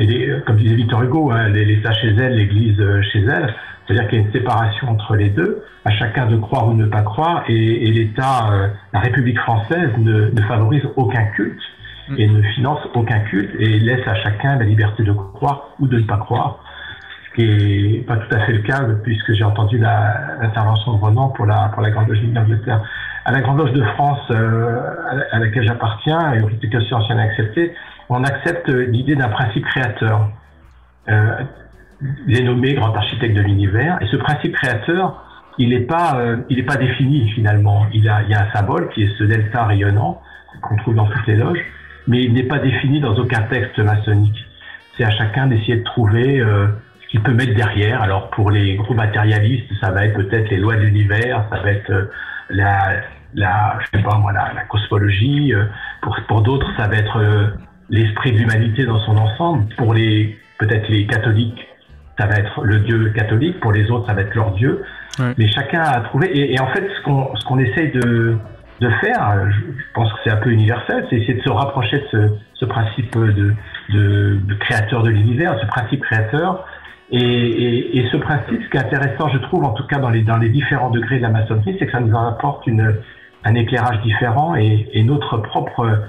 et 0.00 0.06
les, 0.06 0.40
comme 0.46 0.56
disait 0.56 0.74
Victor 0.74 1.02
Hugo, 1.02 1.30
hein, 1.30 1.48
l'État 1.48 1.92
chez 2.00 2.08
elle, 2.18 2.34
l'Église 2.36 2.80
euh, 2.80 3.02
chez 3.12 3.20
elle, 3.20 3.54
c'est-à-dire 3.86 4.08
qu'il 4.08 4.18
y 4.18 4.22
a 4.22 4.26
une 4.26 4.32
séparation 4.32 4.88
entre 4.88 5.14
les 5.16 5.30
deux, 5.30 5.62
à 5.84 5.90
chacun 5.90 6.26
de 6.26 6.36
croire 6.36 6.68
ou 6.68 6.74
ne 6.74 6.86
pas 6.86 7.02
croire, 7.02 7.44
et, 7.48 7.86
et 7.86 7.90
l'État, 7.92 8.50
euh, 8.52 8.68
la 8.92 9.00
République 9.00 9.38
française 9.40 9.90
ne, 9.98 10.30
ne 10.30 10.42
favorise 10.42 10.84
aucun 10.96 11.24
culte 11.36 11.60
et 12.18 12.26
ne 12.26 12.42
finance 12.54 12.80
aucun 12.94 13.20
culte 13.20 13.50
et 13.60 13.78
laisse 13.78 14.06
à 14.08 14.14
chacun 14.16 14.56
la 14.56 14.64
liberté 14.64 15.04
de 15.04 15.12
croire 15.12 15.68
ou 15.78 15.86
de 15.86 15.98
ne 15.98 16.02
pas 16.04 16.16
croire, 16.16 16.58
ce 17.28 17.34
qui 17.36 17.44
est 17.98 18.06
pas 18.06 18.16
tout 18.16 18.34
à 18.34 18.40
fait 18.40 18.52
le 18.52 18.62
cas 18.62 18.80
puisque 19.04 19.32
j'ai 19.34 19.44
entendu 19.44 19.78
l'intervention 19.78 20.96
de 20.96 21.00
Renan 21.04 21.28
pour 21.28 21.46
la 21.46 21.68
pour 21.72 21.82
la 21.82 21.90
Grande 21.90 22.08
Loge 22.08 22.20
d'Angleterre. 22.22 22.82
À 23.24 23.32
la 23.32 23.40
Grande 23.42 23.58
Loge 23.58 23.72
de 23.72 23.82
France, 23.94 24.20
euh, 24.30 24.80
à 25.10 25.14
la- 25.14 25.24
à 25.30 25.38
laquelle 25.38 25.64
j'appartiens, 25.64 26.32
et 26.34 26.42
au 26.42 26.46
Rite 26.46 26.64
Écossais 26.64 26.94
ancien 26.94 27.18
accepté, 27.18 27.72
on 28.10 28.24
accepte 28.24 28.68
l'idée 28.68 29.16
d'un 29.16 29.28
principe 29.28 29.64
créateur. 29.66 30.28
Euh, 31.08 31.42
il 32.26 32.38
est 32.38 32.42
nommé 32.44 32.74
grand 32.74 32.94
architecte 32.94 33.34
de 33.36 33.42
l'univers, 33.42 33.98
et 34.02 34.06
ce 34.06 34.16
principe 34.16 34.54
créateur, 34.54 35.24
il 35.58 35.70
n'est 35.70 35.80
pas, 35.80 36.16
euh, 36.16 36.36
il 36.48 36.58
est 36.58 36.64
pas 36.64 36.76
défini 36.76 37.28
finalement. 37.30 37.86
Il, 37.92 38.08
a, 38.08 38.22
il 38.22 38.30
y 38.30 38.34
a 38.34 38.46
un 38.46 38.52
symbole 38.52 38.88
qui 38.90 39.04
est 39.04 39.18
ce 39.18 39.24
delta 39.24 39.64
rayonnant 39.64 40.20
qu'on 40.62 40.76
trouve 40.76 40.94
dans 40.94 41.06
toutes 41.06 41.26
les 41.26 41.36
loges, 41.36 41.64
mais 42.06 42.22
il 42.24 42.32
n'est 42.32 42.44
pas 42.44 42.58
défini 42.58 43.00
dans 43.00 43.14
aucun 43.16 43.42
texte 43.42 43.78
maçonnique. 43.78 44.38
C'est 44.96 45.04
à 45.04 45.10
chacun 45.10 45.46
d'essayer 45.46 45.76
de 45.76 45.84
trouver 45.84 46.40
euh, 46.40 46.68
ce 47.02 47.06
qu'il 47.08 47.22
peut 47.22 47.34
mettre 47.34 47.54
derrière. 47.54 48.02
Alors 48.02 48.30
pour 48.30 48.50
les 48.50 48.76
gros 48.76 48.94
matérialistes, 48.94 49.70
ça 49.80 49.90
va 49.90 50.06
être 50.06 50.16
peut-être 50.16 50.50
les 50.50 50.56
lois 50.58 50.76
de 50.76 50.82
l'univers, 50.82 51.44
ça 51.50 51.60
va 51.60 51.70
être 51.70 51.90
euh, 51.90 52.10
la, 52.48 53.02
la, 53.34 53.78
je 53.80 53.98
sais 53.98 54.02
pas 54.02 54.16
moi, 54.18 54.32
la, 54.32 54.52
la 54.54 54.62
cosmologie. 54.64 55.52
euh, 55.52 55.64
pour 56.02 56.16
pour 56.28 56.40
d'autres, 56.42 56.68
ça 56.78 56.88
va 56.88 56.96
être 56.96 57.18
euh, 57.18 57.48
l'esprit 57.90 58.32
de 58.32 58.38
l'humanité 58.38 58.84
dans 58.84 59.00
son 59.00 59.16
ensemble. 59.16 59.66
Pour 59.76 59.94
les 59.94 60.38
peut-être 60.58 60.88
les 60.88 61.06
catholiques, 61.06 61.66
ça 62.18 62.26
va 62.26 62.36
être 62.36 62.62
le 62.62 62.80
Dieu 62.80 63.10
catholique. 63.10 63.60
Pour 63.60 63.72
les 63.72 63.90
autres, 63.90 64.06
ça 64.06 64.14
va 64.14 64.22
être 64.22 64.34
leur 64.34 64.52
Dieu. 64.52 64.82
Mais 65.36 65.48
chacun 65.48 65.82
a 65.82 66.00
trouvé. 66.00 66.28
Et, 66.28 66.54
et 66.54 66.60
en 66.60 66.68
fait, 66.68 66.88
ce 66.96 67.02
qu'on 67.02 67.34
ce 67.36 67.44
qu'on 67.44 67.58
essaye 67.58 67.90
de 67.92 68.36
de 68.80 68.88
faire, 69.02 69.50
je, 69.50 69.82
pense 69.92 70.10
que 70.12 70.18
c'est 70.24 70.30
un 70.30 70.38
peu 70.38 70.50
universel, 70.50 71.06
c'est 71.10 71.16
essayer 71.16 71.34
de 71.34 71.42
se 71.42 71.50
rapprocher 71.50 71.98
de 71.98 72.06
ce, 72.10 72.16
ce 72.54 72.64
principe 72.64 73.14
de, 73.14 73.54
de, 73.90 74.38
de 74.42 74.54
créateur 74.54 75.02
de 75.02 75.10
l'univers, 75.10 75.58
ce 75.60 75.66
principe 75.66 76.00
créateur. 76.02 76.64
Et, 77.10 77.18
et, 77.18 77.98
et 77.98 78.08
ce 78.10 78.16
principe, 78.16 78.62
ce 78.62 78.70
qui 78.70 78.76
est 78.76 78.80
intéressant, 78.80 79.28
je 79.28 79.38
trouve, 79.38 79.64
en 79.64 79.72
tout 79.72 79.86
cas 79.86 79.98
dans 79.98 80.08
les, 80.08 80.22
dans 80.22 80.38
les 80.38 80.48
différents 80.48 80.90
degrés 80.90 81.18
de 81.18 81.22
la 81.22 81.28
maçonnerie, 81.28 81.76
c'est 81.78 81.86
que 81.86 81.92
ça 81.92 82.00
nous 82.00 82.16
apporte 82.16 82.66
une, 82.66 82.94
un 83.44 83.54
éclairage 83.54 84.00
différent 84.02 84.54
et, 84.54 84.88
et 84.92 85.02
notre 85.02 85.38
propre 85.38 86.04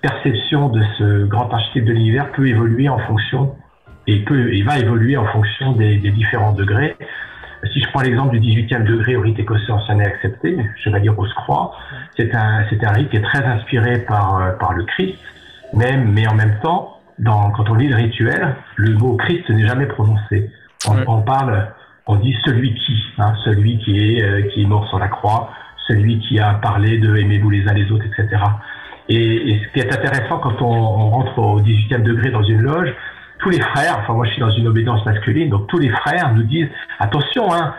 perception 0.00 0.68
de 0.68 0.82
ce 0.98 1.24
grand 1.24 1.52
architecte 1.52 1.86
de 1.86 1.92
l'univers 1.92 2.30
peut 2.32 2.48
évoluer 2.48 2.88
en 2.88 2.98
fonction 2.98 3.56
et 4.06 4.20
peut 4.20 4.54
et 4.54 4.62
va 4.62 4.78
évoluer 4.78 5.16
en 5.16 5.26
fonction 5.26 5.72
des, 5.72 5.98
des 5.98 6.10
différents 6.10 6.52
degrés. 6.52 6.96
Si 7.72 7.80
je 7.80 7.88
prends 7.88 8.02
l'exemple 8.02 8.38
du 8.38 8.40
18e 8.40 8.84
degré 8.84 9.16
au 9.16 9.22
rite 9.22 9.38
écossais 9.38 9.72
ancien 9.72 9.98
et 9.98 10.04
accepté, 10.04 10.56
Chevalier 10.84 11.08
Rose-Croix, 11.08 11.72
c'est 12.16 12.34
un, 12.34 12.64
c'est 12.70 12.84
un 12.84 12.92
rite 12.92 13.10
qui 13.10 13.16
est 13.16 13.22
très 13.22 13.44
inspiré 13.44 13.98
par, 14.00 14.40
euh, 14.40 14.52
par 14.52 14.72
le 14.74 14.84
Christ, 14.84 15.18
même, 15.72 16.12
mais 16.12 16.28
en 16.28 16.34
même 16.34 16.58
temps, 16.62 17.00
dans, 17.18 17.50
quand 17.50 17.68
on 17.70 17.74
lit 17.74 17.88
le 17.88 17.96
rituel, 17.96 18.54
le 18.76 18.92
mot 18.92 19.16
Christ 19.16 19.48
n'est 19.48 19.66
jamais 19.66 19.86
prononcé. 19.86 20.50
On, 20.86 20.96
on 21.06 21.22
parle, 21.22 21.68
on 22.06 22.16
dit 22.16 22.36
celui 22.44 22.74
qui, 22.74 23.02
hein, 23.18 23.34
celui 23.44 23.78
qui 23.78 23.98
est, 23.98 24.22
euh, 24.22 24.42
qui 24.42 24.62
est 24.62 24.66
mort 24.66 24.86
sur 24.88 24.98
la 24.98 25.08
croix, 25.08 25.50
celui 25.88 26.18
qui 26.20 26.38
a 26.38 26.54
parlé 26.54 26.98
de 26.98 27.16
aimez-vous 27.16 27.50
les 27.50 27.66
uns 27.68 27.72
les 27.72 27.90
autres, 27.90 28.04
etc. 28.04 28.42
Et, 29.08 29.50
et 29.50 29.60
ce 29.60 29.72
qui 29.72 29.80
est 29.80 29.92
intéressant 29.92 30.38
quand 30.38 30.60
on, 30.62 30.72
on 30.72 31.10
rentre 31.10 31.38
au 31.38 31.60
18e 31.60 32.02
degré 32.02 32.30
dans 32.30 32.42
une 32.42 32.60
loge, 32.60 32.92
tous 33.38 33.50
les 33.50 33.60
frères, 33.60 33.98
enfin 34.00 34.14
moi 34.14 34.26
je 34.26 34.32
suis 34.32 34.40
dans 34.40 34.50
une 34.50 34.66
obédience 34.66 35.04
masculine, 35.04 35.50
donc 35.50 35.66
tous 35.68 35.78
les 35.78 35.90
frères 35.90 36.34
nous 36.34 36.42
disent 36.42 36.68
attention, 36.98 37.52
hein, 37.52 37.74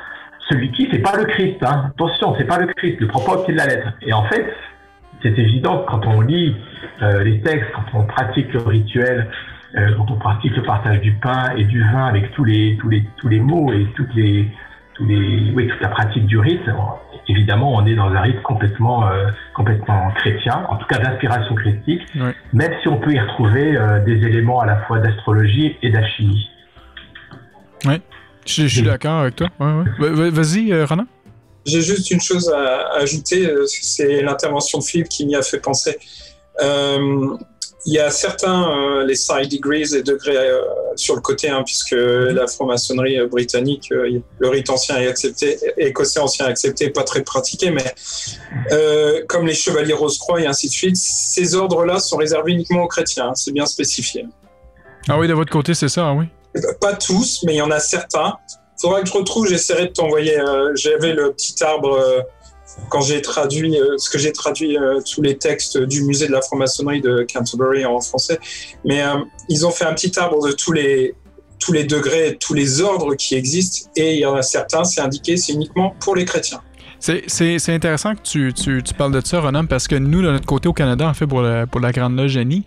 celui 0.50 0.72
qui 0.72 0.88
c'est 0.92 1.00
pas 1.00 1.16
le 1.18 1.26
Christ, 1.26 1.58
hein, 1.64 1.92
attention, 1.96 2.36
c'est 2.38 2.46
pas 2.46 2.60
le 2.60 2.68
Christ, 2.68 3.02
ne 3.02 3.08
prends 3.08 3.22
pas 3.22 3.34
au 3.34 3.44
pied 3.44 3.54
de 3.54 3.58
la 3.58 3.66
lettre. 3.66 3.88
Et 4.02 4.14
en 4.14 4.24
fait, 4.26 4.46
c'est 5.22 5.38
évident 5.38 5.80
que 5.80 5.92
quand 5.92 6.06
on 6.06 6.22
lit 6.22 6.56
euh, 7.02 7.24
les 7.24 7.42
textes, 7.42 7.70
quand 7.74 8.00
on 8.00 8.04
pratique 8.04 8.54
le 8.54 8.62
rituel, 8.62 9.28
euh, 9.76 9.90
quand 9.98 10.12
on 10.12 10.16
pratique 10.16 10.56
le 10.56 10.64
partage 10.64 11.02
du 11.02 11.14
pain 11.14 11.52
et 11.58 11.64
du 11.64 11.84
vin 11.84 12.06
avec 12.06 12.32
tous 12.32 12.44
les 12.44 12.78
tous 12.80 12.90
les 12.90 13.04
tous 13.18 13.28
les 13.28 13.40
mots 13.40 13.74
et 13.74 13.86
toutes 13.96 14.14
les 14.16 14.48
tous 14.94 15.06
les 15.06 15.52
oui 15.56 15.68
toute 15.68 15.82
la 15.82 15.90
pratique 15.90 16.26
du 16.26 16.40
rite, 16.40 16.68
évidemment 17.28 17.74
on 17.74 17.86
est 17.86 17.96
dans 17.96 18.10
un 18.10 18.22
rite 18.22 18.42
complètement 18.44 19.10
euh, 19.10 19.28
complètement 19.56 20.12
chrétien, 20.16 20.66
en 20.70 20.78
tout 20.78 20.88
cas 20.88 21.00
d'inspiration 21.00 21.56
christique, 21.56 22.02
même 22.54 22.74
si 22.82 22.88
on 22.88 22.98
peut 22.98 23.14
y 23.14 23.20
retrouver 23.20 23.76
euh, 23.76 24.04
des 24.04 24.26
éléments 24.26 24.60
à 24.60 24.66
la 24.66 24.78
fois 24.86 25.00
d'astrologie 25.00 25.76
et 25.82 25.90
d'alchimie. 25.90 26.50
Ouais. 27.86 28.02
Je, 28.46 28.64
je 28.64 28.68
suis 28.68 28.82
d'accord 28.82 29.22
avec 29.22 29.36
toi. 29.36 29.50
Ouais, 29.60 30.10
ouais. 30.10 30.30
Vas-y, 30.30 30.72
euh, 30.72 30.86
Ronan. 30.86 31.06
J'ai 31.66 31.82
juste 31.82 32.10
une 32.12 32.22
chose 32.22 32.50
à 32.50 33.02
ajouter, 33.02 33.46
c'est 33.66 34.22
l'intervention 34.22 34.80
de 34.80 34.84
Philippe 34.84 35.10
qui 35.10 35.26
m'y 35.26 35.36
a 35.36 35.42
fait 35.42 35.60
penser. 35.60 35.98
Il 37.90 37.94
y 37.94 38.00
a 38.00 38.12
certains, 38.12 38.70
euh, 38.70 39.06
les 39.06 39.16
side 39.16 39.50
degrees 39.50 39.96
et 39.96 40.04
degrés 40.04 40.36
euh, 40.36 40.60
sur 40.98 41.16
le 41.16 41.22
côté, 41.22 41.48
hein, 41.48 41.64
puisque 41.66 41.96
la 41.98 42.46
franc-maçonnerie 42.46 43.18
euh, 43.18 43.28
britannique, 43.28 43.90
le 43.92 44.50
rite 44.50 44.70
ancien 44.70 44.98
est 44.98 45.08
accepté, 45.08 45.58
écossais 45.78 46.20
ancien 46.20 46.48
est 46.48 46.50
accepté, 46.50 46.90
pas 46.90 47.04
très 47.06 47.24
pratiqué, 47.24 47.72
mais 47.72 47.86
euh, 48.74 49.22
comme 49.30 49.48
les 49.48 49.54
chevaliers 49.54 49.94
Rose-Croix 49.94 50.42
et 50.42 50.46
ainsi 50.46 50.68
de 50.68 50.74
suite, 50.74 50.98
ces 50.98 51.56
ordres-là 51.56 52.00
sont 52.00 52.18
réservés 52.18 52.52
uniquement 52.52 52.84
aux 52.84 52.88
chrétiens, 52.90 53.30
hein, 53.30 53.36
c'est 53.36 53.54
bien 53.54 53.66
spécifié. 53.66 54.26
Ah 55.08 55.18
oui, 55.18 55.30
de 55.30 55.34
votre 55.34 55.52
côté, 55.52 55.74
c'est 55.74 55.88
ça, 55.88 56.12
oui. 56.12 56.26
Pas 56.82 56.94
tous, 56.94 57.44
mais 57.46 57.54
il 57.54 57.58
y 57.58 57.62
en 57.62 57.72
a 57.72 57.80
certains. 57.80 58.34
Faudra 58.82 59.02
que 59.02 59.08
je 59.08 59.14
retrouve, 59.14 59.48
j'essaierai 59.48 59.88
de 59.88 59.94
t'envoyer. 59.94 60.38
euh, 60.40 60.72
J'avais 60.76 61.14
le 61.14 61.32
petit 61.32 61.64
arbre 61.64 61.94
euh, 61.98 62.22
quand 62.90 63.02
j'ai 63.02 63.22
traduit, 63.22 63.80
euh, 63.80 63.98
ce 63.98 64.10
que 64.10 64.18
j'ai 64.18 64.32
traduit 64.32 64.78
euh, 64.78 65.02
tous 65.02 65.22
les 65.22 65.38
textes 65.38 65.78
du 65.78 66.04
musée 66.04 66.28
de 66.28 66.32
la 66.32 66.42
franc-maçonnerie 66.42 67.02
de 67.02 67.26
Canterbury 67.32 67.86
en 67.86 68.00
français. 68.00 68.40
Mais 68.86 69.02
euh, 69.02 69.16
ils 69.50 69.66
ont 69.66 69.72
fait 69.72 69.86
un 69.86 69.94
petit 69.94 70.18
arbre 70.18 70.48
de 70.48 70.54
tous 70.54 70.72
les 70.72 71.16
tous 71.60 71.74
les 71.74 71.86
degrés, 71.86 72.38
tous 72.40 72.54
les 72.54 72.82
ordres 72.82 73.16
qui 73.16 73.34
existent, 73.34 73.90
et 73.96 74.14
il 74.14 74.20
y 74.20 74.26
en 74.28 74.36
a 74.36 74.44
certains, 74.44 74.84
c'est 74.84 75.02
indiqué, 75.02 75.38
c'est 75.38 75.54
uniquement 75.54 75.96
pour 76.00 76.16
les 76.16 76.24
chrétiens. 76.24 76.62
C'est- 77.00 77.70
intéressant 77.70 78.16
que 78.16 78.22
tu, 78.22 78.54
tu, 78.54 78.82
parles 78.94 79.12
de 79.12 79.22
ça, 79.24 79.40
Ronan, 79.40 79.66
parce 79.66 79.88
que 79.88 79.96
nous, 79.96 80.22
de 80.22 80.32
notre 80.32 80.46
côté 80.46 80.68
au 80.68 80.74
Canada, 80.74 81.08
en 81.08 81.14
fait, 81.14 81.28
pour 81.28 81.44
pour 81.72 81.82
la 81.82 81.92
Grande 81.92 82.18
Loge 82.18 82.32
Jenny, 82.32 82.64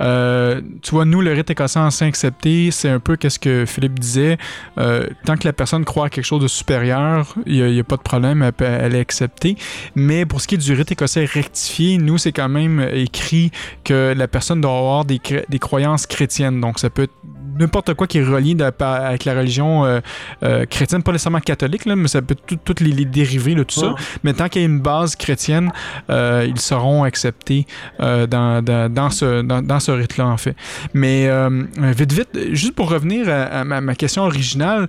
euh, 0.00 0.60
tu 0.82 0.92
vois, 0.92 1.04
nous, 1.04 1.20
le 1.20 1.32
rite 1.32 1.50
écossais 1.50 1.78
ancien 1.78 2.06
accepté, 2.06 2.70
c'est 2.70 2.88
un 2.88 3.00
peu 3.00 3.16
qu'est-ce 3.16 3.38
que 3.38 3.64
Philippe 3.66 3.98
disait. 3.98 4.38
euh, 4.78 5.06
tant 5.24 5.36
que 5.36 5.46
la 5.46 5.52
personne 5.52 5.84
croit 5.84 6.06
à 6.06 6.08
quelque 6.08 6.24
chose 6.24 6.42
de 6.42 6.48
supérieur, 6.48 7.34
il 7.46 7.64
n'y 7.64 7.80
a, 7.80 7.84
pas 7.84 7.96
de 7.96 8.02
problème, 8.02 8.50
elle, 8.58 8.94
est 8.94 9.00
acceptée. 9.00 9.56
Mais 9.94 10.26
pour 10.26 10.40
ce 10.40 10.48
qui 10.48 10.54
est 10.54 10.58
du 10.58 10.72
rite 10.72 10.92
écossais 10.92 11.24
rectifié, 11.24 11.98
nous, 11.98 12.18
c'est 12.18 12.32
quand 12.32 12.48
même 12.48 12.80
écrit 12.92 13.50
que 13.84 14.14
la 14.16 14.28
personne 14.28 14.60
doit 14.60 14.76
avoir 14.76 15.04
des, 15.04 15.20
des 15.48 15.58
croyances 15.58 16.06
chrétiennes. 16.06 16.60
Donc, 16.60 16.78
ça 16.78 16.90
peut 16.90 17.02
être 17.02 17.14
n'importe 17.58 17.94
quoi 17.94 18.06
qui 18.06 18.18
est 18.18 18.24
relié 18.24 18.54
de- 18.54 18.64
avec 18.64 19.24
la 19.24 19.34
religion 19.34 19.84
euh, 19.84 20.00
euh, 20.42 20.64
chrétienne, 20.66 21.02
pas 21.02 21.12
nécessairement 21.12 21.40
catholique, 21.40 21.84
là, 21.84 21.96
mais 21.96 22.08
ça 22.08 22.22
peut 22.22 22.34
tout- 22.46 22.58
toutes 22.64 22.80
les, 22.80 22.90
les 22.92 23.04
dérivés 23.04 23.54
de 23.54 23.62
tout 23.62 23.80
ça. 23.80 23.94
Mais 24.22 24.32
tant 24.32 24.48
qu'il 24.48 24.62
y 24.62 24.64
a 24.64 24.68
une 24.68 24.80
base 24.80 25.16
chrétienne, 25.16 25.70
euh, 26.10 26.46
ils 26.48 26.60
seront 26.60 27.04
acceptés 27.04 27.66
dans, 27.98 28.62
dans, 28.62 28.92
dans 28.92 29.10
ce, 29.10 29.42
dans, 29.42 29.62
dans 29.62 29.80
ce 29.80 29.90
rite-là, 29.90 30.26
en 30.26 30.36
fait. 30.36 30.56
Mais 30.92 31.28
vite, 31.76 32.12
vite, 32.12 32.28
juste 32.52 32.74
pour 32.74 32.90
revenir 32.90 33.28
à, 33.28 33.42
à 33.60 33.64
ma, 33.64 33.80
ma 33.80 33.94
question 33.94 34.22
originale, 34.24 34.88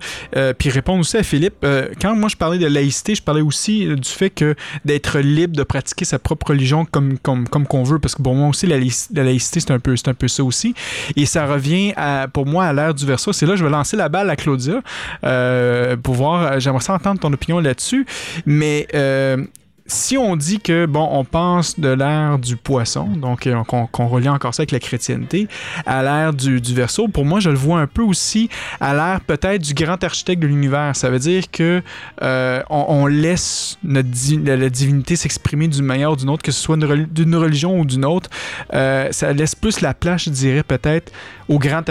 puis 0.58 0.70
répondre 0.70 1.00
aussi 1.02 1.18
à 1.18 1.24
Philippe, 1.24 1.66
quand 2.02 2.16
moi 2.16 2.30
je 2.30 2.36
parlais 2.36 2.58
de 2.58 2.68
laïcité, 2.68 3.16
je 3.16 3.22
parlais 3.24 3.42
aussi 3.42 3.86
du 3.88 4.10
fait 4.10 4.30
que 4.30 4.56
d'être 4.84 5.20
libre 5.20 5.56
de 5.56 5.64
pratiquer 5.64 6.06
sa 6.06 6.20
propre 6.20 6.48
religion 6.50 6.86
comme, 6.86 7.18
comme, 7.20 7.48
comme 7.48 7.66
qu'on 7.68 7.84
veut, 7.84 8.00
parce 8.00 8.16
que 8.16 8.22
pour 8.22 8.36
moi 8.36 8.50
aussi, 8.50 8.68
la, 8.68 8.78
laïc- 8.78 9.10
la 9.14 9.24
laïcité, 9.24 9.60
c'est 9.60 9.72
un, 9.72 9.80
peu, 9.80 9.96
c'est 9.96 10.08
un 10.08 10.14
peu 10.14 10.28
ça 10.28 10.44
aussi. 10.44 10.74
Et 11.16 11.26
ça 11.26 11.46
revient 11.46 11.94
à, 11.96 12.28
pour 12.32 12.46
moi 12.46 12.55
à 12.64 12.74
l'ère 12.74 12.94
du 12.94 13.06
verso. 13.06 13.34
C'est 13.34 13.46
là 13.46 13.54
que 13.54 13.60
je 13.60 13.64
vais 13.64 13.70
lancer 13.70 13.98
la 13.98 14.10
balle 14.10 14.30
à 14.30 14.36
Claudia 14.36 14.82
euh, 15.24 15.96
pour 15.98 16.16
voir, 16.16 16.60
j'aimerais 16.60 16.82
ça 16.82 16.94
entendre 16.94 17.20
ton 17.20 17.32
opinion 17.34 17.60
là-dessus. 17.60 18.06
Mais 18.46 18.88
euh, 18.94 19.46
si 19.88 20.18
on 20.18 20.36
dit 20.36 20.60
que, 20.60 20.88
bon, 20.88 21.08
on 21.12 21.24
pense 21.24 21.80
de 21.80 21.90
l'ère 21.90 22.40
du 22.40 22.56
poisson, 22.56 23.06
donc 23.06 23.46
euh, 23.46 23.64
qu'on 23.64 24.08
relie 24.08 24.30
encore 24.30 24.54
ça 24.54 24.62
avec 24.62 24.72
la 24.72 24.80
chrétienté, 24.80 25.48
à 25.86 26.02
l'ère 26.02 26.34
du, 26.34 26.60
du 26.60 26.74
verso, 26.74 27.08
pour 27.08 27.24
moi, 27.24 27.40
je 27.40 27.52
le 27.52 27.56
vois 27.56 27.80
un 27.80 27.88
peu 27.88 28.02
aussi 28.02 28.50
à 28.80 28.96
l'ère 28.96 29.22
peut-être 29.22 29.62
du 29.62 29.74
grand 29.76 30.04
architecte 30.04 30.42
de 30.42 30.48
l'univers. 30.48 30.96
Ça 30.96 31.10
veut 31.12 31.20
dire 31.20 31.52
que 31.52 31.84
euh, 32.24 32.64
on, 32.70 33.06
laisse 33.06 33.78
la, 33.88 34.02
divinité 34.02 35.16
s'exprimer 35.16 35.68
d'une 35.68 35.86
manière 35.86 36.14
ou 36.14 36.16
d'une 36.16 36.30
autre, 36.30 36.42
que 36.42 36.52
ce 36.52 36.60
soit 36.60 36.78
d'une 36.78 37.36
religion 37.36 37.80
ou 37.80 37.86
d'une 37.86 38.06
autre. 38.06 38.30
Euh, 38.74 39.10
ça 39.12 39.34
laisse 39.34 39.54
plus 39.54 39.82
la 39.82 39.94
place, 39.94 40.24
je 40.24 40.30
dirais, 40.32 40.64
peut-être 40.64 41.12
au 41.48 41.60
grand 41.60 41.82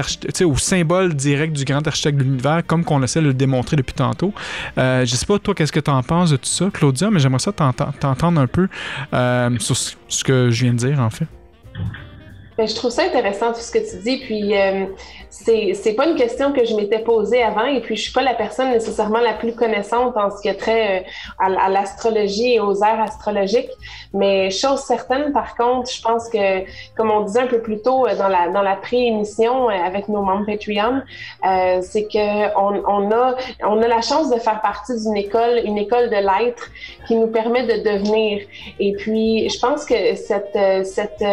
au 0.45 0.57
symbole 0.57 1.15
direct 1.15 1.55
du 1.57 1.65
grand 1.65 1.87
architecte 1.87 2.19
de 2.19 2.25
l'univers, 2.25 2.63
comme 2.67 2.85
qu'on 2.85 3.03
essaie 3.03 3.21
de 3.21 3.27
le 3.27 3.35
démontrer 3.35 3.77
depuis 3.77 3.95
tantôt. 3.95 4.33
Euh, 4.79 5.05
je 5.07 5.15
sais 5.15 5.27
pas, 5.27 5.39
toi, 5.39 5.55
qu'est-ce 5.55 5.73
que 5.73 5.81
tu 5.81 5.91
en 5.91 6.03
penses 6.03 6.31
de 6.31 6.37
tout 6.37 6.47
ça, 6.49 6.69
Claudia, 6.73 7.11
mais 7.11 7.21
j'aimerais 7.21 7.39
ça 7.39 7.53
t'enten- 7.53 7.93
t'entendre 7.99 8.41
un 8.41 8.47
peu 8.47 8.69
euh, 9.13 9.51
sur 9.59 9.77
ce 9.77 10.25
que 10.25 10.51
je 10.51 10.65
viens 10.65 10.73
de 10.73 10.79
dire, 10.79 11.01
en 11.01 11.11
fait. 11.11 11.27
Ben, 12.57 12.69
je 12.69 12.75
trouve 12.77 12.93
ça 12.93 13.03
intéressant 13.03 13.53
tout 13.53 13.61
ce 13.61 13.73
que 13.73 13.79
tu 13.79 13.97
dis. 14.03 14.19
Puis 14.19 14.57
euh, 14.57 14.87
c'est 15.31 15.95
pas 15.95 16.07
une 16.07 16.15
question 16.15 16.53
que 16.53 16.65
je 16.65 16.75
m'étais 16.77 17.01
posée 17.01 17.43
avant. 17.43 17.65
Et 17.65 17.81
puis 17.81 17.97
je 17.97 18.03
suis 18.03 18.13
pas 18.13 18.23
la 18.23 18.35
personne 18.35 18.71
nécessairement 18.71 19.19
la 19.19 19.33
plus 19.33 19.55
connaissante 19.55 20.17
en 20.17 20.31
ce 20.31 20.41
qui 20.41 20.49
a 20.49 20.55
trait 20.55 21.05
euh, 21.41 21.45
à, 21.45 21.69
l'astrologie 21.69 22.55
et 22.55 22.61
aux 22.61 22.77
aires 22.83 23.01
astrologiques. 23.01 23.71
Mais 24.13 24.51
chose 24.51 24.81
certaine, 24.81 25.33
par 25.33 25.57
contre, 25.57 25.91
je 25.91 26.01
pense 26.01 26.29
que 26.29 26.65
comme 26.97 27.11
on 27.11 27.23
disait 27.23 27.41
un 27.41 27.47
peu 27.49 27.61
plus 27.61 27.83
tôt 27.83 28.07
euh, 28.07 28.15
dans 28.17 28.29
la 28.29 28.49
dans 28.49 28.63
la 28.63 28.77
pré-émission 28.77 29.69
euh, 29.69 29.73
avec 29.73 30.09
nos 30.09 30.23
membres 30.23 30.47
Patreon, 30.47 31.03
euh, 31.45 31.81
c'est 31.83 32.05
que 32.05 32.57
on, 32.57 32.83
on 32.87 33.11
a 33.11 33.35
on 33.65 33.83
a 33.83 33.89
la 33.89 34.01
chance 34.01 34.31
de 34.31 34.39
faire 34.39 34.61
partie 34.61 34.97
d'une 35.03 35.17
école, 35.17 35.61
une 35.65 35.79
école 35.79 36.09
de 36.09 36.17
l'être 36.17 36.71
qui 37.09 37.17
nous 37.17 37.27
permet 37.27 37.65
de 37.65 37.83
devenir. 37.83 38.43
Et 38.79 38.93
puis 38.93 39.49
je 39.49 39.59
pense 39.59 39.85
que 39.85 40.15
cette 40.15 40.87
cette 40.87 41.25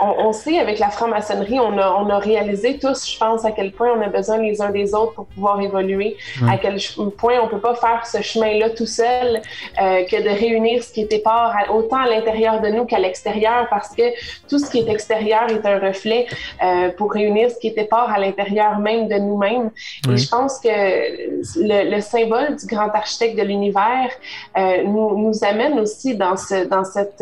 on, 0.00 0.26
on 0.28 0.32
sait 0.32 0.58
avec 0.58 0.78
la 0.78 0.90
franc-maçonnerie, 0.90 1.58
on 1.60 1.76
a, 1.78 1.90
on 2.00 2.08
a 2.10 2.18
réalisé 2.18 2.78
tous, 2.78 3.10
je 3.10 3.18
pense, 3.18 3.44
à 3.44 3.50
quel 3.50 3.72
point 3.72 3.90
on 3.96 4.00
a 4.02 4.08
besoin 4.08 4.38
les 4.38 4.60
uns 4.60 4.70
des 4.70 4.94
autres 4.94 5.14
pour 5.14 5.26
pouvoir 5.26 5.60
évoluer, 5.60 6.16
à 6.50 6.56
quel 6.58 6.76
point 7.16 7.34
on 7.42 7.48
peut 7.48 7.60
pas 7.60 7.74
faire 7.74 8.06
ce 8.06 8.20
chemin-là 8.22 8.70
tout 8.70 8.86
seul, 8.86 9.40
euh, 9.80 10.04
que 10.04 10.22
de 10.22 10.28
réunir 10.28 10.82
ce 10.82 10.92
qui 10.92 11.02
épars 11.10 11.54
à- 11.56 11.72
autant 11.72 11.96
à 11.98 12.08
l'intérieur 12.08 12.60
de 12.60 12.68
nous 12.68 12.84
qu'à 12.84 12.98
l'extérieur, 12.98 13.66
parce 13.70 13.94
que 13.94 14.02
tout 14.48 14.58
ce 14.58 14.70
qui 14.70 14.78
est 14.80 14.88
extérieur 14.90 15.44
est 15.50 15.64
un 15.66 15.78
reflet 15.78 16.26
euh, 16.62 16.90
pour 16.96 17.12
réunir 17.12 17.50
ce 17.50 17.58
qui 17.58 17.68
est 17.68 17.78
épars 17.78 18.10
à 18.12 18.18
l'intérieur 18.18 18.78
même 18.78 19.08
de 19.08 19.14
nous-mêmes. 19.16 19.70
Et 20.12 20.16
je 20.16 20.28
pense 20.28 20.58
que 20.58 20.68
le, 20.68 21.90
le 21.94 22.00
symbole 22.00 22.56
du 22.56 22.66
grand 22.66 22.90
architecte 23.02 23.36
de 23.38 23.42
l'univers 23.42 24.10
euh, 24.58 24.82
nous, 24.84 25.16
nous 25.22 25.44
amène 25.44 25.78
aussi 25.80 26.14
dans, 26.16 26.36
ce, 26.36 26.64
dans 26.66 26.84
cette... 26.84 27.20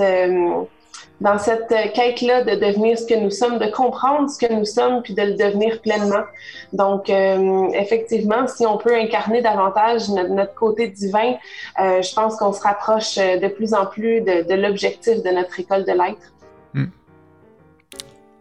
dans 1.21 1.39
cette 1.39 1.69
quête-là 1.69 2.43
de 2.43 2.55
devenir 2.57 2.99
ce 2.99 3.07
que 3.07 3.15
nous 3.15 3.31
sommes, 3.31 3.59
de 3.59 3.71
comprendre 3.71 4.29
ce 4.29 4.39
que 4.39 4.53
nous 4.53 4.65
sommes, 4.65 5.03
puis 5.03 5.15
de 5.15 5.23
le 5.23 5.35
devenir 5.35 5.81
pleinement. 5.81 6.25
Donc, 6.73 7.09
euh, 7.09 7.69
effectivement, 7.75 8.47
si 8.49 8.67
on 8.67 8.79
peut 8.79 8.95
incarner 8.95 9.41
davantage 9.41 10.09
notre, 10.09 10.55
côté 10.55 10.89
divin, 10.89 11.35
euh, 11.81 12.03
je 12.03 12.15
pense 12.15 12.37
qu'on 12.37 12.53
se 12.53 12.61
rapproche 12.61 13.17
euh, 13.19 13.39
de 13.39 13.49
plus 13.49 13.75
en 13.75 13.87
plus 13.87 14.21
de, 14.21 14.55
l'objectif 14.55 15.23
de 15.23 15.31
notre 15.31 15.59
école 15.59 15.85
de 15.85 15.93
l'être. 15.93 16.33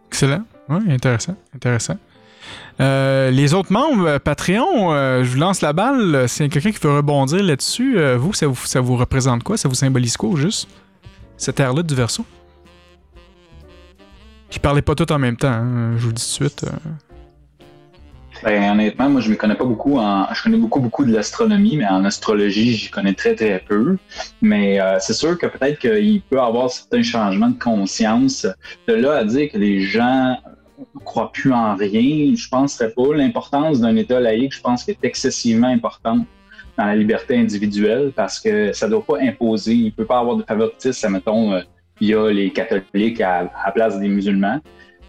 Excellent. 0.08 0.42
Oui, 0.68 0.80
intéressant. 0.90 1.34
Intéressant. 1.54 1.96
Les 2.78 3.54
autres 3.54 3.72
membres, 3.72 4.18
Patreon, 4.18 5.22
je 5.24 5.28
vous 5.28 5.38
lance 5.38 5.60
la 5.60 5.72
balle. 5.72 6.28
C'est 6.28 6.48
quelqu'un 6.48 6.70
qui 6.70 6.78
veut 6.78 6.96
rebondir 6.96 7.42
là-dessus. 7.42 7.98
Vous, 8.16 8.32
ça 8.32 8.80
vous, 8.80 8.96
représente 8.96 9.42
quoi? 9.42 9.56
Ça 9.56 9.68
vous 9.68 9.74
symbolise 9.74 10.16
quoi, 10.16 10.30
juste? 10.36 10.68
Cette 11.36 11.58
ère-là 11.58 11.82
du 11.82 11.94
verso? 11.96 12.24
Qui 14.50 14.58
parlait 14.58 14.82
pas 14.82 14.94
tout 14.94 15.10
en 15.10 15.18
même 15.18 15.36
temps, 15.36 15.48
hein, 15.48 15.96
je 15.96 16.04
vous 16.06 16.12
dis 16.12 16.22
tout 16.22 16.44
de 16.44 16.48
suite. 16.48 16.64
euh. 16.64 16.90
Ben, 18.42 18.72
honnêtement, 18.72 19.08
moi, 19.08 19.20
je 19.20 19.30
ne 19.30 19.36
connais 19.36 19.54
pas 19.54 19.64
beaucoup. 19.64 19.98
En... 19.98 20.32
Je 20.34 20.42
connais 20.42 20.56
beaucoup, 20.56 20.80
beaucoup 20.80 21.04
de 21.04 21.12
l'astronomie, 21.12 21.76
mais 21.76 21.86
en 21.86 22.04
astrologie, 22.04 22.74
j'y 22.74 22.90
connais 22.90 23.14
très, 23.14 23.34
très 23.34 23.60
peu. 23.66 23.96
Mais 24.42 24.80
euh, 24.80 24.98
c'est 25.00 25.14
sûr 25.14 25.38
que 25.38 25.46
peut-être 25.46 25.78
qu'il 25.78 26.20
peut 26.22 26.36
y 26.36 26.40
avoir 26.40 26.70
certains 26.70 27.02
changements 27.02 27.48
de 27.48 27.58
conscience. 27.58 28.46
De 28.86 28.94
là 28.94 29.18
à 29.18 29.24
dire 29.24 29.50
que 29.50 29.58
les 29.58 29.80
gens 29.80 30.36
ne 30.94 31.00
croient 31.00 31.32
plus 31.32 31.52
en 31.52 31.74
rien, 31.76 32.34
je 32.36 32.48
penserais 32.48 32.90
pas. 32.90 33.14
L'importance 33.14 33.80
d'un 33.80 33.96
État 33.96 34.20
laïque, 34.20 34.54
je 34.54 34.60
pense 34.60 34.84
qu'elle 34.84 34.96
est 35.02 35.06
excessivement 35.06 35.68
importante 35.68 36.26
dans 36.76 36.84
la 36.86 36.96
liberté 36.96 37.38
individuelle 37.38 38.12
parce 38.14 38.40
que 38.40 38.72
ça 38.72 38.86
ne 38.86 38.92
doit 38.92 39.06
pas 39.06 39.20
imposer. 39.20 39.74
Il 39.74 39.86
ne 39.86 39.90
peut 39.90 40.04
pas 40.04 40.18
avoir 40.18 40.36
de 40.36 40.42
favoritisme, 40.42 41.08
mettons, 41.10 41.54
euh, 42.02 42.04
via 42.04 42.30
les 42.32 42.50
catholiques 42.50 43.20
à, 43.20 43.40
à 43.40 43.66
la 43.66 43.72
place 43.72 43.98
des 43.98 44.08
musulmans. 44.08 44.60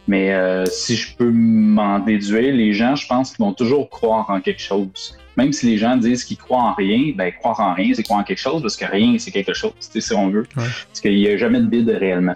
Mais 0.08 0.34
euh, 0.34 0.66
si 0.66 0.96
je 0.96 1.16
peux 1.16 1.32
m'en 1.32 1.98
déduire, 2.00 2.54
les 2.54 2.74
gens, 2.74 2.96
je 2.96 3.08
pense 3.08 3.36
qu'ils 3.36 3.44
vont 3.44 3.54
toujours 3.54 3.90
croire 3.90 4.30
en 4.30 4.40
quelque 4.40 4.62
chose. 4.62 5.18
Même 5.36 5.52
si 5.52 5.66
les 5.66 5.78
gens 5.78 5.98
disent 5.98 6.24
qu'ils 6.24 6.38
croient 6.38 6.62
en 6.62 6.74
rien, 6.74 7.12
ben 7.16 7.32
croire 7.32 7.60
en 7.60 7.74
rien, 7.74 7.92
c'est 7.94 8.04
croire 8.04 8.20
en 8.20 8.24
quelque 8.24 8.40
chose, 8.40 8.62
parce 8.62 8.78
que 8.78 8.86
rien, 8.86 9.18
c'est 9.18 9.32
quelque 9.32 9.54
chose, 9.54 9.74
tu 9.80 10.00
sais, 10.00 10.02
si 10.02 10.14
on 10.14 10.30
veut. 10.30 10.46
Parce 10.56 11.02
qu'il 11.02 11.16
n'y 11.16 11.28
a 11.28 11.38
jamais 11.38 11.60
de 11.60 11.66
bide 11.66 11.90
réellement. 11.90 12.36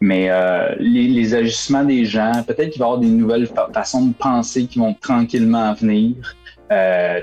Mais 0.00 0.30
euh, 0.30 0.74
les, 0.78 1.08
les 1.08 1.34
ajustements 1.34 1.84
des 1.84 2.06
gens, 2.06 2.32
peut-être 2.46 2.70
qu'il 2.70 2.80
va 2.80 2.86
y 2.86 2.88
avoir 2.88 2.98
des 2.98 3.06
nouvelles 3.06 3.46
fa- 3.46 3.68
façons 3.72 4.06
de 4.06 4.14
penser 4.14 4.64
qui 4.66 4.78
vont 4.78 4.94
tranquillement 4.94 5.74
venir. 5.74 6.14
Euh, 6.72 7.20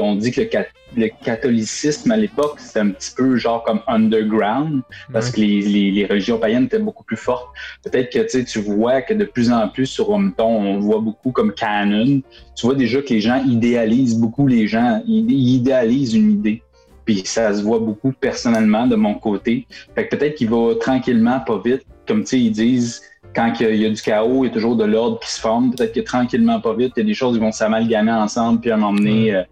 on 0.00 0.14
dit 0.14 0.30
que 0.30 0.40
le, 0.42 0.46
cat- 0.46 0.66
le 0.96 1.08
catholicisme 1.24 2.10
à 2.12 2.16
l'époque, 2.16 2.60
c'était 2.60 2.80
un 2.80 2.90
petit 2.90 3.12
peu 3.16 3.36
genre 3.36 3.64
comme 3.64 3.80
underground, 3.88 4.82
parce 5.12 5.30
que 5.30 5.40
les, 5.40 5.60
les- 5.60 5.90
les 5.90 6.06
religions 6.06 6.38
païennes 6.38 6.64
étaient 6.64 6.78
beaucoup 6.78 7.02
plus 7.04 7.16
fortes. 7.16 7.48
Peut-être 7.82 8.12
que 8.12 8.42
tu 8.42 8.60
vois 8.60 9.02
que 9.02 9.12
de 9.14 9.24
plus 9.24 9.50
en 9.50 9.68
plus 9.68 9.86
sur 9.86 10.10
Hometon, 10.10 10.46
on 10.46 10.78
voit 10.78 11.00
beaucoup 11.00 11.32
comme 11.32 11.52
canon. 11.52 12.22
Tu 12.54 12.66
vois 12.66 12.76
déjà 12.76 13.02
que 13.02 13.12
les 13.12 13.20
gens 13.20 13.42
idéalisent 13.44 14.16
beaucoup 14.18 14.46
les 14.46 14.66
gens, 14.68 15.02
ils, 15.06 15.30
ils 15.30 15.56
idéalisent 15.56 16.14
une 16.14 16.30
idée. 16.30 16.62
Puis 17.04 17.22
ça 17.24 17.54
se 17.54 17.62
voit 17.62 17.78
beaucoup 17.78 18.12
personnellement 18.12 18.86
de 18.86 18.96
mon 18.96 19.14
côté. 19.14 19.66
Fait 19.94 20.06
que 20.08 20.16
peut-être 20.16 20.34
qu'il 20.36 20.48
va 20.50 20.74
tranquillement, 20.80 21.38
pas 21.40 21.60
vite, 21.64 21.82
comme 22.06 22.22
tu 22.22 22.30
sais, 22.30 22.40
ils 22.40 22.50
disent, 22.50 23.02
quand 23.36 23.52
il 23.60 23.62
y, 23.62 23.66
a, 23.66 23.70
il 23.70 23.82
y 23.82 23.86
a 23.86 23.90
du 23.90 24.00
chaos, 24.00 24.44
il 24.44 24.48
y 24.48 24.50
a 24.50 24.54
toujours 24.54 24.76
de 24.76 24.84
l'ordre 24.84 25.20
qui 25.20 25.30
se 25.30 25.40
forme. 25.40 25.74
Peut-être 25.74 25.94
que 25.94 26.00
tranquillement, 26.00 26.60
pas 26.60 26.74
vite, 26.74 26.92
il 26.96 27.00
y 27.00 27.02
a 27.02 27.06
des 27.06 27.14
choses 27.14 27.34
qui 27.34 27.40
vont 27.40 27.52
s'amalgamer 27.52 28.12
ensemble, 28.12 28.60
puis 28.60 28.70
à 28.70 28.74
un 28.74 28.78
moment 28.78 28.94
donné, 28.94 29.34
euh, 29.34 29.42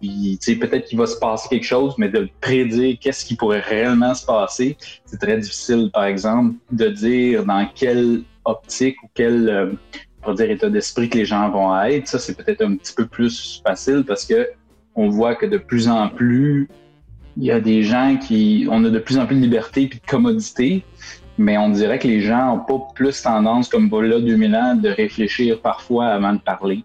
puis, 0.00 0.38
tu 0.40 0.52
sais, 0.52 0.58
peut-être 0.58 0.86
qu'il 0.86 0.98
va 0.98 1.06
se 1.06 1.18
passer 1.18 1.48
quelque 1.48 1.64
chose, 1.64 1.94
mais 1.98 2.08
de 2.08 2.28
prédire 2.40 2.96
qu'est-ce 3.00 3.24
qui 3.24 3.36
pourrait 3.36 3.60
réellement 3.60 4.14
se 4.14 4.24
passer, 4.24 4.76
c'est 5.04 5.18
très 5.18 5.38
difficile, 5.38 5.90
par 5.92 6.04
exemple, 6.04 6.54
de 6.70 6.88
dire 6.88 7.44
dans 7.44 7.66
quelle 7.74 8.22
optique 8.44 9.02
ou 9.02 9.08
quel 9.14 9.48
euh, 9.48 10.34
dire, 10.34 10.50
état 10.50 10.70
d'esprit 10.70 11.08
que 11.08 11.18
les 11.18 11.24
gens 11.24 11.50
vont 11.50 11.76
être. 11.82 12.06
Ça, 12.06 12.18
c'est 12.18 12.36
peut-être 12.36 12.62
un 12.62 12.76
petit 12.76 12.94
peu 12.94 13.06
plus 13.06 13.60
facile 13.66 14.04
parce 14.06 14.24
que 14.24 14.48
on 14.94 15.08
voit 15.08 15.34
que 15.34 15.46
de 15.46 15.58
plus 15.58 15.88
en 15.88 16.08
plus, 16.08 16.68
il 17.36 17.44
y 17.44 17.52
a 17.52 17.60
des 17.60 17.82
gens 17.82 18.16
qui. 18.16 18.66
On 18.70 18.84
a 18.84 18.90
de 18.90 18.98
plus 18.98 19.18
en 19.18 19.26
plus 19.26 19.36
de 19.36 19.40
liberté 19.40 19.82
et 19.82 19.86
de 19.86 19.94
commodité, 20.06 20.82
mais 21.38 21.56
on 21.56 21.70
dirait 21.70 21.98
que 21.98 22.08
les 22.08 22.20
gens 22.20 22.46
n'ont 22.56 22.64
pas 22.64 22.80
plus 22.94 23.22
tendance, 23.22 23.68
comme 23.68 23.88
voilà 23.88 24.18
2000 24.20 24.54
ans, 24.56 24.74
de 24.74 24.88
réfléchir 24.88 25.60
parfois 25.60 26.06
avant 26.06 26.32
de 26.34 26.40
parler. 26.40 26.84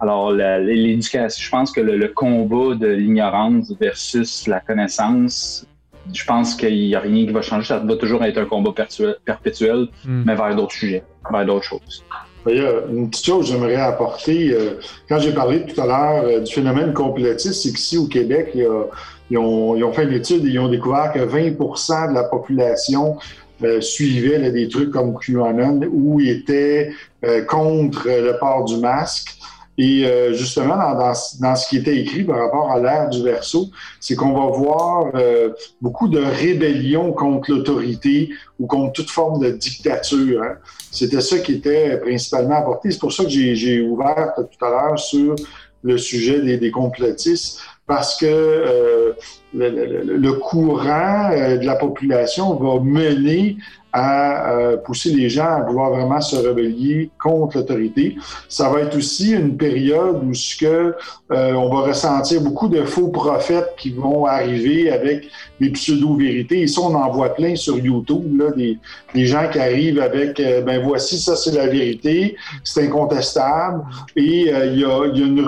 Alors, 0.00 0.30
la- 0.32 0.58
l'éducation, 0.60 1.42
je 1.44 1.50
pense 1.50 1.72
que 1.72 1.80
le, 1.80 1.96
le 1.96 2.08
combat 2.08 2.74
de 2.74 2.86
l'ignorance 2.86 3.72
versus 3.80 4.46
la 4.46 4.60
connaissance, 4.60 5.66
je 6.12 6.24
pense 6.24 6.54
qu'il 6.54 6.74
n'y 6.74 6.94
a 6.94 7.00
rien 7.00 7.26
qui 7.26 7.32
va 7.32 7.42
changer. 7.42 7.66
Ça 7.68 7.78
va 7.78 7.96
toujours 7.96 8.24
être 8.24 8.38
un 8.38 8.44
combat 8.44 8.72
perpétuel, 8.72 9.16
perpétuel 9.24 9.88
Mm. 10.04 10.22
mais 10.26 10.34
vers 10.36 10.54
d'autres 10.54 10.72
sujets, 10.72 11.02
vers 11.30 11.44
d'autres 11.44 11.64
choses. 11.64 12.04
Il 12.48 12.56
y 12.56 12.60
a 12.60 12.70
une 12.90 13.10
petite 13.10 13.26
chose 13.26 13.46
que 13.46 13.52
j'aimerais 13.52 13.74
apporter. 13.76 14.52
euh, 14.54 14.74
Quand 15.08 15.18
j'ai 15.18 15.32
parlé 15.34 15.66
tout 15.66 15.78
à 15.80 15.86
l'heure 15.86 16.22
euh, 16.24 16.40
du 16.40 16.50
phénomène 16.52 16.94
complétiste, 16.94 17.54
c'est 17.62 17.72
qu'ici 17.72 17.98
au 17.98 18.06
Québec, 18.06 18.52
il 18.54 18.60
y 18.62 18.64
a- 18.64 18.86
ils, 19.30 19.36
ont, 19.36 19.76
ils 19.76 19.84
ont 19.84 19.92
fait 19.92 20.04
une 20.04 20.12
étude 20.14 20.46
et 20.46 20.50
ils 20.50 20.58
ont 20.58 20.68
découvert 20.70 21.12
que 21.12 21.18
20% 21.18 22.08
de 22.10 22.14
la 22.14 22.24
population 22.24 23.18
euh, 23.62 23.80
suivait 23.80 24.38
là, 24.38 24.50
des 24.50 24.68
trucs 24.68 24.90
comme 24.90 25.18
QAnon 25.18 25.80
ou 25.92 26.20
était 26.20 26.90
euh, 27.24 27.44
contre 27.44 28.06
le 28.06 28.38
port 28.38 28.64
du 28.64 28.76
masque. 28.76 29.38
Et 29.80 30.04
euh, 30.04 30.32
justement, 30.32 30.76
dans, 30.76 31.12
dans, 31.40 31.54
ce 31.54 31.68
qui 31.68 31.76
était 31.76 31.96
écrit 31.96 32.24
par 32.24 32.38
rapport 32.38 32.72
à 32.72 32.80
l'ère 32.80 33.08
du 33.08 33.22
verso, 33.22 33.68
c'est 34.00 34.16
qu'on 34.16 34.32
va 34.32 34.56
voir 34.56 35.12
euh, 35.14 35.50
beaucoup 35.80 36.08
de 36.08 36.18
rébellions 36.18 37.12
contre 37.12 37.52
l'autorité 37.52 38.30
ou 38.58 38.66
contre 38.66 38.92
toute 38.94 39.10
forme 39.10 39.40
de 39.40 39.50
dictature. 39.50 40.42
hein. 40.42 40.56
C'était 40.90 41.20
ça 41.20 41.38
qui 41.38 41.52
était 41.52 41.96
principalement 41.98 42.56
apporté. 42.56 42.90
C'est 42.90 42.98
pour 42.98 43.12
ça 43.12 43.22
que 43.22 43.30
j'ai 43.30 43.80
ouvert 43.80 44.34
tout 44.36 44.64
à 44.64 44.70
l'heure 44.70 44.98
sur 44.98 45.36
le 45.84 45.96
sujet 45.96 46.40
des, 46.40 46.56
des 46.56 46.72
complotistes, 46.72 47.60
parce 47.88 48.16
que 48.16 48.26
euh, 48.26 49.12
le, 49.54 50.32
courant 50.32 51.30
euh, 51.32 51.56
de 51.56 51.64
la 51.64 51.74
population 51.74 52.54
va 52.54 52.80
mener 52.80 53.56
à 53.92 54.52
euh, 54.52 54.76
pousser 54.76 55.10
les 55.10 55.28
gens 55.28 55.46
à 55.46 55.62
vouloir 55.62 55.90
vraiment 55.90 56.20
se 56.20 56.36
rebeller 56.36 57.10
contre 57.22 57.58
l'autorité. 57.58 58.16
Ça 58.48 58.68
va 58.68 58.80
être 58.80 58.96
aussi 58.96 59.32
une 59.32 59.56
période 59.56 60.22
où 60.24 60.34
ce 60.34 60.56
que 60.56 60.94
euh, 61.30 61.52
on 61.54 61.68
va 61.74 61.88
ressentir 61.88 62.40
beaucoup 62.42 62.68
de 62.68 62.82
faux 62.84 63.08
prophètes 63.08 63.74
qui 63.78 63.90
vont 63.90 64.26
arriver 64.26 64.90
avec 64.90 65.28
des 65.60 65.70
pseudo-vérités. 65.70 66.62
Et 66.62 66.66
ça, 66.66 66.82
on 66.82 66.94
en 66.94 67.10
voit 67.10 67.34
plein 67.34 67.56
sur 67.56 67.78
YouTube, 67.78 68.38
là, 68.38 68.50
des, 68.52 68.78
des 69.14 69.26
gens 69.26 69.48
qui 69.50 69.58
arrivent 69.58 70.00
avec 70.00 70.38
euh, 70.40 70.60
ben 70.62 70.82
voici, 70.82 71.18
ça 71.18 71.36
c'est 71.36 71.54
la 71.54 71.66
vérité, 71.66 72.36
c'est 72.64 72.84
incontestable. 72.84 73.82
Et 74.16 74.52
euh, 74.52 74.66
il 74.66 74.78
y, 74.78 74.80
y 74.80 74.84
a 74.84 75.04
une 75.06 75.44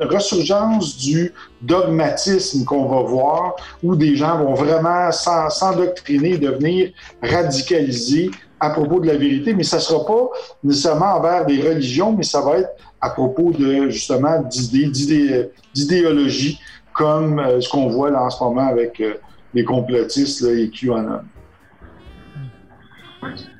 ressurgence 0.00 0.96
du 0.96 1.32
dogmatisme 1.62 2.64
qu'on 2.64 2.86
va 2.86 3.02
voir, 3.02 3.56
où 3.82 3.94
des 3.96 4.16
gens 4.16 4.38
vont 4.38 4.54
vraiment 4.54 5.10
s'en- 5.12 5.48
s'endoctriner, 5.50 6.38
devenir 6.38 6.90
radicalisés 7.22 8.30
à 8.60 8.70
propos 8.70 9.00
de 9.00 9.06
la 9.06 9.16
vérité, 9.16 9.54
mais 9.54 9.62
ça 9.64 9.76
ne 9.76 9.82
sera 9.82 10.04
pas 10.06 10.28
nécessairement 10.62 11.14
envers 11.16 11.44
des 11.46 11.60
religions, 11.60 12.12
mais 12.12 12.22
ça 12.22 12.40
va 12.40 12.58
être 12.58 12.70
à 13.00 13.10
propos 13.10 13.50
de 13.52 13.88
justement 13.90 14.40
d'idées, 14.42 14.86
d'idées- 14.88 15.50
d'idéologie, 15.74 16.60
comme 16.92 17.38
euh, 17.40 17.60
ce 17.60 17.68
qu'on 17.68 17.88
voit 17.88 18.10
là 18.10 18.22
en 18.22 18.30
ce 18.30 18.42
moment 18.44 18.68
avec 18.68 19.00
euh, 19.00 19.14
les 19.54 19.64
complotistes 19.64 20.42
là, 20.42 20.52
et 20.52 20.70
QAnon. 20.70 21.20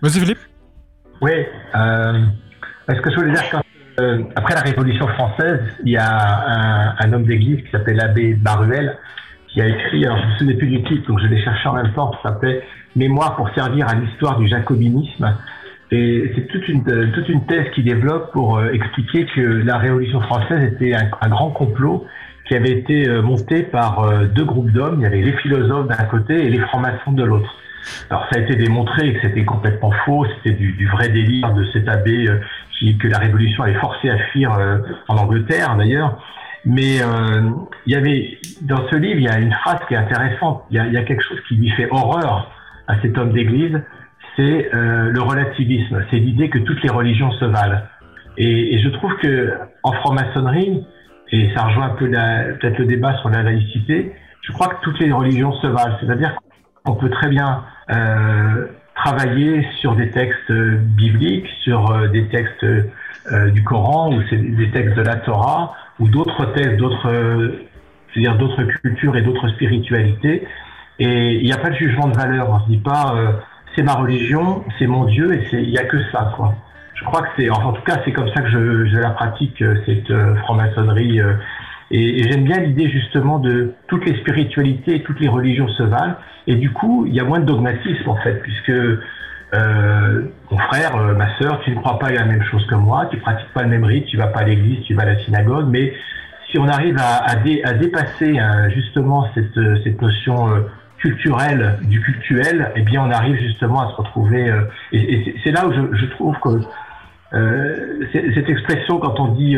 Monsieur 0.03 0.21
Philippe? 0.21 0.39
Oui. 1.21 1.33
euh, 1.75 2.21
ce 2.89 3.01
que 3.01 3.11
je 3.11 3.17
voulais 3.17 3.33
dire, 3.33 3.45
quand, 3.51 3.63
euh, 4.01 4.22
après 4.36 4.55
la 4.55 4.61
Révolution 4.62 5.07
française, 5.09 5.61
il 5.84 5.93
y 5.93 5.97
a 5.97 6.09
un, 6.09 6.95
un 6.99 7.12
homme 7.12 7.24
d'église 7.24 7.62
qui 7.62 7.70
s'appelle 7.70 7.97
l'abbé 7.97 8.34
Baruel 8.34 8.97
qui 9.49 9.61
a 9.61 9.68
écrit, 9.68 10.05
alors 10.07 10.18
je 10.18 10.22
ne 10.22 10.30
me 10.30 10.38
souviens 10.38 10.57
plus 10.57 10.68
du 10.68 10.82
titre, 10.84 11.09
donc 11.09 11.20
je 11.20 11.26
l'ai 11.26 11.43
cherché 11.43 11.68
en 11.68 11.74
même 11.74 11.93
temps, 11.93 12.11
qui 12.11 12.18
s'appelait 12.22 12.62
Mémoire 12.95 13.36
pour 13.36 13.49
servir 13.55 13.88
à 13.88 13.95
l'histoire 13.95 14.38
du 14.38 14.49
jacobinisme. 14.49 15.34
Et 15.90 16.30
c'est 16.34 16.47
toute 16.49 16.68
une, 16.68 16.84
toute 17.12 17.28
une 17.28 17.47
thèse 17.47 17.66
qui 17.74 17.82
développe 17.82 18.32
pour 18.32 18.59
euh, 18.59 18.70
expliquer 18.72 19.26
que 19.26 19.40
la 19.40 19.78
Révolution 19.78 20.20
française 20.20 20.72
était 20.72 20.95
un, 20.95 21.11
un 21.20 21.28
grand 21.28 21.51
complot 21.51 22.07
qui 22.47 22.55
avait 22.55 22.70
été 22.70 23.09
euh, 23.09 23.22
monté 23.22 23.62
par 23.62 24.01
euh, 24.01 24.24
deux 24.24 24.45
groupes 24.45 24.70
d'hommes. 24.70 24.97
Il 25.01 25.03
y 25.03 25.07
avait 25.07 25.22
les 25.22 25.32
philosophes 25.32 25.88
d'un 25.88 26.05
côté 26.05 26.47
et 26.47 26.51
les 26.51 26.59
francs-maçons 26.61 27.12
de 27.12 27.24
l'autre. 27.24 27.51
Alors 28.11 28.26
ça 28.30 28.38
a 28.38 28.43
été 28.43 28.57
démontré 28.57 29.14
que 29.14 29.20
c'était 29.22 29.45
complètement 29.45 29.90
faux, 30.05 30.26
c'était 30.36 30.57
du, 30.57 30.72
du 30.72 30.86
vrai 30.88 31.09
délire 31.09 31.53
de 31.53 31.64
cet 31.72 31.88
abbé 31.88 32.28
que 33.01 33.09
la 33.09 33.18
Révolution 33.18 33.62
avait 33.62 33.78
forcé 33.78 34.11
à 34.11 34.18
fuir 34.30 34.53
euh, 34.53 34.78
en 35.09 35.16
Angleterre 35.16 35.76
d'ailleurs. 35.76 36.18
Mais 36.64 37.03
euh, 37.03 37.51
il 37.87 37.93
y 37.93 37.97
avait 37.97 38.39
dans 38.61 38.89
ce 38.89 38.97
livre, 38.97 39.18
il 39.18 39.24
y 39.24 39.28
a 39.28 39.39
une 39.39 39.53
phrase 39.53 39.80
qui 39.89 39.95
est 39.95 39.97
intéressante. 39.97 40.64
Il 40.70 40.76
y 40.76 40.97
a, 40.97 41.03
quelque 41.03 41.22
chose 41.22 41.39
qui 41.49 41.57
lui 41.57 41.70
fait 41.70 41.89
horreur 41.91 42.53
à 42.87 43.01
cet 43.03 43.18
homme 43.18 43.33
d'église, 43.33 43.80
c'est 44.37 44.70
euh, 44.74 45.11
le 45.11 45.20
relativisme. 45.20 46.05
C'est 46.11 46.18
l'idée 46.18 46.51
que 46.51 46.59
toutes 46.59 46.83
les 46.83 46.91
religions 46.91 47.33
se 47.33 47.45
valent. 47.45 47.80
Et, 48.37 48.78
je 48.78 48.89
trouve 48.91 49.14
que 49.16 49.53
en 49.83 49.93
franc-maçonnerie, 49.93 50.85
et 51.33 51.51
ça 51.55 51.64
rejoint 51.64 51.87
un 51.87 51.97
peu 51.97 52.09
peut-être 52.09 52.78
le 52.78 52.87
débat 52.87 53.16
sur 53.18 53.30
la 53.30 53.43
laïcité, 53.43 54.12
je 54.43 54.53
crois 54.53 54.68
que 54.68 54.80
toutes 54.83 55.01
les 55.01 55.11
religions 55.12 55.53
se 55.55 55.66
valent. 55.66 55.97
C'est-à-dire 56.01 56.39
qu'on 56.85 56.95
peut 56.95 57.11
très 57.11 57.28
bien 57.28 57.64
travailler 58.95 59.66
sur 59.80 59.95
des 59.95 60.11
textes 60.11 60.51
euh, 60.51 60.76
bibliques, 60.76 61.49
sur 61.62 61.90
euh, 61.90 62.09
des 62.09 62.26
textes 62.28 62.64
euh, 62.64 63.51
du 63.51 63.62
Coran 63.62 64.12
ou 64.12 64.22
des 64.30 64.70
textes 64.70 64.97
de 64.97 65.03
la 65.03 65.16
Torah 65.16 65.74
ou 65.99 66.09
d'autres 66.09 66.47
textes, 66.53 66.76
d'autres, 66.76 67.09
c'est-à-dire 68.12 68.36
d'autres 68.36 68.62
cultures 68.64 69.16
et 69.16 69.22
d'autres 69.22 69.49
spiritualités. 69.49 70.47
Et 70.99 71.34
il 71.36 71.45
n'y 71.45 71.53
a 71.53 71.59
pas 71.59 71.70
de 71.70 71.76
jugement 71.76 72.09
de 72.09 72.16
valeur. 72.16 72.51
On 72.51 72.61
se 72.61 72.68
dit 72.68 72.78
pas 72.78 73.14
euh, 73.16 73.32
c'est 73.74 73.82
ma 73.82 73.95
religion, 73.95 74.64
c'est 74.78 74.86
mon 74.86 75.05
Dieu 75.05 75.32
et 75.32 75.47
il 75.53 75.70
y 75.70 75.78
a 75.78 75.84
que 75.84 75.99
ça 76.11 76.32
quoi. 76.36 76.55
Je 76.95 77.05
crois 77.05 77.22
que 77.22 77.28
c'est 77.36 77.51
enfin, 77.51 77.68
en 77.68 77.72
tout 77.72 77.82
cas 77.82 78.01
c'est 78.05 78.12
comme 78.12 78.28
ça 78.28 78.43
que 78.43 78.49
je, 78.49 78.86
je 78.86 78.99
la 78.99 79.11
pratique 79.11 79.62
cette 79.86 80.12
franc-maçonnerie 80.38 81.20
et, 81.93 82.22
j'aime 82.30 82.45
bien 82.45 82.59
l'idée 82.59 82.88
justement 82.90 83.38
de 83.38 83.72
toutes 83.88 84.05
les 84.07 84.16
spiritualités 84.18 84.97
et 84.97 85.03
toutes 85.03 85.20
les 85.20 85.28
religions 85.28 85.68
se 85.68 85.82
valent 85.82 86.16
et 86.47 86.57
du 86.57 86.70
coup 86.72 87.05
il 87.07 87.14
y 87.14 87.20
a 87.20 87.24
moins 87.24 87.38
de 87.40 87.45
dogmatisme 87.47 88.09
en 88.09 88.16
fait 88.16 88.40
puisque 88.43 88.72
euh, 89.55 90.22
mon 90.51 90.57
frère, 90.59 90.97
euh, 90.97 91.14
ma 91.14 91.36
sœur, 91.38 91.61
tu 91.62 91.70
ne 91.72 91.76
crois 91.76 91.99
pas 91.99 92.07
à 92.07 92.12
la 92.12 92.24
même 92.24 92.43
chose 92.45 92.66
que 92.66 92.74
moi, 92.74 93.07
tu 93.11 93.18
pratiques 93.18 93.53
pas 93.53 93.62
le 93.62 93.68
même 93.68 93.84
rite, 93.84 94.07
tu 94.07 94.16
vas 94.16 94.28
pas 94.28 94.40
à 94.40 94.45
l'église, 94.45 94.82
tu 94.86 94.95
vas 94.95 95.03
à 95.03 95.07
la 95.07 95.18
synagogue, 95.24 95.66
mais 95.68 95.93
si 96.51 96.59
on 96.59 96.66
arrive 96.68 96.97
à, 96.99 97.16
à, 97.22 97.36
dé- 97.36 97.61
à 97.62 97.74
dépasser 97.74 98.38
euh, 98.38 98.70
justement 98.70 99.28
cette, 99.34 99.55
euh, 99.59 99.76
cette 99.84 100.01
notion 100.01 100.49
culturelle 100.97 101.78
du 101.82 102.01
cultuel, 102.01 102.70
eh 102.76 102.80
bien 102.82 103.03
on 103.05 103.11
arrive 103.11 103.36
justement 103.36 103.82
à 103.82 103.90
se 103.90 103.97
retrouver. 103.97 104.49
euh, 104.49 104.62
et 104.93 105.34
c'est- 105.45 105.51
là 105.51 105.66
où 105.66 105.72
je, 105.74 105.99
je 105.99 106.07
trouve 106.07 106.34
que 106.40 106.49
euh, 107.34 108.07
cette 108.12 108.49
expression 108.49 108.99
quand 109.01 109.20
on 109.20 109.28
dit 109.34 109.57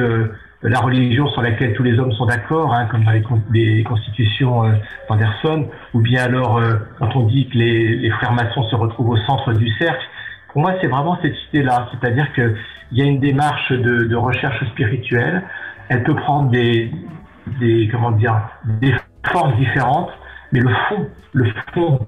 la 0.62 0.80
religion 0.80 1.28
sur 1.28 1.42
laquelle 1.42 1.74
tous 1.74 1.82
les 1.82 1.98
hommes 1.98 2.12
sont 2.12 2.26
d'accord, 2.26 2.74
hein, 2.74 2.86
comme 2.90 3.04
dans 3.04 3.10
les, 3.10 3.22
con- 3.22 3.42
les 3.52 3.82
constitutions 3.84 4.64
euh, 4.64 4.72
d'Anderson, 5.08 5.68
ou 5.92 6.00
bien 6.00 6.24
alors 6.24 6.58
euh, 6.58 6.76
quand 6.98 7.14
on 7.16 7.26
dit 7.26 7.48
que 7.48 7.58
les, 7.58 7.96
les 7.96 8.10
frères 8.10 8.32
maçons 8.32 8.62
se 8.64 8.74
retrouvent 8.76 9.10
au 9.10 9.16
centre 9.18 9.52
du 9.52 9.68
cercle, 9.76 10.04
pour 10.52 10.62
moi 10.62 10.72
c'est 10.80 10.86
vraiment 10.86 11.18
cette 11.20 11.34
idée-là, 11.52 11.90
c'est-à-dire 11.92 12.32
qu'il 12.32 12.54
y 12.92 13.02
a 13.02 13.04
une 13.04 13.20
démarche 13.20 13.72
de, 13.72 14.04
de 14.04 14.16
recherche 14.16 14.64
spirituelle, 14.70 15.42
elle 15.90 16.02
peut 16.02 16.14
prendre 16.14 16.50
des, 16.50 16.90
des 17.60 17.88
comment 17.92 18.12
dire 18.12 18.40
des 18.80 18.94
formes 19.30 19.54
différentes, 19.56 20.10
mais 20.52 20.60
le 20.60 20.70
fond, 20.88 21.08
le 21.34 21.46
fond 21.74 21.98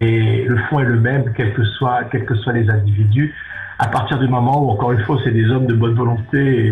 et 0.00 0.44
le 0.44 0.58
fond 0.68 0.78
est 0.80 0.84
le 0.84 1.00
même, 1.00 1.32
quels 1.34 1.54
que 1.54 1.64
soient 1.64 2.04
quels 2.04 2.26
que 2.26 2.34
soient 2.36 2.52
les 2.52 2.70
individus, 2.70 3.34
à 3.78 3.88
partir 3.88 4.18
du 4.18 4.28
moment 4.28 4.62
où 4.64 4.70
encore 4.70 4.92
une 4.92 5.00
fois 5.00 5.18
c'est 5.24 5.32
des 5.32 5.50
hommes 5.50 5.66
de 5.66 5.74
bonne 5.74 5.94
volonté 5.94 6.66
et, 6.68 6.70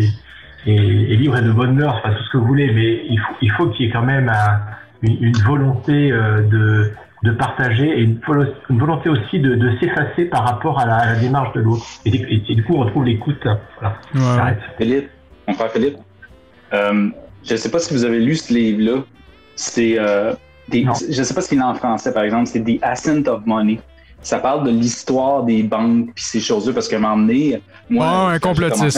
et, 0.65 0.75
et 0.75 1.15
libres 1.17 1.37
et 1.37 1.41
de 1.41 1.51
bonne 1.51 1.75
mœurs, 1.75 1.95
enfin 1.97 2.13
tout 2.15 2.23
ce 2.23 2.29
que 2.31 2.37
vous 2.37 2.45
voulez, 2.47 2.71
mais 2.73 3.05
il 3.09 3.19
faut 3.19 3.33
il 3.41 3.51
faut 3.51 3.67
qu'il 3.67 3.85
y 3.85 3.89
ait 3.89 3.91
quand 3.91 4.03
même 4.03 4.29
un- 4.29 4.59
une, 5.01 5.17
une 5.23 5.37
volonté 5.37 6.11
euh, 6.11 6.41
de 6.43 6.91
de 7.23 7.31
partager 7.31 7.87
et 7.87 8.01
une, 8.01 8.19
volo- 8.27 8.51
une 8.69 8.79
volonté 8.79 9.07
aussi 9.09 9.39
de, 9.39 9.55
de 9.55 9.77
s'effacer 9.79 10.25
par 10.25 10.43
rapport 10.43 10.77
à 10.79 10.85
la, 10.85 10.95
à 10.97 11.05
la 11.13 11.15
démarche 11.19 11.53
de 11.53 11.61
l'autre. 11.61 11.85
Et, 12.05 12.09
et- 12.13 12.43
et 12.49 12.55
du 12.55 12.63
coup, 12.65 12.73
on 12.75 12.79
retrouve 12.79 13.05
l'écoute. 13.05 13.41
Voilà. 13.79 13.95
J'arrête. 14.35 14.59
Philippe, 14.77 15.09
mon 15.47 15.53
frère 15.53 15.71
Philippe, 15.71 15.97
euh, 16.73 17.09
je 17.45 17.51
ne 17.53 17.57
sais 17.57 17.71
pas 17.71 17.79
si 17.79 17.93
vous 17.93 18.03
avez 18.03 18.19
lu 18.19 18.35
ce 18.35 18.53
livre-là. 18.53 19.03
C'est, 19.55 19.97
euh, 19.99 20.33
je 20.71 20.79
ne 21.19 21.23
sais 21.23 21.33
pas 21.33 21.39
s'il 21.41 21.59
est 21.59 21.61
en 21.61 21.75
français, 21.75 22.13
par 22.13 22.23
exemple. 22.23 22.47
C'est 22.47 22.61
The 22.61 22.79
Ascent 22.81 23.25
of 23.27 23.45
Money. 23.45 23.79
Ça 24.21 24.39
parle 24.39 24.65
de 24.65 24.71
l'histoire 24.71 25.43
des 25.43 25.63
banques 25.63 26.09
puis 26.15 26.23
ces 26.25 26.39
choses-là, 26.41 26.73
parce 26.73 26.89
qu'à 26.89 26.97
un 26.97 26.99
moment 26.99 27.17
donné, 27.17 27.61
moi, 27.89 28.05
Ah, 28.05 28.27
un 28.31 28.39
complotiste. 28.39 28.97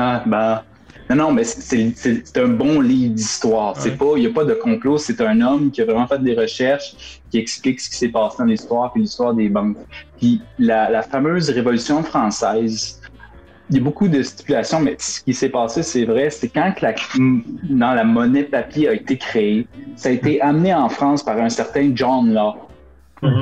Ah, 0.00 0.22
ben, 0.24 0.62
non, 1.10 1.16
non, 1.16 1.32
mais 1.32 1.42
c'est 1.42 2.36
un 2.36 2.48
bon 2.48 2.80
livre 2.80 3.14
d'histoire. 3.14 3.74
C'est 3.80 3.96
pas, 3.96 4.12
il 4.16 4.20
n'y 4.20 4.26
a 4.26 4.32
pas 4.32 4.44
de 4.44 4.54
complot. 4.54 4.98
C'est 4.98 5.20
un 5.20 5.40
homme 5.40 5.70
qui 5.72 5.80
a 5.80 5.84
vraiment 5.86 6.06
fait 6.06 6.22
des 6.22 6.34
recherches, 6.34 7.20
qui 7.30 7.38
explique 7.38 7.80
ce 7.80 7.90
qui 7.90 7.96
s'est 7.96 8.10
passé 8.10 8.36
dans 8.38 8.44
l'histoire 8.44 8.92
puis 8.92 9.02
l'histoire 9.02 9.34
des 9.34 9.48
banques. 9.48 9.76
Puis 10.18 10.40
la, 10.58 10.88
la 10.88 11.02
fameuse 11.02 11.50
Révolution 11.50 12.02
française, 12.04 13.00
il 13.70 13.76
y 13.76 13.80
a 13.80 13.82
beaucoup 13.82 14.06
de 14.06 14.22
stipulations, 14.22 14.80
mais 14.80 14.96
ce 15.00 15.20
qui 15.22 15.34
s'est 15.34 15.48
passé, 15.48 15.82
c'est 15.82 16.04
vrai, 16.04 16.30
c'est 16.30 16.48
quand 16.48 16.72
que 16.76 16.84
la, 16.86 16.94
dans 17.70 17.94
la 17.94 18.04
monnaie 18.04 18.44
papier 18.44 18.88
a 18.88 18.92
été 18.94 19.18
créée, 19.18 19.66
ça 19.96 20.10
a 20.10 20.12
été 20.12 20.40
amené 20.40 20.72
en 20.74 20.88
France 20.88 21.24
par 21.24 21.38
un 21.38 21.48
certain 21.48 21.90
John 21.94 22.32
Law. 22.32 22.54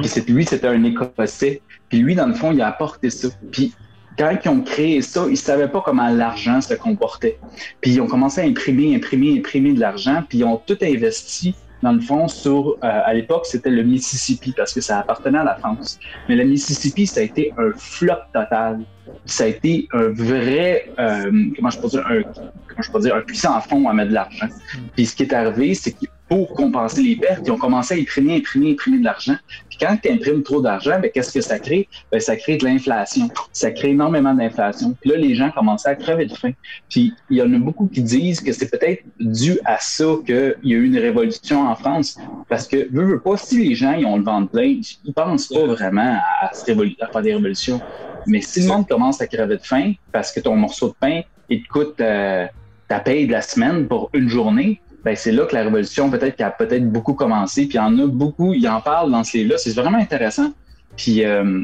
Puis 0.00 0.08
c'est- 0.08 0.28
lui, 0.28 0.44
c'était 0.46 0.68
un 0.68 0.82
Écossais. 0.84 1.60
Puis 1.88 1.98
lui, 1.98 2.14
dans 2.14 2.26
le 2.26 2.34
fond, 2.34 2.50
il 2.52 2.60
a 2.62 2.68
apporté 2.68 3.10
ça. 3.10 3.28
Puis 3.52 3.74
quand 4.18 4.36
ils 4.44 4.48
ont 4.48 4.62
créé 4.62 5.02
ça, 5.02 5.26
ils 5.28 5.36
savaient 5.36 5.68
pas 5.68 5.82
comment 5.84 6.08
l'argent 6.08 6.60
se 6.60 6.74
comportait. 6.74 7.38
Puis 7.80 7.92
ils 7.92 8.00
ont 8.00 8.06
commencé 8.06 8.40
à 8.40 8.44
imprimer, 8.44 8.94
imprimer, 8.94 9.38
imprimer 9.38 9.72
de 9.72 9.80
l'argent. 9.80 10.22
Puis 10.28 10.38
ils 10.38 10.44
ont 10.44 10.60
tout 10.64 10.78
investi, 10.82 11.54
dans 11.82 11.92
le 11.92 12.00
fond, 12.00 12.26
sur, 12.28 12.70
euh, 12.70 12.76
à 12.82 13.12
l'époque, 13.12 13.46
c'était 13.46 13.70
le 13.70 13.82
Mississippi 13.82 14.52
parce 14.56 14.72
que 14.72 14.80
ça 14.80 14.98
appartenait 15.00 15.38
à 15.38 15.44
la 15.44 15.56
France. 15.56 15.98
Mais 16.28 16.36
le 16.36 16.44
Mississippi, 16.44 17.06
ça 17.06 17.20
a 17.20 17.22
été 17.24 17.52
un 17.58 17.72
flop 17.76 18.14
total. 18.32 18.80
Ça 19.24 19.44
a 19.44 19.46
été 19.48 19.86
un 19.92 20.08
vrai, 20.08 20.90
euh, 20.98 21.30
comment 21.54 21.70
je 21.70 21.78
peux 21.78 21.88
dire, 21.88 22.06
un, 22.06 22.22
comment 22.22 22.82
je 22.82 22.90
peux 22.90 23.00
dire, 23.00 23.14
un 23.14 23.20
puissant 23.20 23.60
fond 23.60 23.88
à 23.88 23.92
mettre 23.92 24.08
de 24.10 24.14
l'argent. 24.14 24.48
Puis 24.94 25.06
ce 25.06 25.16
qui 25.16 25.24
est 25.24 25.32
arrivé, 25.32 25.74
c'est 25.74 25.92
que 25.92 26.06
pour 26.28 26.54
compenser 26.54 27.02
les 27.02 27.16
pertes, 27.16 27.42
ils 27.46 27.50
ont 27.52 27.58
commencé 27.58 27.94
à 27.94 27.96
imprimer, 27.98 28.36
imprimer, 28.36 28.72
imprimer 28.72 28.98
de 28.98 29.04
l'argent. 29.04 29.36
Puis 29.68 29.78
quand 29.80 29.96
tu 30.02 30.10
imprimes 30.10 30.42
trop 30.42 30.60
d'argent, 30.60 30.98
ben, 31.00 31.10
qu'est-ce 31.12 31.32
que 31.32 31.40
ça 31.40 31.58
crée? 31.58 31.88
Ben, 32.10 32.20
ça 32.20 32.36
crée 32.36 32.56
de 32.56 32.64
l'inflation. 32.64 33.28
Ça 33.52 33.70
crée 33.70 33.90
énormément 33.90 34.34
d'inflation. 34.34 34.96
Puis 35.00 35.10
là, 35.10 35.16
les 35.16 35.34
gens 35.34 35.50
commençaient 35.50 35.90
à 35.90 35.94
crever 35.94 36.26
de 36.26 36.34
faim. 36.34 36.52
Puis 36.88 37.12
il 37.30 37.36
y 37.36 37.42
en 37.42 37.52
a 37.52 37.58
beaucoup 37.58 37.86
qui 37.86 38.02
disent 38.02 38.40
que 38.40 38.52
c'est 38.52 38.70
peut-être 38.70 39.04
dû 39.20 39.58
à 39.64 39.78
ça 39.78 40.04
qu'il 40.24 40.56
y 40.64 40.74
a 40.74 40.76
eu 40.76 40.86
une 40.86 40.98
révolution 40.98 41.68
en 41.68 41.76
France. 41.76 42.18
Parce 42.48 42.66
que, 42.66 42.88
veux, 42.90 43.04
veux 43.04 43.20
pas, 43.20 43.36
si 43.36 43.68
les 43.68 43.74
gens 43.74 43.92
ils 43.92 44.06
ont 44.06 44.16
le 44.16 44.24
ventre 44.24 44.50
plein, 44.50 44.80
ils 45.04 45.14
pensent 45.14 45.48
pas 45.48 45.66
vraiment 45.66 46.18
à, 46.40 46.52
se 46.52 46.70
à 46.70 47.06
faire 47.08 47.22
des 47.22 47.34
révolutions. 47.34 47.80
Mais 48.26 48.40
si 48.40 48.62
le 48.62 48.66
monde 48.66 48.88
commence 48.88 49.20
à 49.20 49.28
crever 49.28 49.56
de 49.56 49.62
faim 49.62 49.92
parce 50.10 50.32
que 50.32 50.40
ton 50.40 50.56
morceau 50.56 50.88
de 50.88 50.94
pain, 50.98 51.20
il 51.48 51.62
te 51.62 51.68
coûte 51.68 52.00
euh, 52.00 52.46
ta 52.88 53.00
paye 53.00 53.26
de 53.26 53.32
la 53.32 53.42
semaine 53.42 53.86
pour 53.86 54.10
une 54.12 54.28
journée, 54.28 54.80
c'est 55.14 55.32
là 55.32 55.44
que 55.46 55.54
la 55.54 55.62
révolution 55.62 56.10
peut-être 56.10 56.40
a 56.40 56.50
peut-être 56.50 56.90
beaucoup 56.90 57.14
commencé. 57.14 57.66
Puis 57.66 57.74
il 57.74 57.76
y 57.76 57.80
en 57.80 57.98
a 57.98 58.06
beaucoup, 58.06 58.54
il 58.54 58.68
en 58.68 58.80
parle 58.80 59.12
dans 59.12 59.22
ce 59.22 59.38
livre-là. 59.38 59.58
C'est 59.58 59.74
vraiment 59.74 59.98
intéressant. 59.98 60.52
Puis 60.96 61.24
euh, 61.24 61.62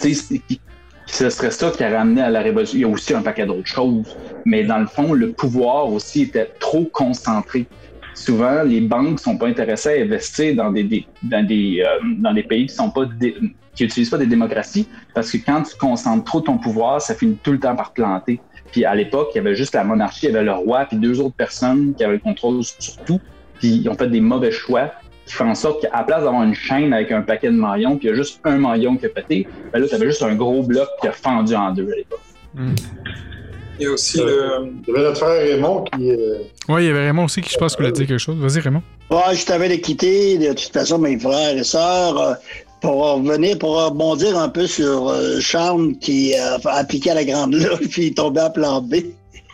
tu 0.00 0.14
ce 1.06 1.28
serait 1.30 1.50
ça 1.50 1.70
qui 1.70 1.82
a 1.84 1.98
ramené 1.98 2.22
à 2.22 2.30
la 2.30 2.40
révolution. 2.40 2.78
Il 2.78 2.82
y 2.82 2.84
a 2.84 2.88
aussi 2.88 3.14
un 3.14 3.22
paquet 3.22 3.46
d'autres 3.46 3.66
choses. 3.66 4.16
Mais 4.44 4.64
dans 4.64 4.78
le 4.78 4.86
fond, 4.86 5.12
le 5.12 5.32
pouvoir 5.32 5.92
aussi 5.92 6.22
était 6.22 6.50
trop 6.58 6.84
concentré. 6.84 7.66
Souvent, 8.14 8.62
les 8.62 8.80
banques 8.80 9.20
sont 9.20 9.36
pas 9.36 9.46
intéressées 9.46 10.00
à 10.00 10.02
investir 10.02 10.54
dans 10.54 10.70
des, 10.70 11.06
dans 11.22 11.46
des, 11.46 11.82
euh, 11.84 11.98
dans 12.18 12.32
des 12.32 12.42
pays 12.42 12.66
qui 12.66 12.74
sont 12.74 12.90
pas 12.90 13.06
qui 13.74 13.84
utilisent 13.84 14.10
pas 14.10 14.18
des 14.18 14.26
démocraties 14.26 14.86
parce 15.14 15.30
que 15.30 15.38
quand 15.38 15.62
tu 15.62 15.76
concentres 15.76 16.24
trop 16.24 16.42
ton 16.42 16.58
pouvoir, 16.58 17.00
ça 17.00 17.14
finit 17.14 17.38
tout 17.42 17.52
le 17.52 17.58
temps 17.58 17.74
par 17.74 17.92
planter. 17.92 18.38
Puis 18.72 18.84
à 18.84 18.94
l'époque, 18.94 19.28
il 19.34 19.36
y 19.36 19.40
avait 19.40 19.54
juste 19.54 19.74
la 19.74 19.84
monarchie, 19.84 20.26
il 20.26 20.32
y 20.32 20.34
avait 20.34 20.44
le 20.44 20.52
roi, 20.52 20.86
puis 20.86 20.96
deux 20.96 21.20
autres 21.20 21.34
personnes 21.36 21.94
qui 21.96 22.02
avaient 22.02 22.14
le 22.14 22.18
contrôle 22.20 22.64
sur 22.64 22.96
tout. 23.04 23.20
Puis 23.60 23.68
ils 23.76 23.88
ont 23.88 23.94
fait 23.94 24.08
des 24.08 24.20
mauvais 24.20 24.50
choix 24.50 24.90
qui 25.26 25.34
font 25.34 25.48
en 25.48 25.54
sorte 25.54 25.82
qu'à 25.82 25.90
la 25.96 26.02
place 26.02 26.24
d'avoir 26.24 26.42
une 26.42 26.54
chaîne 26.54 26.92
avec 26.92 27.12
un 27.12 27.22
paquet 27.22 27.48
de 27.48 27.56
maillons, 27.56 27.96
puis 27.96 28.08
il 28.08 28.10
y 28.10 28.12
a 28.12 28.16
juste 28.16 28.40
un 28.44 28.56
maillon 28.56 28.96
qui 28.96 29.06
a 29.06 29.08
pété, 29.10 29.46
ben 29.72 29.78
là, 29.78 29.86
tu 29.86 29.94
avais 29.94 30.06
juste 30.06 30.22
un 30.24 30.34
gros 30.34 30.62
bloc 30.64 30.88
qui 31.00 31.06
a 31.06 31.12
fendu 31.12 31.54
en 31.54 31.70
deux 31.72 31.88
à 31.92 31.94
l'époque. 31.96 32.20
Il 33.78 33.84
y 33.84 33.86
a 33.86 33.92
aussi 33.92 34.18
le. 34.18 34.70
Il 34.86 34.88
y 34.88 34.90
avait 34.96 35.02
notre 35.08 35.18
frère 35.18 35.42
Raymond 35.42 35.84
qui. 35.84 36.10
euh, 36.10 36.38
Oui, 36.68 36.82
il 36.84 36.86
y 36.86 36.90
avait 36.90 37.06
Raymond 37.06 37.24
aussi 37.24 37.40
qui, 37.40 37.50
je 37.50 37.56
pense, 37.58 37.76
voulait 37.76 37.90
dire 37.92 38.06
quelque 38.06 38.18
chose. 38.18 38.36
Vas-y, 38.36 38.60
Raymond. 38.60 38.82
Ouais, 39.10 39.34
je 39.34 39.44
t'avais 39.46 39.68
de 39.68 39.76
quitter, 39.76 40.38
de 40.38 40.48
toute 40.48 40.72
façon, 40.72 40.98
mes 40.98 41.18
frères 41.18 41.56
et 41.56 41.64
sœurs, 41.64 42.18
euh, 42.20 42.34
pour 42.82 42.96
revenir, 43.14 43.58
pour 43.58 43.82
rebondir 43.82 44.36
un 44.38 44.48
peu 44.48 44.66
sur 44.66 45.08
euh, 45.08 45.40
Charles 45.40 45.92
qui 46.00 46.34
euh, 46.34 46.58
a 46.64 46.74
appliqué 46.78 47.10
à 47.12 47.14
la 47.14 47.24
grande 47.24 47.54
loge 47.54 47.80
puis 47.90 48.02
il 48.02 48.06
est 48.08 48.16
tombé 48.16 48.40
à 48.40 48.50
plan 48.50 48.82
B. 48.82 48.96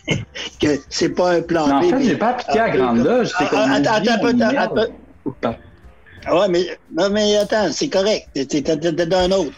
que 0.60 0.80
c'est 0.88 1.10
pas 1.10 1.32
un 1.32 1.42
plan 1.42 1.66
Mais 1.66 1.74
en 1.74 1.80
B. 1.80 1.90
fait, 1.90 2.02
j'ai 2.08 2.16
pas 2.16 2.28
appliqué 2.30 2.58
à 2.58 2.68
la 2.68 2.76
grande 2.76 3.04
loge, 3.04 3.28
Ah, 3.38 3.48
ah, 3.52 3.72
Attends, 3.74 3.92
attends, 4.24 4.58
attends. 5.36 5.56
Ouais, 6.32 6.48
mais, 6.48 6.66
non, 6.96 7.08
mais 7.10 7.36
attends, 7.36 7.70
c'est 7.72 7.88
correct. 7.88 8.26
T'es 8.34 8.60
d'un 8.60 9.30
autre. 9.30 9.52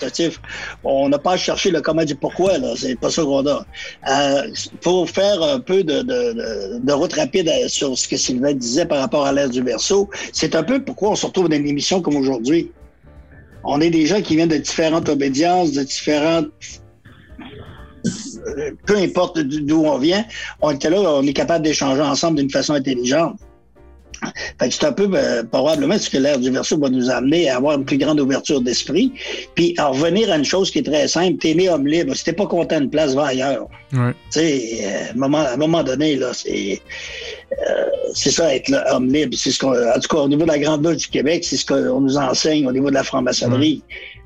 On 0.85 1.09
n'a 1.09 1.19
pas 1.19 1.33
à 1.33 1.37
chercher 1.37 1.71
le 1.71 1.81
comment 1.81 2.05
du 2.05 2.15
pourquoi, 2.15 2.59
là. 2.59 2.75
C'est 2.77 2.99
pas 2.99 3.11
ça 3.11 3.23
qu'on 3.23 3.47
a. 3.47 3.65
Euh, 4.09 4.43
pour 4.83 5.09
faire 5.09 5.43
un 5.43 5.59
peu 5.61 5.83
de, 5.83 6.03
de, 6.03 6.33
de- 6.33 6.79
de 6.83 6.93
route 6.93 7.13
rapide 7.15 7.49
euh, 7.49 7.67
sur 7.69 7.97
ce 7.97 8.07
que 8.07 8.17
Sylvain 8.17 8.53
disait 8.53 8.85
par 8.87 8.99
rapport 8.99 9.25
à 9.27 9.33
l'ère 9.33 9.49
du 9.49 9.63
verso, 9.63 10.11
c'est 10.33 10.55
un 10.55 10.63
peu 10.63 10.83
pourquoi 10.85 11.11
on 11.11 11.17
se 11.17 11.27
retrouve 11.27 11.49
dans 11.49 11.57
une 11.57 11.67
émission 11.67 12.03
comme 12.03 12.17
aujourd'hui. 12.17 12.71
On 13.65 13.81
est 13.81 13.91
des 13.91 14.07
gens 14.07 14.23
qui 14.23 14.37
viennent 14.37 14.49
de 14.49 14.57
différentes 14.57 15.09
obédiences, 15.09 15.73
de 15.73 15.83
différentes 15.83 16.49
euh, 18.47 18.71
peu 18.87 18.97
importe 18.97 19.39
d'où 19.39 19.85
on 19.85 19.99
vient, 19.99 20.25
on 20.63 20.71
était 20.71 20.89
là, 20.89 21.01
on 21.01 21.23
est 21.27 21.33
capable 21.33 21.65
d'échanger 21.65 22.01
ensemble 22.01 22.39
d'une 22.39 22.51
façon 22.51 22.73
intelligente. 22.73 23.39
Fait 24.59 24.69
que 24.69 24.75
c'est 24.75 24.85
un 24.85 24.93
peu 24.93 25.09
euh, 25.15 25.43
probablement 25.45 25.99
ce 25.99 26.11
que 26.11 26.19
l'ère 26.19 26.39
du 26.39 26.51
verso 26.51 26.79
va 26.79 26.89
nous 26.89 27.11
amener 27.11 27.49
à 27.49 27.57
avoir 27.57 27.79
une 27.79 27.85
plus 27.85 27.99
grande 27.99 28.21
ouverture 28.21 28.61
d'esprit, 28.61 29.13
puis 29.55 29.75
à 29.79 29.87
revenir 29.87 30.31
à 30.31 30.37
une 30.37 30.45
chose 30.45 30.71
qui 30.71 30.79
est 30.79 30.83
très 30.83 31.09
simple. 31.09 31.39
T'es 31.39 31.55
né 31.55 31.69
homme 31.69 31.87
libre. 31.87 32.15
Si 32.15 32.25
t'es 32.25 32.33
pas 32.33 32.47
content 32.47 32.81
d'une 32.81 32.91
place, 32.91 33.15
va 33.15 33.27
ailleurs. 33.27 33.67
Ouais. 33.93 34.13
Tu 34.33 34.41
sais, 34.41 34.81
euh, 34.83 35.09
à 35.09 35.11
un 35.13 35.17
moment, 35.17 35.39
à 35.39 35.53
un 35.53 35.57
moment 35.57 35.83
donné, 35.83 36.17
là, 36.17 36.33
c'est 36.33 36.81
euh, 37.53 37.85
c'est 38.15 38.31
ça, 38.31 38.55
être 38.55 38.69
là, 38.69 38.85
homme 38.95 39.13
libre. 39.13 39.37
C'est 39.37 39.51
ce 39.51 39.59
qu'on, 39.59 39.73
en 39.73 40.01
tout 40.01 40.09
cas, 40.15 40.23
au 40.23 40.29
niveau 40.29 40.43
de 40.43 40.49
la 40.49 40.59
Grande 40.59 40.85
Loge 40.85 40.99
du 40.99 41.09
Québec, 41.09 41.45
c'est 41.45 41.57
ce 41.57 41.67
qu'on 41.67 42.01
nous 42.01 42.17
enseigne 42.17 42.67
au 42.67 42.73
niveau 42.73 42.89
de 42.89 42.95
la 42.95 43.03
franc-maçonnerie. 43.03 43.83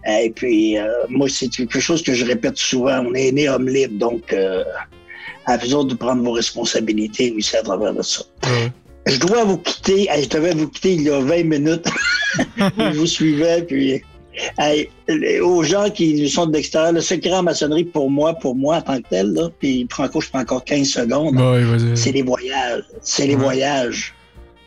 Et 0.07 0.31
puis, 0.31 0.79
euh, 0.79 0.87
moi, 1.09 1.29
c'est 1.29 1.49
quelque 1.49 1.81
chose 1.81 2.03
que 2.03 2.13
je 2.13 2.25
répète 2.25 2.59
souvent. 2.59 3.05
On 3.07 3.15
est 3.15 3.33
né 3.33 3.49
homme 3.49 3.69
libre, 3.69 3.99
donc 3.99 4.33
euh, 4.33 4.63
à 5.47 5.57
vous 5.57 5.75
autres 5.75 5.91
de 5.91 5.95
prendre 5.95 6.23
vos 6.23 6.33
responsabilités 6.33 7.35
aussi 7.37 7.57
à 7.57 7.63
travers 7.63 7.95
de 7.95 8.03
ça. 8.03 8.23
Je 9.07 9.19
dois 9.19 9.45
vous 9.45 9.59
quitter. 9.59 10.09
Hey, 10.11 10.25
je 10.25 10.29
devais 10.29 10.53
vous 10.55 10.69
quitter 10.69 10.95
il 10.95 11.03
y 11.03 11.11
a 11.11 11.21
20 11.21 11.45
minutes. 11.45 11.87
je 12.59 12.99
vous 12.99 13.07
suivais, 13.07 13.63
puis 13.63 14.03
hey, 14.59 14.89
aux 15.43 15.63
gens 15.63 15.91
qui 15.91 16.15
nous 16.21 16.29
sont 16.29 16.47
de 16.47 16.55
l'extérieur, 16.55 16.93
le 16.93 17.01
secret 17.01 17.33
en 17.35 17.43
maçonnerie 17.43 17.85
pour 17.85 18.11
moi, 18.11 18.35
pour 18.35 18.57
moi 18.57 18.77
en 18.77 18.81
tant 18.83 19.01
que 19.01 19.09
tel, 19.09 19.33
là, 19.33 19.49
puis 19.59 19.87
Franco, 19.91 20.21
je 20.21 20.29
prends 20.31 20.41
encore 20.41 20.65
15 20.65 20.89
secondes. 20.89 21.37
Vas-y. 21.37 21.97
C'est 21.97 22.13
les 22.13 22.23
voyages. 22.23 22.83
C'est 23.03 23.27
les 23.27 23.35
Ouais. 23.37 23.43
voyages. 23.43 24.15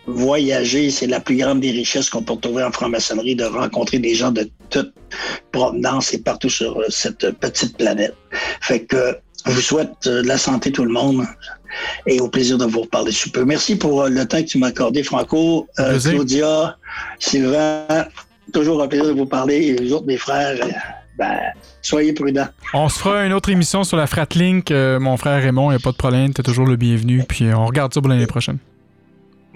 Voyager, 0.10 0.90
c'est 0.90 1.08
la 1.08 1.20
plus 1.20 1.36
grande 1.36 1.60
des 1.60 1.72
richesses 1.72 2.10
qu'on 2.10 2.22
peut 2.24 2.38
trouver 2.38 2.64
en 2.64 2.72
franc-maçonnerie, 2.72 3.36
de 3.36 3.44
rencontrer 3.44 4.00
des 4.00 4.16
gens 4.16 4.32
de 4.32 4.50
toute 4.70 4.94
provenance 5.52 6.14
et 6.14 6.20
partout 6.20 6.50
sur 6.50 6.80
euh, 6.80 6.86
cette 6.90 7.30
petite 7.32 7.76
planète. 7.78 8.16
Fait 8.62 8.80
que 8.86 9.18
je 9.46 9.52
vous 9.52 9.60
souhaite 9.62 9.90
euh, 10.06 10.22
de 10.22 10.28
la 10.28 10.38
santé 10.38 10.72
tout 10.72 10.86
le 10.86 10.94
monde 10.94 11.26
et 12.06 12.20
au 12.20 12.28
plaisir 12.30 12.58
de 12.58 12.66
vous 12.66 12.82
reparler 12.82 13.12
sous 13.12 13.32
peu. 13.32 13.46
Merci 13.46 13.76
pour 13.76 14.04
euh, 14.04 14.10
le 14.10 14.26
temps 14.26 14.42
que 14.42 14.48
tu 14.48 14.58
m'as 14.58 14.68
accordé, 14.68 15.04
Franco, 15.04 15.68
euh. 15.80 16.00
Claudia, 16.00 16.78
Sylvain. 17.20 17.86
Toujours 18.54 18.82
un 18.82 18.88
plaisir 18.88 19.08
de 19.08 19.12
vous 19.12 19.26
parler 19.26 19.56
et 19.56 19.76
les 19.76 19.92
autres, 19.92 20.06
mes 20.06 20.18
frères, 20.18 20.58
euh, 20.62 20.70
ben, 21.18 21.38
soyez 21.82 22.14
prudents. 22.14 22.48
On 22.74 22.88
se 22.88 23.00
fera 23.00 23.26
une 23.26 23.34
autre 23.34 23.50
émission 23.50 23.84
sur 23.84 23.98
la 23.98 24.08
Fratlink. 24.08 24.72
euh, 24.72 25.00
mon 25.00 25.18
frère 25.18 25.42
Raymond, 25.42 25.72
il 25.72 25.76
n'y 25.76 25.82
a 25.82 25.84
pas 25.84 25.92
de 25.92 25.98
problème. 25.98 26.34
T'es 26.34 26.44
toujours 26.44 26.66
le 26.66 26.76
bienvenu. 26.76 27.24
Puis 27.28 27.46
on 27.54 27.66
regarde 27.66 27.94
ça 27.94 28.00
pour 28.02 28.10
l'année 28.10 28.28
prochaine. 28.28 28.58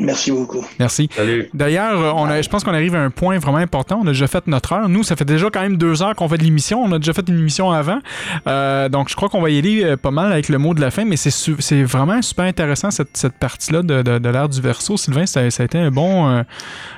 Merci 0.01 0.31
beaucoup. 0.31 0.65
Merci. 0.79 1.09
Salut. 1.15 1.49
D'ailleurs, 1.53 1.99
euh, 2.01 2.11
on 2.15 2.25
a, 2.25 2.41
je 2.41 2.49
pense 2.49 2.63
qu'on 2.63 2.73
arrive 2.73 2.95
à 2.95 3.03
un 3.03 3.11
point 3.11 3.37
vraiment 3.37 3.57
important. 3.57 3.99
On 4.01 4.07
a 4.07 4.11
déjà 4.11 4.27
fait 4.27 4.47
notre 4.47 4.73
heure. 4.73 4.89
Nous, 4.89 5.03
ça 5.03 5.15
fait 5.15 5.25
déjà 5.25 5.49
quand 5.51 5.61
même 5.61 5.77
deux 5.77 6.01
heures 6.01 6.15
qu'on 6.15 6.27
fait 6.27 6.37
de 6.37 6.43
l'émission. 6.43 6.83
On 6.83 6.91
a 6.91 6.97
déjà 6.97 7.13
fait 7.13 7.27
une 7.29 7.37
émission 7.37 7.71
avant. 7.71 7.99
Euh, 8.47 8.89
donc, 8.89 9.09
je 9.09 9.15
crois 9.15 9.29
qu'on 9.29 9.41
va 9.41 9.49
y 9.51 9.57
aller 9.59 9.83
euh, 9.83 9.97
pas 9.97 10.11
mal 10.11 10.31
avec 10.31 10.49
le 10.49 10.57
mot 10.57 10.73
de 10.73 10.81
la 10.81 10.89
fin, 10.89 11.05
mais 11.05 11.17
c'est 11.17 11.83
vraiment 11.83 12.21
super 12.21 12.45
intéressant 12.45 12.89
cette, 12.89 13.15
cette 13.15 13.33
partie-là 13.33 13.83
de, 13.83 14.01
de, 14.01 14.17
de 14.17 14.29
l'ère 14.29 14.49
du 14.49 14.59
verso. 14.59 14.97
Sylvain, 14.97 15.25
ça, 15.25 15.49
ça 15.51 15.63
a 15.63 15.65
été 15.65 15.77
un 15.77 15.91
bon, 15.91 16.29
euh, 16.29 16.43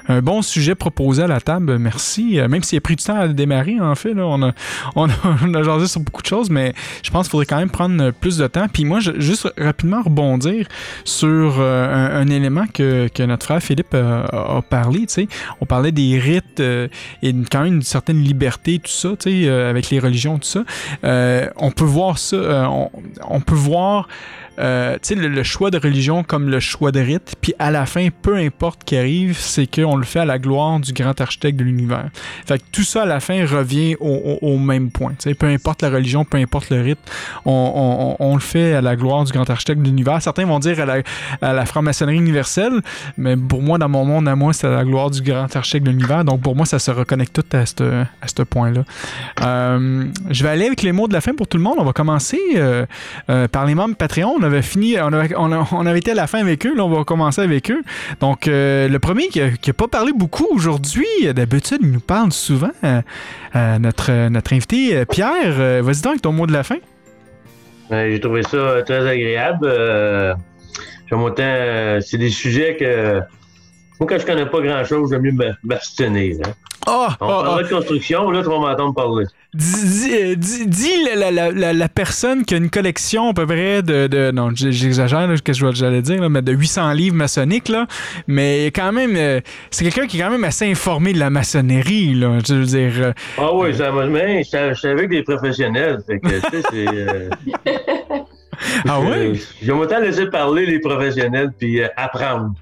un 0.07 0.21
bon 0.21 0.41
sujet 0.41 0.75
proposé 0.75 1.23
à 1.23 1.27
la 1.27 1.41
table. 1.41 1.77
Merci. 1.77 2.39
Même 2.49 2.63
s'il 2.63 2.77
a 2.77 2.81
pris 2.81 2.95
du 2.95 3.03
temps 3.03 3.17
à 3.19 3.27
le 3.27 3.33
démarrer, 3.33 3.79
en 3.81 3.95
fait, 3.95 4.13
là, 4.13 4.25
on, 4.25 4.41
a, 4.43 4.51
on, 4.95 5.09
a, 5.09 5.13
on 5.43 5.53
a 5.53 5.63
jasé 5.63 5.87
sur 5.87 5.99
beaucoup 6.01 6.21
de 6.21 6.27
choses, 6.27 6.49
mais 6.49 6.73
je 7.03 7.11
pense 7.11 7.27
qu'il 7.27 7.31
faudrait 7.31 7.45
quand 7.45 7.57
même 7.57 7.69
prendre 7.69 8.11
plus 8.11 8.37
de 8.37 8.47
temps. 8.47 8.67
Puis 8.71 8.85
moi, 8.85 8.99
je, 9.01 9.11
juste 9.17 9.51
rapidement 9.57 10.01
rebondir 10.01 10.67
sur 11.03 11.55
euh, 11.59 11.93
un, 11.93 12.21
un 12.21 12.27
élément 12.27 12.65
que, 12.73 12.92
que 13.13 13.23
notre 13.23 13.45
frère 13.45 13.61
Philippe 13.61 13.93
euh, 13.93 14.23
a, 14.31 14.57
a 14.57 14.61
parlé. 14.61 14.99
tu 15.01 15.05
sais. 15.09 15.27
On 15.61 15.65
parlait 15.65 15.91
des 15.91 16.19
rites 16.19 16.59
euh, 16.59 16.87
et 17.21 17.33
quand 17.51 17.63
même 17.63 17.75
une 17.75 17.81
certaine 17.81 18.21
liberté, 18.21 18.79
tout 18.79 18.91
ça, 18.91 19.09
euh, 19.27 19.69
avec 19.69 19.89
les 19.89 19.99
religions, 19.99 20.37
tout 20.37 20.47
ça. 20.47 20.63
Euh, 21.03 21.49
on 21.57 21.71
peut 21.71 21.83
voir 21.83 22.17
ça, 22.17 22.69
on 23.29 23.39
peut 23.41 23.55
voir 23.55 24.07
euh, 24.59 24.97
le, 25.09 25.43
choix 25.43 25.71
de 25.71 25.77
religion 25.77 26.23
comme 26.23 26.49
le 26.49 26.59
choix 26.59 26.91
de 26.91 26.99
rite, 26.99 27.35
puis 27.41 27.53
à 27.59 27.71
la 27.71 27.85
fin, 27.85 28.09
peu 28.21 28.37
importe 28.37 28.83
qui 28.83 28.95
arrive, 28.95 29.37
c'est 29.37 29.67
qu'on 29.67 29.95
le 29.95 30.03
fait 30.03 30.19
à 30.19 30.25
la 30.25 30.37
gloire 30.37 30.79
du 30.79 30.93
grand 30.93 31.19
architecte 31.19 31.57
de 31.57 31.63
l'univers. 31.63 32.09
Fait 32.45 32.61
tout 32.71 32.83
ça, 32.83 33.03
à 33.03 33.05
la 33.05 33.19
fin, 33.19 33.45
revient 33.45 33.95
au, 33.99 34.57
même 34.57 34.91
point. 34.91 35.13
Peu 35.39 35.47
importe 35.47 35.81
la 35.81 35.89
religion, 35.89 36.23
peu 36.25 36.37
importe 36.37 36.69
le 36.69 36.81
rite, 36.81 36.99
on, 37.45 38.33
le 38.33 38.39
fait 38.39 38.73
à 38.73 38.81
la 38.81 38.95
gloire 38.95 39.23
du 39.23 39.31
grand 39.31 39.49
architecte 39.49 39.81
de 39.81 39.85
l'univers. 39.85 40.21
Certains 40.21 40.45
vont 40.45 40.59
dire 40.59 40.77
à 41.41 41.53
la, 41.53 41.65
franc-maçonnerie 41.65 42.17
universelle, 42.17 42.81
mais 43.17 43.35
pour 43.35 43.61
moi, 43.61 43.77
dans 43.77 43.89
mon 43.89 44.05
monde, 44.05 44.27
à 44.27 44.35
moi, 44.35 44.53
c'est 44.53 44.67
à 44.67 44.71
la 44.71 44.83
gloire 44.83 45.09
du 45.09 45.21
grand 45.21 45.53
architecte 45.55 45.85
de 45.85 45.91
l'univers. 45.91 46.23
Donc 46.23 46.41
pour 46.41 46.55
moi, 46.55 46.65
ça 46.65 46.79
se 46.79 46.91
reconnecte 46.91 47.33
tout 47.33 47.57
à 47.57 47.65
ce 47.65 48.43
point-là. 48.43 48.83
Euh, 49.41 50.05
je 50.29 50.43
vais 50.43 50.49
aller 50.49 50.65
avec 50.67 50.81
les 50.83 50.91
mots 50.91 51.07
de 51.07 51.13
la 51.13 51.21
fin 51.21 51.33
pour 51.33 51.47
tout 51.47 51.57
le 51.57 51.63
monde. 51.63 51.75
On 51.79 51.83
va 51.83 51.93
commencer 51.93 52.39
euh, 52.55 52.85
par 53.47 53.65
les 53.65 53.75
membres 53.75 53.95
Patreon. 53.95 54.42
On 54.43 54.47
avait 54.47 54.61
fini, 54.61 54.97
on 54.99 55.85
avait, 55.85 55.99
été 55.99 56.11
à 56.11 56.15
la 56.15 56.27
fin 56.27 56.39
avec 56.39 56.65
eux. 56.65 56.75
Là, 56.75 56.83
on 56.83 56.89
va 56.89 57.05
commencer 57.05 57.39
avec 57.39 57.71
eux. 57.71 57.81
Donc, 58.19 58.49
euh, 58.49 58.89
le 58.89 58.99
premier 58.99 59.29
qui 59.29 59.39
n'a 59.39 59.73
pas 59.73 59.87
parlé 59.87 60.11
beaucoup 60.11 60.45
aujourd'hui, 60.51 61.05
d'habitude, 61.33 61.77
il 61.81 61.91
nous 61.91 62.01
parle 62.01 62.33
souvent. 62.33 62.71
euh, 62.83 63.01
euh, 63.55 63.79
notre, 63.79 64.27
notre 64.27 64.51
invité, 64.51 65.05
Pierre, 65.05 65.81
vas-y 65.81 66.01
donc 66.01 66.21
ton 66.21 66.33
mot 66.33 66.45
de 66.45 66.51
la 66.51 66.63
fin. 66.63 66.75
Ouais, 67.89 68.11
J'ai 68.11 68.19
trouvé 68.19 68.43
ça 68.43 68.81
très 68.85 69.07
agréable. 69.07 69.65
Autant, 71.09 71.99
c'est 72.01 72.17
des 72.17 72.29
sujets 72.29 72.75
que. 72.75 73.21
Moi, 74.03 74.09
quand 74.17 74.19
je 74.19 74.25
connais 74.25 74.45
pas 74.45 74.59
grand-chose, 74.59 75.11
j'aime 75.11 75.21
mieux 75.21 75.33
m'abstenir. 75.63 76.35
Hein. 76.45 76.51
Ah! 76.85 77.15
On 77.21 77.25
ah, 77.25 77.27
parlera 77.29 77.57
ah. 77.59 77.63
de 77.63 77.69
construction, 77.69 78.29
là, 78.31 78.41
tu 78.43 78.49
vas 78.49 78.59
m'entendre 78.59 78.93
parler. 78.93 79.23
Dis, 79.53 79.85
dis- 79.85 80.11
euh, 80.13 80.35
dis- 80.35 81.05
la, 81.15 81.31
la- 81.31 81.71
la- 81.73 81.87
personne 81.87 82.43
qui 82.43 82.53
a 82.53 82.57
une 82.57 82.69
collection 82.69 83.29
à 83.29 83.33
peu 83.33 83.45
près 83.45 83.81
de. 83.81 84.07
de- 84.07 84.31
non, 84.31 84.49
j'exagère 84.53 85.29
ce 85.37 85.41
que 85.41 85.53
je- 85.53 85.71
j'allais 85.71 86.01
dire, 86.01 86.19
là, 86.19 86.27
mais 86.27 86.41
de 86.41 86.51
800 86.51 86.91
livres 86.91 87.15
maçonniques, 87.15 87.69
là. 87.69 87.87
Mais 88.27 88.65
quand 88.75 88.91
même, 88.91 89.15
euh, 89.15 89.39
c'est 89.71 89.85
quelqu'un 89.85 90.05
qui 90.05 90.19
est 90.19 90.21
quand 90.23 90.31
même 90.31 90.43
assez 90.43 90.69
informé 90.69 91.13
de 91.13 91.19
la 91.19 91.29
maçonnerie, 91.29 92.13
là. 92.15 92.39
Je 92.45 92.55
veux 92.55 92.65
dire. 92.65 92.91
euh, 92.97 93.13
Ah 93.37 93.53
oui, 93.55 93.73
ça 93.73 93.89
m'a. 93.91 94.05
Mais 94.07 94.43
je 94.43 94.73
suis 94.73 94.87
avec 94.89 95.09
des 95.09 95.23
professionnels. 95.23 95.99
Fait 96.05 96.19
que, 96.19 96.27
tu 96.27 96.41
sais, 96.41 96.63
c'est. 96.69 96.87
euh, 96.89 97.29
Ah 98.87 98.99
je- 99.01 99.09
ouais? 99.09 99.33
J'aime 99.61 99.79
autant 99.79 99.99
laisser 99.99 100.25
parler 100.27 100.65
les 100.65 100.79
professionnels 100.79 101.51
puis 101.57 101.81
euh, 101.81 101.87
apprendre. 101.95 102.53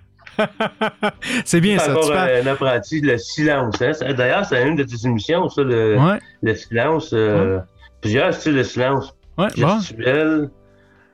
C'est 1.46 1.62
bien 1.62 1.78
ça. 1.78 1.92
encore 1.92 2.06
tu 2.12 2.14
un 2.14 2.48
apprenti, 2.48 3.02
le 3.02 3.18
silence. 3.18 3.82
Hein? 3.82 3.94
Ça- 3.94 4.12
D'ailleurs, 4.14 4.46
c'est 4.46 4.62
une 4.68 4.76
de 4.76 4.84
tes 4.84 5.06
émissions, 5.08 5.48
ça, 5.50 5.64
le, 5.64 5.98
Ouais. 5.98 6.20
le 6.44 6.56
silence. 6.56 7.12
euh, 7.14 7.60
Plusieurs 8.02 8.34
styles 8.34 8.56
de 8.56 8.64
silence. 8.64 9.14
Ouais, 9.38 9.48
bon. 9.58 9.80
Gestuel. 9.80 10.50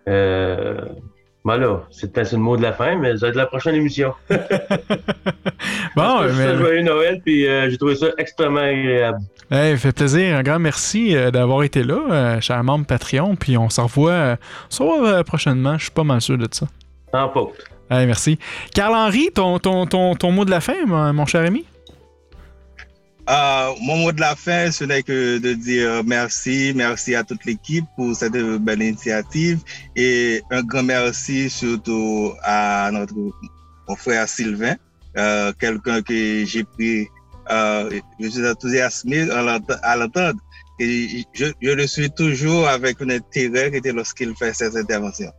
euh, 0.07 0.81
Ben 1.45 1.79
c'est 1.91 2.11
peut-être 2.11 2.31
le 2.33 2.37
mot 2.39 2.57
de 2.57 2.61
la 2.61 2.73
fin, 2.73 2.95
mais 2.97 3.13
ça 3.17 3.25
va 3.25 3.29
être 3.29 3.35
la 3.35 3.45
prochaine 3.45 3.75
émission. 3.75 4.13
Bon, 5.95 6.19
Je 6.23 6.27
mais- 6.27 6.33
souhaite 6.45 6.57
joyeux 6.57 6.81
Noël, 6.83 7.21
puis 7.25 7.47
euh, 7.47 7.69
j'ai 7.69 7.77
trouvé 7.77 7.95
ça 7.95 8.07
extrêmement 8.17 8.59
agréable. 8.59 9.19
Hey, 9.49 9.77
fait 9.77 9.91
plaisir. 9.93 10.35
Un 10.35 10.43
grand 10.43 10.59
merci 10.59 11.15
euh, 11.15 11.31
d'avoir 11.31 11.63
été 11.63 11.83
là, 11.83 11.99
euh, 12.11 12.41
cher 12.41 12.61
membre 12.63 12.85
Patreon. 12.85 13.35
Puis 13.35 13.57
on 13.57 13.69
se 13.69 13.79
revoit, 13.81 14.11
euh, 14.11 14.35
prochainement. 15.23 15.77
Je 15.77 15.83
suis 15.83 15.91
pas 15.91 16.03
mal 16.03 16.19
sûr 16.21 16.37
de 16.37 16.47
ça. 16.51 16.67
En 17.17 17.31
faute. 17.31 17.53
Hey, 17.89 18.05
merci. 18.05 18.37
Carl-Henri, 18.73 19.29
ton, 19.33 19.59
ton, 19.59 19.85
ton, 19.87 20.15
ton 20.15 20.31
mot 20.31 20.45
de 20.45 20.51
la 20.51 20.59
fin, 20.61 20.85
mon, 20.85 21.13
mon 21.13 21.25
cher 21.25 21.45
ami? 21.45 21.65
Euh, 23.29 23.71
mon 23.81 23.97
mot 23.97 24.11
de 24.13 24.21
la 24.21 24.35
fin, 24.35 24.71
ce 24.71 24.85
n'est 24.85 25.03
que 25.03 25.37
de 25.37 25.53
dire 25.53 26.01
merci, 26.05 26.71
merci 26.75 27.13
à 27.13 27.23
toute 27.25 27.43
l'équipe 27.43 27.83
pour 27.97 28.15
cette 28.15 28.31
belle 28.37 28.81
initiative 28.81 29.59
et 29.97 30.41
un 30.49 30.63
grand 30.63 30.83
merci 30.83 31.49
surtout 31.49 32.31
à 32.43 32.89
notre 32.93 33.13
mon 33.89 33.95
frère 33.97 34.29
Sylvain, 34.29 34.75
euh, 35.17 35.51
quelqu'un 35.59 36.01
que 36.01 36.45
j'ai 36.45 36.63
pris, 36.63 37.07
euh, 37.51 37.99
je 38.19 38.29
suis 38.29 38.47
enthousiasmé 38.47 39.29
à 39.29 39.41
l'ent- 39.41 39.75
à 39.83 39.97
l'entendre 39.97 40.39
et 40.79 41.25
je, 41.33 41.47
je 41.61 41.71
le 41.71 41.85
suis 41.87 42.09
toujours 42.09 42.67
avec 42.69 43.01
un 43.01 43.09
intérêt 43.09 43.71
lorsqu'il 43.93 44.33
fait 44.37 44.53
ses 44.53 44.77
interventions. 44.77 45.31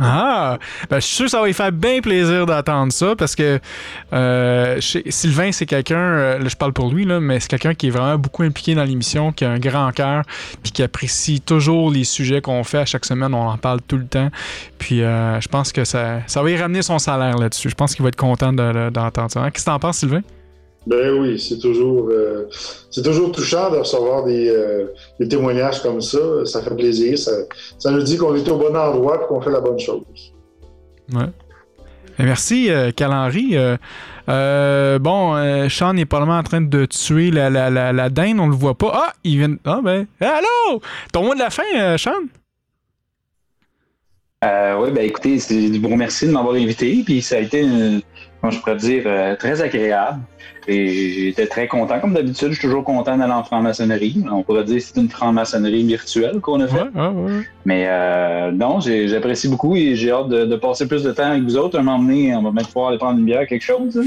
Ah! 0.00 0.58
Ben, 0.90 0.96
je 1.00 1.04
suis 1.06 1.14
sûr 1.16 1.24
que 1.26 1.30
ça 1.30 1.40
va 1.40 1.46
lui 1.46 1.52
faire 1.54 1.70
bien 1.72 2.00
plaisir 2.00 2.46
d'entendre 2.46 2.92
ça 2.92 3.14
parce 3.16 3.34
que 3.36 3.60
euh, 4.12 4.80
Sylvain, 4.80 5.52
c'est 5.52 5.66
quelqu'un, 5.66 5.96
euh, 5.96 6.38
là, 6.38 6.48
je 6.48 6.56
parle 6.56 6.72
pour 6.72 6.92
lui, 6.92 7.04
là, 7.04 7.20
mais 7.20 7.38
c'est 7.40 7.48
quelqu'un 7.48 7.74
qui 7.74 7.86
est 7.88 7.90
vraiment 7.90 8.18
beaucoup 8.18 8.42
impliqué 8.42 8.74
dans 8.74 8.84
l'émission, 8.84 9.30
qui 9.32 9.44
a 9.44 9.50
un 9.50 9.58
grand 9.58 9.92
cœur, 9.92 10.22
puis 10.62 10.72
qui 10.72 10.82
apprécie 10.82 11.40
toujours 11.40 11.90
les 11.90 12.04
sujets 12.04 12.40
qu'on 12.40 12.64
fait 12.64 12.78
à 12.78 12.84
chaque 12.86 13.04
semaine. 13.04 13.34
On 13.34 13.48
en 13.48 13.56
parle 13.58 13.80
tout 13.86 13.96
le 13.98 14.06
temps. 14.06 14.30
Puis 14.78 15.02
euh, 15.02 15.40
je 15.40 15.48
pense 15.48 15.72
que 15.72 15.84
ça, 15.84 16.20
ça 16.26 16.42
va 16.42 16.50
y 16.50 16.56
ramener 16.56 16.82
son 16.82 16.98
salaire 16.98 17.38
là-dessus. 17.38 17.70
Je 17.70 17.74
pense 17.74 17.94
qu'il 17.94 18.02
va 18.02 18.08
être 18.08 18.16
content 18.16 18.52
de- 18.52 18.72
de- 18.72 18.90
d'entendre 18.90 19.30
ça. 19.30 19.40
Hein? 19.42 19.50
Qu'est-ce 19.50 19.64
que 19.64 19.70
t'en 19.70 19.78
penses, 19.78 19.98
Sylvain? 19.98 20.22
Ben 20.86 21.18
oui, 21.18 21.38
c'est 21.38 21.58
toujours, 21.58 22.08
euh, 22.10 22.48
c'est 22.90 23.02
toujours 23.02 23.32
touchant 23.32 23.70
de 23.70 23.78
recevoir 23.78 24.24
des, 24.24 24.50
euh, 24.50 24.86
des 25.18 25.28
témoignages 25.28 25.82
comme 25.82 26.02
ça. 26.02 26.44
Ça 26.44 26.62
fait 26.62 26.74
plaisir. 26.74 27.18
Ça, 27.18 27.32
ça 27.78 27.90
nous 27.90 28.02
dit 28.02 28.18
qu'on 28.18 28.34
est 28.34 28.46
au 28.48 28.58
bon 28.58 28.76
endroit 28.76 29.20
et 29.22 29.26
qu'on 29.26 29.40
fait 29.40 29.50
la 29.50 29.60
bonne 29.60 29.78
chose. 29.78 30.04
Ouais. 31.12 31.24
Et 32.18 32.22
merci, 32.22 32.70
euh, 32.70 32.90
Cal-Henri. 32.94 33.56
Euh, 33.56 33.76
euh, 34.28 34.98
bon, 34.98 35.34
euh, 35.34 35.68
Sean 35.68 35.96
est 35.96 36.04
probablement 36.04 36.38
en 36.38 36.42
train 36.42 36.60
de 36.60 36.86
tuer 36.86 37.30
la, 37.30 37.50
la, 37.50 37.70
la, 37.70 37.92
la 37.92 38.08
dinde, 38.10 38.38
on 38.40 38.46
le 38.46 38.54
voit 38.54 38.74
pas. 38.74 38.92
Ah, 38.94 39.12
il 39.24 39.38
vient. 39.38 39.56
Ah, 39.64 39.80
ben. 39.82 40.06
Allô! 40.20 40.80
Ton 41.12 41.24
mot 41.24 41.34
de 41.34 41.40
la 41.40 41.50
fin, 41.50 41.62
euh, 41.76 41.98
Sean? 41.98 42.12
Euh, 44.44 44.76
oui, 44.78 44.90
ben 44.90 45.04
écoutez, 45.04 45.38
c'est 45.38 45.70
vous 45.78 45.88
remercie 45.88 46.26
de 46.26 46.32
m'avoir 46.32 46.54
invité. 46.54 47.02
Puis 47.04 47.22
ça 47.22 47.36
a 47.36 47.38
été, 47.38 47.62
comment 48.40 48.50
je 48.50 48.60
pourrais 48.60 48.76
dire, 48.76 49.04
euh, 49.06 49.34
très 49.36 49.62
agréable. 49.62 50.20
Et 50.66 51.12
j'étais 51.26 51.46
très 51.46 51.66
content. 51.68 52.00
Comme 52.00 52.14
d'habitude, 52.14 52.48
je 52.48 52.54
suis 52.58 52.62
toujours 52.68 52.84
content 52.84 53.16
d'aller 53.18 53.32
en 53.32 53.44
franc-maçonnerie. 53.44 54.24
On 54.32 54.42
pourrait 54.42 54.64
dire 54.64 54.76
que 54.78 54.82
c'est 54.82 54.96
une 55.00 55.08
franc-maçonnerie 55.10 55.84
virtuelle 55.84 56.40
qu'on 56.40 56.60
a 56.60 56.66
fait. 56.68 56.84
Mais 57.66 57.86
euh, 57.88 58.50
non, 58.52 58.80
j'apprécie 58.80 59.48
beaucoup 59.48 59.74
et 59.76 59.94
j'ai 59.96 60.10
hâte 60.10 60.28
de, 60.28 60.44
de 60.44 60.56
passer 60.56 60.86
plus 60.86 61.02
de 61.02 61.12
temps 61.12 61.30
avec 61.30 61.42
vous 61.42 61.56
autres. 61.56 61.78
Un 61.78 61.82
moment 61.82 61.98
donné, 61.98 62.34
on 62.34 62.42
va 62.42 62.50
même 62.52 62.64
pouvoir 62.66 62.88
aller 62.88 62.98
prendre 62.98 63.18
une 63.18 63.24
bière, 63.24 63.46
quelque 63.46 63.62
chose. 63.62 63.98
hein. 63.98 64.06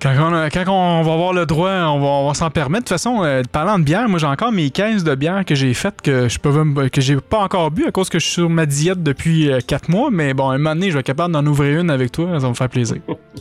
Quand 0.00 0.14
on, 0.20 0.34
a- 0.34 0.50
quand 0.50 0.64
on 0.68 1.02
va 1.02 1.12
avoir 1.12 1.32
le 1.32 1.46
droit, 1.46 1.70
on 1.70 2.00
va, 2.00 2.06
on 2.06 2.26
va 2.28 2.34
s'en 2.34 2.50
permettre. 2.50 2.84
De 2.84 2.88
toute 2.88 2.98
façon, 2.98 3.22
euh, 3.22 3.42
parlant 3.52 3.78
de 3.78 3.84
bière, 3.84 4.08
moi 4.08 4.18
j'ai 4.18 4.26
encore 4.26 4.50
mes 4.50 4.70
caisses 4.70 5.04
de 5.04 5.14
bière 5.14 5.44
que 5.44 5.54
j'ai 5.54 5.72
faites 5.74 6.00
que 6.02 6.28
je 6.28 6.38
peux 6.40 6.52
que 6.90 7.00
j'ai 7.00 7.16
pas 7.16 7.38
encore 7.38 7.70
bu 7.70 7.86
à 7.86 7.92
cause 7.92 8.08
que 8.08 8.18
je 8.18 8.24
suis 8.24 8.34
sur 8.34 8.50
ma 8.50 8.66
diète 8.66 9.02
depuis 9.02 9.48
4 9.66 9.88
mois. 9.90 10.08
Mais 10.10 10.34
bon, 10.34 10.50
un 10.50 10.58
moment 10.58 10.74
donné, 10.74 10.88
je 10.88 10.94
vais 10.94 11.00
être 11.00 11.06
capable 11.06 11.32
d'en 11.32 11.46
ouvrir 11.46 11.80
une 11.80 11.88
avec 11.90 12.10
toi. 12.10 12.26
Ça 12.32 12.38
va 12.38 12.48
me 12.48 12.54
faire 12.54 12.68
plaisir. 12.68 12.96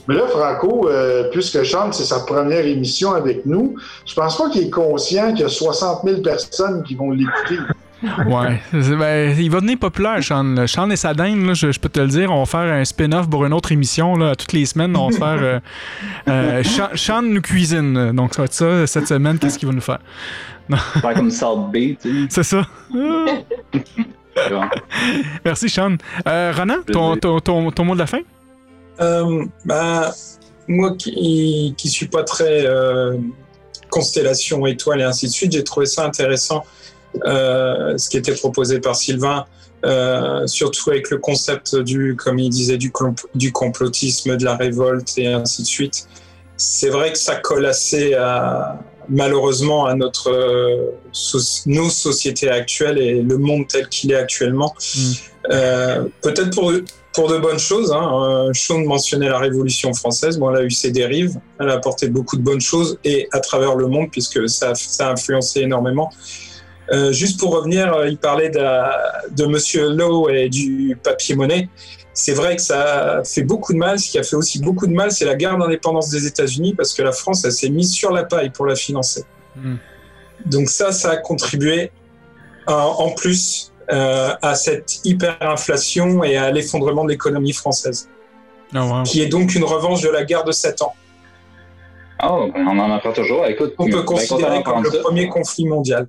Mais 0.08 0.14
là, 0.16 0.22
Franco, 0.28 0.88
euh, 0.88 1.30
puisque 1.32 1.66
Sean, 1.66 1.92
c'est 1.92 2.04
sa 2.04 2.20
première 2.34 2.66
émission 2.66 3.14
avec 3.14 3.46
nous, 3.46 3.76
je 4.06 4.14
pense 4.14 4.38
pas 4.38 4.50
qu'il 4.50 4.64
est 4.64 4.70
conscient 4.70 5.32
qu'il 5.32 5.42
y 5.42 5.46
a 5.46 5.50
60 5.50 6.02
000 6.04 6.22
personnes 6.22 6.84
qui 6.84 6.96
vont 6.96 7.12
l'écouter. 7.12 7.58
Ouais. 8.26 8.60
Ben, 8.74 9.36
il 9.40 9.52
va 9.52 9.60
devenir 9.60 9.78
populaire, 9.78 10.24
Sean. 10.24 10.44
là. 10.56 10.66
Sean 10.66 10.90
et 10.90 10.96
sa 10.96 11.14
dinde, 11.14 11.46
là, 11.46 11.54
je, 11.54 11.72
je 11.72 11.80
peux 11.80 11.88
te 11.88 12.00
le 12.00 12.08
dire, 12.08 12.32
on 12.32 12.40
va 12.40 12.46
faire 12.48 12.74
un 12.74 12.84
spin-off 12.84 13.30
pour 13.30 13.46
une 13.46 13.54
autre 13.54 13.72
émission. 13.72 14.16
Là, 14.16 14.36
toutes 14.36 14.54
les 14.54 14.66
semaines, 14.66 14.96
on 14.98 15.10
va 15.10 15.18
faire. 15.20 15.44
euh, 15.44 15.60
euh, 16.28 16.64
Sean, 16.74 16.88
Sean 16.96 17.22
nous 17.22 17.42
cuisine. 17.42 18.12
Donc, 18.14 18.34
ça 18.34 18.42
va 18.42 18.46
être 18.46 18.54
ça 18.54 18.88
cette 18.88 19.08
semaine. 19.08 19.38
Qu'est-ce 19.38 19.60
qu'il 19.60 19.68
va 19.68 19.76
nous 19.76 19.82
faire? 19.82 20.00
Non. 20.68 20.78
Faire 20.78 21.14
comme 21.14 21.30
Salt 21.30 21.60
tu 22.02 22.26
C'est 22.32 22.42
ça. 22.42 22.66
Merci, 25.46 25.70
Sean. 25.70 25.98
Euh, 26.28 26.52
Ronan, 26.58 26.78
ton, 26.92 27.18
ton, 27.18 27.40
ton, 27.40 27.70
ton 27.72 27.86
mot 27.86 27.94
de 27.94 28.00
la 28.00 28.08
fin? 28.08 28.22
Euh, 29.00 29.46
bah, 29.64 30.12
moi 30.72 30.96
qui, 30.98 31.74
qui 31.78 31.90
suis 31.90 32.08
pas 32.08 32.24
très 32.24 32.66
euh, 32.66 33.18
constellation, 33.90 34.66
étoile 34.66 35.02
et 35.02 35.04
ainsi 35.04 35.28
de 35.28 35.32
suite, 35.32 35.52
j'ai 35.52 35.64
trouvé 35.64 35.86
ça 35.86 36.06
intéressant 36.06 36.64
euh, 37.26 37.98
ce 37.98 38.10
qui 38.10 38.18
était 38.18 38.34
proposé 38.34 38.80
par 38.80 38.96
Sylvain, 38.96 39.46
euh, 39.86 40.48
surtout 40.48 40.92
avec 40.92 41.10
le 41.10 41.18
concept 41.18 41.76
du, 41.76 42.16
comme 42.16 42.40
il 42.40 42.50
disait, 42.50 42.78
du, 42.78 42.92
complotisme, 43.52 44.38
de 44.38 44.46
la 44.46 44.56
révolte 44.56 45.18
et 45.18 45.28
ainsi 45.28 45.62
de 45.64 45.68
suite. 45.68 46.08
C'est 46.58 46.90
vrai 46.90 47.12
que 47.12 47.18
ça 47.18 47.36
colle 47.36 47.66
assez 47.66 48.14
à, 48.14 48.80
malheureusement 49.10 49.86
à 49.86 49.96
notre 49.96 50.32
euh, 50.32 50.92
nos 51.66 51.90
sociétés 51.90 52.50
actuelles 52.50 53.00
et 53.00 53.22
le 53.22 53.38
monde 53.38 53.68
tel 53.68 53.88
qu'il 53.90 54.12
est 54.12 54.16
actuellement. 54.16 54.74
Euh, 55.52 56.06
Peut-être 56.22 56.52
pour, 56.52 56.72
pour 57.14 57.30
de 57.30 57.38
bonnes 57.38 57.60
choses. 57.60 57.92
Hein. 57.92 58.10
Euh, 58.14 58.52
Sean 58.54 58.80
mentionnait 58.80 59.30
la 59.30 59.40
Révolution 59.40 59.94
française. 59.94 60.38
Bon, 60.38 60.52
elle 60.52 60.62
a 60.62 60.64
eu 60.64 60.72
ses 60.72 60.92
dérives. 60.92 61.40
Elle 61.60 61.70
a 61.70 61.74
apporté 61.74 62.08
beaucoup 62.08 62.38
de 62.38 62.42
bonnes 62.42 62.62
choses 62.62 62.98
et 63.04 63.28
à 63.32 63.40
travers 63.40 63.76
le 63.76 63.88
monde, 63.88 64.10
puisque 64.12 64.48
ça, 64.50 64.76
ça 64.76 65.10
a 65.10 65.12
influencé 65.12 65.62
énormément. 65.62 66.10
Euh, 66.92 67.12
juste 67.12 67.40
pour 67.40 67.54
revenir, 67.56 67.94
euh, 67.94 68.10
il 68.10 68.18
parlait 68.18 68.50
de, 68.50 69.36
de 69.36 69.46
Monsieur 69.46 69.90
Lowe 69.90 70.30
et 70.30 70.50
du 70.50 70.98
papier-monnaie. 71.04 71.70
C'est 72.14 72.34
vrai 72.34 72.58
que 72.58 72.62
ça 72.62 73.22
fait 73.24 73.44
beaucoup 73.44 73.74
de 73.74 73.78
mal. 73.78 74.00
Ce 74.00 74.12
qui 74.12 74.20
a 74.20 74.24
fait 74.24 74.36
aussi 74.36 74.60
beaucoup 74.60 74.88
de 74.88 74.94
mal, 74.94 75.12
c'est 75.12 75.26
la 75.26 75.36
guerre 75.36 75.58
d'indépendance 75.58 76.10
des 76.10 76.26
États-Unis, 76.26 76.74
parce 76.76 76.94
que 76.94 77.02
la 77.02 77.14
France, 77.14 77.46
elle 77.46 77.54
s'est 77.54 77.70
mise 77.70 77.92
sur 77.92 78.12
la 78.12 78.24
paille 78.24 78.50
pour 78.50 78.66
la 78.66 78.76
financer. 78.76 79.24
Donc 80.46 80.70
ça, 80.70 80.92
ça 80.92 81.12
a 81.12 81.18
contribué 81.18 81.92
euh, 82.70 82.74
en 82.74 83.12
plus 83.12 83.71
euh, 83.92 84.34
à 84.42 84.56
cette 84.56 85.06
hyperinflation 85.06 86.24
et 86.24 86.38
à 86.38 86.52
l'effondrement 86.52 87.04
de 87.04 87.10
l'économie 87.10 87.54
française, 87.54 88.10
qui 89.04 89.22
est 89.22 89.28
donc 89.28 89.56
une 89.56 89.64
revanche 89.64 90.02
de 90.02 90.10
la 90.10 90.24
guerre 90.24 90.44
de 90.44 90.52
7 90.52 90.82
ans. 90.82 90.94
Oh, 92.24 92.50
ben, 92.54 92.68
on 92.68 92.78
en 92.80 92.92
apprend 92.92 93.14
toujours. 93.14 93.46
Écoute, 93.48 93.74
On 93.80 93.86
ben, 93.86 93.92
peut 93.92 94.04
content 94.04 94.20
considérer 94.22 94.64
comme 94.64 94.84
le 94.84 95.02
premier 95.02 95.28
conflit 95.28 95.66
mondial. 95.66 96.08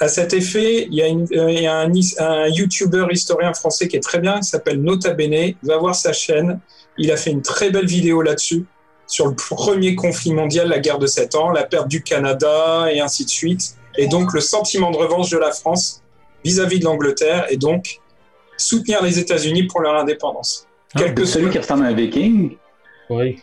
À 0.00 0.06
cet 0.08 0.32
effet, 0.32 0.86
il 0.86 0.94
y 0.94 1.02
a, 1.02 1.08
une- 1.08 1.26
euh, 1.32 1.50
il 1.50 1.60
y 1.62 1.66
a 1.66 1.80
un, 1.80 1.90
un 2.18 2.46
YouTuber 2.48 3.06
historien 3.10 3.52
français 3.52 3.88
qui 3.88 3.96
est 3.96 4.00
très 4.02 4.20
bien, 4.20 4.38
qui 4.40 4.48
s'appelle 4.48 4.80
Nota 4.80 5.12
Bene. 5.12 5.54
Va 5.62 5.76
voir 5.78 5.94
sa 5.94 6.12
chaîne. 6.12 6.60
Il 6.98 7.10
a 7.10 7.16
fait 7.16 7.30
une 7.30 7.42
très 7.42 7.70
belle 7.70 7.86
vidéo 7.86 8.22
là-dessus, 8.22 8.64
sur 9.08 9.26
le 9.26 9.34
premier 9.34 9.94
conflit 9.96 10.32
mondial, 10.32 10.68
la 10.68 10.78
guerre 10.78 10.98
de 10.98 11.06
7 11.06 11.34
ans, 11.34 11.50
la 11.50 11.64
perte 11.64 11.88
du 11.88 12.02
Canada 12.02 12.86
et 12.92 13.00
ainsi 13.00 13.24
de 13.24 13.30
suite. 13.30 13.76
Et 13.98 14.06
donc 14.06 14.32
le 14.32 14.40
sentiment 14.40 14.90
de 14.90 14.96
revanche 14.96 15.28
de 15.30 15.38
la 15.38 15.50
France 15.50 16.02
vis-à-vis 16.44 16.78
de 16.78 16.84
l'Angleterre 16.84 17.46
et 17.50 17.56
donc 17.56 17.98
soutenir 18.56 19.02
les 19.02 19.18
États-Unis 19.18 19.64
pour 19.64 19.80
leur 19.80 19.94
indépendance. 19.96 20.66
Quel 20.96 21.14
que 21.14 21.24
Celui 21.24 21.50
qui 21.50 21.58
ressemble 21.58 21.84
à 21.84 21.88
un 21.88 21.92
viking? 21.92 22.56
Oui. 23.10 23.42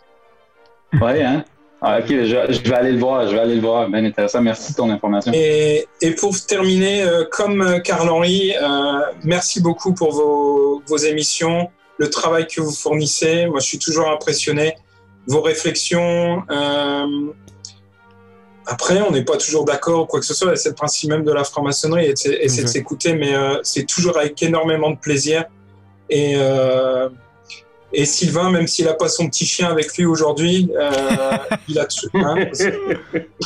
Oui, 1.01 1.21
hein? 1.21 1.43
Ah, 1.81 1.99
ok, 1.99 2.07
je, 2.07 2.25
je 2.25 2.69
vais 2.69 2.73
aller 2.73 2.93
le 2.93 2.99
voir, 2.99 3.27
je 3.27 3.35
vais 3.35 3.41
aller 3.41 3.55
le 3.55 3.61
voir. 3.61 3.87
Bien 3.89 4.03
intéressant, 4.05 4.41
merci 4.41 4.71
de 4.71 4.77
ton 4.77 4.89
information. 4.89 5.31
Et, 5.35 5.85
et 6.01 6.11
pour 6.11 6.33
terminer, 6.45 7.03
euh, 7.03 7.25
comme 7.29 7.61
euh, 7.61 7.79
Carl-Henri, 7.79 8.53
euh, 8.59 9.01
merci 9.23 9.61
beaucoup 9.61 9.93
pour 9.93 10.13
vos, 10.13 10.81
vos 10.87 10.97
émissions, 10.97 11.69
le 11.97 12.09
travail 12.09 12.47
que 12.47 12.61
vous 12.61 12.71
fournissez. 12.71 13.45
Moi, 13.47 13.59
je 13.59 13.65
suis 13.67 13.79
toujours 13.79 14.09
impressionné. 14.09 14.77
Vos 15.27 15.41
réflexions. 15.41 16.43
euh, 16.49 17.05
après, 18.67 19.01
on 19.01 19.11
n'est 19.11 19.23
pas 19.23 19.37
toujours 19.37 19.65
d'accord 19.65 20.03
ou 20.03 20.05
quoi 20.05 20.19
que 20.19 20.25
ce 20.25 20.33
soit. 20.33 20.53
et 20.53 20.55
C'est 20.55 20.69
le 20.69 20.75
principe 20.75 21.09
même 21.09 21.23
de 21.23 21.31
la 21.31 21.43
franc-maçonnerie, 21.43 22.05
et 22.07 22.15
c'est 22.15 22.63
de 22.63 22.67
s'écouter, 22.67 23.13
mais 23.13 23.35
euh, 23.35 23.57
c'est 23.63 23.85
toujours 23.85 24.17
avec 24.17 24.41
énormément 24.41 24.89
de 24.91 24.97
plaisir. 24.97 25.45
Et, 26.09 26.33
euh, 26.37 27.09
et 27.93 28.05
Sylvain, 28.05 28.49
même 28.51 28.67
s'il 28.67 28.85
n'a 28.85 28.93
pas 28.93 29.07
son 29.07 29.27
petit 29.29 29.45
chien 29.45 29.69
avec 29.69 29.95
lui 29.97 30.05
aujourd'hui, 30.05 30.69
euh, 30.77 30.91
il 31.67 31.79
a 31.79 31.85
tout. 31.85 32.09
hein, 32.15 32.35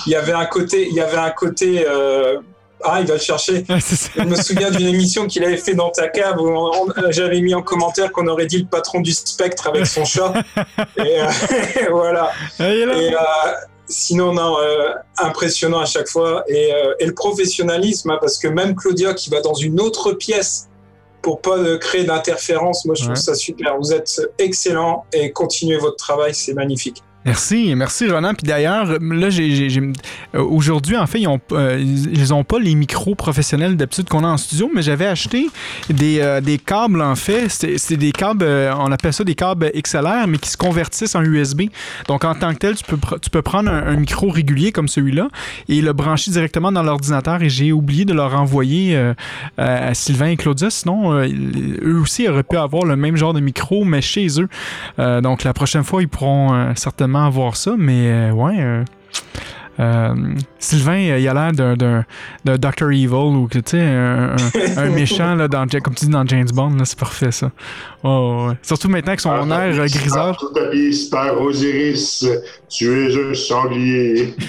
il 0.05 0.11
y 0.11 0.15
avait 0.15 0.31
un 0.33 0.45
côté, 0.45 0.87
il 0.89 0.95
y 0.95 1.01
avait 1.01 1.17
un 1.17 1.31
côté. 1.31 1.85
euh, 1.87 2.39
ah, 2.81 2.99
il 3.01 3.07
va 3.07 3.15
le 3.15 3.19
chercher. 3.19 3.65
Je 3.67 4.23
me 4.23 4.35
souviens 4.35 4.71
d'une 4.71 4.87
émission 4.87 5.27
qu'il 5.27 5.43
avait 5.43 5.57
fait 5.57 5.73
dans 5.73 5.89
ta 5.89 6.07
cave 6.07 6.39
où 6.39 6.71
j'avais 7.09 7.41
mis 7.41 7.53
en 7.53 7.61
commentaire 7.61 8.09
qu'on 8.13 8.25
aurait 8.27 8.45
dit 8.45 8.59
le 8.59 8.67
patron 8.67 9.01
du 9.01 9.11
spectre 9.11 9.67
avec 9.67 9.85
son 9.85 10.05
chat. 10.05 10.31
Et, 10.97 11.19
voilà. 11.91 12.31
Et 12.97 13.13
euh, 13.13 13.17
sinon, 13.90 14.34
non, 14.34 14.57
euh, 14.60 14.94
impressionnant 15.18 15.80
à 15.80 15.86
chaque 15.86 16.07
fois. 16.07 16.44
Et, 16.48 16.74
euh, 16.74 16.94
et 16.99 17.06
le 17.06 17.14
professionnalisme, 17.14 18.11
hein, 18.11 18.18
parce 18.22 18.38
que 18.38 18.48
même 18.48 18.76
Claudia 18.76 19.14
qui 19.14 19.30
va 19.30 19.41
dans 19.41 19.56
une 19.56 19.82
autre 19.82 20.14
pièce 20.14 20.70
pour 21.22 21.41
pas 21.41 21.57
de 21.57 21.76
créer 21.76 22.06
d'interférence. 22.06 22.86
Moi, 22.86 22.95
je 22.95 23.03
trouve 23.03 23.16
ça 23.16 23.36
super. 23.36 23.78
Vous 23.78 23.91
êtes 23.91 24.22
excellent 24.38 25.06
et 25.11 25.32
continuez 25.32 25.78
votre 25.78 25.98
travail, 25.98 26.34
c'est 26.34 26.53
magnifique. 26.53 27.03
Merci, 27.25 27.75
merci 27.75 28.09
Ronan. 28.09 28.33
Puis 28.33 28.47
d'ailleurs, 28.47 28.97
là, 29.01 29.29
j'ai, 29.29 29.69
euh, 30.35 30.41
aujourd'hui, 30.41 30.95
en 30.95 31.05
fait, 31.05 31.21
euh, 31.51 31.77
ils 31.77 32.33
ont 32.33 32.45
pas 32.45 32.59
les 32.59 32.75
micros 32.75 33.13
professionnels 33.13 33.75
d'habitude 33.75 34.07
qu'on 34.07 34.23
a 34.23 34.27
en 34.27 34.37
studio, 34.37 34.71
mais 34.73 34.81
j'avais 34.81 35.05
acheté 35.05 35.49
des, 35.89 36.19
euh, 36.21 36.39
câbles, 36.65 37.01
en 37.01 37.15
fait. 37.15 37.49
C'est, 37.49 37.97
des 37.97 38.13
câbles, 38.13 38.45
on 38.45 38.91
appelle 38.91 39.11
ça 39.11 39.25
des 39.25 39.35
câbles 39.35 39.69
XLR, 39.75 40.27
mais 40.27 40.37
qui 40.37 40.49
se 40.49 40.55
convertissent 40.55 41.15
en 41.15 41.23
USB. 41.23 41.63
Donc, 42.07 42.23
en 42.23 42.35
tant 42.35 42.53
que 42.53 42.59
tel, 42.59 42.75
tu 42.75 42.85
peux, 42.85 42.97
tu 43.21 43.29
peux 43.29 43.41
prendre 43.41 43.69
un, 43.69 43.87
un 43.87 43.95
micro 43.97 44.29
régulier 44.29 44.71
comme 44.71 44.87
celui-là 44.87 45.27
et 45.67 45.81
le 45.81 45.91
brancher 45.91 46.31
directement 46.31 46.71
dans 46.71 46.83
l'ordinateur. 46.83 47.43
Et 47.43 47.49
j'ai 47.49 47.73
oublié 47.73 48.05
de 48.05 48.13
leur 48.13 48.33
envoyer 48.39 48.97
à 49.57 49.93
Sylvain 49.93 50.27
et 50.27 50.37
Claudia. 50.37 50.69
Sinon, 50.69 51.13
eux 51.21 51.99
aussi 52.01 52.27
auraient 52.29 52.43
pu 52.43 52.57
avoir 52.57 52.85
le 52.85 52.95
même 52.95 53.17
genre 53.17 53.33
de 53.33 53.41
micro, 53.41 53.83
mais 53.83 54.01
chez 54.01 54.27
eux. 54.39 54.47
Donc 55.21 55.43
la 55.43 55.53
prochaine 55.53 55.83
fois, 55.83 56.01
ils 56.01 56.07
pourront 56.07 56.53
euh, 56.53 56.71
certainement 57.10 57.26
avoir 57.26 57.56
ça, 57.56 57.76
mais 57.77 58.07
euh, 58.07 58.31
ouais. 58.31 58.56
euh, 58.60 58.84
euh, 59.80 60.14
Sylvain, 60.60 60.98
il 60.98 61.26
a 61.27 61.34
l'air 61.34 61.52
d'un, 61.53 61.76
d'un, 61.76 62.03
d'un 62.44 62.57
Dr. 62.57 62.91
Evil 62.91 63.07
ou 63.14 63.48
que, 63.48 63.60
tu 63.60 63.72
sais, 63.72 63.81
un, 63.81 64.36
un- 64.36 64.77
un 64.77 64.90
méchant, 64.90 65.36
là, 65.36 65.48
dans, 65.48 65.65
comme 65.81 65.95
tu 65.95 66.06
dis 66.06 66.11
dans 66.11 66.26
James 66.27 66.49
Bond, 66.53 66.72
là, 66.77 66.84
c'est 66.84 66.99
parfait 66.99 67.31
ça. 67.31 67.49
Oh, 68.03 68.48
ouais. 68.49 68.56
Surtout 68.61 68.90
maintenant 68.90 69.10
avec 69.11 69.22
son 69.22 69.31
Ah, 69.31 69.68
air. 69.68 70.36
Tout 70.38 70.52
habillé 70.60 70.91
Star 70.91 71.40
Osiris, 71.41 72.26
tu 72.69 72.86
es 72.91 73.30
un 73.30 73.34
sanglier. 73.34 74.36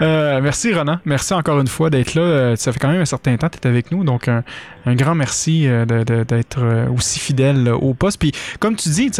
Euh, 0.00 0.40
merci 0.42 0.72
Ronan, 0.72 0.98
merci 1.04 1.34
encore 1.34 1.60
une 1.60 1.66
fois 1.68 1.90
d'être 1.90 2.14
là. 2.14 2.56
Ça 2.56 2.72
fait 2.72 2.78
quand 2.78 2.88
même 2.90 3.02
un 3.02 3.04
certain 3.04 3.36
temps 3.36 3.48
que 3.50 3.58
tu 3.58 3.68
es 3.68 3.70
avec 3.70 3.92
nous, 3.92 4.02
donc 4.02 4.26
un, 4.26 4.42
un 4.86 4.94
grand 4.94 5.14
merci 5.14 5.66
euh, 5.66 5.84
d'être 5.84 6.58
euh, 6.62 6.88
aussi 6.88 7.18
fidèle 7.18 7.68
euh, 7.68 7.74
au 7.74 7.94
poste. 7.94 8.18
Puis 8.18 8.32
comme 8.60 8.76
tu 8.76 8.88
dis, 8.88 9.10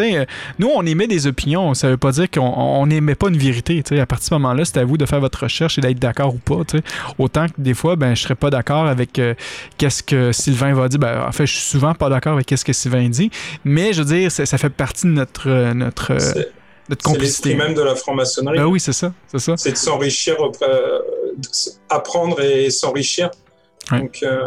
nous 0.59 0.71
on 0.75 0.85
émet 0.87 1.07
des 1.07 1.27
opinions, 1.27 1.75
ça 1.75 1.89
veut 1.89 1.97
pas 1.97 2.13
dire 2.13 2.31
qu'on 2.31 2.41
on 2.43 2.87
n'émet 2.87 3.15
pas 3.15 3.29
une 3.29 3.39
vérité. 3.39 3.83
tu 3.83 3.95
sais. 3.95 4.01
À 4.01 4.07
partir 4.07 4.25
de 4.25 4.29
ce 4.29 4.35
moment-là, 4.35 4.65
c'est 4.65 4.79
à 4.79 4.85
vous 4.85 4.97
de 4.97 5.07
faire 5.07 5.21
votre 5.21 5.43
recherche 5.45 5.79
et 5.79 5.81
d'être 5.81 5.99
d'accord 5.99 6.35
ou 6.35 6.39
pas. 6.39 6.63
Autant 7.19 7.47
que 7.49 7.55
des 7.59 7.75
fois, 7.75 7.97
ben 7.97 8.15
je 8.15 8.23
serais 8.23 8.35
pas 8.35 8.51
d'accord 8.51 8.87
avec 8.87 9.19
euh, 9.19 9.35
qu'est-ce 9.79 10.03
que 10.03 10.33
Sylvain 10.33 10.75
va 10.75 10.89
dire. 10.89 10.99
Ben, 10.99 11.25
en 11.27 11.33
fait, 11.33 11.47
je 11.47 11.53
suis 11.53 11.63
souvent 11.71 11.95
pas 11.95 12.09
d'accord 12.09 12.35
avec 12.35 12.47
qu'est-ce 12.47 12.65
que 12.65 12.73
Sylvain 12.73 13.09
dit, 13.09 13.31
mais 13.65 13.93
je 13.93 14.03
veux 14.03 14.15
dire, 14.17 14.31
ça, 14.31 14.47
ça 14.47 14.59
fait 14.59 14.71
partie 14.71 15.07
de 15.07 15.13
notre 15.13 15.49
euh, 15.49 15.75
notre 15.75 16.13
euh, 16.13 16.19
C'est- 16.19 16.53
l'esprit 17.19 17.55
même 17.55 17.73
de 17.75 17.81
la 17.83 17.95
franc-maçonnerie. 17.95 18.59
Ben 18.59 18.67
oui, 18.67 18.79
c'est 18.79 18.93
ça, 18.93 19.13
c'est 19.29 19.39
ça. 19.39 19.57
C'est 19.57 19.73
de 19.73 19.77
s'enrichir, 19.77 20.37
euh, 20.63 20.99
apprendre 21.89 22.41
et 22.43 22.69
s'enrichir. 22.71 23.31
Ouais. 23.91 24.01
Donc, 24.01 24.21
euh, 24.23 24.39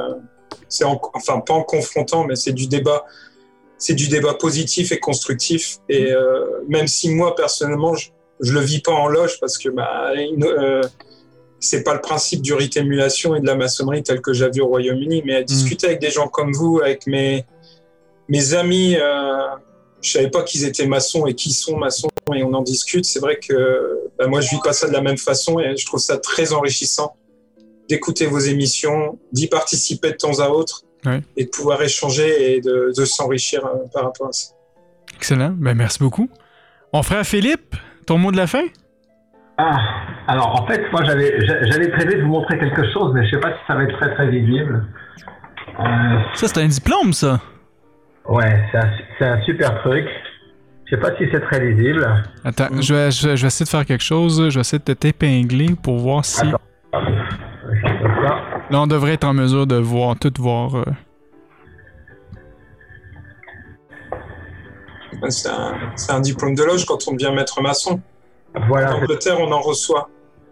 c'est 0.70 0.84
en- 0.84 1.00
enfin 1.14 1.40
pas 1.40 1.54
en 1.54 1.64
confrontant, 1.64 2.26
mais 2.26 2.36
c'est 2.36 2.54
du 2.54 2.68
débat. 2.68 3.06
C'est 3.80 3.94
du 3.94 4.08
débat 4.08 4.34
positif 4.34 4.92
et 4.92 5.00
constructif. 5.00 5.78
Et 5.88 6.12
euh, 6.12 6.62
même 6.68 6.88
si 6.88 7.10
moi 7.14 7.36
personnellement, 7.36 7.94
je, 7.96 8.10
je 8.40 8.54
le 8.54 8.60
vis 8.62 8.80
pas 8.82 8.92
en 8.92 9.08
loge 9.08 9.40
parce 9.40 9.58
que 9.60 9.70
bah, 9.70 10.12
euh, 10.16 10.82
c'est 11.60 11.84
pas 11.84 11.94
le 11.94 12.02
principe 12.02 12.42
du 12.42 12.54
rite 12.56 12.76
émulation 12.78 13.36
et 13.36 13.40
de 13.40 13.46
la 13.46 13.56
maçonnerie 13.56 14.02
tel 14.02 14.20
que 14.22 14.34
j'ai 14.34 14.50
vu 14.50 14.62
au 14.62 14.68
Royaume-Uni, 14.68 15.22
mais 15.26 15.36
à 15.36 15.44
discuter 15.44 15.86
avec 15.88 16.00
des 16.02 16.10
gens 16.10 16.28
comme 16.28 16.54
vous, 16.54 16.80
avec 16.84 17.06
mes 17.08 17.46
mes 18.30 18.54
amis. 18.56 18.96
Euh, 18.96 19.48
je 20.02 20.12
savais 20.12 20.30
pas 20.30 20.44
qu'ils 20.44 20.64
étaient 20.66 20.86
maçons 20.88 21.26
et 21.26 21.34
qui 21.34 21.52
sont 21.52 21.78
maçons 21.78 22.08
et 22.34 22.44
on 22.44 22.54
en 22.54 22.62
discute. 22.62 23.06
C'est 23.06 23.20
vrai 23.20 23.38
que 23.40 24.00
bah, 24.18 24.28
moi 24.28 24.42
je 24.42 24.50
vis 24.50 24.62
pas 24.64 24.74
ça 24.74 24.88
de 24.88 24.94
la 24.94 25.02
même 25.02 25.18
façon 25.18 25.60
et 25.60 25.76
je 25.78 25.86
trouve 25.86 26.00
ça 26.00 26.18
très 26.18 26.52
enrichissant 26.54 27.16
d'écouter 27.90 28.26
vos 28.26 28.40
émissions, 28.40 29.18
d'y 29.32 29.48
participer 29.48 30.12
de 30.12 30.18
temps 30.18 30.40
à 30.40 30.50
autre 30.50 30.82
Ouais. 31.06 31.22
et 31.38 31.46
de 31.46 31.50
pouvoir 31.50 31.82
échanger 31.84 32.56
et 32.56 32.60
de, 32.62 32.92
de 32.98 33.06
s'enrichir 33.06 33.64
euh, 33.66 33.86
par 33.94 34.04
rapport 34.06 34.28
à 34.28 34.32
ça. 34.32 34.54
Excellent. 35.16 35.54
Ben, 35.56 35.76
merci 35.76 36.00
beaucoup. 36.00 36.28
Mon 36.94 37.04
frère 37.04 37.24
Philippe, 37.26 37.76
ton 38.06 38.18
mot 38.18 38.32
de 38.32 38.38
la 38.38 38.48
fin? 38.48 38.64
Ah, 39.58 39.78
alors 40.28 40.62
en 40.62 40.68
fait, 40.68 40.82
moi 40.92 41.04
j'avais 41.06 41.46
j'a- 41.46 41.64
j'avais 41.66 41.90
prévu 41.90 42.16
de 42.18 42.22
vous 42.24 42.28
montrer 42.28 42.58
quelque 42.60 42.92
chose, 42.94 43.12
mais 43.14 43.26
je 43.26 43.32
sais 43.36 43.40
pas 43.40 43.52
si 43.52 43.60
ça 43.68 43.76
va 43.76 43.84
être 43.84 43.98
très 44.00 44.14
très 44.16 44.30
visible. 44.30 44.86
Euh, 45.80 45.84
Ça, 46.36 46.48
c'est 46.48 46.60
un 46.60 46.68
diplôme, 46.68 47.14
ça. 47.14 47.40
ouais, 48.28 48.64
c'est 49.20 49.26
un, 49.26 49.42
super 49.44 49.82
truc. 49.84 50.06
Je 50.86 50.96
sais 50.96 51.02
pas 51.02 51.16
si 51.18 51.24
c'est 51.32 51.42
très 51.42 51.60
visible. 51.72 52.06
Attends, 52.44 52.70
je, 52.82 52.94
vais, 52.94 53.12
je, 53.12 53.28
vais- 53.30 53.38
je 53.38 53.42
vais 53.44 53.48
essayer 53.48 53.66
de 53.66 53.70
faire 53.70 53.86
quelque 53.86 54.04
chose. 54.04 54.50
Je 54.50 54.56
vais 54.56 54.62
essayer 54.62 54.82
de 54.84 54.94
t'épingler 54.94 55.76
pour 55.82 55.98
voir 55.98 56.24
si. 56.26 56.42
Attends. 56.48 56.60
Là, 58.70 58.82
on 58.82 58.88
devrait 58.88 59.14
être 59.14 59.24
en 59.24 59.34
mesure 59.34 59.66
de 59.66 59.76
voir, 59.78 60.18
tout 60.20 60.34
voir. 60.40 60.76
euh. 60.76 60.84
C'est 65.30 65.50
un, 66.12 66.20
diplôme 66.20 66.54
de 66.54 66.64
loge 66.64 66.86
quand 66.86 66.98
on 67.08 67.14
devient 67.14 67.32
maître 67.34 67.62
maçon. 67.62 68.00
Voilà, 68.68 68.94
En 68.94 68.98
Angleterre, 68.98 69.38
on 69.40 69.52
en 69.52 69.62
reçoit. 69.62 70.10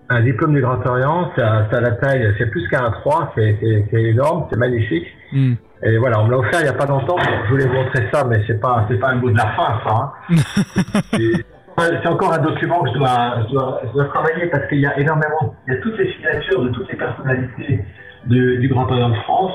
un 0.09 0.21
diplôme 0.23 0.53
du 0.53 0.61
Grand 0.61 0.83
Orient, 0.85 1.31
ça, 1.35 1.67
ça 1.69 1.77
a 1.77 1.81
la 1.81 1.91
taille, 1.91 2.33
c'est 2.37 2.49
plus 2.49 2.67
qu'un 2.69 2.89
3, 2.91 3.33
c'est 3.35 3.59
énorme, 3.93 4.47
c'est 4.49 4.57
magnifique. 4.57 5.05
Hmm. 5.31 5.53
Et 5.83 5.97
voilà, 5.97 6.19
on 6.21 6.25
me 6.25 6.31
l'a 6.31 6.37
offert 6.39 6.61
il 6.61 6.63
n'y 6.63 6.69
a 6.69 6.73
pas 6.73 6.85
longtemps. 6.87 7.17
Je 7.45 7.49
voulais 7.51 7.67
vous 7.67 7.73
montrer 7.73 8.07
ça, 8.11 8.23
mais 8.23 8.41
c'est 8.47 8.59
pas, 8.59 8.85
c'est 8.89 8.97
pas 8.97 9.09
un 9.09 9.15
mot 9.15 9.29
de 9.29 9.37
la 9.37 9.47
fin, 9.55 9.79
ça. 9.85 10.13
hein. 10.29 10.35
C'est 11.77 12.07
encore 12.07 12.31
un 12.31 12.37
document 12.39 12.83
que 12.83 12.89
je 12.91 12.97
dois, 12.97 13.35
je 13.45 13.51
dois, 13.53 13.81
je 13.83 13.91
dois 13.91 14.05
travailler 14.05 14.47
parce 14.47 14.65
qu'il 14.69 14.79
y 14.79 14.85
a 14.85 14.97
énormément, 14.97 15.53
il 15.67 15.73
y 15.73 15.77
a 15.77 15.81
toutes 15.81 15.97
les 15.97 16.09
signatures 16.13 16.63
de 16.63 16.69
toutes 16.69 16.89
les 16.89 16.95
personnalités 16.97 17.83
de- 18.27 18.55
du 18.57 18.67
Grand 18.67 18.89
Orient 18.91 19.09
de 19.09 19.15
France. 19.23 19.53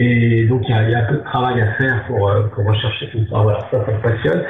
Et 0.00 0.46
donc, 0.48 0.62
il 0.68 0.74
y, 0.74 0.90
y 0.90 0.94
a 0.94 0.98
un 0.98 1.04
peu 1.04 1.14
de 1.14 1.22
travail 1.22 1.60
à 1.62 1.72
faire 1.74 2.02
pour, 2.08 2.28
euh, 2.28 2.42
pour 2.52 2.64
rechercher 2.66 3.08
tout 3.10 3.18
ça. 3.30 3.38
Voilà, 3.38 3.60
ça, 3.70 3.78
ça 3.86 3.92
me 3.92 3.98
passionne. 4.02 4.42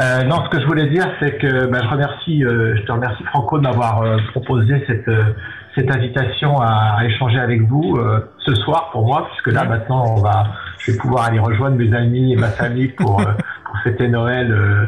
Euh, 0.00 0.22
non, 0.24 0.44
ce 0.44 0.48
que 0.50 0.60
je 0.60 0.66
voulais 0.66 0.86
dire, 0.86 1.04
c'est 1.18 1.38
que 1.38 1.66
ben, 1.66 1.82
je 1.82 1.88
remercie, 1.88 2.44
euh, 2.44 2.76
je 2.76 2.82
te 2.82 2.92
remercie 2.92 3.24
Franco 3.24 3.58
de 3.58 3.64
m'avoir 3.64 4.02
euh, 4.02 4.16
proposé 4.30 4.82
cette, 4.86 5.08
euh, 5.08 5.34
cette 5.74 5.90
invitation 5.90 6.56
à, 6.60 6.98
à 6.98 7.04
échanger 7.04 7.40
avec 7.40 7.62
vous 7.62 7.96
euh, 7.96 8.30
ce 8.38 8.54
soir 8.54 8.90
pour 8.92 9.04
moi, 9.04 9.26
puisque 9.32 9.52
là 9.52 9.64
maintenant, 9.64 10.04
on 10.16 10.20
va, 10.20 10.44
je 10.78 10.92
vais 10.92 10.98
pouvoir 10.98 11.24
aller 11.26 11.40
rejoindre 11.40 11.76
mes 11.76 11.92
amis 11.92 12.34
et 12.34 12.36
ma 12.36 12.50
famille 12.50 12.88
pour, 12.88 13.20
euh, 13.22 13.24
pour 13.64 13.76
fêter 13.82 14.06
Noël 14.06 14.52
euh, 14.52 14.86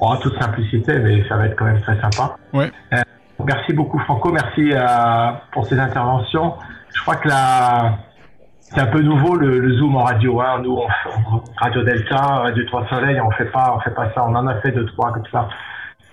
en 0.00 0.16
toute 0.16 0.36
simplicité, 0.42 0.98
mais 0.98 1.22
ça 1.28 1.36
va 1.36 1.46
être 1.46 1.54
quand 1.56 1.66
même 1.66 1.80
très 1.82 2.00
sympa. 2.00 2.34
Ouais. 2.52 2.68
Euh, 2.94 2.96
merci 3.46 3.72
beaucoup 3.74 4.00
Franco, 4.00 4.32
merci 4.32 4.72
euh, 4.74 5.28
pour 5.52 5.66
ces 5.66 5.78
interventions. 5.78 6.54
Je 6.94 7.00
crois 7.02 7.16
que 7.16 7.28
la 7.28 7.98
c'est 8.60 8.80
un 8.80 8.86
peu 8.86 9.00
nouveau 9.02 9.34
le, 9.36 9.58
le 9.58 9.74
zoom 9.76 9.96
en 9.96 10.04
radio. 10.04 10.40
Hein. 10.40 10.60
Nous, 10.62 10.74
on, 10.74 10.86
on- 11.36 11.42
Radio 11.56 11.82
Delta, 11.82 12.16
Radio 12.16 12.64
Trois 12.66 12.86
Soleil, 12.88 13.20
on 13.20 13.30
fait 13.32 13.44
pas, 13.52 13.74
on 13.76 13.80
fait 13.80 13.94
pas 13.94 14.10
ça. 14.14 14.24
On 14.26 14.34
en 14.34 14.46
a 14.46 14.54
fait 14.62 14.72
deux 14.72 14.86
trois 14.86 15.12
comme 15.12 15.26
ça. 15.30 15.48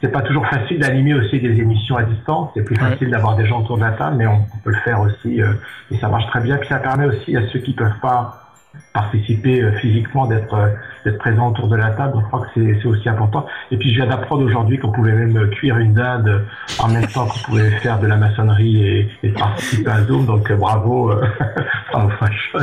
C'est 0.01 0.11
pas 0.11 0.21
toujours 0.21 0.45
facile 0.47 0.79
d'animer 0.79 1.13
aussi 1.13 1.39
des 1.39 1.57
émissions 1.59 1.95
à 1.97 2.03
distance. 2.03 2.51
C'est 2.55 2.63
plus 2.63 2.75
Ouais. 2.81 2.89
facile 2.91 3.09
d'avoir 3.11 3.35
des 3.35 3.45
gens 3.45 3.61
autour 3.61 3.77
de 3.77 3.83
la 3.83 3.91
table, 3.91 4.15
mais 4.17 4.27
on, 4.27 4.45
on 4.53 4.57
peut 4.63 4.71
le 4.71 4.77
faire 4.83 4.99
aussi 5.01 5.41
euh, 5.41 5.53
et 5.91 5.97
ça 5.97 6.07
marche 6.09 6.25
très 6.27 6.41
bien. 6.41 6.57
Puis 6.57 6.67
ça 6.69 6.79
permet 6.79 7.05
aussi 7.05 7.35
à 7.37 7.47
ceux 7.49 7.59
qui 7.59 7.73
peuvent 7.73 7.99
pas 8.01 8.48
participer 8.93 9.61
euh, 9.61 9.71
physiquement 9.73 10.25
d'être 10.25 10.53
euh, 10.53 10.69
d'être 11.05 11.17
présents 11.17 11.49
autour 11.49 11.67
de 11.67 11.75
la 11.75 11.91
table. 11.91 12.13
Je 12.19 12.25
crois 12.27 12.41
que 12.41 12.77
c'est 12.81 12.85
aussi 12.85 13.07
important. 13.09 13.45
Et 13.71 13.77
puis 13.77 13.91
je 13.91 13.95
viens 13.95 14.07
d'apprendre 14.07 14.43
aujourd'hui 14.43 14.77
qu'on 14.77 14.91
pouvait 14.91 15.13
même 15.13 15.49
cuire 15.51 15.77
une 15.77 15.93
dinde 15.93 16.45
en 16.79 16.87
même 16.89 17.07
temps 17.07 17.25
qu'on 17.27 17.39
pouvait 17.39 17.71
faire 17.79 17.99
de 17.99 18.07
la 18.07 18.17
maçonnerie 18.17 18.85
et, 18.85 19.09
et 19.23 19.29
participer 19.29 19.89
à 19.89 20.03
Zoom. 20.03 20.25
Donc 20.25 20.49
euh, 20.51 20.55
bravo, 20.55 21.11
euh, 21.11 21.25
bravo 21.91 22.11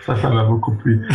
ça, 0.00 0.16
ça 0.16 0.28
m'a 0.30 0.44
beaucoup 0.44 0.72
plu. 0.72 1.06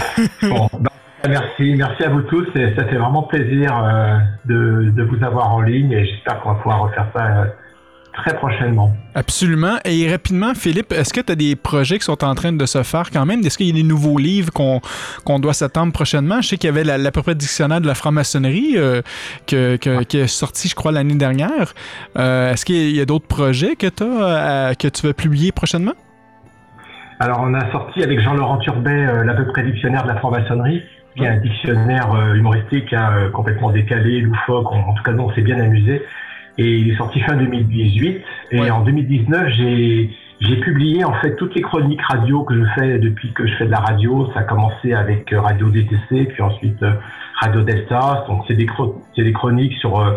Bon, 0.41 0.67
bah, 0.79 0.89
merci, 1.27 1.75
merci 1.75 2.03
à 2.03 2.09
vous 2.09 2.21
tous. 2.21 2.47
Et 2.55 2.75
ça 2.75 2.85
fait 2.85 2.97
vraiment 2.97 3.23
plaisir 3.23 3.77
euh, 3.77 4.17
de, 4.45 4.91
de 4.91 5.03
vous 5.03 5.23
avoir 5.23 5.53
en 5.53 5.61
ligne 5.61 5.91
et 5.91 6.05
j'espère 6.05 6.39
qu'on 6.41 6.53
va 6.53 6.55
pouvoir 6.55 6.81
refaire 6.81 7.07
ça 7.13 7.25
euh, 7.25 7.45
très 8.13 8.35
prochainement. 8.35 8.93
Absolument. 9.15 9.77
Et 9.85 10.09
rapidement, 10.11 10.53
Philippe, 10.53 10.91
est-ce 10.91 11.13
que 11.13 11.21
tu 11.21 11.31
as 11.31 11.35
des 11.35 11.55
projets 11.55 11.97
qui 11.99 12.05
sont 12.05 12.23
en 12.23 12.35
train 12.35 12.51
de 12.51 12.65
se 12.65 12.83
faire 12.83 13.11
quand 13.11 13.25
même? 13.25 13.39
Est-ce 13.41 13.57
qu'il 13.57 13.67
y 13.67 13.71
a 13.71 13.73
des 13.73 13.83
nouveaux 13.83 14.17
livres 14.17 14.51
qu'on 14.51 15.39
doit 15.39 15.53
s'attendre 15.53 15.93
prochainement? 15.93 16.41
Je 16.41 16.49
sais 16.49 16.57
qu'il 16.57 16.69
y 16.69 16.73
avait 16.73 16.83
la- 16.83 17.11
près 17.11 17.35
dictionnaire 17.35 17.81
de 17.81 17.87
la 17.87 17.95
franc-maçonnerie 17.95 18.73
euh, 18.75 19.01
que, 19.47 19.77
que- 19.77 20.03
qui 20.03 20.17
est 20.17 20.27
sorti, 20.27 20.67
je 20.67 20.75
crois, 20.75 20.91
l'année 20.91 21.15
dernière. 21.15 21.73
Euh, 22.17 22.51
est-ce 22.51 22.65
qu'il 22.65 22.95
y 22.95 23.01
a 23.01 23.05
d'autres 23.05 23.27
projets 23.27 23.75
que, 23.75 23.87
as, 23.87 24.75
que 24.75 24.87
tu 24.87 25.07
vas 25.07 25.13
publier 25.13 25.51
prochainement? 25.51 25.93
Alors, 27.19 27.41
on 27.41 27.53
a 27.53 27.69
sorti 27.71 28.03
avec 28.03 28.21
Jean-Laurent 28.21 28.57
Turbet 28.59 28.91
euh, 28.91 29.23
l'à 29.25 29.33
peu 29.33 29.45
près 29.47 29.63
dictionnaire 29.63 30.03
de 30.03 30.07
la 30.07 30.15
franc-maçonnerie, 30.17 30.81
qui 31.17 31.23
est 31.23 31.27
un 31.27 31.37
dictionnaire 31.37 32.13
euh, 32.13 32.35
humoristique 32.35 32.93
hein, 32.93 33.09
euh, 33.13 33.29
complètement 33.29 33.71
décalé, 33.71 34.21
loufoque. 34.21 34.71
En, 34.71 34.79
en 34.89 34.93
tout 34.93 35.03
cas, 35.03 35.11
nous, 35.11 35.23
on 35.23 35.33
s'est 35.33 35.41
bien 35.41 35.59
amusé. 35.59 36.01
Et 36.59 36.77
il 36.77 36.91
est 36.91 36.97
sorti 36.97 37.19
fin 37.21 37.35
2018. 37.35 38.21
Et 38.51 38.59
Ouais. 38.59 38.69
en 38.69 38.81
2019, 38.81 39.47
j'ai 39.57 40.09
j'ai 40.41 40.55
publié 40.57 41.03
en 41.03 41.13
fait 41.15 41.35
toutes 41.35 41.53
les 41.53 41.61
chroniques 41.61 42.01
radio 42.01 42.43
que 42.43 42.55
je 42.55 42.63
fais 42.77 42.97
depuis 42.97 43.33
que 43.33 43.45
je 43.45 43.53
fais 43.55 43.65
de 43.65 43.71
la 43.71 43.79
radio. 43.79 44.29
Ça 44.33 44.41
a 44.41 44.43
commencé 44.43 44.93
avec 44.93 45.33
euh, 45.33 45.41
Radio 45.41 45.69
DTC, 45.69 46.27
puis 46.29 46.41
ensuite 46.41 46.81
euh, 46.81 46.93
Radio 47.41 47.61
Delta. 47.61 48.23
Donc, 48.27 48.43
c'est 48.47 48.53
des, 48.55 48.67
des 49.17 49.33
chroniques 49.33 49.73
sur 49.79 49.99
euh, 49.99 50.13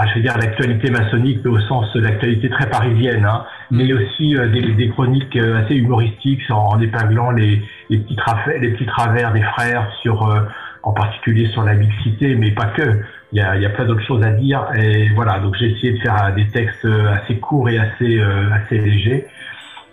ah, 0.00 0.06
je 0.06 0.14
vais 0.14 0.20
dire 0.20 0.38
l'actualité 0.38 0.90
maçonnique, 0.90 1.40
mais 1.44 1.50
au 1.50 1.58
sens 1.58 1.92
de 1.92 2.00
l'actualité 2.00 2.48
très 2.48 2.70
parisienne, 2.70 3.24
hein, 3.24 3.44
mais 3.72 3.92
aussi 3.92 4.36
euh, 4.36 4.46
des, 4.46 4.62
des, 4.62 4.88
chroniques 4.90 5.36
assez 5.36 5.74
humoristiques 5.74 6.40
en, 6.50 6.80
épinglant 6.80 7.32
les, 7.32 7.60
les, 7.90 7.98
petits 7.98 8.14
travers, 8.14 8.60
les 8.60 8.70
petits 8.70 8.86
travers 8.86 9.32
des 9.32 9.42
frères 9.42 9.90
sur, 10.02 10.22
euh, 10.28 10.42
en 10.84 10.92
particulier 10.92 11.46
sur 11.48 11.64
la 11.64 11.74
mixité, 11.74 12.36
mais 12.36 12.52
pas 12.52 12.66
que. 12.66 13.02
Il 13.32 13.38
y 13.38 13.42
a, 13.42 13.56
y 13.56 13.66
a 13.66 13.70
plein 13.70 13.84
d'autres 13.84 14.06
choses 14.06 14.24
à 14.24 14.30
dire 14.30 14.66
et 14.74 15.10
voilà. 15.10 15.38
Donc 15.40 15.54
j'ai 15.58 15.70
essayé 15.70 15.92
de 15.92 15.98
faire 15.98 16.32
des 16.34 16.46
textes 16.48 16.86
assez 17.10 17.36
courts 17.38 17.68
et 17.68 17.78
assez 17.78 18.20
assez 18.52 18.78
légers. 18.78 19.26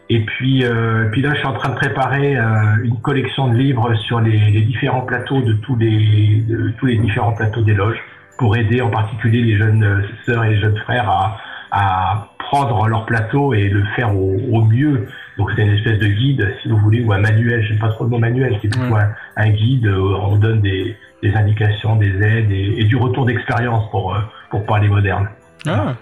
Et 0.10 0.20
puis, 0.20 0.64
euh, 0.64 1.10
puis 1.12 1.22
là, 1.22 1.34
je 1.34 1.40
suis 1.40 1.48
en 1.48 1.54
train 1.54 1.70
de 1.70 1.76
préparer 1.76 2.36
une 2.36 3.02
collection 3.02 3.48
de 3.48 3.58
livres 3.58 3.94
sur 3.96 4.22
les, 4.22 4.38
les, 4.38 4.62
différents 4.62 5.02
plateaux 5.02 5.42
de 5.42 5.54
tous 5.54 5.76
les 5.76 6.44
de 6.48 6.72
tous 6.78 6.86
les 6.86 6.98
différents 6.98 7.34
plateaux 7.34 7.62
des 7.62 7.74
loges 7.74 8.00
pour 8.38 8.56
aider 8.56 8.82
en 8.82 8.90
particulier 8.90 9.42
les 9.42 9.58
jeunes 9.58 10.06
sœurs 10.26 10.44
et 10.46 10.52
les 10.52 10.62
jeunes 10.62 10.78
frères 10.78 11.10
à, 11.10 11.38
à 11.72 12.30
prendre 12.38 12.88
leur 12.88 13.06
plateau 13.06 13.54
et 13.54 13.70
le 13.70 13.84
faire 13.96 14.16
au, 14.16 14.38
au 14.52 14.64
mieux. 14.64 15.08
Donc 15.38 15.52
c'est 15.56 15.64
une 15.64 15.74
espèce 15.74 16.00
de 16.00 16.08
guide, 16.08 16.54
si 16.62 16.70
vous 16.70 16.78
voulez, 16.78 17.04
ou 17.04 17.12
un 17.12 17.20
manuel, 17.20 17.64
je 17.64 17.74
sais 17.74 17.80
pas 17.80 17.90
trop 17.90 18.06
le 18.06 18.12
mot 18.12 18.20
manuel, 18.20 18.58
c'est 18.62 18.70
plutôt 18.70 18.96
un, 18.96 19.10
un, 19.36 19.50
guide, 19.50 19.88
euh, 19.88 20.18
on 20.22 20.38
donne 20.38 20.62
des, 20.62 20.96
des 21.22 21.34
indications, 21.34 21.96
des 21.96 22.22
aides 22.22 22.52
et, 22.52 22.82
et 22.82 22.84
du 22.86 22.96
retour 22.96 23.26
d'expérience 23.26 23.90
pour, 23.92 24.14
euh, 24.14 24.20
pour 24.50 24.66
parler 24.66 24.88
moderne. 24.88 25.30
Ah. 25.68 25.96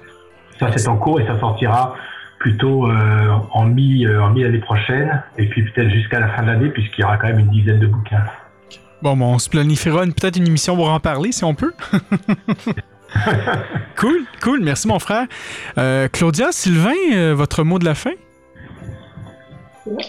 Ça 0.60 0.70
c'est 0.76 0.88
en 0.88 0.98
cours 0.98 1.20
et 1.20 1.26
ça 1.26 1.40
sortira 1.40 1.96
plutôt 2.40 2.90
euh, 2.90 3.30
en 3.52 3.66
mi 3.66 4.06
en 4.08 4.30
mi 4.32 4.44
l'année 4.44 4.60
prochaine 4.60 5.24
et 5.38 5.48
puis 5.48 5.64
peut-être 5.64 5.90
jusqu'à 5.90 6.20
la 6.20 6.28
fin 6.30 6.44
de 6.44 6.48
l'année 6.48 6.70
puisqu'il 6.70 7.02
y 7.02 7.04
aura 7.04 7.18
quand 7.18 7.28
même 7.28 7.40
une 7.40 7.50
dizaine 7.50 7.80
de 7.80 7.88
bouquins. 7.88 8.24
Bon, 9.02 9.16
bon 9.16 9.34
on 9.34 9.40
se 9.40 9.50
planifiera 9.50 10.04
peut-être 10.04 10.38
une 10.38 10.48
émission 10.48 10.76
pour 10.76 10.90
en 10.90 11.00
parler 11.00 11.32
si 11.32 11.44
on 11.44 11.56
peut. 11.56 11.74
cool, 13.98 14.26
cool. 14.42 14.62
Merci, 14.62 14.88
mon 14.88 15.00
frère. 15.00 15.28
Euh, 15.78 16.08
Claudia, 16.12 16.52
Sylvain, 16.52 16.92
euh, 17.14 17.34
votre 17.36 17.64
mot 17.64 17.80
de 17.80 17.86
la 17.86 17.96
fin? 17.96 18.12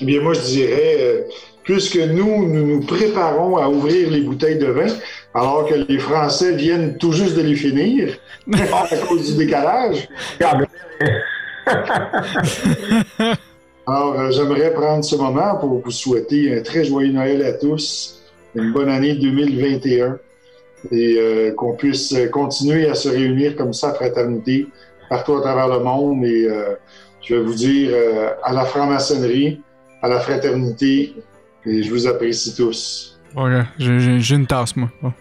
Eh 0.00 0.04
bien, 0.04 0.20
moi, 0.20 0.34
je 0.34 0.40
dirais, 0.40 0.96
euh, 1.00 1.20
puisque 1.64 1.96
nous, 1.96 2.46
nous 2.46 2.66
nous 2.66 2.80
préparons 2.80 3.56
à 3.56 3.68
ouvrir 3.68 4.10
les 4.10 4.20
bouteilles 4.20 4.58
de 4.58 4.66
vin, 4.66 4.86
alors 5.34 5.66
que 5.66 5.74
les 5.74 5.98
Français 5.98 6.54
viennent 6.54 6.96
tout 6.98 7.12
juste 7.12 7.36
de 7.36 7.42
les 7.42 7.56
finir, 7.56 8.16
à 8.52 8.96
cause 9.08 9.32
du 9.32 9.44
décalage. 9.44 10.08
alors, 13.86 14.30
j'aimerais 14.30 14.72
prendre 14.72 15.02
ce 15.04 15.16
moment 15.16 15.56
pour 15.56 15.80
vous 15.82 15.90
souhaiter 15.90 16.56
un 16.56 16.62
très 16.62 16.84
joyeux 16.84 17.12
Noël 17.12 17.44
à 17.44 17.54
tous, 17.54 18.22
une 18.54 18.72
bonne 18.72 18.90
année 18.90 19.14
2021 19.14 20.18
et 20.92 21.16
euh, 21.18 21.52
qu'on 21.54 21.74
puisse 21.74 22.14
continuer 22.30 22.88
à 22.88 22.94
se 22.94 23.08
réunir 23.08 23.56
comme 23.56 23.72
ça, 23.72 23.94
fraternité, 23.94 24.66
partout 25.08 25.34
à 25.36 25.40
travers 25.40 25.68
le 25.68 25.78
monde. 25.80 26.24
Et 26.24 26.46
euh, 26.46 26.74
je 27.22 27.36
vais 27.36 27.42
vous 27.42 27.54
dire 27.54 27.90
euh, 27.92 28.30
à 28.42 28.52
la 28.52 28.64
franc-maçonnerie, 28.64 29.60
à 30.02 30.08
la 30.08 30.20
fraternité, 30.20 31.14
et 31.66 31.82
je 31.82 31.90
vous 31.90 32.06
apprécie 32.06 32.54
tous. 32.54 33.18
Ouais, 33.36 33.62
j'ai 33.78 34.34
une 34.34 34.46
tasse, 34.46 34.76
moi. 34.76 34.90
Bon. 35.02 35.12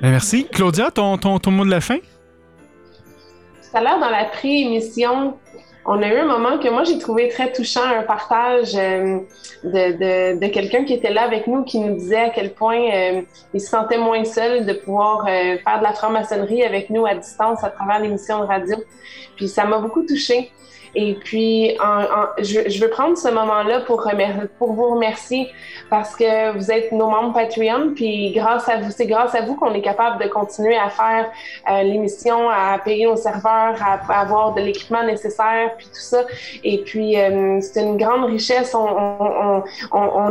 merci. 0.01 0.47
Claudia, 0.51 0.91
ton, 0.91 1.17
ton, 1.17 1.39
ton 1.39 1.51
mot 1.51 1.65
de 1.65 1.69
la 1.69 1.81
fin? 1.81 1.97
Tout 1.97 3.77
à 3.77 3.81
l'heure, 3.81 3.99
dans 3.99 4.09
la 4.09 4.25
pré-émission, 4.25 5.37
on 5.85 6.01
a 6.01 6.07
eu 6.07 6.17
un 6.17 6.25
moment 6.25 6.59
que 6.59 6.69
moi 6.69 6.83
j'ai 6.83 6.99
trouvé 6.99 7.29
très 7.29 7.51
touchant, 7.51 7.83
un 7.83 8.03
partage 8.03 8.75
euh, 8.75 9.19
de, 9.63 10.33
de, 10.33 10.39
de 10.39 10.47
quelqu'un 10.47 10.83
qui 10.83 10.93
était 10.93 11.11
là 11.11 11.23
avec 11.23 11.47
nous, 11.47 11.63
qui 11.63 11.79
nous 11.79 11.95
disait 11.95 12.19
à 12.19 12.29
quel 12.29 12.53
point 12.53 12.79
euh, 12.79 13.21
il 13.53 13.61
se 13.61 13.69
sentait 13.69 13.97
moins 13.97 14.23
seul 14.25 14.65
de 14.65 14.73
pouvoir 14.73 15.25
euh, 15.27 15.57
faire 15.57 15.79
de 15.79 15.83
la 15.83 15.93
franc-maçonnerie 15.93 16.63
avec 16.63 16.89
nous 16.89 17.05
à 17.05 17.15
distance 17.15 17.63
à 17.63 17.69
travers 17.69 17.99
l'émission 17.99 18.39
de 18.39 18.45
radio. 18.45 18.75
Puis 19.35 19.47
ça 19.47 19.65
m'a 19.65 19.79
beaucoup 19.79 20.03
touchée. 20.03 20.51
Et 20.95 21.13
puis, 21.13 21.77
je, 22.39 22.81
veux 22.81 22.89
prendre 22.89 23.17
ce 23.17 23.29
moment-là 23.29 23.81
pour, 23.81 24.07
vous 24.59 24.89
remercier 24.89 25.51
parce 25.89 26.15
que 26.15 26.51
vous 26.57 26.71
êtes 26.71 26.91
nos 26.91 27.09
membres 27.09 27.33
Patreon. 27.33 27.93
Puis, 27.95 28.31
grâce 28.31 28.67
à 28.69 28.77
vous, 28.77 28.91
c'est 28.91 29.07
grâce 29.07 29.35
à 29.35 29.41
vous 29.41 29.55
qu'on 29.55 29.73
est 29.73 29.81
capable 29.81 30.23
de 30.23 30.27
continuer 30.29 30.77
à 30.77 30.89
faire 30.89 31.29
euh, 31.69 31.83
l'émission, 31.83 32.49
à 32.49 32.77
payer 32.79 33.05
nos 33.05 33.15
serveurs, 33.15 33.75
à, 33.81 34.19
avoir 34.19 34.53
de 34.53 34.61
l'équipement 34.61 35.03
nécessaire, 35.03 35.75
puis 35.77 35.87
tout 35.87 35.93
ça. 35.93 36.23
Et 36.63 36.79
puis, 36.79 37.19
euh, 37.19 37.59
c'est 37.61 37.81
une 37.81 37.97
grande 37.97 38.25
richesse. 38.25 38.75
On, 38.75 39.63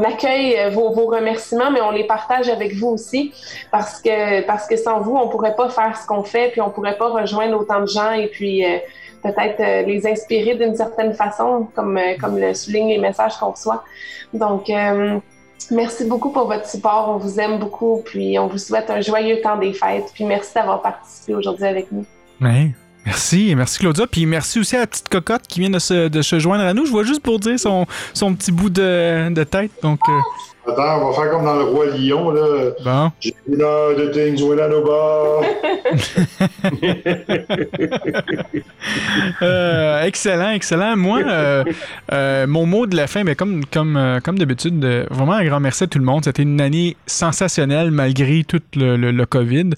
accueille 0.04 0.72
vos, 0.72 0.92
vos, 0.92 1.06
remerciements, 1.06 1.70
mais 1.70 1.80
on 1.80 1.90
les 1.90 2.04
partage 2.04 2.48
avec 2.48 2.74
vous 2.74 2.88
aussi 2.88 3.32
parce 3.70 4.00
que, 4.00 4.76
sans 4.76 5.00
vous, 5.00 5.16
on 5.16 5.28
pourrait 5.28 5.54
pas 5.54 5.68
faire 5.68 5.96
ce 5.96 6.06
qu'on 6.06 6.22
fait, 6.22 6.50
puis 6.50 6.60
on 6.60 6.70
pourrait 6.70 6.96
pas 6.96 7.08
rejoindre 7.08 7.58
autant 7.60 7.80
de 7.80 7.86
gens. 7.86 8.12
Et 8.12 8.28
puis, 8.28 8.64
euh, 8.64 8.78
peut-être 9.22 9.60
euh, 9.60 9.82
les 9.82 10.06
inspirer 10.06 10.54
d'une 10.54 10.74
certaine 10.74 11.14
façon, 11.14 11.68
comme, 11.74 11.96
euh, 11.96 12.14
comme 12.20 12.38
le 12.38 12.54
soulignent 12.54 12.88
les 12.88 12.98
messages 12.98 13.36
qu'on 13.36 13.50
reçoit. 13.50 13.84
Donc, 14.32 14.70
euh, 14.70 15.18
merci 15.70 16.04
beaucoup 16.04 16.30
pour 16.30 16.46
votre 16.46 16.66
support. 16.68 17.10
On 17.10 17.18
vous 17.18 17.40
aime 17.40 17.58
beaucoup, 17.58 18.02
puis 18.04 18.38
on 18.38 18.46
vous 18.46 18.58
souhaite 18.58 18.90
un 18.90 19.00
joyeux 19.00 19.40
temps 19.40 19.56
des 19.56 19.72
fêtes. 19.72 20.10
Puis 20.14 20.24
merci 20.24 20.54
d'avoir 20.54 20.82
participé 20.82 21.34
aujourd'hui 21.34 21.66
avec 21.66 21.90
nous. 21.92 22.04
Oui. 22.40 22.72
Merci, 23.06 23.54
merci 23.56 23.78
Claudia. 23.78 24.06
Puis 24.06 24.26
merci 24.26 24.58
aussi 24.58 24.76
à 24.76 24.80
la 24.80 24.86
petite 24.86 25.08
cocotte 25.08 25.46
qui 25.48 25.60
vient 25.60 25.70
de 25.70 25.78
se, 25.78 26.08
de 26.08 26.20
se 26.20 26.38
joindre 26.38 26.64
à 26.64 26.74
nous. 26.74 26.84
Je 26.84 26.90
vois 26.90 27.04
juste 27.04 27.22
pour 27.22 27.38
dire 27.38 27.58
son, 27.58 27.86
son 28.12 28.34
petit 28.34 28.52
bout 28.52 28.68
de, 28.68 29.30
de 29.30 29.44
tête. 29.44 29.70
Donc. 29.82 30.00
Attends, 30.68 31.02
on 31.02 31.10
va 31.10 31.22
faire 31.22 31.30
comme 31.30 31.44
dans 31.44 31.56
le 31.56 31.64
Roi 31.64 31.86
Lion, 31.96 32.30
là. 32.30 32.70
Bon. 32.84 33.10
J'ai 33.20 33.34
de 33.48 34.12
things 34.12 34.42
when 34.42 34.58
I 34.58 34.68
euh, 39.42 40.04
excellent, 40.04 40.50
excellent. 40.50 40.96
Moi, 40.96 41.20
euh, 41.26 41.64
euh, 42.12 42.46
mon 42.46 42.66
mot 42.66 42.86
de 42.86 42.96
la 42.96 43.06
fin, 43.06 43.24
mais 43.24 43.34
comme, 43.34 43.64
comme, 43.66 44.18
comme 44.24 44.38
d'habitude, 44.38 44.84
vraiment 45.10 45.32
un 45.32 45.44
grand 45.44 45.60
merci 45.60 45.84
à 45.84 45.86
tout 45.86 45.98
le 45.98 46.04
monde. 46.04 46.24
C'était 46.24 46.42
une 46.42 46.60
année 46.60 46.96
sensationnelle 47.06 47.90
malgré 47.90 48.44
tout 48.44 48.60
le, 48.76 48.96
le, 48.96 49.10
le, 49.10 49.26
COVID. 49.26 49.70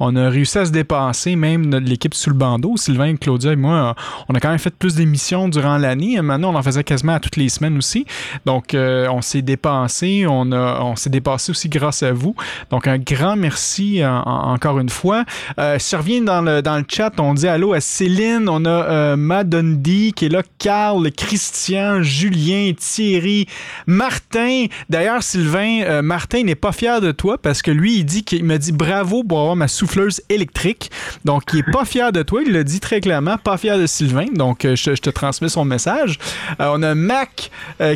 On 0.00 0.16
a 0.16 0.28
réussi 0.28 0.58
à 0.58 0.64
se 0.64 0.72
dépasser, 0.72 1.36
même 1.36 1.74
l'équipe 1.76 2.14
sous 2.14 2.30
le 2.30 2.36
bandeau. 2.36 2.76
Sylvain, 2.76 3.16
Claudia 3.16 3.52
et 3.52 3.56
moi, 3.56 3.94
on 4.28 4.34
a 4.34 4.40
quand 4.40 4.50
même 4.50 4.58
fait 4.58 4.74
plus 4.74 4.94
d'émissions 4.94 5.48
durant 5.48 5.78
l'année. 5.78 6.20
Maintenant, 6.20 6.52
on 6.54 6.56
en 6.56 6.62
faisait 6.62 6.84
quasiment 6.84 7.14
à 7.14 7.20
toutes 7.20 7.36
les 7.36 7.48
semaines 7.48 7.76
aussi. 7.78 8.06
Donc, 8.46 8.74
on 8.74 9.22
s'est 9.22 9.42
dépensé. 9.42 10.26
On, 10.26 10.37
a, 10.52 10.80
on 10.82 10.96
s'est 10.96 11.10
dépassé 11.10 11.50
aussi 11.50 11.68
grâce 11.68 12.02
à 12.02 12.12
vous. 12.12 12.34
Donc, 12.70 12.86
un 12.86 12.98
grand 12.98 13.36
merci 13.36 14.04
en, 14.04 14.22
en, 14.24 14.52
encore 14.52 14.78
une 14.78 14.88
fois. 14.88 15.24
Euh, 15.58 15.76
si 15.78 15.92
je 15.92 15.96
reviens 15.96 16.20
dans 16.22 16.42
le, 16.42 16.62
dans 16.62 16.76
le 16.76 16.84
chat, 16.88 17.12
on 17.18 17.34
dit 17.34 17.48
allô 17.48 17.72
à 17.72 17.80
Céline, 17.80 18.48
on 18.48 18.64
a 18.64 18.68
euh, 18.68 19.16
Madondi 19.16 20.12
qui 20.14 20.26
est 20.26 20.28
là, 20.28 20.42
Carl, 20.58 21.10
Christian, 21.12 22.02
Julien, 22.02 22.72
Thierry, 22.76 23.46
Martin. 23.86 24.66
D'ailleurs, 24.88 25.22
Sylvain, 25.22 25.82
euh, 25.82 26.02
Martin 26.02 26.44
n'est 26.44 26.54
pas 26.54 26.72
fier 26.72 27.00
de 27.00 27.12
toi 27.12 27.38
parce 27.38 27.62
que 27.62 27.70
lui, 27.70 27.98
il 27.98 28.04
dit 28.04 28.24
qu'il 28.24 28.44
me 28.44 28.56
dit 28.58 28.72
bravo 28.72 29.24
pour 29.24 29.40
avoir 29.40 29.56
ma 29.56 29.68
souffleuse 29.68 30.20
électrique. 30.28 30.90
Donc, 31.24 31.44
il 31.52 31.60
est 31.60 31.72
pas 31.72 31.84
fier 31.86 32.12
de 32.12 32.22
toi, 32.22 32.42
il 32.44 32.52
le 32.52 32.64
dit 32.64 32.80
très 32.80 33.00
clairement, 33.00 33.38
pas 33.38 33.56
fier 33.56 33.78
de 33.78 33.86
Sylvain. 33.86 34.26
Donc, 34.34 34.62
je, 34.62 34.74
je 34.74 35.00
te 35.00 35.10
transmets 35.10 35.48
son 35.48 35.64
message. 35.64 36.18
on 36.58 36.82
a 36.82 36.94
Mac 36.94 37.50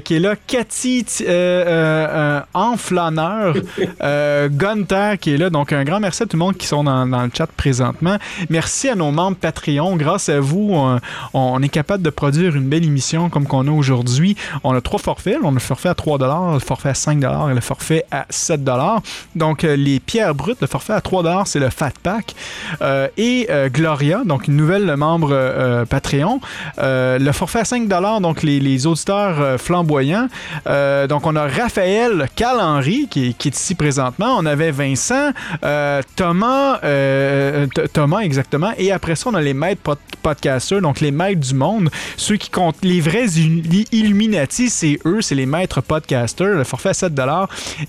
qui 0.04 0.14
est 0.14 0.20
là, 0.20 0.36
Cathy 0.46 1.04
Enflanneur, 2.54 3.54
Gunther 4.50 5.18
qui 5.18 5.34
est 5.34 5.36
là. 5.36 5.50
Donc, 5.50 5.72
un 5.72 5.84
grand 5.84 6.00
merci 6.00 6.22
à 6.22 6.26
tout 6.26 6.36
le 6.36 6.44
monde 6.44 6.56
qui 6.56 6.66
sont 6.66 6.84
dans, 6.84 7.06
dans 7.06 7.22
le 7.22 7.30
chat 7.36 7.46
présentement. 7.46 8.16
Merci 8.50 8.88
à 8.88 8.94
nos 8.94 9.10
membres 9.10 9.36
Patreon. 9.36 9.96
Grâce 9.96 10.28
à 10.28 10.40
vous, 10.40 10.70
on, 10.72 10.98
on 11.34 11.62
est 11.62 11.68
capable 11.68 12.02
de 12.02 12.10
produire 12.10 12.56
une 12.56 12.68
belle 12.68 12.84
émission 12.84 13.30
comme 13.30 13.46
qu'on 13.46 13.66
a 13.66 13.70
aujourd'hui. 13.70 14.36
On 14.64 14.74
a 14.74 14.80
trois 14.80 14.98
forfaits. 14.98 15.38
On 15.42 15.50
a 15.50 15.52
le 15.52 15.60
forfait 15.60 15.88
à 15.88 15.94
3 15.94 16.18
le 16.54 16.58
forfait 16.60 16.90
à 16.90 16.94
5 16.94 17.22
et 17.22 17.54
le 17.54 17.60
forfait 17.60 18.04
à 18.10 18.26
7 18.28 18.60
Donc, 19.34 19.64
euh, 19.64 19.76
les 19.76 20.00
pierres 20.00 20.34
brutes, 20.34 20.60
le 20.60 20.66
forfait 20.66 20.92
à 20.92 21.00
3 21.00 21.22
c'est 21.44 21.58
le 21.58 21.70
Fat 21.70 21.92
Pack. 22.02 22.34
Euh, 22.80 23.08
et 23.16 23.46
euh, 23.50 23.68
Gloria, 23.68 24.22
donc 24.24 24.48
une 24.48 24.56
nouvelle 24.56 24.96
membre 24.96 25.30
euh, 25.32 25.84
Patreon. 25.84 26.40
le 26.78 27.32
forfait 27.32 27.60
à 27.60 27.64
5 27.64 27.88
donc 28.20 28.42
les, 28.42 28.60
les 28.60 28.86
auditeurs 28.86 29.60
flamboyants. 29.60 30.28
donc, 31.08 31.26
on 31.26 31.36
a 31.36 31.46
Raphaël 31.46 32.11
Cal-Henry 32.34 33.08
qui, 33.10 33.34
qui, 33.34 33.48
est 33.48 33.56
ici 33.56 33.74
présentement. 33.74 34.36
On 34.38 34.46
avait 34.46 34.70
Vincent, 34.70 35.30
Thomas, 36.16 36.80
euh, 36.84 37.66
Thomas 37.92 38.20
exactement. 38.20 38.72
Et 38.78 38.92
après 38.92 39.16
ça, 39.16 39.30
on 39.30 39.34
a 39.34 39.40
les 39.40 39.54
maîtres 39.54 39.96
podcasters, 40.22 40.80
donc 40.80 41.00
les 41.00 41.10
maîtres 41.10 41.40
du 41.40 41.54
monde, 41.54 41.90
ceux 42.16 42.36
qui 42.36 42.50
comptent 42.50 42.82
les 42.84 43.00
vrais 43.00 43.26
il- 43.32 43.84
Illuminati, 43.92 44.70
c'est 44.70 44.98
eux, 45.04 45.20
c'est 45.20 45.34
les 45.34 45.46
maîtres 45.46 45.80
podcasters, 45.80 46.54
le 46.54 46.64
forfait 46.64 46.90
à 46.90 46.94
7 46.94 47.12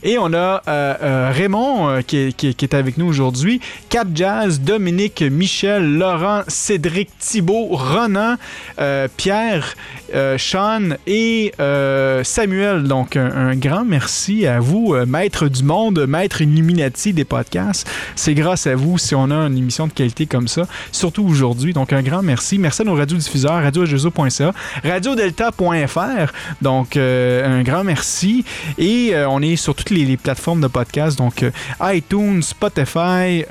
Et 0.04 0.18
on 0.18 0.34
a 0.34 0.62
euh, 0.68 0.96
euh, 1.02 1.32
Raymond 1.34 1.90
euh, 1.90 2.02
qui, 2.02 2.18
est, 2.44 2.74
avec 2.74 2.98
nous 2.98 3.06
aujourd'hui, 3.06 3.60
Cap 3.90 4.08
Jazz, 4.14 4.60
Dominique, 4.60 5.22
Michel, 5.22 5.98
Laurent, 5.98 6.42
Cédric, 6.48 7.10
Thibault, 7.20 7.68
Ronan, 7.72 8.36
euh, 8.80 9.08
Pierre, 9.16 9.76
euh, 10.14 10.38
Sean 10.38 10.96
et 11.08 11.54
euh, 11.60 12.24
Samuel. 12.24 12.84
Donc, 12.84 13.16
un 13.16 13.56
grand 13.56 13.86
merci 13.86 14.13
à 14.14 14.60
vous, 14.60 14.94
euh, 14.94 15.06
maître 15.08 15.48
du 15.48 15.64
monde, 15.64 16.06
maître 16.08 16.42
Illuminati 16.42 17.14
des 17.14 17.26
podcasts. 17.26 17.90
C'est 18.16 18.36
grâce 18.36 18.68
à 18.68 18.76
vous 18.76 19.00
si 19.00 19.16
on 19.16 19.32
a 19.32 19.36
une 19.36 19.58
émission 19.58 19.88
de 19.88 19.92
qualité 19.92 20.28
comme 20.28 20.48
ça, 20.48 20.68
surtout 20.92 21.24
aujourd'hui. 21.24 21.74
Donc, 21.74 21.94
un 21.94 22.04
grand 22.04 22.22
merci. 22.22 22.60
Merci 22.60 22.84
à 22.84 22.86
nos 22.86 22.94
radiodiffuseurs, 22.94 23.64
radioagezo.ca, 23.64 24.54
radiodelta.fr. 24.84 26.34
Donc, 26.62 26.96
euh, 26.96 27.60
un 27.60 27.64
grand 27.64 27.84
merci. 27.84 28.46
Et 28.78 29.16
euh, 29.16 29.28
on 29.30 29.42
est 29.42 29.56
sur 29.56 29.74
toutes 29.74 29.90
les, 29.90 30.16
plateformes 30.16 30.62
de 30.62 30.68
podcasts, 30.68 31.18
donc 31.18 31.44
iTunes, 31.82 32.44
Spotify, 32.44 33.44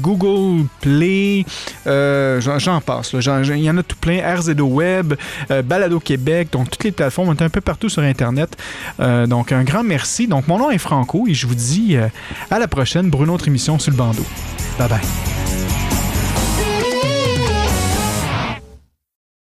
Google 0.00 0.66
Play, 0.80 1.44
j'en 1.84 2.80
passe. 2.80 3.12
Il 3.12 3.58
y 3.58 3.70
en 3.70 3.76
a 3.76 3.82
tout 3.82 3.96
plein. 4.00 4.20
RZO 4.36 4.64
Web, 4.64 5.14
Balado 5.64 6.00
Québec, 6.00 6.48
donc 6.50 6.70
toutes 6.70 6.84
les 6.84 6.92
plateformes. 6.92 7.28
On 7.28 7.34
est 7.34 7.42
un 7.42 7.50
peu 7.50 7.60
partout 7.60 7.90
sur 7.90 8.02
Internet. 8.02 8.56
Donc, 8.98 9.52
un 9.52 9.64
grand 9.64 9.84
merci 9.84 9.97
merci. 9.98 10.28
Donc, 10.28 10.46
mon 10.46 10.58
nom 10.58 10.70
est 10.70 10.78
Franco 10.78 11.26
et 11.26 11.34
je 11.34 11.48
vous 11.48 11.56
dis 11.56 11.96
euh, 11.96 12.08
à 12.52 12.60
la 12.60 12.68
prochaine 12.68 13.10
pour 13.10 13.24
une 13.24 13.30
autre 13.30 13.48
émission 13.48 13.80
sur 13.80 13.90
le 13.90 13.96
bandeau. 13.96 14.24
Bye 14.78 14.88
bye. 14.88 15.00